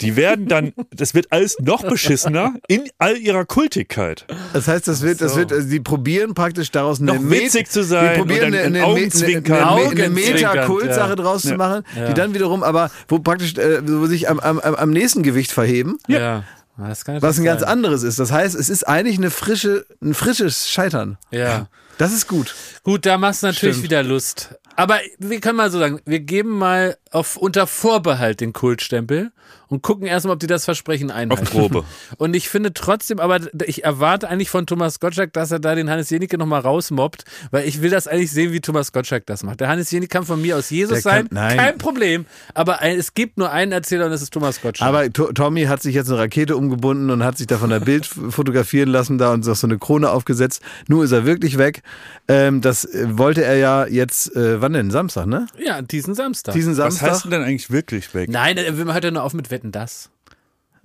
Die 0.00 0.14
werden 0.14 0.46
dann, 0.46 0.72
das 0.94 1.12
wird 1.14 1.32
alles 1.32 1.56
noch 1.60 1.82
beschissener 1.82 2.54
in 2.68 2.84
all 2.98 3.16
ihrer 3.16 3.44
Kultigkeit. 3.44 4.26
Das 4.52 4.68
heißt, 4.68 4.86
das 4.86 5.02
wird, 5.02 5.20
das 5.20 5.32
so. 5.32 5.38
wird, 5.38 5.52
also 5.52 5.68
die 5.68 5.80
probieren 5.80 6.34
praktisch 6.34 6.70
daraus 6.70 7.00
eine 7.00 7.14
Noch 7.14 7.20
Met- 7.20 7.40
witzig 7.42 7.68
zu 7.70 7.82
sein 7.82 8.12
Die 8.14 8.18
probieren 8.20 8.44
und 8.46 8.52
dann 8.52 8.60
eine, 8.60 8.66
ein 8.68 8.74
eine, 8.76 8.84
Augenzwinkern. 8.84 9.56
eine, 9.68 9.80
eine, 9.90 10.02
eine 10.04 10.10
Meta-Kult-Sache 10.10 11.08
ja. 11.10 11.16
draus 11.16 11.42
zu 11.42 11.48
Ja. 11.50 11.56
machen, 11.56 11.82
Ja. 11.96 12.06
die 12.08 12.14
dann 12.14 12.32
wiederum 12.34 12.62
aber, 12.62 12.90
wo 13.08 13.18
praktisch, 13.18 13.56
äh, 13.56 13.80
wo 13.86 14.06
sich 14.06 14.28
am, 14.28 14.38
am, 14.38 14.58
am 14.60 14.90
nächsten 14.90 15.22
Gewicht 15.22 15.50
verheben, 15.52 15.98
Ja. 16.06 16.44
Das 16.78 17.06
kann 17.06 17.22
was 17.22 17.38
ein 17.38 17.44
ganz 17.44 17.62
sein. 17.62 17.70
anderes 17.70 18.02
ist. 18.02 18.18
Das 18.18 18.30
heißt, 18.30 18.54
es 18.54 18.68
ist 18.68 18.86
eigentlich 18.86 19.16
eine 19.16 19.30
frische, 19.30 19.86
ein 20.02 20.12
frisches 20.12 20.68
Scheitern. 20.70 21.16
Ja. 21.30 21.68
Das 21.96 22.12
ist 22.12 22.28
gut. 22.28 22.54
Gut, 22.82 23.06
da 23.06 23.16
machst 23.16 23.42
du 23.42 23.46
natürlich 23.46 23.76
Stimmt. 23.76 23.84
wieder 23.84 24.02
Lust. 24.02 24.54
Aber 24.76 25.00
wir 25.18 25.40
können 25.40 25.56
mal 25.56 25.70
so 25.70 25.78
sagen, 25.78 26.00
wir 26.04 26.20
geben 26.20 26.50
mal 26.50 26.98
auf 27.10 27.36
unter 27.36 27.66
Vorbehalt 27.66 28.40
den 28.40 28.52
Kultstempel 28.52 29.32
und 29.68 29.82
gucken 29.82 30.06
erstmal, 30.06 30.34
ob 30.34 30.40
die 30.40 30.46
das 30.46 30.64
Versprechen 30.64 31.10
einhalten. 31.10 31.42
Auf 31.42 31.50
Probe. 31.50 31.84
Und 32.18 32.34
ich 32.36 32.48
finde 32.48 32.72
trotzdem, 32.72 33.18
aber 33.18 33.40
ich 33.66 33.84
erwarte 33.84 34.28
eigentlich 34.28 34.48
von 34.50 34.66
Thomas 34.66 35.00
Gottschalk, 35.00 35.32
dass 35.32 35.50
er 35.50 35.58
da 35.58 35.74
den 35.74 35.90
Hannes 35.90 36.08
Jenicke 36.10 36.38
nochmal 36.38 36.60
rausmobbt, 36.60 37.24
weil 37.50 37.66
ich 37.66 37.82
will 37.82 37.90
das 37.90 38.06
eigentlich 38.06 38.30
sehen, 38.30 38.52
wie 38.52 38.60
Thomas 38.60 38.92
Gottschalk 38.92 39.26
das 39.26 39.42
macht. 39.42 39.60
Der 39.60 39.68
Hannes 39.68 39.90
Jenicke 39.90 40.10
kann 40.16 40.24
von 40.24 40.40
mir 40.40 40.56
aus 40.56 40.70
Jesus 40.70 41.02
Der 41.02 41.12
kann- 41.12 41.22
sein, 41.22 41.28
nein. 41.30 41.56
kein 41.56 41.78
Problem. 41.78 42.26
Aber 42.54 42.82
es 42.82 43.14
gibt 43.14 43.38
nur 43.38 43.50
einen 43.50 43.72
Erzähler 43.72 44.04
und 44.06 44.10
das 44.12 44.22
ist 44.22 44.32
Thomas 44.32 44.60
Gottschalk. 44.60 44.88
Aber 44.88 45.12
To- 45.12 45.32
Tommy 45.32 45.64
hat 45.64 45.82
sich 45.82 45.94
jetzt 45.94 46.08
eine 46.08 46.18
Rakete 46.18 46.56
umgebunden 46.56 47.10
und 47.10 47.24
hat 47.24 47.36
sich 47.38 47.46
da 47.48 47.58
von 47.58 47.70
der 47.70 47.80
Bild 47.80 48.06
fotografieren 48.06 48.88
lassen 48.88 49.18
da 49.18 49.32
und 49.32 49.44
so 49.44 49.52
so 49.54 49.66
eine 49.66 49.78
Krone 49.78 50.10
aufgesetzt. 50.10 50.60
Nur 50.88 51.04
ist 51.04 51.12
er 51.12 51.24
wirklich 51.26 51.58
weg. 51.58 51.82
Ähm, 52.28 52.60
das 52.60 52.84
äh, 52.84 53.06
wollte 53.18 53.44
er 53.44 53.56
ja 53.56 53.86
jetzt, 53.86 54.34
äh, 54.36 54.60
wann 54.60 54.72
denn? 54.74 54.90
Samstag, 54.90 55.26
ne? 55.26 55.46
ja, 55.58 55.80
diesen 55.82 56.14
Samstag. 56.14 56.54
Diesen 56.54 56.72
Was 56.72 56.98
Samstag. 56.98 57.10
heißt 57.10 57.24
denn 57.24 57.30
denn 57.32 57.42
eigentlich 57.42 57.70
wirklich 57.70 58.12
weg? 58.14 58.28
Nein, 58.30 58.56
er 58.58 58.72
hört 58.74 59.04
ja 59.04 59.10
nur 59.10 59.22
auf 59.22 59.32
mit 59.34 59.50
Wetten 59.56 59.72
das. 59.72 60.10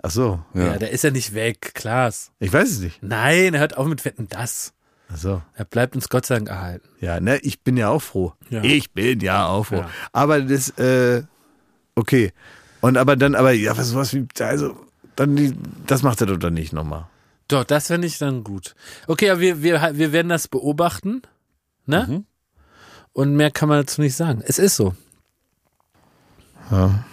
Ach 0.01 0.09
so. 0.09 0.39
Ja. 0.53 0.77
der 0.77 0.91
ist 0.91 1.03
ja 1.03 1.11
nicht 1.11 1.33
weg, 1.33 1.73
Klaas. 1.75 2.31
Ich 2.39 2.53
weiß 2.53 2.69
es 2.69 2.79
nicht. 2.79 3.03
Nein, 3.03 3.53
er 3.53 3.59
hört 3.59 3.77
auf 3.77 3.85
mit 3.85 4.05
Wetten 4.05 4.29
das. 4.29 4.73
Ach 5.11 5.17
so. 5.17 5.41
Er 5.55 5.65
bleibt 5.65 5.93
uns 5.93 6.07
Gott 6.07 6.25
sei 6.25 6.35
Dank 6.35 6.47
erhalten. 6.47 6.87
Ja, 7.01 7.19
ne, 7.19 7.37
ich 7.39 7.59
bin 7.61 7.75
ja 7.75 7.89
auch 7.89 8.01
froh. 8.01 8.33
Ja. 8.49 8.63
Ich 8.63 8.91
bin 8.91 9.19
ja 9.19 9.47
auch 9.47 9.65
froh. 9.65 9.77
Ja. 9.77 9.89
Aber 10.13 10.41
das, 10.41 10.69
äh, 10.77 11.23
okay. 11.95 12.31
Und 12.79 12.97
aber 12.97 13.17
dann, 13.17 13.35
aber 13.35 13.51
ja, 13.51 13.77
was, 13.77 13.93
was 13.93 14.13
wie, 14.13 14.25
also, 14.39 14.75
dann 15.17 15.35
die, 15.35 15.53
das 15.85 16.01
macht 16.01 16.21
er 16.21 16.27
doch 16.27 16.37
dann 16.37 16.53
nicht 16.53 16.71
nochmal. 16.71 17.07
Doch, 17.49 17.65
das 17.65 17.87
fände 17.87 18.07
ich 18.07 18.17
dann 18.17 18.45
gut. 18.45 18.73
Okay, 19.07 19.29
aber 19.29 19.41
wir, 19.41 19.61
wir, 19.61 19.91
wir 19.93 20.13
werden 20.13 20.29
das 20.29 20.47
beobachten. 20.47 21.23
Ne? 21.85 22.05
Mhm. 22.07 22.25
Und 23.11 23.35
mehr 23.35 23.51
kann 23.51 23.67
man 23.67 23.81
dazu 23.81 23.99
nicht 23.99 24.15
sagen. 24.15 24.41
Es 24.45 24.57
ist 24.57 24.77
so. 24.77 24.95
Ja. 26.71 27.03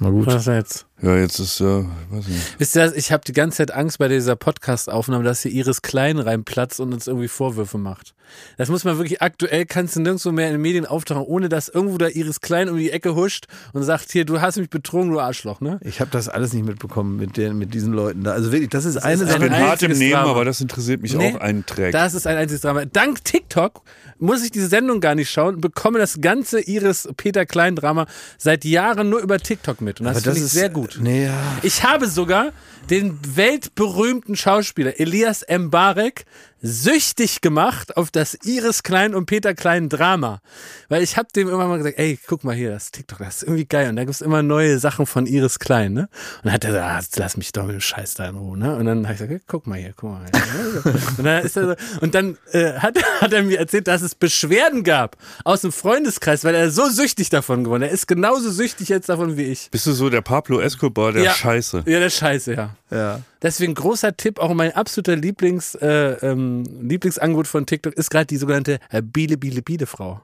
Na 0.00 0.10
gut. 0.10 0.26
Was 0.26 0.46
jetzt? 0.46 0.86
Ja, 1.02 1.14
jetzt 1.16 1.38
ist 1.40 1.60
ja, 1.60 1.84
weiß 2.10 2.26
nicht. 2.26 2.58
Wisst 2.58 2.74
ihr, 2.74 2.96
ich 2.96 3.12
habe 3.12 3.22
die 3.26 3.34
ganze 3.34 3.58
Zeit 3.58 3.70
Angst 3.70 3.98
bei 3.98 4.08
dieser 4.08 4.34
Podcast-Aufnahme, 4.34 5.24
dass 5.24 5.42
hier 5.42 5.52
Iris 5.52 5.82
Klein 5.82 6.18
reinplatzt 6.18 6.80
und 6.80 6.94
uns 6.94 7.06
irgendwie 7.06 7.28
Vorwürfe 7.28 7.76
macht. 7.76 8.14
Das 8.56 8.70
muss 8.70 8.82
man 8.82 8.96
wirklich 8.96 9.20
aktuell, 9.22 9.66
kannst 9.66 9.94
du 9.94 10.00
nirgendwo 10.00 10.32
mehr 10.32 10.46
in 10.48 10.54
den 10.54 10.60
Medien 10.62 10.84
auftauchen, 10.86 11.22
ohne 11.22 11.48
dass 11.48 11.68
irgendwo 11.68 11.98
da 11.98 12.08
Iris 12.08 12.40
Klein 12.40 12.68
um 12.70 12.76
die 12.78 12.90
Ecke 12.90 13.14
huscht 13.14 13.44
und 13.74 13.82
sagt, 13.84 14.10
hier, 14.10 14.24
du 14.24 14.40
hast 14.40 14.56
mich 14.56 14.70
betrogen, 14.70 15.10
du 15.12 15.20
Arschloch, 15.20 15.60
ne? 15.60 15.78
Ich 15.82 16.00
habe 16.00 16.10
das 16.10 16.28
alles 16.30 16.52
nicht 16.54 16.64
mitbekommen 16.66 17.16
mit, 17.16 17.36
den, 17.36 17.56
mit 17.58 17.74
diesen 17.74 17.92
Leuten 17.92 18.24
da. 18.24 18.32
Also 18.32 18.50
wirklich, 18.50 18.70
das 18.70 18.84
ist 18.86 18.96
eine 18.96 19.14
ist 19.14 19.22
Ich 19.22 19.28
Sache. 19.28 19.40
bin 19.40 19.52
ein 19.52 19.62
hart 19.62 19.82
im 19.82 19.90
einziges 19.90 19.98
Nehmen, 19.98 20.12
Drama. 20.12 20.30
aber 20.30 20.44
das 20.46 20.60
interessiert 20.62 21.02
mich 21.02 21.14
Nee, 21.14 21.34
auch 21.36 21.40
einen 21.40 21.64
Track. 21.66 21.92
Das 21.92 22.14
ist 22.14 22.26
ein 22.26 22.36
einziges 22.36 22.62
Drama. 22.62 22.84
Dank 22.86 23.22
TikTok 23.22 23.82
muss 24.18 24.42
ich 24.42 24.50
diese 24.50 24.68
Sendung 24.68 25.00
gar 25.00 25.14
nicht 25.14 25.30
schauen, 25.30 25.60
bekomme 25.60 25.98
das 25.98 26.20
ganze 26.22 26.60
Iris 26.60 27.06
Peter 27.18 27.44
Klein 27.46 27.76
Drama 27.76 28.06
seit 28.38 28.64
Jahren 28.64 29.10
nur 29.10 29.20
über 29.20 29.38
TikTok 29.38 29.82
mit. 29.82 30.00
Und 30.00 30.06
das, 30.06 30.16
Aber 30.16 30.32
finde 30.32 30.46
ich 30.46 30.52
sehr 30.52 30.70
gut. 30.70 30.85
Nee, 31.00 31.24
ja. 31.26 31.58
Ich 31.62 31.82
habe 31.82 32.06
sogar 32.08 32.52
den 32.90 33.18
weltberühmten 33.36 34.36
Schauspieler 34.36 35.00
Elias 35.00 35.44
Mbarek 35.48 36.24
süchtig 36.62 37.40
gemacht 37.40 37.96
auf 37.96 38.10
das 38.10 38.34
Iris 38.44 38.82
Klein 38.82 39.14
und 39.14 39.26
Peter 39.26 39.54
Klein 39.54 39.88
Drama. 39.88 40.40
Weil 40.88 41.02
ich 41.02 41.16
habe 41.16 41.28
dem 41.34 41.48
immer 41.48 41.66
mal 41.66 41.78
gesagt, 41.78 41.98
ey, 41.98 42.18
guck 42.26 42.44
mal 42.44 42.54
hier, 42.54 42.70
das 42.70 42.90
TikTok, 42.90 43.18
das 43.18 43.36
ist 43.36 43.42
irgendwie 43.44 43.66
geil. 43.66 43.88
Und 43.88 43.96
da 43.96 44.04
gibt's 44.04 44.20
immer 44.20 44.42
neue 44.42 44.78
Sachen 44.78 45.06
von 45.06 45.26
Iris 45.26 45.58
Klein, 45.58 45.92
ne? 45.92 46.08
Und 46.38 46.44
dann 46.44 46.52
hat 46.52 46.64
er 46.64 46.70
gesagt, 46.70 46.86
ah, 46.86 47.20
lass 47.20 47.36
mich 47.36 47.52
doch 47.52 47.64
mit 47.64 47.74
dem 47.74 47.80
Scheiß 47.80 48.14
da 48.14 48.28
in 48.28 48.36
Ruhe, 48.36 48.58
ne? 48.58 48.76
Und 48.76 48.86
dann 48.86 49.04
habe 49.04 49.14
ich 49.14 49.18
gesagt, 49.20 49.32
okay, 49.32 49.42
guck 49.46 49.66
mal 49.66 49.78
hier, 49.78 49.92
guck 49.96 50.10
mal 50.10 50.24
hier. 50.24 50.94
und 51.18 51.24
dann, 51.24 51.44
ist 51.44 51.56
er 51.56 51.66
so, 51.68 51.74
und 52.00 52.14
dann 52.14 52.38
äh, 52.52 52.72
hat, 52.74 52.96
hat 53.20 53.32
er 53.32 53.42
mir 53.42 53.58
erzählt, 53.58 53.86
dass 53.86 54.02
es 54.02 54.14
Beschwerden 54.14 54.82
gab 54.84 55.16
aus 55.44 55.60
dem 55.60 55.72
Freundeskreis, 55.72 56.44
weil 56.44 56.54
er 56.54 56.70
so 56.70 56.88
süchtig 56.88 57.28
davon 57.30 57.64
geworden 57.64 57.82
ist. 57.82 57.88
Er 57.88 57.94
ist 57.94 58.06
genauso 58.08 58.50
süchtig 58.50 58.88
jetzt 58.88 59.08
davon 59.08 59.36
wie 59.36 59.44
ich. 59.44 59.70
Bist 59.70 59.86
du 59.86 59.92
so 59.92 60.10
der 60.10 60.22
Pablo 60.22 60.60
Escobar 60.60 61.12
der 61.12 61.24
Ja. 61.24 61.32
Scheiße? 61.32 61.84
Ja, 61.86 62.00
der 62.00 62.10
Scheiße, 62.10 62.54
ja. 62.54 62.76
ja. 62.90 63.20
Deswegen 63.42 63.74
großer 63.74 64.16
Tipp, 64.16 64.38
auch 64.38 64.52
mein 64.54 64.72
absoluter 64.74 65.14
Lieblings, 65.14 65.74
äh, 65.76 66.16
ähm, 66.22 66.45
Lieblingsangebot 66.64 67.46
von 67.46 67.66
TikTok 67.66 67.94
ist 67.94 68.10
gerade 68.10 68.26
die 68.26 68.36
sogenannte 68.36 68.78
äh, 68.90 69.02
Biele, 69.02 69.36
Biele, 69.36 69.62
Biele 69.62 69.86
Frau. 69.86 70.22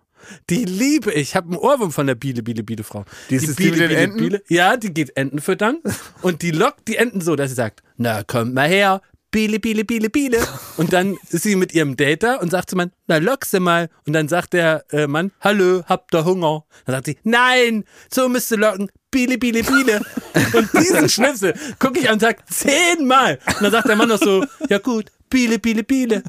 Die 0.50 0.64
liebe 0.64 1.10
ich. 1.12 1.22
Ich 1.22 1.36
habe 1.36 1.48
einen 1.48 1.56
Ohrwurm 1.56 1.92
von 1.92 2.06
der 2.06 2.14
Biele, 2.14 2.42
Biele, 2.42 2.62
Biele 2.62 2.84
Frau. 2.84 3.04
Die 3.30 3.38
die 3.38 3.70
mit 3.70 3.80
den 3.80 3.90
Enten? 3.90 4.38
Ja, 4.48 4.76
die 4.76 4.92
geht 4.92 5.16
Enten 5.16 5.40
füttern 5.40 5.78
und 6.22 6.42
die 6.42 6.50
lockt 6.50 6.86
die 6.88 6.96
Enten 6.96 7.20
so, 7.20 7.36
dass 7.36 7.50
sie 7.50 7.56
sagt, 7.56 7.82
na 7.96 8.22
kommt 8.22 8.54
mal 8.54 8.68
her, 8.68 9.00
Biele, 9.32 9.58
Biele, 9.58 9.84
Biele, 9.84 10.10
Biele. 10.10 10.38
Und 10.76 10.92
dann 10.92 11.16
ist 11.30 11.42
sie 11.42 11.56
mit 11.56 11.74
ihrem 11.74 11.96
Date 11.96 12.22
da 12.22 12.36
und 12.36 12.50
sagt 12.50 12.70
zum 12.70 12.76
Mann, 12.76 12.92
na 13.06 13.16
lock 13.16 13.44
sie 13.44 13.60
mal. 13.60 13.88
Und 14.06 14.12
dann 14.12 14.28
sagt 14.28 14.52
der 14.52 14.84
äh, 14.92 15.06
Mann, 15.06 15.32
hallo, 15.40 15.82
habt 15.86 16.14
ihr 16.14 16.24
Hunger? 16.24 16.64
Dann 16.84 16.96
sagt 16.96 17.06
sie, 17.06 17.18
nein, 17.24 17.84
so 18.12 18.28
müsst 18.28 18.52
ihr 18.52 18.58
locken, 18.58 18.90
Biele, 19.10 19.38
Biele, 19.38 19.64
Biele. 19.64 20.02
Und 20.52 20.72
diesen 20.74 21.08
Schnipsel 21.08 21.54
gucke 21.78 21.98
ich 21.98 22.10
am 22.10 22.18
Tag 22.18 22.48
zehnmal. 22.48 23.38
Und 23.46 23.62
dann 23.62 23.72
sagt 23.72 23.88
der 23.88 23.96
Mann 23.96 24.10
noch 24.10 24.20
so, 24.20 24.44
ja 24.68 24.78
gut, 24.78 25.06
Biele, 25.28 25.58
Biele, 25.58 25.82
Biele. 25.82 26.22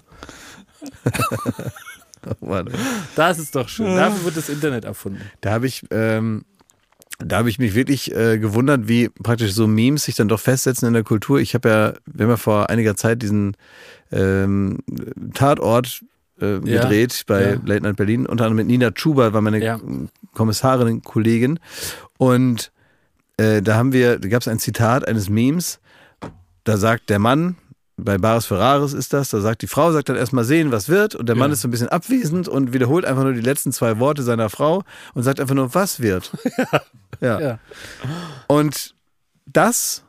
Warte. 2.39 2.71
Das 3.15 3.37
ist 3.37 3.55
doch 3.55 3.67
schön. 3.67 3.95
Dafür 3.95 4.25
wird 4.25 4.37
das 4.37 4.49
Internet 4.49 4.85
erfunden. 4.85 5.21
Da 5.41 5.51
habe 5.51 5.67
ich, 5.67 5.83
ähm, 5.91 6.45
da 7.20 7.38
habe 7.38 7.49
ich 7.49 7.59
mich 7.59 7.76
wirklich 7.76 8.14
äh, 8.16 8.39
gewundert, 8.39 8.88
wie 8.88 9.09
praktisch 9.09 9.53
so 9.53 9.68
Memes 9.68 10.03
sich 10.05 10.16
dann 10.16 10.28
doch 10.28 10.39
festsetzen 10.39 10.88
in 10.88 10.93
der 10.93 11.03
Kultur. 11.03 11.39
Ich 11.39 11.53
habe 11.53 11.70
ja, 11.70 11.93
wir 12.05 12.26
haben 12.26 12.32
ja 12.32 12.38
vor 12.38 12.70
einiger 12.70 12.95
Zeit 12.95 13.22
diesen 13.22 13.55
ähm, 14.11 14.80
Tatort 15.34 16.03
äh, 16.41 16.53
Ja, 16.55 16.82
gedreht 16.82 17.24
bei 17.28 17.51
ja. 17.53 17.57
Late 17.66 17.84
Night 17.84 17.95
Berlin, 17.95 18.26
unter 18.26 18.45
anderem 18.45 18.57
mit 18.57 18.68
Nina 18.68 18.91
Chuba, 18.91 19.34
war 19.34 19.41
meine 19.41 19.64
Ja. 19.64 19.80
Kommissarin, 20.34 21.01
Kollegin. 21.01 21.59
Und 22.18 22.72
äh, 23.38 23.61
da 23.61 23.76
haben 23.76 23.93
wir, 23.93 24.20
da 24.20 24.28
gab 24.28 24.41
es 24.41 24.47
ein 24.47 24.59
Zitat 24.59 25.07
eines 25.07 25.30
Memes, 25.30 25.80
da 26.64 26.78
sagt 26.78 27.09
der 27.09 27.20
Mann, 27.20 27.57
bei 28.03 28.17
Baris 28.17 28.45
Ferraris 28.45 28.93
ist 28.93 29.13
das, 29.13 29.29
da 29.29 29.39
sagt 29.41 29.61
die 29.61 29.67
Frau, 29.67 29.91
sagt 29.91 30.09
dann 30.09 30.15
erstmal 30.15 30.43
sehen, 30.43 30.71
was 30.71 30.89
wird, 30.89 31.15
und 31.15 31.27
der 31.27 31.35
Mann 31.35 31.49
Ja. 31.49 31.53
ist 31.53 31.61
so 31.61 31.67
ein 31.67 31.71
bisschen 31.71 31.89
abwesend 31.89 32.47
und 32.47 32.73
wiederholt 32.73 33.05
einfach 33.05 33.23
nur 33.23 33.33
die 33.33 33.41
letzten 33.41 33.71
zwei 33.71 33.99
Worte 33.99 34.23
seiner 34.23 34.49
Frau 34.49 34.83
und 35.13 35.23
sagt 35.23 35.39
einfach 35.39 35.55
nur, 35.55 35.73
was 35.73 35.99
wird. 35.99 36.31
Ja. 37.21 37.39
Ja. 37.39 37.59
Und 38.47 38.95
das 39.45 40.03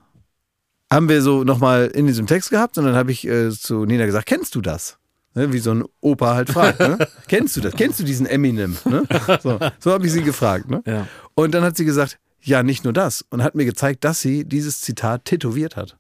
haben 0.93 1.09
wir 1.09 1.23
so 1.23 1.45
nochmal 1.45 1.87
in 1.87 2.07
diesem 2.07 2.27
Text 2.27 2.51
gehabt 2.51 2.77
und 2.79 2.85
dann 2.87 2.95
habe 2.97 3.13
ich 3.13 3.25
äh, 3.27 3.51
zu 3.51 3.85
Nina 3.85 4.07
gesagt, 4.07 4.27
kennst 4.27 4.55
du 4.55 4.61
das? 4.61 4.99
Ne, 5.35 5.53
wie 5.53 5.59
so 5.59 5.73
ein 5.73 5.85
Opa 6.01 6.35
halt 6.35 6.49
fragt. 6.51 6.79
Ne? 6.81 6.97
Kennst 7.29 7.57
du 7.57 7.61
das? 7.61 7.75
Kennst 7.75 7.99
du 8.01 8.05
diesen 8.05 8.25
Eminem? 8.27 8.77
Ne? 8.85 9.03
So, 9.43 9.59
so 9.81 9.93
habe 9.93 10.07
ich 10.07 10.13
sie 10.13 10.23
gefragt. 10.23 10.71
Ne? 10.71 10.81
Ja. 10.87 11.07
Und 11.35 11.53
dann 11.55 11.63
hat 11.65 11.77
sie 11.77 11.85
gesagt, 11.85 12.19
ja, 12.41 12.63
nicht 12.63 12.85
nur 12.85 12.93
das. 12.93 13.25
Und 13.31 13.43
hat 13.43 13.55
mir 13.57 13.65
gezeigt, 13.65 14.05
dass 14.05 14.21
sie 14.21 14.45
dieses 14.45 14.81
Zitat 14.81 15.25
tätowiert 15.25 15.75
hat. 15.77 15.97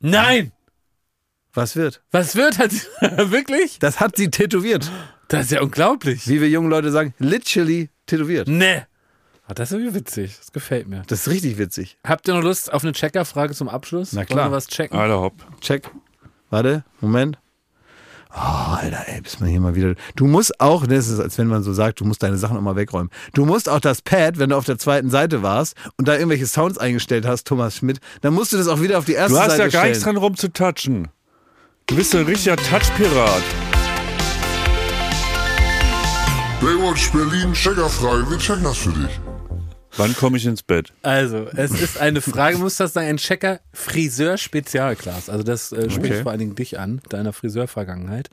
Nein! 0.00 0.50
Was 1.58 1.74
wird? 1.76 2.02
Was 2.12 2.36
wird 2.36 2.58
halt 2.58 2.72
wirklich? 3.30 3.78
Das 3.80 3.98
hat 4.00 4.16
sie 4.16 4.30
tätowiert. 4.30 4.90
Das 5.28 5.46
ist 5.46 5.50
ja 5.52 5.60
unglaublich. 5.62 6.28
Wie 6.28 6.40
wir 6.40 6.48
jungen 6.48 6.70
Leute 6.70 6.90
sagen, 6.92 7.14
literally 7.18 7.90
tätowiert. 8.06 8.46
Nee. 8.48 8.82
Ah, 9.46 9.54
das 9.54 9.70
ist 9.72 9.78
irgendwie 9.78 9.94
witzig. 9.96 10.36
Das 10.38 10.52
gefällt 10.52 10.88
mir. 10.88 11.02
Das 11.08 11.22
ist 11.26 11.28
richtig 11.32 11.58
witzig. 11.58 11.98
Habt 12.06 12.28
ihr 12.28 12.34
noch 12.34 12.42
Lust 12.42 12.72
auf 12.72 12.84
eine 12.84 12.92
Checkerfrage 12.92 13.54
zum 13.54 13.68
Abschluss? 13.68 14.12
Na 14.12 14.24
klar. 14.24 14.44
Wollen 14.44 14.52
wir 14.52 14.56
was 14.56 14.68
checken? 14.68 14.98
Alter 14.98 15.20
hopp. 15.20 15.34
Check. 15.60 15.90
Warte, 16.50 16.84
Moment. 17.00 17.38
Oh, 18.30 18.36
Alter, 18.76 19.04
ey, 19.08 19.22
bis 19.22 19.40
man 19.40 19.48
hier 19.48 19.58
mal 19.58 19.74
wieder. 19.74 19.94
Du 20.14 20.26
musst 20.26 20.60
auch, 20.60 20.86
das 20.86 21.08
ist, 21.08 21.18
als 21.18 21.38
wenn 21.38 21.46
man 21.46 21.62
so 21.62 21.72
sagt, 21.72 22.00
du 22.00 22.04
musst 22.04 22.22
deine 22.22 22.36
Sachen 22.36 22.56
auch 22.58 22.60
mal 22.60 22.76
wegräumen. 22.76 23.10
Du 23.32 23.46
musst 23.46 23.68
auch 23.70 23.80
das 23.80 24.02
Pad, 24.02 24.38
wenn 24.38 24.50
du 24.50 24.56
auf 24.56 24.66
der 24.66 24.78
zweiten 24.78 25.08
Seite 25.10 25.42
warst 25.42 25.74
und 25.96 26.06
da 26.08 26.14
irgendwelche 26.14 26.46
Sounds 26.46 26.76
eingestellt 26.78 27.26
hast, 27.26 27.46
Thomas 27.46 27.76
Schmidt, 27.76 28.00
dann 28.20 28.34
musst 28.34 28.52
du 28.52 28.58
das 28.58 28.68
auch 28.68 28.82
wieder 28.82 28.98
auf 28.98 29.06
die 29.06 29.14
erste 29.14 29.32
Du 29.34 29.40
hast 29.40 29.48
Seite 29.52 29.62
ja 29.62 29.68
gar 29.68 29.70
stellen. 29.80 29.88
nichts 29.92 30.04
dran 30.04 30.16
rumzutatschen. 30.18 31.08
Du 31.88 31.96
bist 31.96 32.14
ein 32.14 32.24
richtiger 32.26 32.56
Touchpirat. 32.56 33.42
Baywatch 36.60 37.10
Berlin, 37.12 37.52
Checkerfrage, 37.54 38.30
wir 38.30 38.38
checken 38.38 38.64
das 38.64 38.76
für 38.78 38.90
dich. 38.92 39.18
Wann 39.96 40.14
komme 40.14 40.36
ich 40.36 40.44
ins 40.46 40.62
Bett? 40.62 40.92
Also, 41.02 41.46
es 41.56 41.70
ist 41.72 41.98
eine 41.98 42.20
Frage, 42.20 42.58
muss 42.58 42.76
das 42.76 42.92
sein, 42.92 43.06
ein 43.08 43.16
Checker 43.16 43.60
Friseur 43.72 44.36
Spezialklasse. 44.36 45.32
Also 45.32 45.42
das 45.44 45.72
äh, 45.72 45.88
spricht 45.90 46.12
Okay. 46.12 46.22
vor 46.22 46.30
allen 46.32 46.40
Dingen 46.40 46.54
dich 46.54 46.78
an, 46.78 47.00
deiner 47.08 47.32
Friseurvergangenheit. 47.32 48.28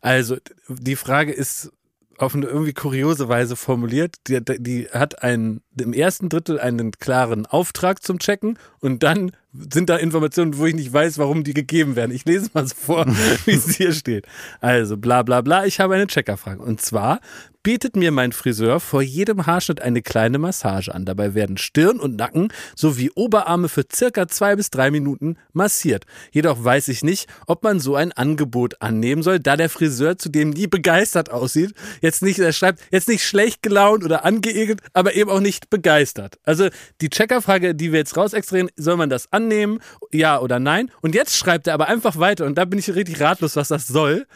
Also, 0.00 0.36
die 0.68 0.96
Frage 0.96 1.32
ist 1.32 1.72
auf 2.18 2.34
eine 2.34 2.46
irgendwie 2.46 2.72
kuriose 2.72 3.28
Weise 3.28 3.56
formuliert. 3.56 4.14
Die, 4.28 4.40
die 4.42 4.88
hat 4.92 5.22
einen, 5.22 5.60
im 5.78 5.92
ersten 5.92 6.28
Drittel 6.28 6.60
einen 6.60 6.92
klaren 6.92 7.46
Auftrag 7.46 8.02
zum 8.02 8.18
Checken 8.20 8.58
und 8.78 9.02
dann 9.02 9.32
sind 9.52 9.90
da 9.90 9.96
Informationen, 9.96 10.56
wo 10.56 10.66
ich 10.66 10.74
nicht 10.74 10.92
weiß, 10.92 11.18
warum 11.18 11.44
die 11.44 11.54
gegeben 11.54 11.96
werden. 11.96 12.12
Ich 12.12 12.24
lese 12.24 12.50
mal 12.54 12.66
so 12.66 12.74
vor, 12.74 13.06
wie 13.44 13.52
es 13.52 13.76
hier 13.76 13.92
steht. 13.92 14.26
Also, 14.60 14.96
bla 14.96 15.22
bla 15.22 15.40
bla, 15.40 15.66
ich 15.66 15.80
habe 15.80 15.94
eine 15.94 16.06
Checkerfrage. 16.06 16.62
Und 16.62 16.80
zwar 16.80 17.20
bietet 17.62 17.96
mir 17.96 18.10
mein 18.10 18.32
Friseur 18.32 18.80
vor 18.80 19.02
jedem 19.02 19.46
Haarschnitt 19.46 19.80
eine 19.80 20.02
kleine 20.02 20.38
Massage 20.38 20.92
an. 20.92 21.04
Dabei 21.04 21.34
werden 21.34 21.56
Stirn 21.56 22.00
und 22.00 22.16
Nacken 22.16 22.52
sowie 22.74 23.10
Oberarme 23.14 23.68
für 23.68 23.84
circa 23.92 24.28
zwei 24.28 24.56
bis 24.56 24.70
drei 24.70 24.90
Minuten 24.90 25.36
massiert. 25.52 26.04
Jedoch 26.32 26.62
weiß 26.62 26.88
ich 26.88 27.02
nicht, 27.02 27.28
ob 27.46 27.62
man 27.62 27.80
so 27.80 27.94
ein 27.94 28.12
Angebot 28.12 28.80
annehmen 28.80 29.22
soll, 29.22 29.38
da 29.38 29.56
der 29.56 29.70
Friseur 29.70 30.18
zudem 30.18 30.50
nie 30.50 30.66
begeistert 30.66 31.30
aussieht. 31.30 31.74
Jetzt 32.00 32.22
nicht, 32.22 32.38
er 32.38 32.52
schreibt, 32.52 32.80
jetzt 32.90 33.08
nicht 33.08 33.24
schlecht 33.24 33.62
gelaunt 33.62 34.04
oder 34.04 34.24
angeekelt, 34.24 34.80
aber 34.92 35.14
eben 35.14 35.30
auch 35.30 35.40
nicht 35.40 35.70
begeistert. 35.70 36.38
Also 36.44 36.68
die 37.00 37.10
Checkerfrage, 37.10 37.74
die 37.74 37.92
wir 37.92 38.00
jetzt 38.00 38.16
rausextrahieren, 38.16 38.70
soll 38.76 38.96
man 38.96 39.10
das 39.10 39.32
annehmen? 39.32 39.78
Ja 40.10 40.40
oder 40.40 40.58
nein? 40.58 40.90
Und 41.00 41.14
jetzt 41.14 41.36
schreibt 41.36 41.66
er 41.66 41.74
aber 41.74 41.88
einfach 41.88 42.18
weiter 42.18 42.46
und 42.46 42.56
da 42.58 42.64
bin 42.64 42.78
ich 42.78 42.92
richtig 42.94 43.20
ratlos, 43.20 43.56
was 43.56 43.68
das 43.68 43.86
soll. 43.86 44.26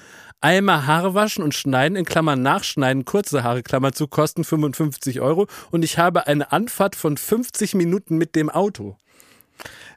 Einmal 0.41 0.87
Haare 0.87 1.15
waschen 1.15 1.43
und 1.43 1.55
schneiden, 1.55 1.97
in 1.97 2.05
Klammern 2.05 2.43
nachschneiden, 2.43 3.05
kurze 3.05 3.43
Haare, 3.43 3.63
Klammer 3.63 3.93
zu, 3.93 4.07
kosten 4.07 4.45
55 4.45 5.21
Euro. 5.21 5.47
Und 5.71 5.83
ich 5.85 5.99
habe 5.99 6.27
eine 6.27 6.53
Anfahrt 6.53 6.95
von 6.95 7.17
50 7.17 7.75
Minuten 7.75 8.17
mit 8.19 8.35
dem 8.37 8.51
Auto. 8.51 8.97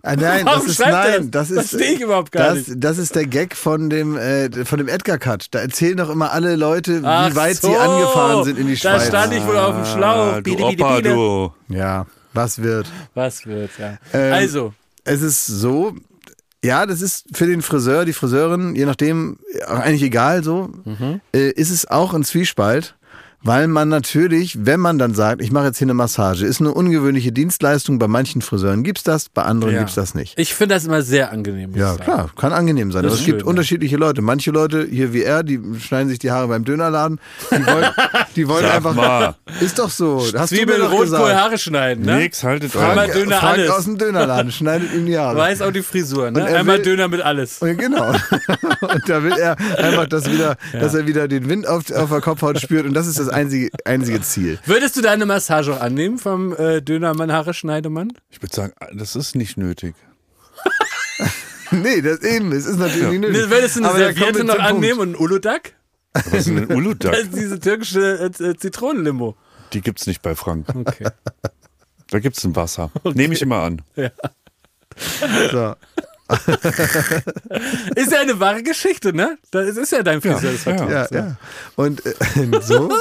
Ah, 0.01 0.15
nein, 0.15 0.45
Warum 0.45 0.61
das 0.61 0.71
ist 0.71 0.79
nein, 0.79 1.29
das 1.29 1.49
das? 1.49 1.51
ist 1.51 1.69
Verstehe 1.71 1.95
ich 1.95 2.01
überhaupt 2.01 2.31
gar 2.31 2.55
das, 2.55 2.67
nicht. 2.69 2.81
das 2.81 2.97
ist 2.97 3.15
der 3.15 3.25
Gag 3.27 3.53
von 3.53 3.89
dem 3.89 4.15
äh, 4.15 4.49
von 4.63 4.77
dem 4.77 4.87
Edgar 4.87 5.17
Cut. 5.17 5.47
Da 5.51 5.59
erzählen 5.59 5.97
doch 5.97 6.09
immer 6.09 6.31
alle 6.31 6.55
Leute, 6.55 7.01
Ach 7.03 7.29
wie 7.29 7.35
weit 7.35 7.57
so, 7.57 7.67
sie 7.69 7.75
angefahren 7.75 8.45
sind 8.45 8.57
in 8.59 8.67
die 8.67 8.75
Da 8.77 8.95
Schweiz. 8.97 9.07
stand 9.09 9.33
ich 9.33 9.45
wohl 9.45 9.57
auf 9.57 9.75
dem 9.75 9.83
Schlauch. 9.85 10.33
Ah, 10.35 10.41
du 10.41 10.53
Opa, 10.57 10.95
biele. 11.01 11.13
du. 11.13 11.53
ja, 11.67 12.05
was 12.31 12.61
wird? 12.61 12.87
Was 13.13 13.45
wird, 13.45 13.71
ja. 13.77 13.97
Ähm, 14.13 14.33
also, 14.33 14.73
Es 15.03 15.21
ist 15.21 15.45
so, 15.45 15.93
ja, 16.63 16.85
das 16.85 17.01
ist 17.01 17.25
für 17.33 17.45
den 17.47 17.61
Friseur, 17.61 18.05
die 18.05 18.13
Friseurin, 18.13 18.75
je 18.75 18.85
nachdem, 18.85 19.37
auch 19.67 19.79
eigentlich 19.79 20.03
egal 20.03 20.43
so, 20.43 20.69
Mhm. 20.85 21.21
äh, 21.33 21.51
ist 21.51 21.69
es 21.69 21.89
auch 21.89 22.13
ein 22.13 22.23
Zwiespalt, 22.23 22.95
Weil 23.41 23.67
man 23.67 23.87
natürlich, 23.87 24.65
wenn 24.65 24.81
man 24.81 24.97
dann 24.97 25.13
sagt, 25.13 25.41
ich 25.41 25.51
mache 25.51 25.65
jetzt 25.67 25.77
hier 25.77 25.85
eine 25.85 25.93
Massage, 25.93 26.45
ist 26.45 26.59
eine 26.59 26.73
ungewöhnliche 26.73 27.31
Dienstleistung. 27.31 27.97
Bei 27.97 28.07
manchen 28.09 28.41
Friseuren 28.41 28.83
gibt's 28.83 29.03
das, 29.03 29.29
bei 29.29 29.43
anderen 29.43 29.73
Ja. 29.73 29.79
gibt's 29.79 29.95
das 29.95 30.13
nicht. 30.13 30.37
Ich 30.37 30.53
finde 30.53 30.75
das 30.75 30.85
immer 30.85 31.01
sehr 31.03 31.31
angenehm. 31.31 31.69
muss 31.71 31.79
Ja, 31.79 31.91
ich 31.93 31.99
sagen. 31.99 32.03
klar, 32.03 32.29
kann 32.37 32.51
angenehm 32.51 32.91
sein. 32.91 33.03
Das 33.03 33.11
Aber 33.11 33.15
ist 33.15 33.21
es 33.21 33.25
gibt 33.25 33.39
schön, 33.41 33.47
unterschiedliche 33.47 33.95
Leute. 33.95 34.21
Manche 34.21 34.51
Leute, 34.51 34.85
hier 34.89 35.13
wie 35.13 35.23
er, 35.23 35.43
die 35.43 35.59
schneiden 35.79 36.09
sich 36.09 36.19
die 36.19 36.31
Haare 36.31 36.49
beim 36.49 36.65
Dönerladen. 36.65 37.19
Die 37.51 37.65
wollen, 37.65 37.85
die 38.35 38.47
wollen 38.49 38.65
Sag 38.65 38.75
einfach. 38.75 38.93
mal. 38.95 39.35
Ist 39.61 39.79
doch 39.79 39.89
so. 39.89 40.21
Hast 40.37 40.49
Zwiebeln, 40.49 40.67
du 40.67 40.73
mir 40.73 40.79
doch 40.79 40.91
Rotkohl, 40.91 41.05
gesagt. 41.05 41.35
Haare 41.35 41.57
schneiden, 41.57 42.05
ne? 42.05 42.17
Nix, 42.17 42.43
haltet 42.43 42.75
Einmal 42.75 43.07
euch. 43.07 43.13
Döner 43.13 43.37
Frank 43.37 43.57
alles. 43.59 43.69
aus 43.71 43.83
dem 43.85 43.97
Dönerladen 43.97 44.51
schneidet 44.51 44.93
ihm 44.93 45.05
die 45.05 45.17
Haare. 45.17 45.37
Weiß 45.37 45.61
auch 45.61 45.71
die 45.71 45.81
Frisur, 45.81 46.29
ne? 46.31 46.41
Und 46.41 46.47
er 46.47 46.59
Einmal 46.59 46.77
will- 46.79 46.83
Döner 46.83 47.07
mit 47.07 47.21
alles. 47.21 47.59
Und 47.59 47.77
genau. 47.77 48.09
Und 48.81 49.03
da 49.07 49.23
will 49.23 49.33
er 49.33 49.57
einfach, 49.77 50.07
dass, 50.07 50.29
wieder, 50.29 50.57
dass 50.73 50.93
er 50.93 51.07
wieder 51.07 51.27
den 51.27 51.47
Wind 51.49 51.67
auf, 51.67 51.89
auf 51.91 52.09
der 52.09 52.21
Kopfhaut 52.21 52.59
spürt. 52.59 52.85
Und 52.85 52.93
das 52.93 53.07
ist 53.07 53.17
das 53.19 53.28
einzige, 53.29 53.69
einzige 53.85 54.21
Ziel. 54.21 54.59
Würdest 54.65 54.97
du 54.97 55.01
deine 55.01 55.25
Massage 55.25 55.73
auch 55.73 55.81
annehmen 55.81 56.17
vom 56.17 56.55
äh, 56.55 56.81
Dönermann, 56.81 57.31
Haare 57.31 57.53
Schneidemann? 57.53 58.13
Ich 58.29 58.41
würde 58.41 58.55
sagen, 58.55 58.73
das 58.93 59.15
ist 59.15 59.35
nicht 59.35 59.57
nötig. 59.57 59.95
Nee, 61.71 62.01
das 62.01 62.21
eben, 62.21 62.51
es 62.51 62.65
ist 62.65 62.77
natürlich 62.77 63.09
nicht 63.09 63.21
nötig. 63.21 63.49
Würdest 63.49 63.75
du 63.75 63.81
eine 63.81 63.89
Aber 63.89 63.99
Serviette 63.99 64.43
noch 64.43 64.57
annehmen 64.57 64.99
und 65.01 65.07
einen 65.09 65.15
Uludag? 65.17 65.73
Was 66.13 66.33
ist 66.33 66.47
denn 66.47 66.57
ein 66.57 66.75
Uludag? 66.75 67.11
Das 67.11 67.21
ist 67.25 67.35
diese 67.35 67.59
türkische 67.59 68.31
äh, 68.39 68.43
äh, 68.43 68.57
Zitronenlimo. 68.57 69.35
Die 69.73 69.81
gibt's 69.81 70.07
nicht 70.07 70.23
bei 70.23 70.33
Frank. 70.35 70.67
Okay. 70.73 71.09
Da 72.09 72.17
gibt's 72.17 72.43
ein 72.43 72.55
Wasser. 72.55 72.89
Nehme 73.13 73.35
ich 73.35 73.41
immer 73.43 73.57
an. 73.61 73.83
So. 75.51 75.75
Ist 77.95 78.11
ja 78.11 78.19
eine 78.21 78.39
wahre 78.39 78.61
Geschichte, 78.61 79.13
ne? 79.13 79.37
Das 79.49 79.75
ist 79.77 79.91
ja 79.91 80.03
dein 80.03 80.21
Friseur. 80.21 80.51
das 80.51 80.65
ja. 80.65 80.89
Ja, 80.89 81.07
ja. 81.11 81.37
Und 81.75 82.05
äh, 82.05 82.13
so, 82.61 82.91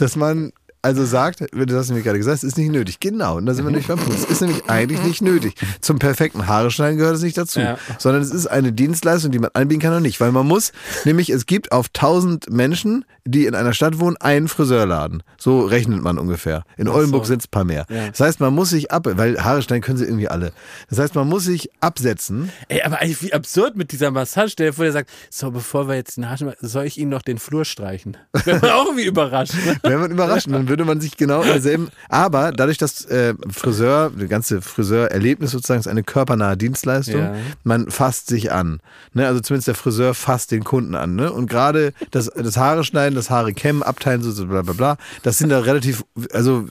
dass 0.00 0.16
man 0.16 0.52
also 0.82 1.04
sagt, 1.04 1.40
das 1.40 1.74
hast 1.76 1.90
du 1.90 1.94
mir 1.94 2.02
gerade 2.02 2.18
gesagt, 2.18 2.38
es 2.38 2.44
ist 2.44 2.56
nicht 2.58 2.70
nötig. 2.70 3.00
Genau, 3.00 3.36
und 3.36 3.46
da 3.46 3.54
sind 3.54 3.64
wir 3.64 3.70
nämlich 3.70 3.88
beim 3.88 3.98
Punkt. 3.98 4.14
Es 4.18 4.24
ist 4.24 4.40
nämlich 4.40 4.68
eigentlich 4.68 5.02
nicht 5.02 5.22
nötig. 5.22 5.54
Zum 5.80 5.98
perfekten 5.98 6.46
Haare 6.46 6.70
schneiden 6.70 6.98
gehört 6.98 7.16
es 7.16 7.22
nicht 7.22 7.36
dazu, 7.36 7.60
Ja. 7.60 7.78
sondern 7.98 8.22
es 8.22 8.30
ist 8.30 8.46
eine 8.46 8.72
Dienstleistung, 8.72 9.32
die 9.32 9.38
man 9.38 9.50
anbieten 9.54 9.80
kann 9.80 9.90
oder 9.92 10.00
nicht. 10.00 10.20
Weil 10.20 10.32
man 10.32 10.46
muss, 10.46 10.72
nämlich 11.04 11.30
es 11.30 11.46
gibt 11.46 11.72
auf 11.72 11.86
1000 11.88 12.50
Menschen, 12.50 13.04
die 13.24 13.46
in 13.46 13.54
einer 13.54 13.72
Stadt 13.74 13.98
wohnen, 13.98 14.16
einen 14.18 14.48
Friseurladen. 14.48 15.22
So 15.36 15.60
rechnet 15.66 16.00
man 16.02 16.18
ungefähr. 16.18 16.62
In 16.76 16.88
Oldenburg 16.88 17.26
sind 17.26 17.42
es 17.42 17.46
ein 17.48 17.50
paar 17.50 17.64
mehr. 17.64 17.84
Ja. 17.90 18.08
Das 18.08 18.20
heißt, 18.20 18.40
man 18.40 18.54
muss 18.54 18.70
sich 18.70 18.90
ab, 18.90 19.06
weil 19.10 19.42
Haare 19.42 19.62
schneiden 19.62 19.82
können 19.82 19.98
sie 19.98 20.04
irgendwie 20.04 20.28
alle. 20.28 20.52
Das 20.88 20.98
heißt, 20.98 21.14
man 21.14 21.28
muss 21.28 21.44
sich 21.44 21.70
absetzen. 21.80 22.50
Ey, 22.68 22.82
aber 22.82 23.00
eigentlich 23.00 23.22
wie 23.22 23.32
absurd 23.32 23.76
mit 23.76 23.92
dieser 23.92 24.10
Massage. 24.10 24.50
Stell 24.50 24.68
dir 24.68 24.72
vor, 24.72 24.84
der 24.84 24.92
sagt, 24.92 25.10
so, 25.30 25.50
bevor 25.50 25.88
wir 25.88 25.96
jetzt 25.96 26.16
den 26.16 26.26
Haare 26.26 26.38
schneiden, 26.38 26.56
soll 26.60 26.84
ich 26.84 26.98
Ihnen 26.98 27.10
noch 27.10 27.22
den 27.22 27.38
Flur 27.38 27.64
streichen? 27.64 28.16
Wäre 28.44 28.60
man 28.60 28.70
auch 28.70 28.86
irgendwie 28.86 29.04
überrascht. 29.06 29.54
Ne? 29.66 29.76
Wäre 29.82 29.98
man 29.98 30.10
überrascht, 30.10 30.46
und 30.46 30.67
dann 30.68 30.78
würde 30.78 30.84
man 30.84 31.00
sich 31.00 31.16
genau 31.16 31.42
in 31.42 31.48
derselben. 31.48 31.88
Aber 32.08 32.52
dadurch, 32.52 32.78
dass 32.78 33.04
äh, 33.06 33.34
Friseur, 33.50 34.10
das 34.16 34.28
ganze 34.28 34.60
Friseurerlebnis 34.62 35.50
sozusagen 35.50 35.80
ist 35.80 35.86
eine 35.88 36.02
körpernahe 36.02 36.56
Dienstleistung, 36.56 37.20
Ja. 37.20 37.34
man 37.64 37.90
fasst 37.90 38.28
sich 38.28 38.52
an. 38.52 38.80
Ne? 39.14 39.26
Also 39.26 39.40
zumindest 39.40 39.68
der 39.68 39.74
Friseur 39.74 40.14
fasst 40.14 40.50
den 40.50 40.64
Kunden 40.64 40.94
an. 40.94 41.16
Ne? 41.16 41.32
Und 41.32 41.48
gerade 41.48 41.92
das, 42.10 42.26
das 42.36 42.56
Haare 42.56 42.84
schneiden, 42.84 43.14
das 43.14 43.30
Haare 43.30 43.52
kämmen, 43.54 43.82
abteilen, 43.82 44.22
so, 44.22 44.30
so 44.30 44.46
bla 44.46 44.62
bla 44.62 44.74
bla, 44.74 44.96
das 45.22 45.38
sind 45.38 45.48
da 45.48 45.60
relativ, 45.60 46.04
also 46.32 46.66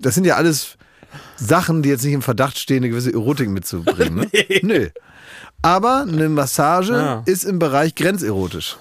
das 0.00 0.14
sind 0.14 0.24
ja 0.24 0.36
alles 0.36 0.76
Sachen, 1.36 1.82
die 1.82 1.88
jetzt 1.90 2.04
nicht 2.04 2.14
im 2.14 2.22
Verdacht 2.22 2.58
stehen, 2.58 2.78
eine 2.78 2.88
gewisse 2.90 3.12
Erotik 3.12 3.48
mitzubringen. 3.50 4.14
Ne? 4.16 4.28
Nö. 4.62 4.88
Aber 5.60 6.02
eine 6.08 6.28
Massage 6.28 6.92
Ja. 6.94 7.22
ist 7.26 7.44
im 7.44 7.58
Bereich 7.58 7.94
grenzerotisch. 7.94 8.76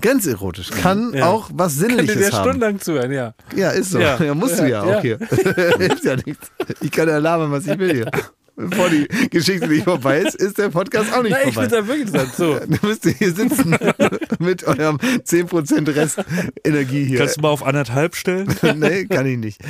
Grenzerotisch. 0.00 0.70
Kann 0.70 1.12
Ja. 1.14 1.26
auch 1.28 1.50
was 1.52 1.78
Kann 1.78 1.88
dir 1.90 1.96
Sinnliches 1.96 2.18
der 2.18 2.32
haben. 2.32 2.42
stundenlang 2.50 2.80
zuhören, 2.80 3.12
ja. 3.12 3.34
Ja, 3.54 3.70
ist 3.70 3.90
so. 3.90 3.98
Ja, 3.98 4.22
Ja. 4.22 4.34
musst 4.34 4.58
du 4.58 4.62
ja, 4.68 4.84
Ja, 4.86 4.98
auch 4.98 5.02
hier. 5.02 5.18
Hilft 5.78 6.04
ja 6.04 6.16
nichts. 6.16 6.50
Ich 6.80 6.90
kann 6.90 7.08
ja 7.08 7.18
labern, 7.18 7.50
was 7.52 7.66
ich 7.66 7.78
will 7.78 7.92
hier. 7.94 8.10
Bevor 8.56 8.90
die 8.90 9.08
Geschichte 9.30 9.68
nicht 9.68 9.84
vorbei 9.84 10.18
ist, 10.20 10.34
ist 10.34 10.58
der 10.58 10.68
Podcast 10.68 11.14
auch 11.14 11.22
nicht 11.22 11.32
Nein, 11.32 11.48
ich 11.48 11.54
vorbei. 11.54 11.68
finde 11.70 11.82
da 11.82 11.88
wirklich 11.88 12.06
interessant. 12.08 12.34
So. 12.36 12.58
Du 12.80 12.86
müsst 12.86 13.06
hier 13.06 13.32
sitzen 13.32 13.74
mit 14.38 14.64
eurem 14.64 14.96
10% 14.98 15.94
Rest 15.94 16.18
Energie 16.62 17.04
hier. 17.04 17.18
Kannst 17.20 17.38
du 17.38 17.40
mal 17.40 17.48
auf 17.48 17.64
anderthalb 17.64 18.16
stellen? 18.16 18.54
nee, 18.76 19.06
kann 19.06 19.24
ich 19.24 19.38
nicht. 19.38 19.60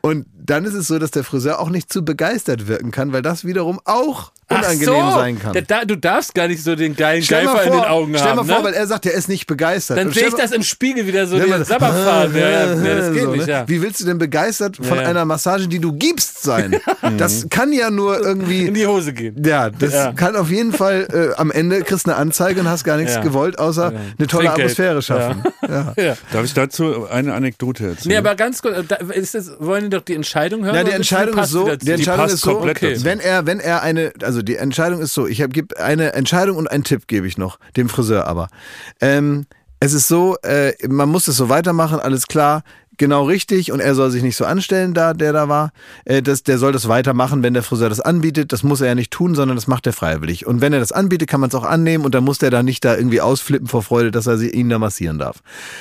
Und 0.00 0.26
dann 0.50 0.64
ist 0.64 0.74
es 0.74 0.86
so, 0.88 0.98
dass 0.98 1.10
der 1.10 1.24
Friseur 1.24 1.60
auch 1.60 1.70
nicht 1.70 1.92
zu 1.92 2.04
begeistert 2.04 2.66
wirken 2.68 2.90
kann, 2.90 3.12
weil 3.12 3.22
das 3.22 3.44
wiederum 3.44 3.80
auch 3.84 4.32
unangenehm 4.48 4.94
Ach 5.04 5.12
so. 5.12 5.18
sein 5.18 5.38
kann. 5.38 5.56
Da, 5.68 5.84
du 5.84 5.96
darfst 5.96 6.34
gar 6.34 6.48
nicht 6.48 6.64
so 6.64 6.74
den 6.74 6.96
geilen 6.96 7.22
Stell 7.22 7.44
Geifer 7.44 7.54
mal 7.54 7.62
in 7.66 7.72
vor, 7.72 7.82
den 7.82 7.90
Augen 7.90 8.14
stell 8.16 8.28
haben. 8.30 8.36
mal 8.38 8.44
vor, 8.46 8.58
ne? 8.58 8.64
weil 8.64 8.74
er 8.74 8.86
sagt, 8.88 9.06
er 9.06 9.12
ist 9.12 9.28
nicht 9.28 9.46
begeistert. 9.46 9.96
Dann 9.96 10.08
sehe 10.08 10.14
stell 10.14 10.26
ich 10.28 10.32
mal- 10.32 10.42
das 10.42 10.50
im 10.50 10.62
Spiegel 10.64 11.06
wieder 11.06 11.26
so 11.28 11.38
den 11.38 11.64
Sabberfahren. 11.64 12.34
Ja, 12.34 12.40
ja, 12.50 12.74
ja, 12.74 12.94
das 12.96 13.12
geht 13.12 13.22
so, 13.22 13.30
nicht, 13.30 13.46
ne? 13.46 13.52
ja. 13.52 13.68
Wie 13.68 13.80
willst 13.80 14.00
du 14.00 14.06
denn 14.06 14.18
begeistert 14.18 14.76
von 14.76 14.98
Ja. 14.98 15.04
einer 15.04 15.24
Massage, 15.24 15.68
die 15.68 15.78
du 15.78 15.92
gibst, 15.92 16.42
sein? 16.42 16.80
Das 17.16 17.46
kann 17.50 17.72
ja 17.72 17.90
nur 17.90 18.20
irgendwie. 18.20 18.66
In 18.66 18.74
die 18.74 18.86
Hose 18.86 19.12
gehen. 19.12 19.40
Ja, 19.44 19.70
das 19.70 19.92
Ja. 19.92 20.12
kann 20.12 20.34
auf 20.36 20.50
jeden 20.50 20.72
Fall 20.72 21.06
äh, 21.32 21.38
am 21.38 21.50
Ende 21.50 21.82
kriegst 21.82 22.06
du 22.06 22.10
eine 22.10 22.18
Anzeige 22.18 22.60
und 22.60 22.68
hast 22.68 22.84
gar 22.84 22.96
nichts 22.96 23.14
Ja. 23.14 23.20
gewollt, 23.22 23.58
außer 23.58 23.92
Ja. 23.92 23.98
eine 24.18 24.26
tolle 24.26 24.46
Trinkgeld. 24.46 24.50
Atmosphäre 24.58 25.02
schaffen. 25.02 25.44
Ja. 25.70 25.92
Ja. 25.96 26.16
Darf 26.32 26.44
ich 26.44 26.52
dazu 26.54 27.06
eine 27.08 27.32
Anekdote 27.34 27.86
erzählen? 27.90 28.08
Nee, 28.08 28.16
aber 28.16 28.34
ganz 28.34 28.60
kurz, 28.60 28.74
da, 28.88 28.96
ist 28.96 29.34
das, 29.36 29.52
wollen 29.60 29.84
die 29.84 29.90
doch 29.90 30.02
die 30.02 30.14
Entscheidung 30.16 30.39
hören? 30.64 30.74
Na, 30.74 30.84
die 30.84 30.92
Entscheidung 30.92 31.38
ist 31.38 31.50
so, 31.50 31.74
die 31.76 31.90
Entscheidung 31.90 32.26
ist 32.26 32.40
so, 32.40 32.60
Okay. 32.60 32.96
wenn 33.04 33.20
er, 33.20 33.46
wenn 33.46 33.60
er 33.60 33.82
eine, 33.82 34.12
also 34.22 34.42
die 34.42 34.56
Entscheidung 34.56 35.00
ist 35.00 35.14
so, 35.14 35.26
ich 35.26 35.44
gebe 35.50 35.78
eine 35.78 36.12
Entscheidung 36.14 36.56
und 36.56 36.70
einen 36.70 36.84
Tipp 36.84 37.06
gebe 37.06 37.26
ich 37.26 37.38
noch, 37.38 37.58
dem 37.76 37.88
Friseur 37.88 38.26
aber. 38.26 38.48
Ähm, 39.00 39.46
es 39.80 39.92
ist 39.94 40.08
so, 40.08 40.36
äh, 40.42 40.72
man 40.88 41.08
muss 41.08 41.26
es 41.28 41.36
so 41.36 41.48
weitermachen, 41.48 42.00
alles 42.00 42.26
klar, 42.26 42.62
genau 43.00 43.24
richtig 43.24 43.72
und 43.72 43.80
er 43.80 43.96
soll 43.96 44.10
sich 44.12 44.22
nicht 44.22 44.36
so 44.36 44.44
anstellen, 44.44 44.94
da 44.94 45.12
der 45.14 45.32
da 45.32 45.48
war. 45.48 45.72
Äh, 46.04 46.22
das, 46.22 46.44
der 46.44 46.58
soll 46.58 46.70
das 46.70 46.86
weitermachen, 46.86 47.42
wenn 47.42 47.54
der 47.54 47.64
Friseur 47.64 47.88
das 47.88 48.00
anbietet. 48.00 48.52
Das 48.52 48.62
muss 48.62 48.80
er 48.80 48.86
ja 48.88 48.94
nicht 48.94 49.10
tun, 49.10 49.34
sondern 49.34 49.56
das 49.56 49.66
macht 49.66 49.86
er 49.86 49.92
freiwillig. 49.92 50.46
Und 50.46 50.60
wenn 50.60 50.72
er 50.72 50.78
das 50.78 50.92
anbietet, 50.92 51.28
kann 51.28 51.40
man 51.40 51.48
es 51.48 51.54
auch 51.56 51.64
annehmen 51.64 52.04
und 52.04 52.14
dann 52.14 52.22
muss 52.22 52.38
der 52.38 52.50
da 52.50 52.62
nicht 52.62 52.84
da 52.84 52.94
irgendwie 52.96 53.20
ausflippen 53.20 53.66
vor 53.66 53.82
Freude, 53.82 54.10
dass 54.12 54.26
er 54.28 54.38
sie- 54.38 54.50
ihn 54.50 54.68
da 54.68 54.78
massieren 54.78 55.18
darf. 55.18 55.38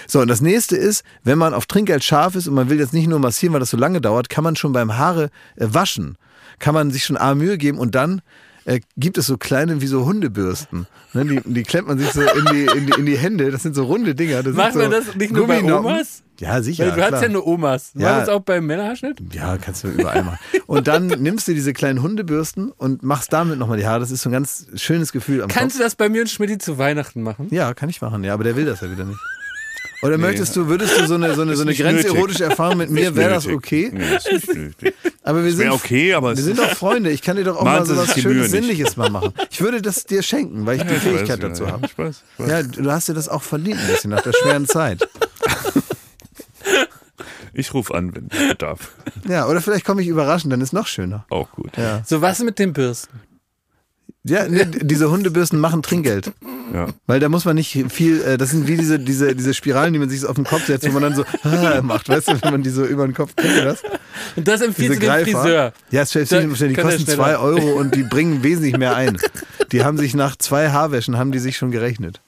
So, 0.08 0.22
und 0.22 0.30
das 0.30 0.42
nächste 0.42 0.76
ist, 0.78 1.04
wenn 1.24 1.38
man 1.38 1.54
auf 1.54 1.66
Trinkgeld 1.68 2.04
scharf 2.04 2.36
ist 2.36 2.48
und 2.48 2.56
man 2.56 2.70
will 2.70 2.80
jetzt 2.80 2.94
nicht 2.94 3.08
nur 3.08 3.20
massieren, 3.20 3.54
weil 3.54 3.60
das 3.60 3.70
so 3.70 3.78
lange 3.78 4.02
dauert, 4.02 4.30
kann 4.30 4.44
man 4.44 4.56
schon 4.56 4.72
beim 4.74 4.98
Haare 4.98 5.26
äh, 5.58 5.68
waschen, 5.70 6.18
kann 6.58 6.74
man 6.74 6.90
sich 6.90 7.04
schon 7.04 7.18
A 7.18 7.36
Mühe 7.36 7.58
geben 7.58 7.78
und 7.78 7.94
dann 7.96 8.22
äh, 8.70 8.82
gibt 8.98 9.18
es 9.18 9.26
so 9.26 9.38
kleine 9.38 9.82
wie 9.82 9.88
so 9.88 10.06
Hundebürsten. 10.06 10.86
Ne, 11.14 11.26
die, 11.26 11.42
die 11.44 11.64
klemmt 11.64 11.88
man 11.88 11.98
sich 11.98 12.12
so 12.12 12.22
in 12.22 12.46
die, 12.54 12.66
in 12.66 12.86
die, 12.86 13.00
in 13.00 13.06
die 13.08 13.18
Hände. 13.18 13.50
Das 13.50 13.64
sind 13.64 13.76
so 13.76 13.84
runde 13.84 14.14
Dinger. 14.14 14.44
Das 14.44 14.54
Macht 14.54 14.74
so 14.74 14.80
man 14.80 14.92
das 14.92 15.16
nicht 15.16 15.34
nur 15.34 15.48
bei. 15.48 15.64
Omas? 15.64 16.22
Ja, 16.40 16.62
sicher. 16.62 16.86
Weil 16.86 16.92
du 16.92 17.02
hast 17.02 17.10
klar. 17.10 17.24
ja 17.24 17.30
nur 17.30 17.48
Omas. 17.48 17.92
Ja. 17.96 18.12
War 18.12 18.20
das 18.20 18.30
auch 18.30 18.42
beim 18.42 18.68
Männerhaarschnitt? 18.68 19.22
Ja, 19.34 19.58
kannst 19.58 19.84
du 19.84 19.88
überall 19.88 20.24
machen. 20.24 20.38
Und 20.68 20.88
dann 20.88 21.08
nimmst 21.20 21.48
du 21.48 21.54
diese 21.54 21.74
kleinen 21.74 22.04
Hundebürsten 22.04 22.72
und 22.72 23.02
machst 23.02 23.34
damit 23.34 23.58
nochmal 23.58 23.78
die 23.78 23.88
Haare. 23.88 24.00
Das 24.00 24.12
ist 24.12 24.22
so 24.22 24.30
ein 24.30 24.34
ganz 24.34 24.68
schönes 24.76 25.12
Gefühl 25.12 25.42
am 25.42 25.50
Kannst 25.50 25.76
Kopf. 25.76 25.80
du 25.80 25.84
das 25.84 25.96
bei 25.96 26.08
mir 26.08 26.22
und 26.22 26.30
Schmidt 26.30 26.62
zu 26.62 26.78
Weihnachten 26.78 27.24
machen? 27.24 27.48
Ja, 27.50 27.74
kann 27.74 27.90
ich 27.90 28.02
machen, 28.02 28.24
ja, 28.24 28.34
aber 28.36 28.44
der 28.44 28.56
will 28.56 28.66
das 28.66 28.82
ja 28.82 28.92
wieder 28.92 29.04
nicht. 29.04 29.20
Oder 30.02 30.18
möchtest 30.18 30.56
du, 30.56 30.68
würdest 30.68 30.98
du 31.00 31.08
so 31.08 31.16
eine, 31.16 31.36
so 31.36 31.42
eine, 31.42 31.56
so 31.58 31.64
eine 31.64 31.76
grenzerotische 31.76 32.46
Erfahrung 32.46 32.78
mit 32.78 32.90
mir, 32.90 33.16
wäre 33.16 33.32
das 33.32 33.48
okay? 33.48 33.92
Nee, 33.94 34.16
ist 34.16 34.54
nicht. 34.56 34.78
Aber 35.24 35.44
wir 35.44 35.54
sind, 35.54 35.70
okay, 35.70 36.14
aber 36.16 36.36
wir 36.36 36.42
sind 36.42 36.58
doch 36.58 36.70
Freunde. 36.70 37.12
Ich 37.12 37.22
kann 37.22 37.36
dir 37.36 37.44
doch 37.44 37.58
auch 37.58 37.64
Machen 37.64 37.80
mal 37.80 37.86
so 37.86 37.98
was 37.98 38.20
Schönes. 38.20 38.50
Sinnliches 38.50 38.98
mal 38.98 39.12
machen. 39.12 39.32
Ich 39.52 39.62
würde 39.62 39.80
das 39.80 40.06
dir 40.06 40.24
schenken, 40.24 40.66
weil 40.66 40.78
ich 40.78 40.84
die 40.84 40.96
Ich 40.96 41.06
weiß, 41.06 41.14
Fähigkeit 41.14 41.44
dazu 41.44 41.66
ja, 41.66 41.72
habe. 41.74 41.86
Ich 41.86 41.96
weiß, 41.96 42.24
ich 42.34 42.40
weiß. 42.40 42.50
Ja, 42.50 42.64
du 42.64 42.92
hast 42.92 43.10
dir 43.10 43.14
das 43.14 43.30
auch 43.30 43.44
verdient 43.44 43.80
ein 43.80 43.88
bisschen 43.88 44.10
nach 44.10 44.22
der 44.22 44.34
schweren 44.34 44.66
Zeit. 44.66 45.08
Ich 47.54 47.74
rufe 47.74 47.94
an, 47.94 48.16
wenn 48.16 48.30
ich 48.32 48.54
darf. 48.58 48.92
Ja, 49.28 49.48
oder 49.48 49.62
vielleicht 49.62 49.86
komme 49.86 50.02
ich 50.02 50.08
überraschend, 50.08 50.52
dann 50.52 50.62
ist 50.62 50.74
noch 50.74 50.88
schöner. 50.88 51.26
Auch 51.30 51.52
gut. 51.52 51.78
Ja, 51.78 52.02
So 52.06 52.22
was 52.22 52.40
mit 52.40 52.58
den 52.58 52.74
Bürsten? 52.74 53.20
ja 54.24 54.48
nee, 54.48 54.66
diese 54.66 55.12
Hundebürsten 55.12 55.60
machen 55.60 55.82
Trinkgeld. 55.84 56.32
Ja. 56.74 56.88
Weil 57.08 57.20
da 57.20 57.30
muss 57.30 57.46
man 57.46 57.56
nicht 57.56 57.86
viel, 57.90 58.22
äh, 58.22 58.38
das 58.38 58.52
sind 58.52 58.68
wie 58.68 58.78
diese, 58.78 59.00
diese, 59.00 59.36
diese 59.36 59.54
Spiralen, 59.54 59.94
die 59.94 60.00
man 60.00 60.10
sich 60.10 60.22
so 60.22 60.28
auf 60.28 60.36
den 60.36 60.46
Kopf 60.46 60.66
setzt, 60.66 60.88
wo 60.88 60.92
man 60.92 61.04
dann 61.04 61.16
so 61.16 61.24
ah, 61.44 61.82
macht, 61.82 62.10
weißt 62.10 62.30
du, 62.30 62.42
wenn 62.42 62.52
man 62.52 62.64
die 62.64 62.70
so 62.70 62.86
über 62.86 63.06
den 63.08 63.14
Kopf 63.14 63.36
kennt, 63.36 63.56
ihr 63.56 63.66
das? 63.66 63.84
Und 64.36 64.48
das 64.48 64.62
empfiehlst 64.62 64.80
Diese 64.80 64.94
du 64.96 65.00
dem 65.00 65.08
Greifer. 65.08 65.42
Friseur. 65.42 65.74
Ja, 65.92 66.02
es 66.02 66.10
stellt 66.10 66.32
Da 66.32 66.42
sich 66.42 66.58
die 66.58 66.74
kosten 66.76 67.02
schneller. 67.02 67.18
zwei 67.18 67.38
Euro 67.38 67.74
und 67.80 67.96
die 67.96 68.04
bringen 68.04 68.44
wesentlich 68.44 68.78
mehr 68.78 68.96
ein. 68.96 69.18
Die 69.72 69.84
haben 69.84 69.98
sich 69.98 70.14
nach 70.16 70.36
zwei 70.36 70.70
Haarwäschen, 70.70 71.18
haben 71.18 71.32
die 71.32 71.40
sich 71.40 71.58
schon 71.58 71.72
gerechnet. 71.72 72.22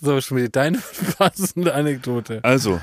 So, 0.00 0.20
Schmidt, 0.20 0.56
deine 0.56 0.78
passende 1.18 1.74
Anekdote. 1.74 2.40
Also, 2.42 2.80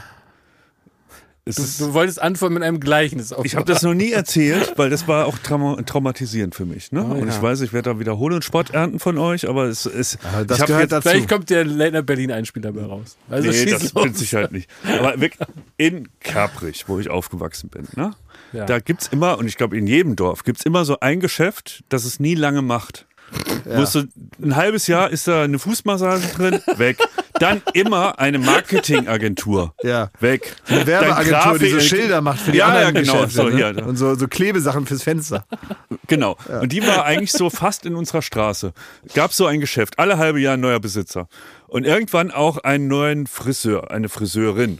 Du, 1.55 1.85
du 1.85 1.93
wolltest 1.93 2.21
antworten 2.21 2.55
mit 2.55 2.63
einem 2.63 2.79
Gleichnis. 2.79 3.33
Ich 3.43 3.55
habe 3.55 3.65
das 3.65 3.81
noch 3.81 3.93
nie 3.93 4.11
erzählt, 4.11 4.73
weil 4.75 4.89
das 4.89 5.07
war 5.07 5.25
auch 5.25 5.37
trauma 5.37 5.81
traumatisierend 5.81 6.55
für 6.55 6.65
mich. 6.65 6.91
Ne? 6.91 7.03
Und 7.03 7.27
ja. 7.27 7.33
ich 7.33 7.41
weiß, 7.41 7.61
ich 7.61 7.73
werde 7.73 7.91
da 7.93 7.99
wiederholen 7.99 8.35
und 8.35 8.43
Spott 8.43 8.71
ernten 8.71 8.99
von 8.99 9.17
euch, 9.17 9.47
aber 9.47 9.65
es 9.65 9.85
ist. 9.85 10.19
Aber 10.33 10.45
das 10.45 10.59
ich 10.59 10.65
gehört 10.65 10.83
jetzt, 10.83 10.91
dazu. 10.91 11.09
Vielleicht 11.09 11.29
kommt 11.29 11.49
der 11.49 11.65
Late 11.65 12.03
Berlin 12.03 12.31
Einspiel 12.31 12.61
dabei 12.61 12.83
raus. 12.83 13.17
Also 13.29 13.49
nee, 13.49 13.65
das 13.65 13.93
los. 13.93 14.03
mit 14.03 14.17
Sicherheit 14.17 14.51
nicht. 14.51 14.69
Aber 14.99 15.19
wirklich 15.19 15.47
in 15.77 16.09
Kaprich, 16.19 16.85
wo 16.87 16.99
ich 16.99 17.09
aufgewachsen 17.09 17.69
bin, 17.69 17.87
ne? 17.95 18.11
Ja. 18.53 18.65
da 18.65 18.79
gibt's 18.79 19.07
immer, 19.07 19.37
und 19.37 19.47
ich 19.47 19.57
glaube 19.57 19.77
in 19.77 19.87
jedem 19.87 20.15
Dorf, 20.15 20.43
gibt's 20.43 20.63
immer 20.63 20.85
so 20.85 20.99
ein 21.01 21.19
Geschäft, 21.19 21.83
das 21.89 22.05
es 22.05 22.19
nie 22.19 22.35
lange 22.35 22.61
macht. 22.61 23.05
Es 23.65 23.91
so 23.91 24.03
ein 24.41 24.55
halbes 24.55 24.87
Jahr 24.87 25.09
ist 25.09 25.27
da 25.27 25.43
eine 25.43 25.59
Fußmassage 25.59 26.27
drin, 26.35 26.61
weg. 26.77 26.97
Dann 27.39 27.61
immer 27.73 28.19
eine 28.19 28.39
Marketingagentur. 28.39 29.73
Ja. 29.83 30.09
Weg. 30.19 30.55
Eine 30.67 30.87
Werbeagentur, 30.87 31.59
die 31.59 31.69
so 31.69 31.79
Schilder 31.79 32.21
macht 32.21 32.39
für 32.39 32.51
die 32.51 32.57
Ja, 32.57 32.67
ja, 32.69 32.87
anderen 32.87 33.03
genau, 33.05 33.13
Geschäfte. 33.25 33.35
so 33.35 33.43
ne? 33.49 33.55
hier. 33.55 33.85
Und 33.87 33.97
so, 33.97 34.15
so 34.15 34.27
Klebesachen 34.27 34.85
fürs 34.85 35.03
Fenster. 35.03 35.45
Genau. 36.07 36.37
Und 36.61 36.71
die 36.71 36.85
war 36.85 37.05
eigentlich 37.05 37.31
so 37.31 37.49
fast 37.49 37.85
in 37.85 37.95
unserer 37.95 38.21
Straße. 38.21 38.73
Gab 39.13 39.33
so 39.33 39.45
ein 39.45 39.59
Geschäft, 39.59 39.99
alle 39.99 40.17
halbe 40.17 40.39
Jahr 40.39 40.53
ein 40.55 40.61
neuer 40.61 40.79
Besitzer. 40.79 41.27
Und 41.67 41.85
irgendwann 41.85 42.31
auch 42.31 42.59
einen 42.59 42.87
neuen 42.87 43.27
Friseur, 43.27 43.91
eine 43.91 44.09
Friseurin, 44.09 44.79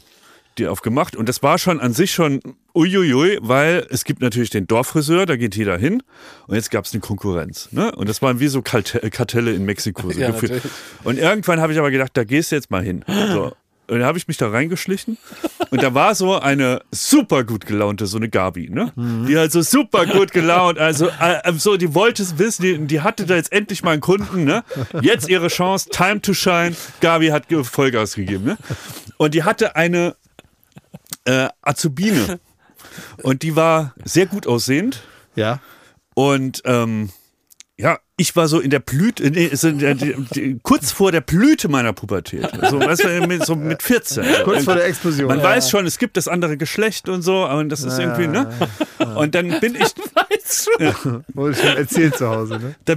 die 0.60 0.68
aufgemacht. 0.68 1.16
Und 1.16 1.30
das 1.30 1.44
war 1.44 1.58
schon 1.58 1.80
an 1.80 1.94
sich 1.94 2.12
schon 2.12 2.40
uiuiui, 2.76 3.40
weil 3.42 3.86
es 3.90 4.04
gibt 4.04 4.22
natürlich 4.22 4.50
den 4.50 4.68
Dorffriseur, 4.68 5.26
da 5.26 5.36
geht 5.36 5.56
jeder 5.56 5.78
hin. 5.78 6.04
Und 6.48 6.56
jetzt 6.56 6.72
gab 6.72 6.86
es 6.86 6.94
eine 6.94 7.02
Konkurrenz. 7.02 7.70
Ne? 7.72 7.92
Und 7.96 8.10
das 8.10 8.22
waren 8.22 8.40
wie 8.40 8.48
so 8.48 8.62
Karte- 8.62 9.10
Kartelle 9.10 9.52
in 9.54 9.66
Mexiko. 9.66 10.12
So 10.12 10.20
Ja. 10.20 10.34
Und 11.04 11.18
irgendwann 11.18 11.62
habe 11.62 11.74
ich 11.74 11.80
aber 11.80 11.92
gedacht, 11.92 12.12
da 12.14 12.24
gehst 12.24 12.52
du 12.52 12.56
jetzt 12.56 12.72
mal 12.72 12.84
hin. 12.84 13.04
So. 13.34 13.54
Und 13.90 14.00
dann 14.00 14.06
habe 14.08 14.18
ich 14.18 14.28
mich 14.28 14.36
da 14.36 14.50
reingeschlichen 14.50 15.18
und 15.70 15.82
da 15.82 15.94
war 15.94 16.14
so 16.14 16.38
eine 16.38 16.82
super 16.92 17.46
gut 17.46 17.66
gelaunte, 17.66 18.06
so 18.06 18.18
eine 18.18 18.28
Gabi, 18.28 18.70
ne? 18.70 18.92
Die 18.98 19.38
halt 19.38 19.54
so 19.54 19.62
super 19.62 20.06
gut 20.06 20.34
gelaunt, 20.34 20.78
also 20.78 21.08
äh, 21.22 21.54
so, 21.54 21.78
die 21.78 21.96
wollte 21.96 22.22
es 22.22 22.38
wissen, 22.38 22.64
die, 22.64 22.78
die 22.80 23.00
hatte 23.00 23.26
da 23.26 23.36
jetzt 23.38 23.54
endlich 23.54 23.84
mal 23.84 23.92
einen 23.92 24.02
Kunden, 24.02 24.44
ne? 24.44 24.66
Jetzt 25.02 25.30
ihre 25.30 25.48
Chance, 25.48 25.88
time 25.90 26.20
to 26.22 26.34
shine. 26.34 26.76
Gabi 27.00 27.28
hat 27.28 27.46
Vollgas 27.64 28.16
gegeben, 28.16 28.44
ne? 28.44 28.58
Und 29.16 29.34
die 29.34 29.44
hatte 29.44 29.78
eine 29.78 30.18
äh, 31.28 31.48
Azubine 31.62 32.40
und 33.24 33.44
die 33.44 33.56
war 33.56 33.94
sehr 34.04 34.26
gut 34.26 34.48
aussehend 34.48 35.02
Ja. 35.36 35.60
und 36.16 36.62
ähm, 36.66 37.10
ja, 37.80 38.00
ich 38.16 38.36
war 38.36 38.48
so 38.48 38.60
in 38.60 38.72
der 38.72 38.80
Blüte, 38.80 39.30
nee, 39.30 39.52
so 39.54 39.70
der, 39.72 39.94
die, 39.94 40.16
die, 40.34 40.60
kurz 40.64 40.92
vor 40.92 41.12
der 41.12 41.22
Blüte 41.22 41.68
meiner 41.70 41.94
Pubertät. 41.94 42.50
So, 42.72 42.80
weißt 42.80 43.04
du, 43.04 43.28
mit, 43.28 43.46
so 43.46 43.56
mit 43.56 43.84
14. 43.84 44.26
Kurz 44.46 44.64
vor 44.64 44.74
der 44.74 44.86
Explosion. 44.86 45.28
Man 45.28 45.44
weiß 45.44 45.70
schon, 45.70 45.86
es 45.86 46.00
gibt 46.00 46.18
das 46.18 46.28
andere 46.28 46.58
Geschlecht 46.58 47.08
und 47.08 47.22
so, 47.22 47.46
aber 47.46 47.64
das 47.66 47.84
ist 47.84 48.00
irgendwie, 48.00 48.26
ne? 48.26 48.50
Und 49.16 49.36
dann 49.36 49.60
bin 49.60 49.76
ich, 49.76 49.94
Wurde 51.36 51.54
schon 51.54 51.78
erzählt 51.78 52.18
zu 52.18 52.28
Hause, 52.28 52.58
ne? 52.58 52.76
da, 52.86 52.96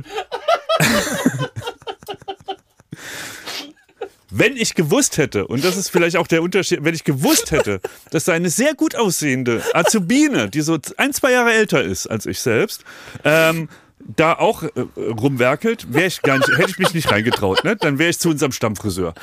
wenn 4.30 4.56
ich 4.56 4.74
gewusst 4.74 5.18
hätte, 5.18 5.46
und 5.46 5.64
das 5.64 5.76
ist 5.76 5.90
vielleicht 5.90 6.16
auch 6.16 6.26
der 6.26 6.42
Unterschied, 6.42 6.80
wenn 6.82 6.94
ich 6.94 7.04
gewusst 7.04 7.50
hätte, 7.50 7.80
dass 8.10 8.24
da 8.24 8.32
eine 8.32 8.50
sehr 8.50 8.74
gut 8.74 8.94
aussehende 8.94 9.62
Azubine, 9.74 10.48
die 10.48 10.60
so 10.60 10.78
ein, 10.96 11.12
zwei 11.12 11.32
Jahre 11.32 11.52
älter 11.52 11.82
ist 11.82 12.06
als 12.06 12.26
ich 12.26 12.40
selbst, 12.40 12.84
ähm, 13.24 13.68
da 14.16 14.34
auch 14.34 14.62
äh, 14.62 14.70
rumwerkelt, 14.96 15.92
wäre 15.92 16.06
ich 16.06 16.22
gar 16.22 16.38
nicht, 16.38 16.48
hätte 16.56 16.70
ich 16.70 16.78
mich 16.78 16.94
nicht 16.94 17.10
reingetraut, 17.10 17.64
ne? 17.64 17.76
Dann 17.76 17.98
wäre 17.98 18.10
ich 18.10 18.18
zu 18.18 18.28
unserem 18.30 18.52
Stammfriseur. 18.52 19.14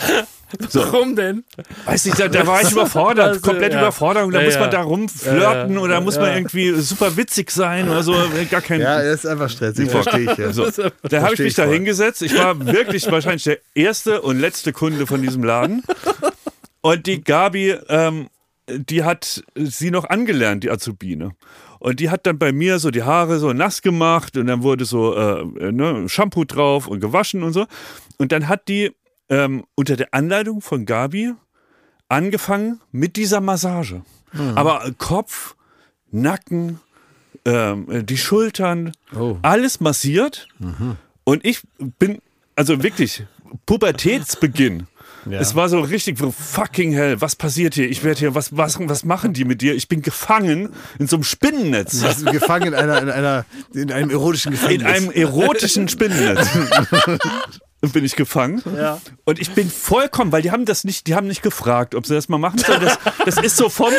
Warum 0.73 1.15
denn? 1.17 1.43
Weiß 1.85 2.05
nicht, 2.05 2.19
da, 2.19 2.29
da 2.29 2.47
war 2.47 2.61
ich 2.61 2.71
überfordert, 2.71 3.27
Also, 3.27 3.41
komplette 3.41 3.75
ja. 3.75 3.81
Überforderung. 3.81 4.31
Da 4.31 4.39
Ja, 4.39 4.45
muss 4.45 4.53
ja. 4.53 4.59
man 4.61 4.71
da 4.71 4.81
rumflirten 4.81 5.41
Ja, 5.41 5.67
ja. 5.75 5.79
oder 5.81 5.99
muss 6.01 6.17
man 6.17 6.33
irgendwie 6.33 6.71
super 6.79 7.17
witzig 7.17 7.51
sein 7.51 7.89
oder 7.89 8.01
so. 8.01 8.15
Gar 8.49 8.61
kein. 8.61 8.79
Ja, 8.79 9.01
er 9.01 9.11
ist 9.13 9.25
einfach 9.25 9.49
stressig, 9.49 9.89
verstehe 9.89 10.31
ich. 10.31 10.37
Ja. 10.37 10.53
So, 10.53 10.69
da 11.03 11.21
habe 11.21 11.33
ich 11.33 11.39
mich 11.39 11.47
ich 11.49 11.55
da 11.55 11.65
hingesetzt. 11.65 12.21
Ich 12.21 12.37
war 12.37 12.65
wirklich 12.65 13.11
wahrscheinlich 13.11 13.43
der 13.43 13.57
erste 13.75 14.21
und 14.21 14.39
letzte 14.39 14.71
Kunde 14.71 15.05
von 15.05 15.21
diesem 15.21 15.43
Laden. 15.43 15.83
Und 16.81 17.07
die 17.07 17.21
Gabi, 17.21 17.75
ähm, 17.89 18.27
die 18.69 19.03
hat 19.03 19.43
sie 19.55 19.91
noch 19.91 20.05
angelernt, 20.05 20.63
die 20.63 20.71
Azubine. 20.71 21.31
Und 21.79 21.99
die 21.99 22.09
hat 22.09 22.25
dann 22.25 22.37
bei 22.39 22.51
mir 22.51 22.79
so 22.79 22.91
die 22.91 23.03
Haare 23.03 23.39
so 23.39 23.53
nass 23.53 23.81
gemacht 23.81 24.35
und 24.35 24.47
dann 24.47 24.63
wurde 24.63 24.85
so 24.85 25.15
äh, 25.15 25.71
ne, 25.71 26.09
Shampoo 26.09 26.43
drauf 26.43 26.87
und 26.87 26.99
gewaschen 26.99 27.43
und 27.43 27.53
so. 27.53 27.65
Und 28.17 28.31
dann 28.31 28.47
hat 28.47 28.67
die 28.67 28.91
ähm, 29.29 29.63
unter 29.75 29.95
der 29.95 30.13
Anleitung 30.13 30.61
von 30.61 30.85
Gabi 30.85 31.33
angefangen 32.09 32.81
mit 32.91 33.15
dieser 33.15 33.41
Massage. 33.41 34.01
Aber 34.55 34.85
äh, 34.85 34.93
Kopf, 34.97 35.55
Nacken, 36.11 36.79
ähm, 37.45 38.05
die 38.05 38.17
Schultern, 38.17 38.91
alles 39.41 39.79
massiert. 39.79 40.47
Und 41.23 41.45
ich 41.45 41.61
bin, 41.99 42.19
also 42.55 42.81
wirklich, 42.83 43.23
Pubertätsbeginn. 43.65 44.87
Es 45.29 45.55
war 45.55 45.69
so 45.69 45.81
richtig 45.81 46.17
so, 46.17 46.31
fucking 46.31 46.93
hell, 46.93 47.19
was 47.21 47.35
passiert 47.35 47.73
hier? 47.73 47.89
Ich 47.89 48.03
werde 48.03 48.19
hier, 48.19 48.35
was, 48.35 48.55
was, 48.55 48.77
was 48.79 49.03
machen 49.03 49.33
die 49.33 49.45
mit 49.45 49.61
dir? 49.61 49.75
Ich 49.75 49.87
bin 49.87 50.01
gefangen 50.01 50.69
in 50.99 51.07
so 51.07 51.17
einem 51.17 51.23
Spinnennetz. 51.23 51.99
Du 51.99 52.07
bist 52.07 52.25
gefangen 52.25 52.67
in, 52.67 52.73
einer, 52.73 53.01
in, 53.01 53.09
einer, 53.09 53.45
in 53.73 53.91
einem 53.91 54.09
erotischen 54.09 54.51
Gefängnis. 54.51 54.81
In 54.81 54.87
einem 54.87 55.11
erotischen 55.11 55.87
Spinnennetz. 55.87 56.47
bin 57.91 58.03
ich 58.05 58.15
gefangen. 58.15 58.61
Ja. 58.75 58.99
Und 59.25 59.39
ich 59.39 59.51
bin 59.51 59.69
vollkommen, 59.69 60.31
weil 60.31 60.41
die 60.41 60.51
haben 60.51 60.65
das 60.65 60.83
nicht, 60.83 61.07
die 61.07 61.15
haben 61.15 61.27
nicht 61.27 61.41
gefragt, 61.41 61.95
ob 61.95 62.05
sie 62.05 62.13
das 62.13 62.29
mal 62.29 62.37
machen 62.37 62.59
sollen. 62.59 62.81
Das, 62.81 62.97
das 63.25 63.37
ist 63.43 63.57
so 63.57 63.69
vom, 63.69 63.91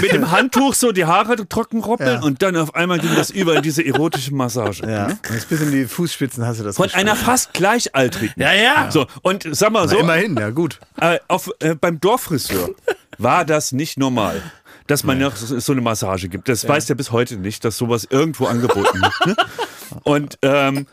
mit 0.00 0.12
dem 0.12 0.30
Handtuch 0.30 0.74
so 0.74 0.92
die 0.92 1.04
Haare 1.04 1.36
trocken 1.48 1.80
roppeln 1.80 2.20
Ja. 2.20 2.22
und 2.22 2.42
dann 2.42 2.56
auf 2.56 2.74
einmal 2.74 2.98
ging 2.98 3.14
das 3.14 3.30
über 3.30 3.56
in 3.56 3.62
diese 3.62 3.84
erotische 3.84 4.34
Massage. 4.34 4.82
ja. 4.86 5.06
Und 5.06 5.20
jetzt 5.34 5.48
bis 5.48 5.60
in 5.60 5.70
die 5.72 5.86
Fußspitzen 5.86 6.44
hast 6.46 6.60
du 6.60 6.64
das 6.64 6.76
Von 6.76 6.84
gespürt. 6.84 7.00
einer 7.04 7.16
fast 7.16 7.52
gleichaltrigen. 7.54 8.34
Ja, 8.40 8.52
ja. 8.52 8.90
So, 8.90 9.06
und 9.22 9.46
sag 9.50 9.72
mal 9.72 9.82
Na, 9.82 9.88
so, 9.88 9.98
Immerhin, 9.98 10.36
ja 10.36 10.50
gut. 10.50 10.78
äh, 11.00 11.18
auf, 11.28 11.50
äh, 11.60 11.74
beim 11.74 12.00
Dorffriseur 12.00 12.70
war 13.18 13.44
das 13.44 13.72
nicht 13.72 13.98
normal. 13.98 14.42
Dass 14.86 15.04
man 15.04 15.18
noch 15.18 15.36
so 15.36 15.58
so 15.60 15.72
eine 15.72 15.82
Massage 15.82 16.30
gibt. 16.30 16.48
Das 16.48 16.66
weiß 16.66 16.86
der 16.86 16.94
bis 16.94 17.12
heute 17.12 17.36
nicht, 17.36 17.62
dass 17.62 17.76
sowas 17.76 18.06
irgendwo 18.08 18.46
angeboten 18.46 19.02
wird. 19.02 19.26
Ne? 19.26 19.36
Und 20.02 20.38
ähm, 20.40 20.86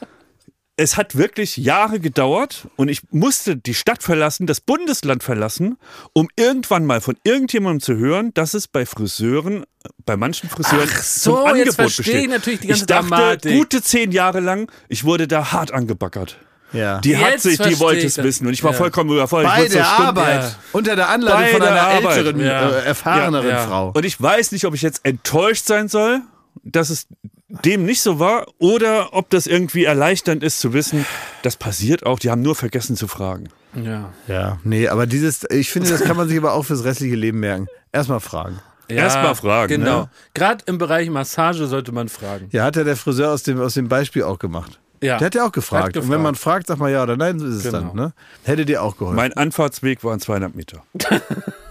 es 0.78 0.98
hat 0.98 1.16
wirklich 1.16 1.56
Jahre 1.58 2.00
gedauert 2.00 2.68
und 2.76 2.90
ich 2.90 3.02
musste 3.12 3.56
die 3.56 3.74
Stadt 3.74 4.04
verlassen, 4.04 4.46
das 4.46 4.60
Bundesland 4.60 5.24
verlassen, 5.24 5.78
um 6.14 6.28
irgendwann 6.36 6.86
mal 6.86 7.00
von 7.02 7.16
irgendjemandem 7.24 7.80
zu 7.82 7.96
hören, 7.96 8.34
dass 8.34 8.54
es 8.54 8.68
bei 8.68 8.86
Friseuren, 8.86 9.64
bei 10.06 10.18
manchen 10.18 10.50
Friseuren 10.50 10.90
Ach 10.92 11.02
so, 11.04 11.32
zum 11.36 11.46
Angebot 11.46 11.66
jetzt 11.66 11.76
verstehe 11.76 12.04
besteht. 12.06 12.22
ich 12.24 12.30
natürlich 12.30 12.60
die 12.60 12.68
ganze 12.68 12.82
ich 12.84 12.88
dachte, 12.88 13.08
Dramatik. 13.10 13.58
gute 13.58 13.82
zehn 13.82 14.12
Jahre 14.12 14.42
lang, 14.42 14.70
ich 14.90 15.04
wurde 15.06 15.28
da 15.28 15.52
hart 15.54 15.72
angebackert. 15.72 16.38
Ja. 16.74 17.00
Die 17.00 17.16
hat 17.16 17.32
Jetzt 17.34 17.44
sich, 17.44 17.58
die 17.58 17.80
wollte 17.80 18.06
es 18.06 18.18
wissen 18.18 18.46
und 18.48 18.52
ich 18.52 18.62
war 18.64 18.72
Ja. 18.74 18.78
vollkommen 18.78 19.10
überfordert. 19.12 19.48
Ich 19.52 19.54
Bei 19.56 19.62
wurde 19.62 19.70
so 19.72 19.78
der 19.78 19.86
stumm- 19.86 20.06
Arbeit. 20.08 20.42
Ja. 20.44 20.56
Unter 20.74 20.96
der 20.98 21.08
Anleitung 21.10 21.60
von 21.60 21.68
einer 21.70 21.82
Arbeit. 21.82 22.18
älteren, 22.18 22.40
Ja. 22.42 22.70
äh, 22.70 22.86
erfahreneren 22.86 23.48
Ja. 23.48 23.66
Frau. 23.68 23.92
Und 23.96 24.04
ich 24.04 24.22
weiß 24.22 24.52
nicht, 24.52 24.66
ob 24.66 24.74
ich 24.74 24.82
jetzt 24.82 25.00
enttäuscht 25.06 25.66
sein 25.68 25.88
soll, 25.88 26.20
dass 26.64 26.90
es 26.90 27.08
dem 27.48 27.86
nicht 27.86 28.02
so 28.02 28.20
war 28.20 28.48
oder 28.58 29.14
ob 29.14 29.30
das 29.30 29.46
irgendwie 29.48 29.86
erleichternd 29.86 30.44
ist 30.44 30.60
zu 30.60 30.74
wissen, 30.74 31.06
das 31.44 31.56
passiert 31.58 32.06
auch, 32.06 32.18
die 32.20 32.32
haben 32.32 32.42
nur 32.42 32.56
vergessen 32.56 32.96
zu 32.96 33.08
fragen. 33.08 33.50
Ja. 33.76 34.12
Ja, 34.28 34.58
nee, 34.64 34.88
aber 34.88 35.06
dieses, 35.06 35.46
ich 35.50 35.70
finde, 35.70 35.90
das 35.90 36.02
kann 36.02 36.18
man 36.18 36.28
sich 36.28 36.38
aber 36.38 36.54
auch 36.54 36.64
fürs 36.64 36.84
restliche 36.84 37.16
Leben 37.16 37.40
merken. 37.40 37.68
Erstmal 37.92 38.20
fragen. 38.20 38.60
Ja, 38.90 38.98
Erst 38.98 39.18
mal 39.18 39.34
fragen, 39.36 39.68
Genau. 39.82 40.02
ne? 40.02 40.10
Gerade 40.34 40.64
im 40.68 40.78
Bereich 40.78 41.10
Massage 41.10 41.66
sollte 41.68 41.92
man 41.92 42.08
fragen. 42.08 42.48
Ja, 42.52 42.64
hat 42.66 42.76
ja 42.76 42.84
der 42.84 42.96
Friseur 42.96 43.32
aus 43.34 43.44
dem, 43.44 43.60
aus 43.60 43.74
dem 43.74 43.88
Beispiel 43.90 44.24
auch 44.24 44.38
gemacht. 44.40 44.80
Ja. 45.02 45.18
Der 45.18 45.26
hat 45.26 45.36
ja 45.36 45.46
auch 45.46 45.52
gefragt. 45.52 45.94
gefragt. 45.94 46.06
Und 46.06 46.12
wenn 46.12 46.22
man 46.22 46.36
fragt, 46.36 46.68
sag 46.68 46.78
mal 46.78 46.92
ja 46.92 47.04
oder 47.04 47.18
nein, 47.18 47.40
so 47.40 47.46
ist 47.48 47.56
es 47.56 47.64
Genau. 47.64 47.80
dann. 47.80 47.96
Ne? 47.96 48.14
Hätte 48.44 48.66
dir 48.66 48.82
auch 48.82 48.96
geholfen. 48.98 49.16
Mein 49.18 49.34
Anfahrtsweg 49.34 50.04
waren 50.04 50.20
200 50.20 50.56
Meter. 50.56 50.84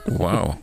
Wow. 0.07 0.57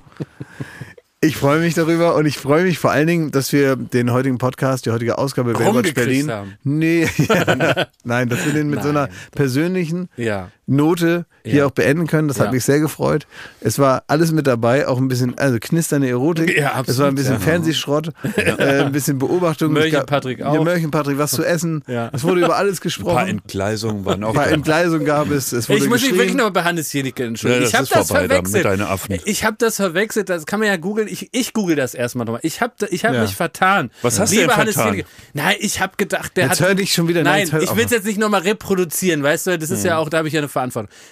Ich 1.24 1.38
freue 1.38 1.60
mich 1.60 1.76
darüber 1.76 2.16
und 2.16 2.26
ich 2.26 2.40
freue 2.40 2.64
mich 2.64 2.80
vor 2.80 2.90
allen 2.90 3.06
Dingen, 3.06 3.30
dass 3.30 3.54
wir 3.54 3.76
den 3.76 4.12
heutigen 4.12 4.40
Podcast, 4.40 4.88
die 4.88 4.90
heutige 4.90 5.20
Ausgabe 5.20 5.54
Baywatch 5.54 5.94
Berlin. 5.94 6.32
haben. 6.32 6.58
Nee, 6.64 7.08
ja, 7.18 7.86
nein, 8.04 8.28
dass 8.28 8.44
wir 8.44 8.54
den 8.54 8.72
mit 8.72 8.82
so 8.82 8.90
einer 8.90 9.08
persönlichen 9.32 10.10
Ja. 10.18 10.50
Note 10.72 11.26
hier 11.44 11.56
Ja. 11.56 11.66
auch 11.66 11.72
beenden 11.72 12.08
können. 12.08 12.28
Das 12.28 12.40
hat 12.40 12.48
Ja. 12.48 12.52
mich 12.52 12.64
sehr 12.64 12.80
gefreut. 12.80 13.26
Es 13.62 13.80
war 13.80 14.04
alles 14.08 14.32
mit 14.32 14.46
dabei, 14.48 14.88
auch 14.88 14.98
ein 14.98 15.08
bisschen, 15.08 15.38
also 15.38 15.58
knisternde 15.60 16.08
Erotik. 16.10 16.56
Ja, 16.58 16.68
absolut, 16.74 16.88
es 16.90 17.00
war 17.00 17.08
ein 17.08 17.16
bisschen 17.16 17.34
ja. 17.34 17.40
Fernsehschrott, 17.40 18.10
äh, 18.36 18.84
ein 18.84 18.92
bisschen 18.92 19.18
Beobachtung. 19.18 19.76
Es 19.76 19.84
gab- 19.86 19.92
Mörchen-Patrick 19.92 20.42
auch. 20.44 20.54
Ja, 20.54 20.62
Mörchen-Patrick, 20.64 21.18
was 21.18 21.32
zu 21.32 21.44
essen. 21.44 21.84
Ja. 21.88 22.10
Es 22.14 22.24
wurde 22.24 22.42
über 22.46 22.56
alles 22.58 22.72
Ein 22.78 22.78
paar 22.78 22.84
gesprochen. 22.84 23.28
Entgleisungen 23.28 24.06
waren 24.06 24.24
auch 24.24 24.30
Ein 24.30 24.36
paar 24.36 24.46
da. 24.46 24.52
Entgleisungen 24.52 25.06
gab 25.06 25.30
es. 25.32 25.52
Es 25.52 25.68
wurde 25.68 25.80
Ich 25.80 25.90
muss 25.90 26.02
mich 26.02 26.12
wirklich 26.12 26.28
geschrien. 26.30 26.38
noch 26.38 26.52
bei 26.52 26.64
Hannes 26.64 26.94
Jenicke 26.94 27.24
entschuldigen. 27.26 27.64
Ja, 27.64 27.68
ich 27.70 27.76
habe 27.76 27.88
das 27.92 28.08
verwechselt. 28.08 28.54
mit 28.54 28.66
deinen 28.66 28.82
Affen. 28.84 29.18
Ich 29.26 29.44
habe 29.44 29.56
das 29.60 29.76
verwechselt. 29.78 30.30
Das 30.30 30.46
kann 30.46 30.60
man 30.60 30.68
ja 30.70 30.78
googeln. 30.78 31.08
Ich, 31.08 31.30
ich 31.32 31.54
google 31.54 31.76
das 31.76 31.94
erstmal 31.96 32.26
nochmal. 32.26 32.42
Ich 32.44 32.62
habe 32.62 32.74
ich 32.90 33.04
hab 33.04 33.14
Ja. 33.14 33.22
mich 33.24 33.36
vertan. 33.36 33.90
Was 34.04 34.20
hast 34.20 34.32
du 34.32 34.36
Lieber 34.38 34.50
denn 34.50 34.58
Hannes 34.58 34.74
vertan? 34.76 34.94
Jenicke. 34.94 35.10
Nein, 35.34 35.56
ich 35.60 35.82
habe 35.82 35.94
gedacht, 35.98 36.38
der 36.38 36.46
Jetzt 36.48 36.62
hat. 36.62 36.68
hör 36.68 36.76
nicht 36.76 36.94
schon 36.94 37.08
wieder- 37.08 37.24
nein, 37.24 37.48
jetzt 37.52 37.64
ich 37.64 37.76
will 37.76 37.86
es 37.86 37.92
jetzt 37.92 38.06
nicht 38.06 38.20
nochmal 38.20 38.42
reproduzieren. 38.42 39.24
Weißt 39.24 39.48
du, 39.48 39.58
das 39.58 39.70
ist 39.70 39.80
Mhm. 39.82 39.88
ja 39.88 39.98
auch, 39.98 40.10
da 40.10 40.20
habe 40.20 40.28
ich 40.28 40.34
ja 40.34 40.40
eine 40.40 40.48
Verantwortung. 40.48 40.61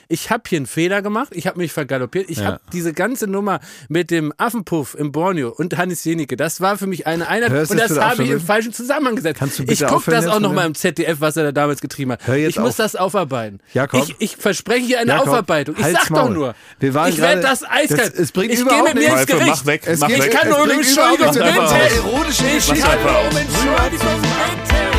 Ich 0.08 0.30
habe 0.30 0.44
hier 0.48 0.58
einen 0.58 0.66
Fehler 0.66 1.02
gemacht. 1.02 1.30
Ich 1.32 1.48
habe 1.48 1.58
mich 1.58 1.72
vergaloppiert. 1.74 2.30
Ich 2.30 2.40
habe 2.44 2.60
diese 2.74 2.94
ganze 2.94 3.28
Nummer 3.28 3.60
mit 3.88 4.12
dem 4.12 4.34
Affenpuff 4.38 4.96
im 4.96 5.12
Borneo 5.12 5.50
und 5.50 5.78
Hannes 5.78 6.04
Jenicke. 6.04 6.38
Das 6.38 6.62
war 6.62 6.78
für 6.78 6.88
mich 6.88 7.08
eine 7.08 7.28
Einheit. 7.28 7.50
Hörst 7.52 7.72
und 7.72 7.78
das 7.80 7.98
habe 8.00 8.24
ich 8.24 8.30
im 8.30 8.36
mit- 8.38 8.44
falschen 8.46 8.74
Zusammenhang 8.74 9.16
gesetzt. 9.16 9.40
Kannst 9.40 9.60
du 9.60 9.64
bitte 9.66 9.84
ich 9.86 9.90
gucke 9.90 10.12
das 10.12 10.28
auch 10.28 10.36
mit 10.36 10.44
nochmal 10.44 10.66
im 10.68 10.76
ZDF, 10.76 11.20
was 11.22 11.38
er 11.38 11.44
da 11.46 11.52
damals 11.52 11.82
getrieben 11.82 12.12
hat. 12.12 12.26
Hör 12.28 12.36
jetzt 12.36 12.52
ich 12.52 12.60
muss 12.60 12.72
auf. 12.72 12.78
das 12.78 12.96
aufarbeiten. 12.96 13.60
Jakob. 13.74 14.04
Ich, 14.04 14.16
ich 14.20 14.38
verspreche 14.38 14.86
hier 14.86 15.00
eine 15.00 15.12
Jakob, 15.12 15.28
Aufarbeitung. 15.30 15.76
Ich 15.78 15.84
halt's 15.84 16.00
sag 16.02 16.10
doch 16.10 16.26
Maul. 16.26 16.34
nur. 16.34 16.56
Wir 16.80 16.94
waren 16.94 17.10
ich 17.10 17.18
werde 17.20 17.42
das 17.42 17.64
eiskalt. 17.64 18.14
Das- 18.14 18.20
es 18.20 18.32
bringt 18.32 18.54
ich 18.54 18.66
gehe 18.66 18.84
mit 18.84 18.96
mir 18.96 19.10
ins 19.18 19.26
Gericht. 19.26 19.48
mach 19.48 19.66
weg, 19.66 19.82
Es 19.86 20.00
mach 20.00 20.08
geht- 20.08 20.20
weg. 20.24 20.32
Ich 20.34 20.40
kann 20.40 20.50
nur 20.50 20.62
um 20.62 20.68
bringt 20.68 20.86
Entschuldigung 20.86 21.34
Ich 21.34 21.40
kann 21.40 21.54
nur 21.54 21.58
um 21.60 21.64
einfach. 21.64 23.36
Entschuldigung 23.36 24.99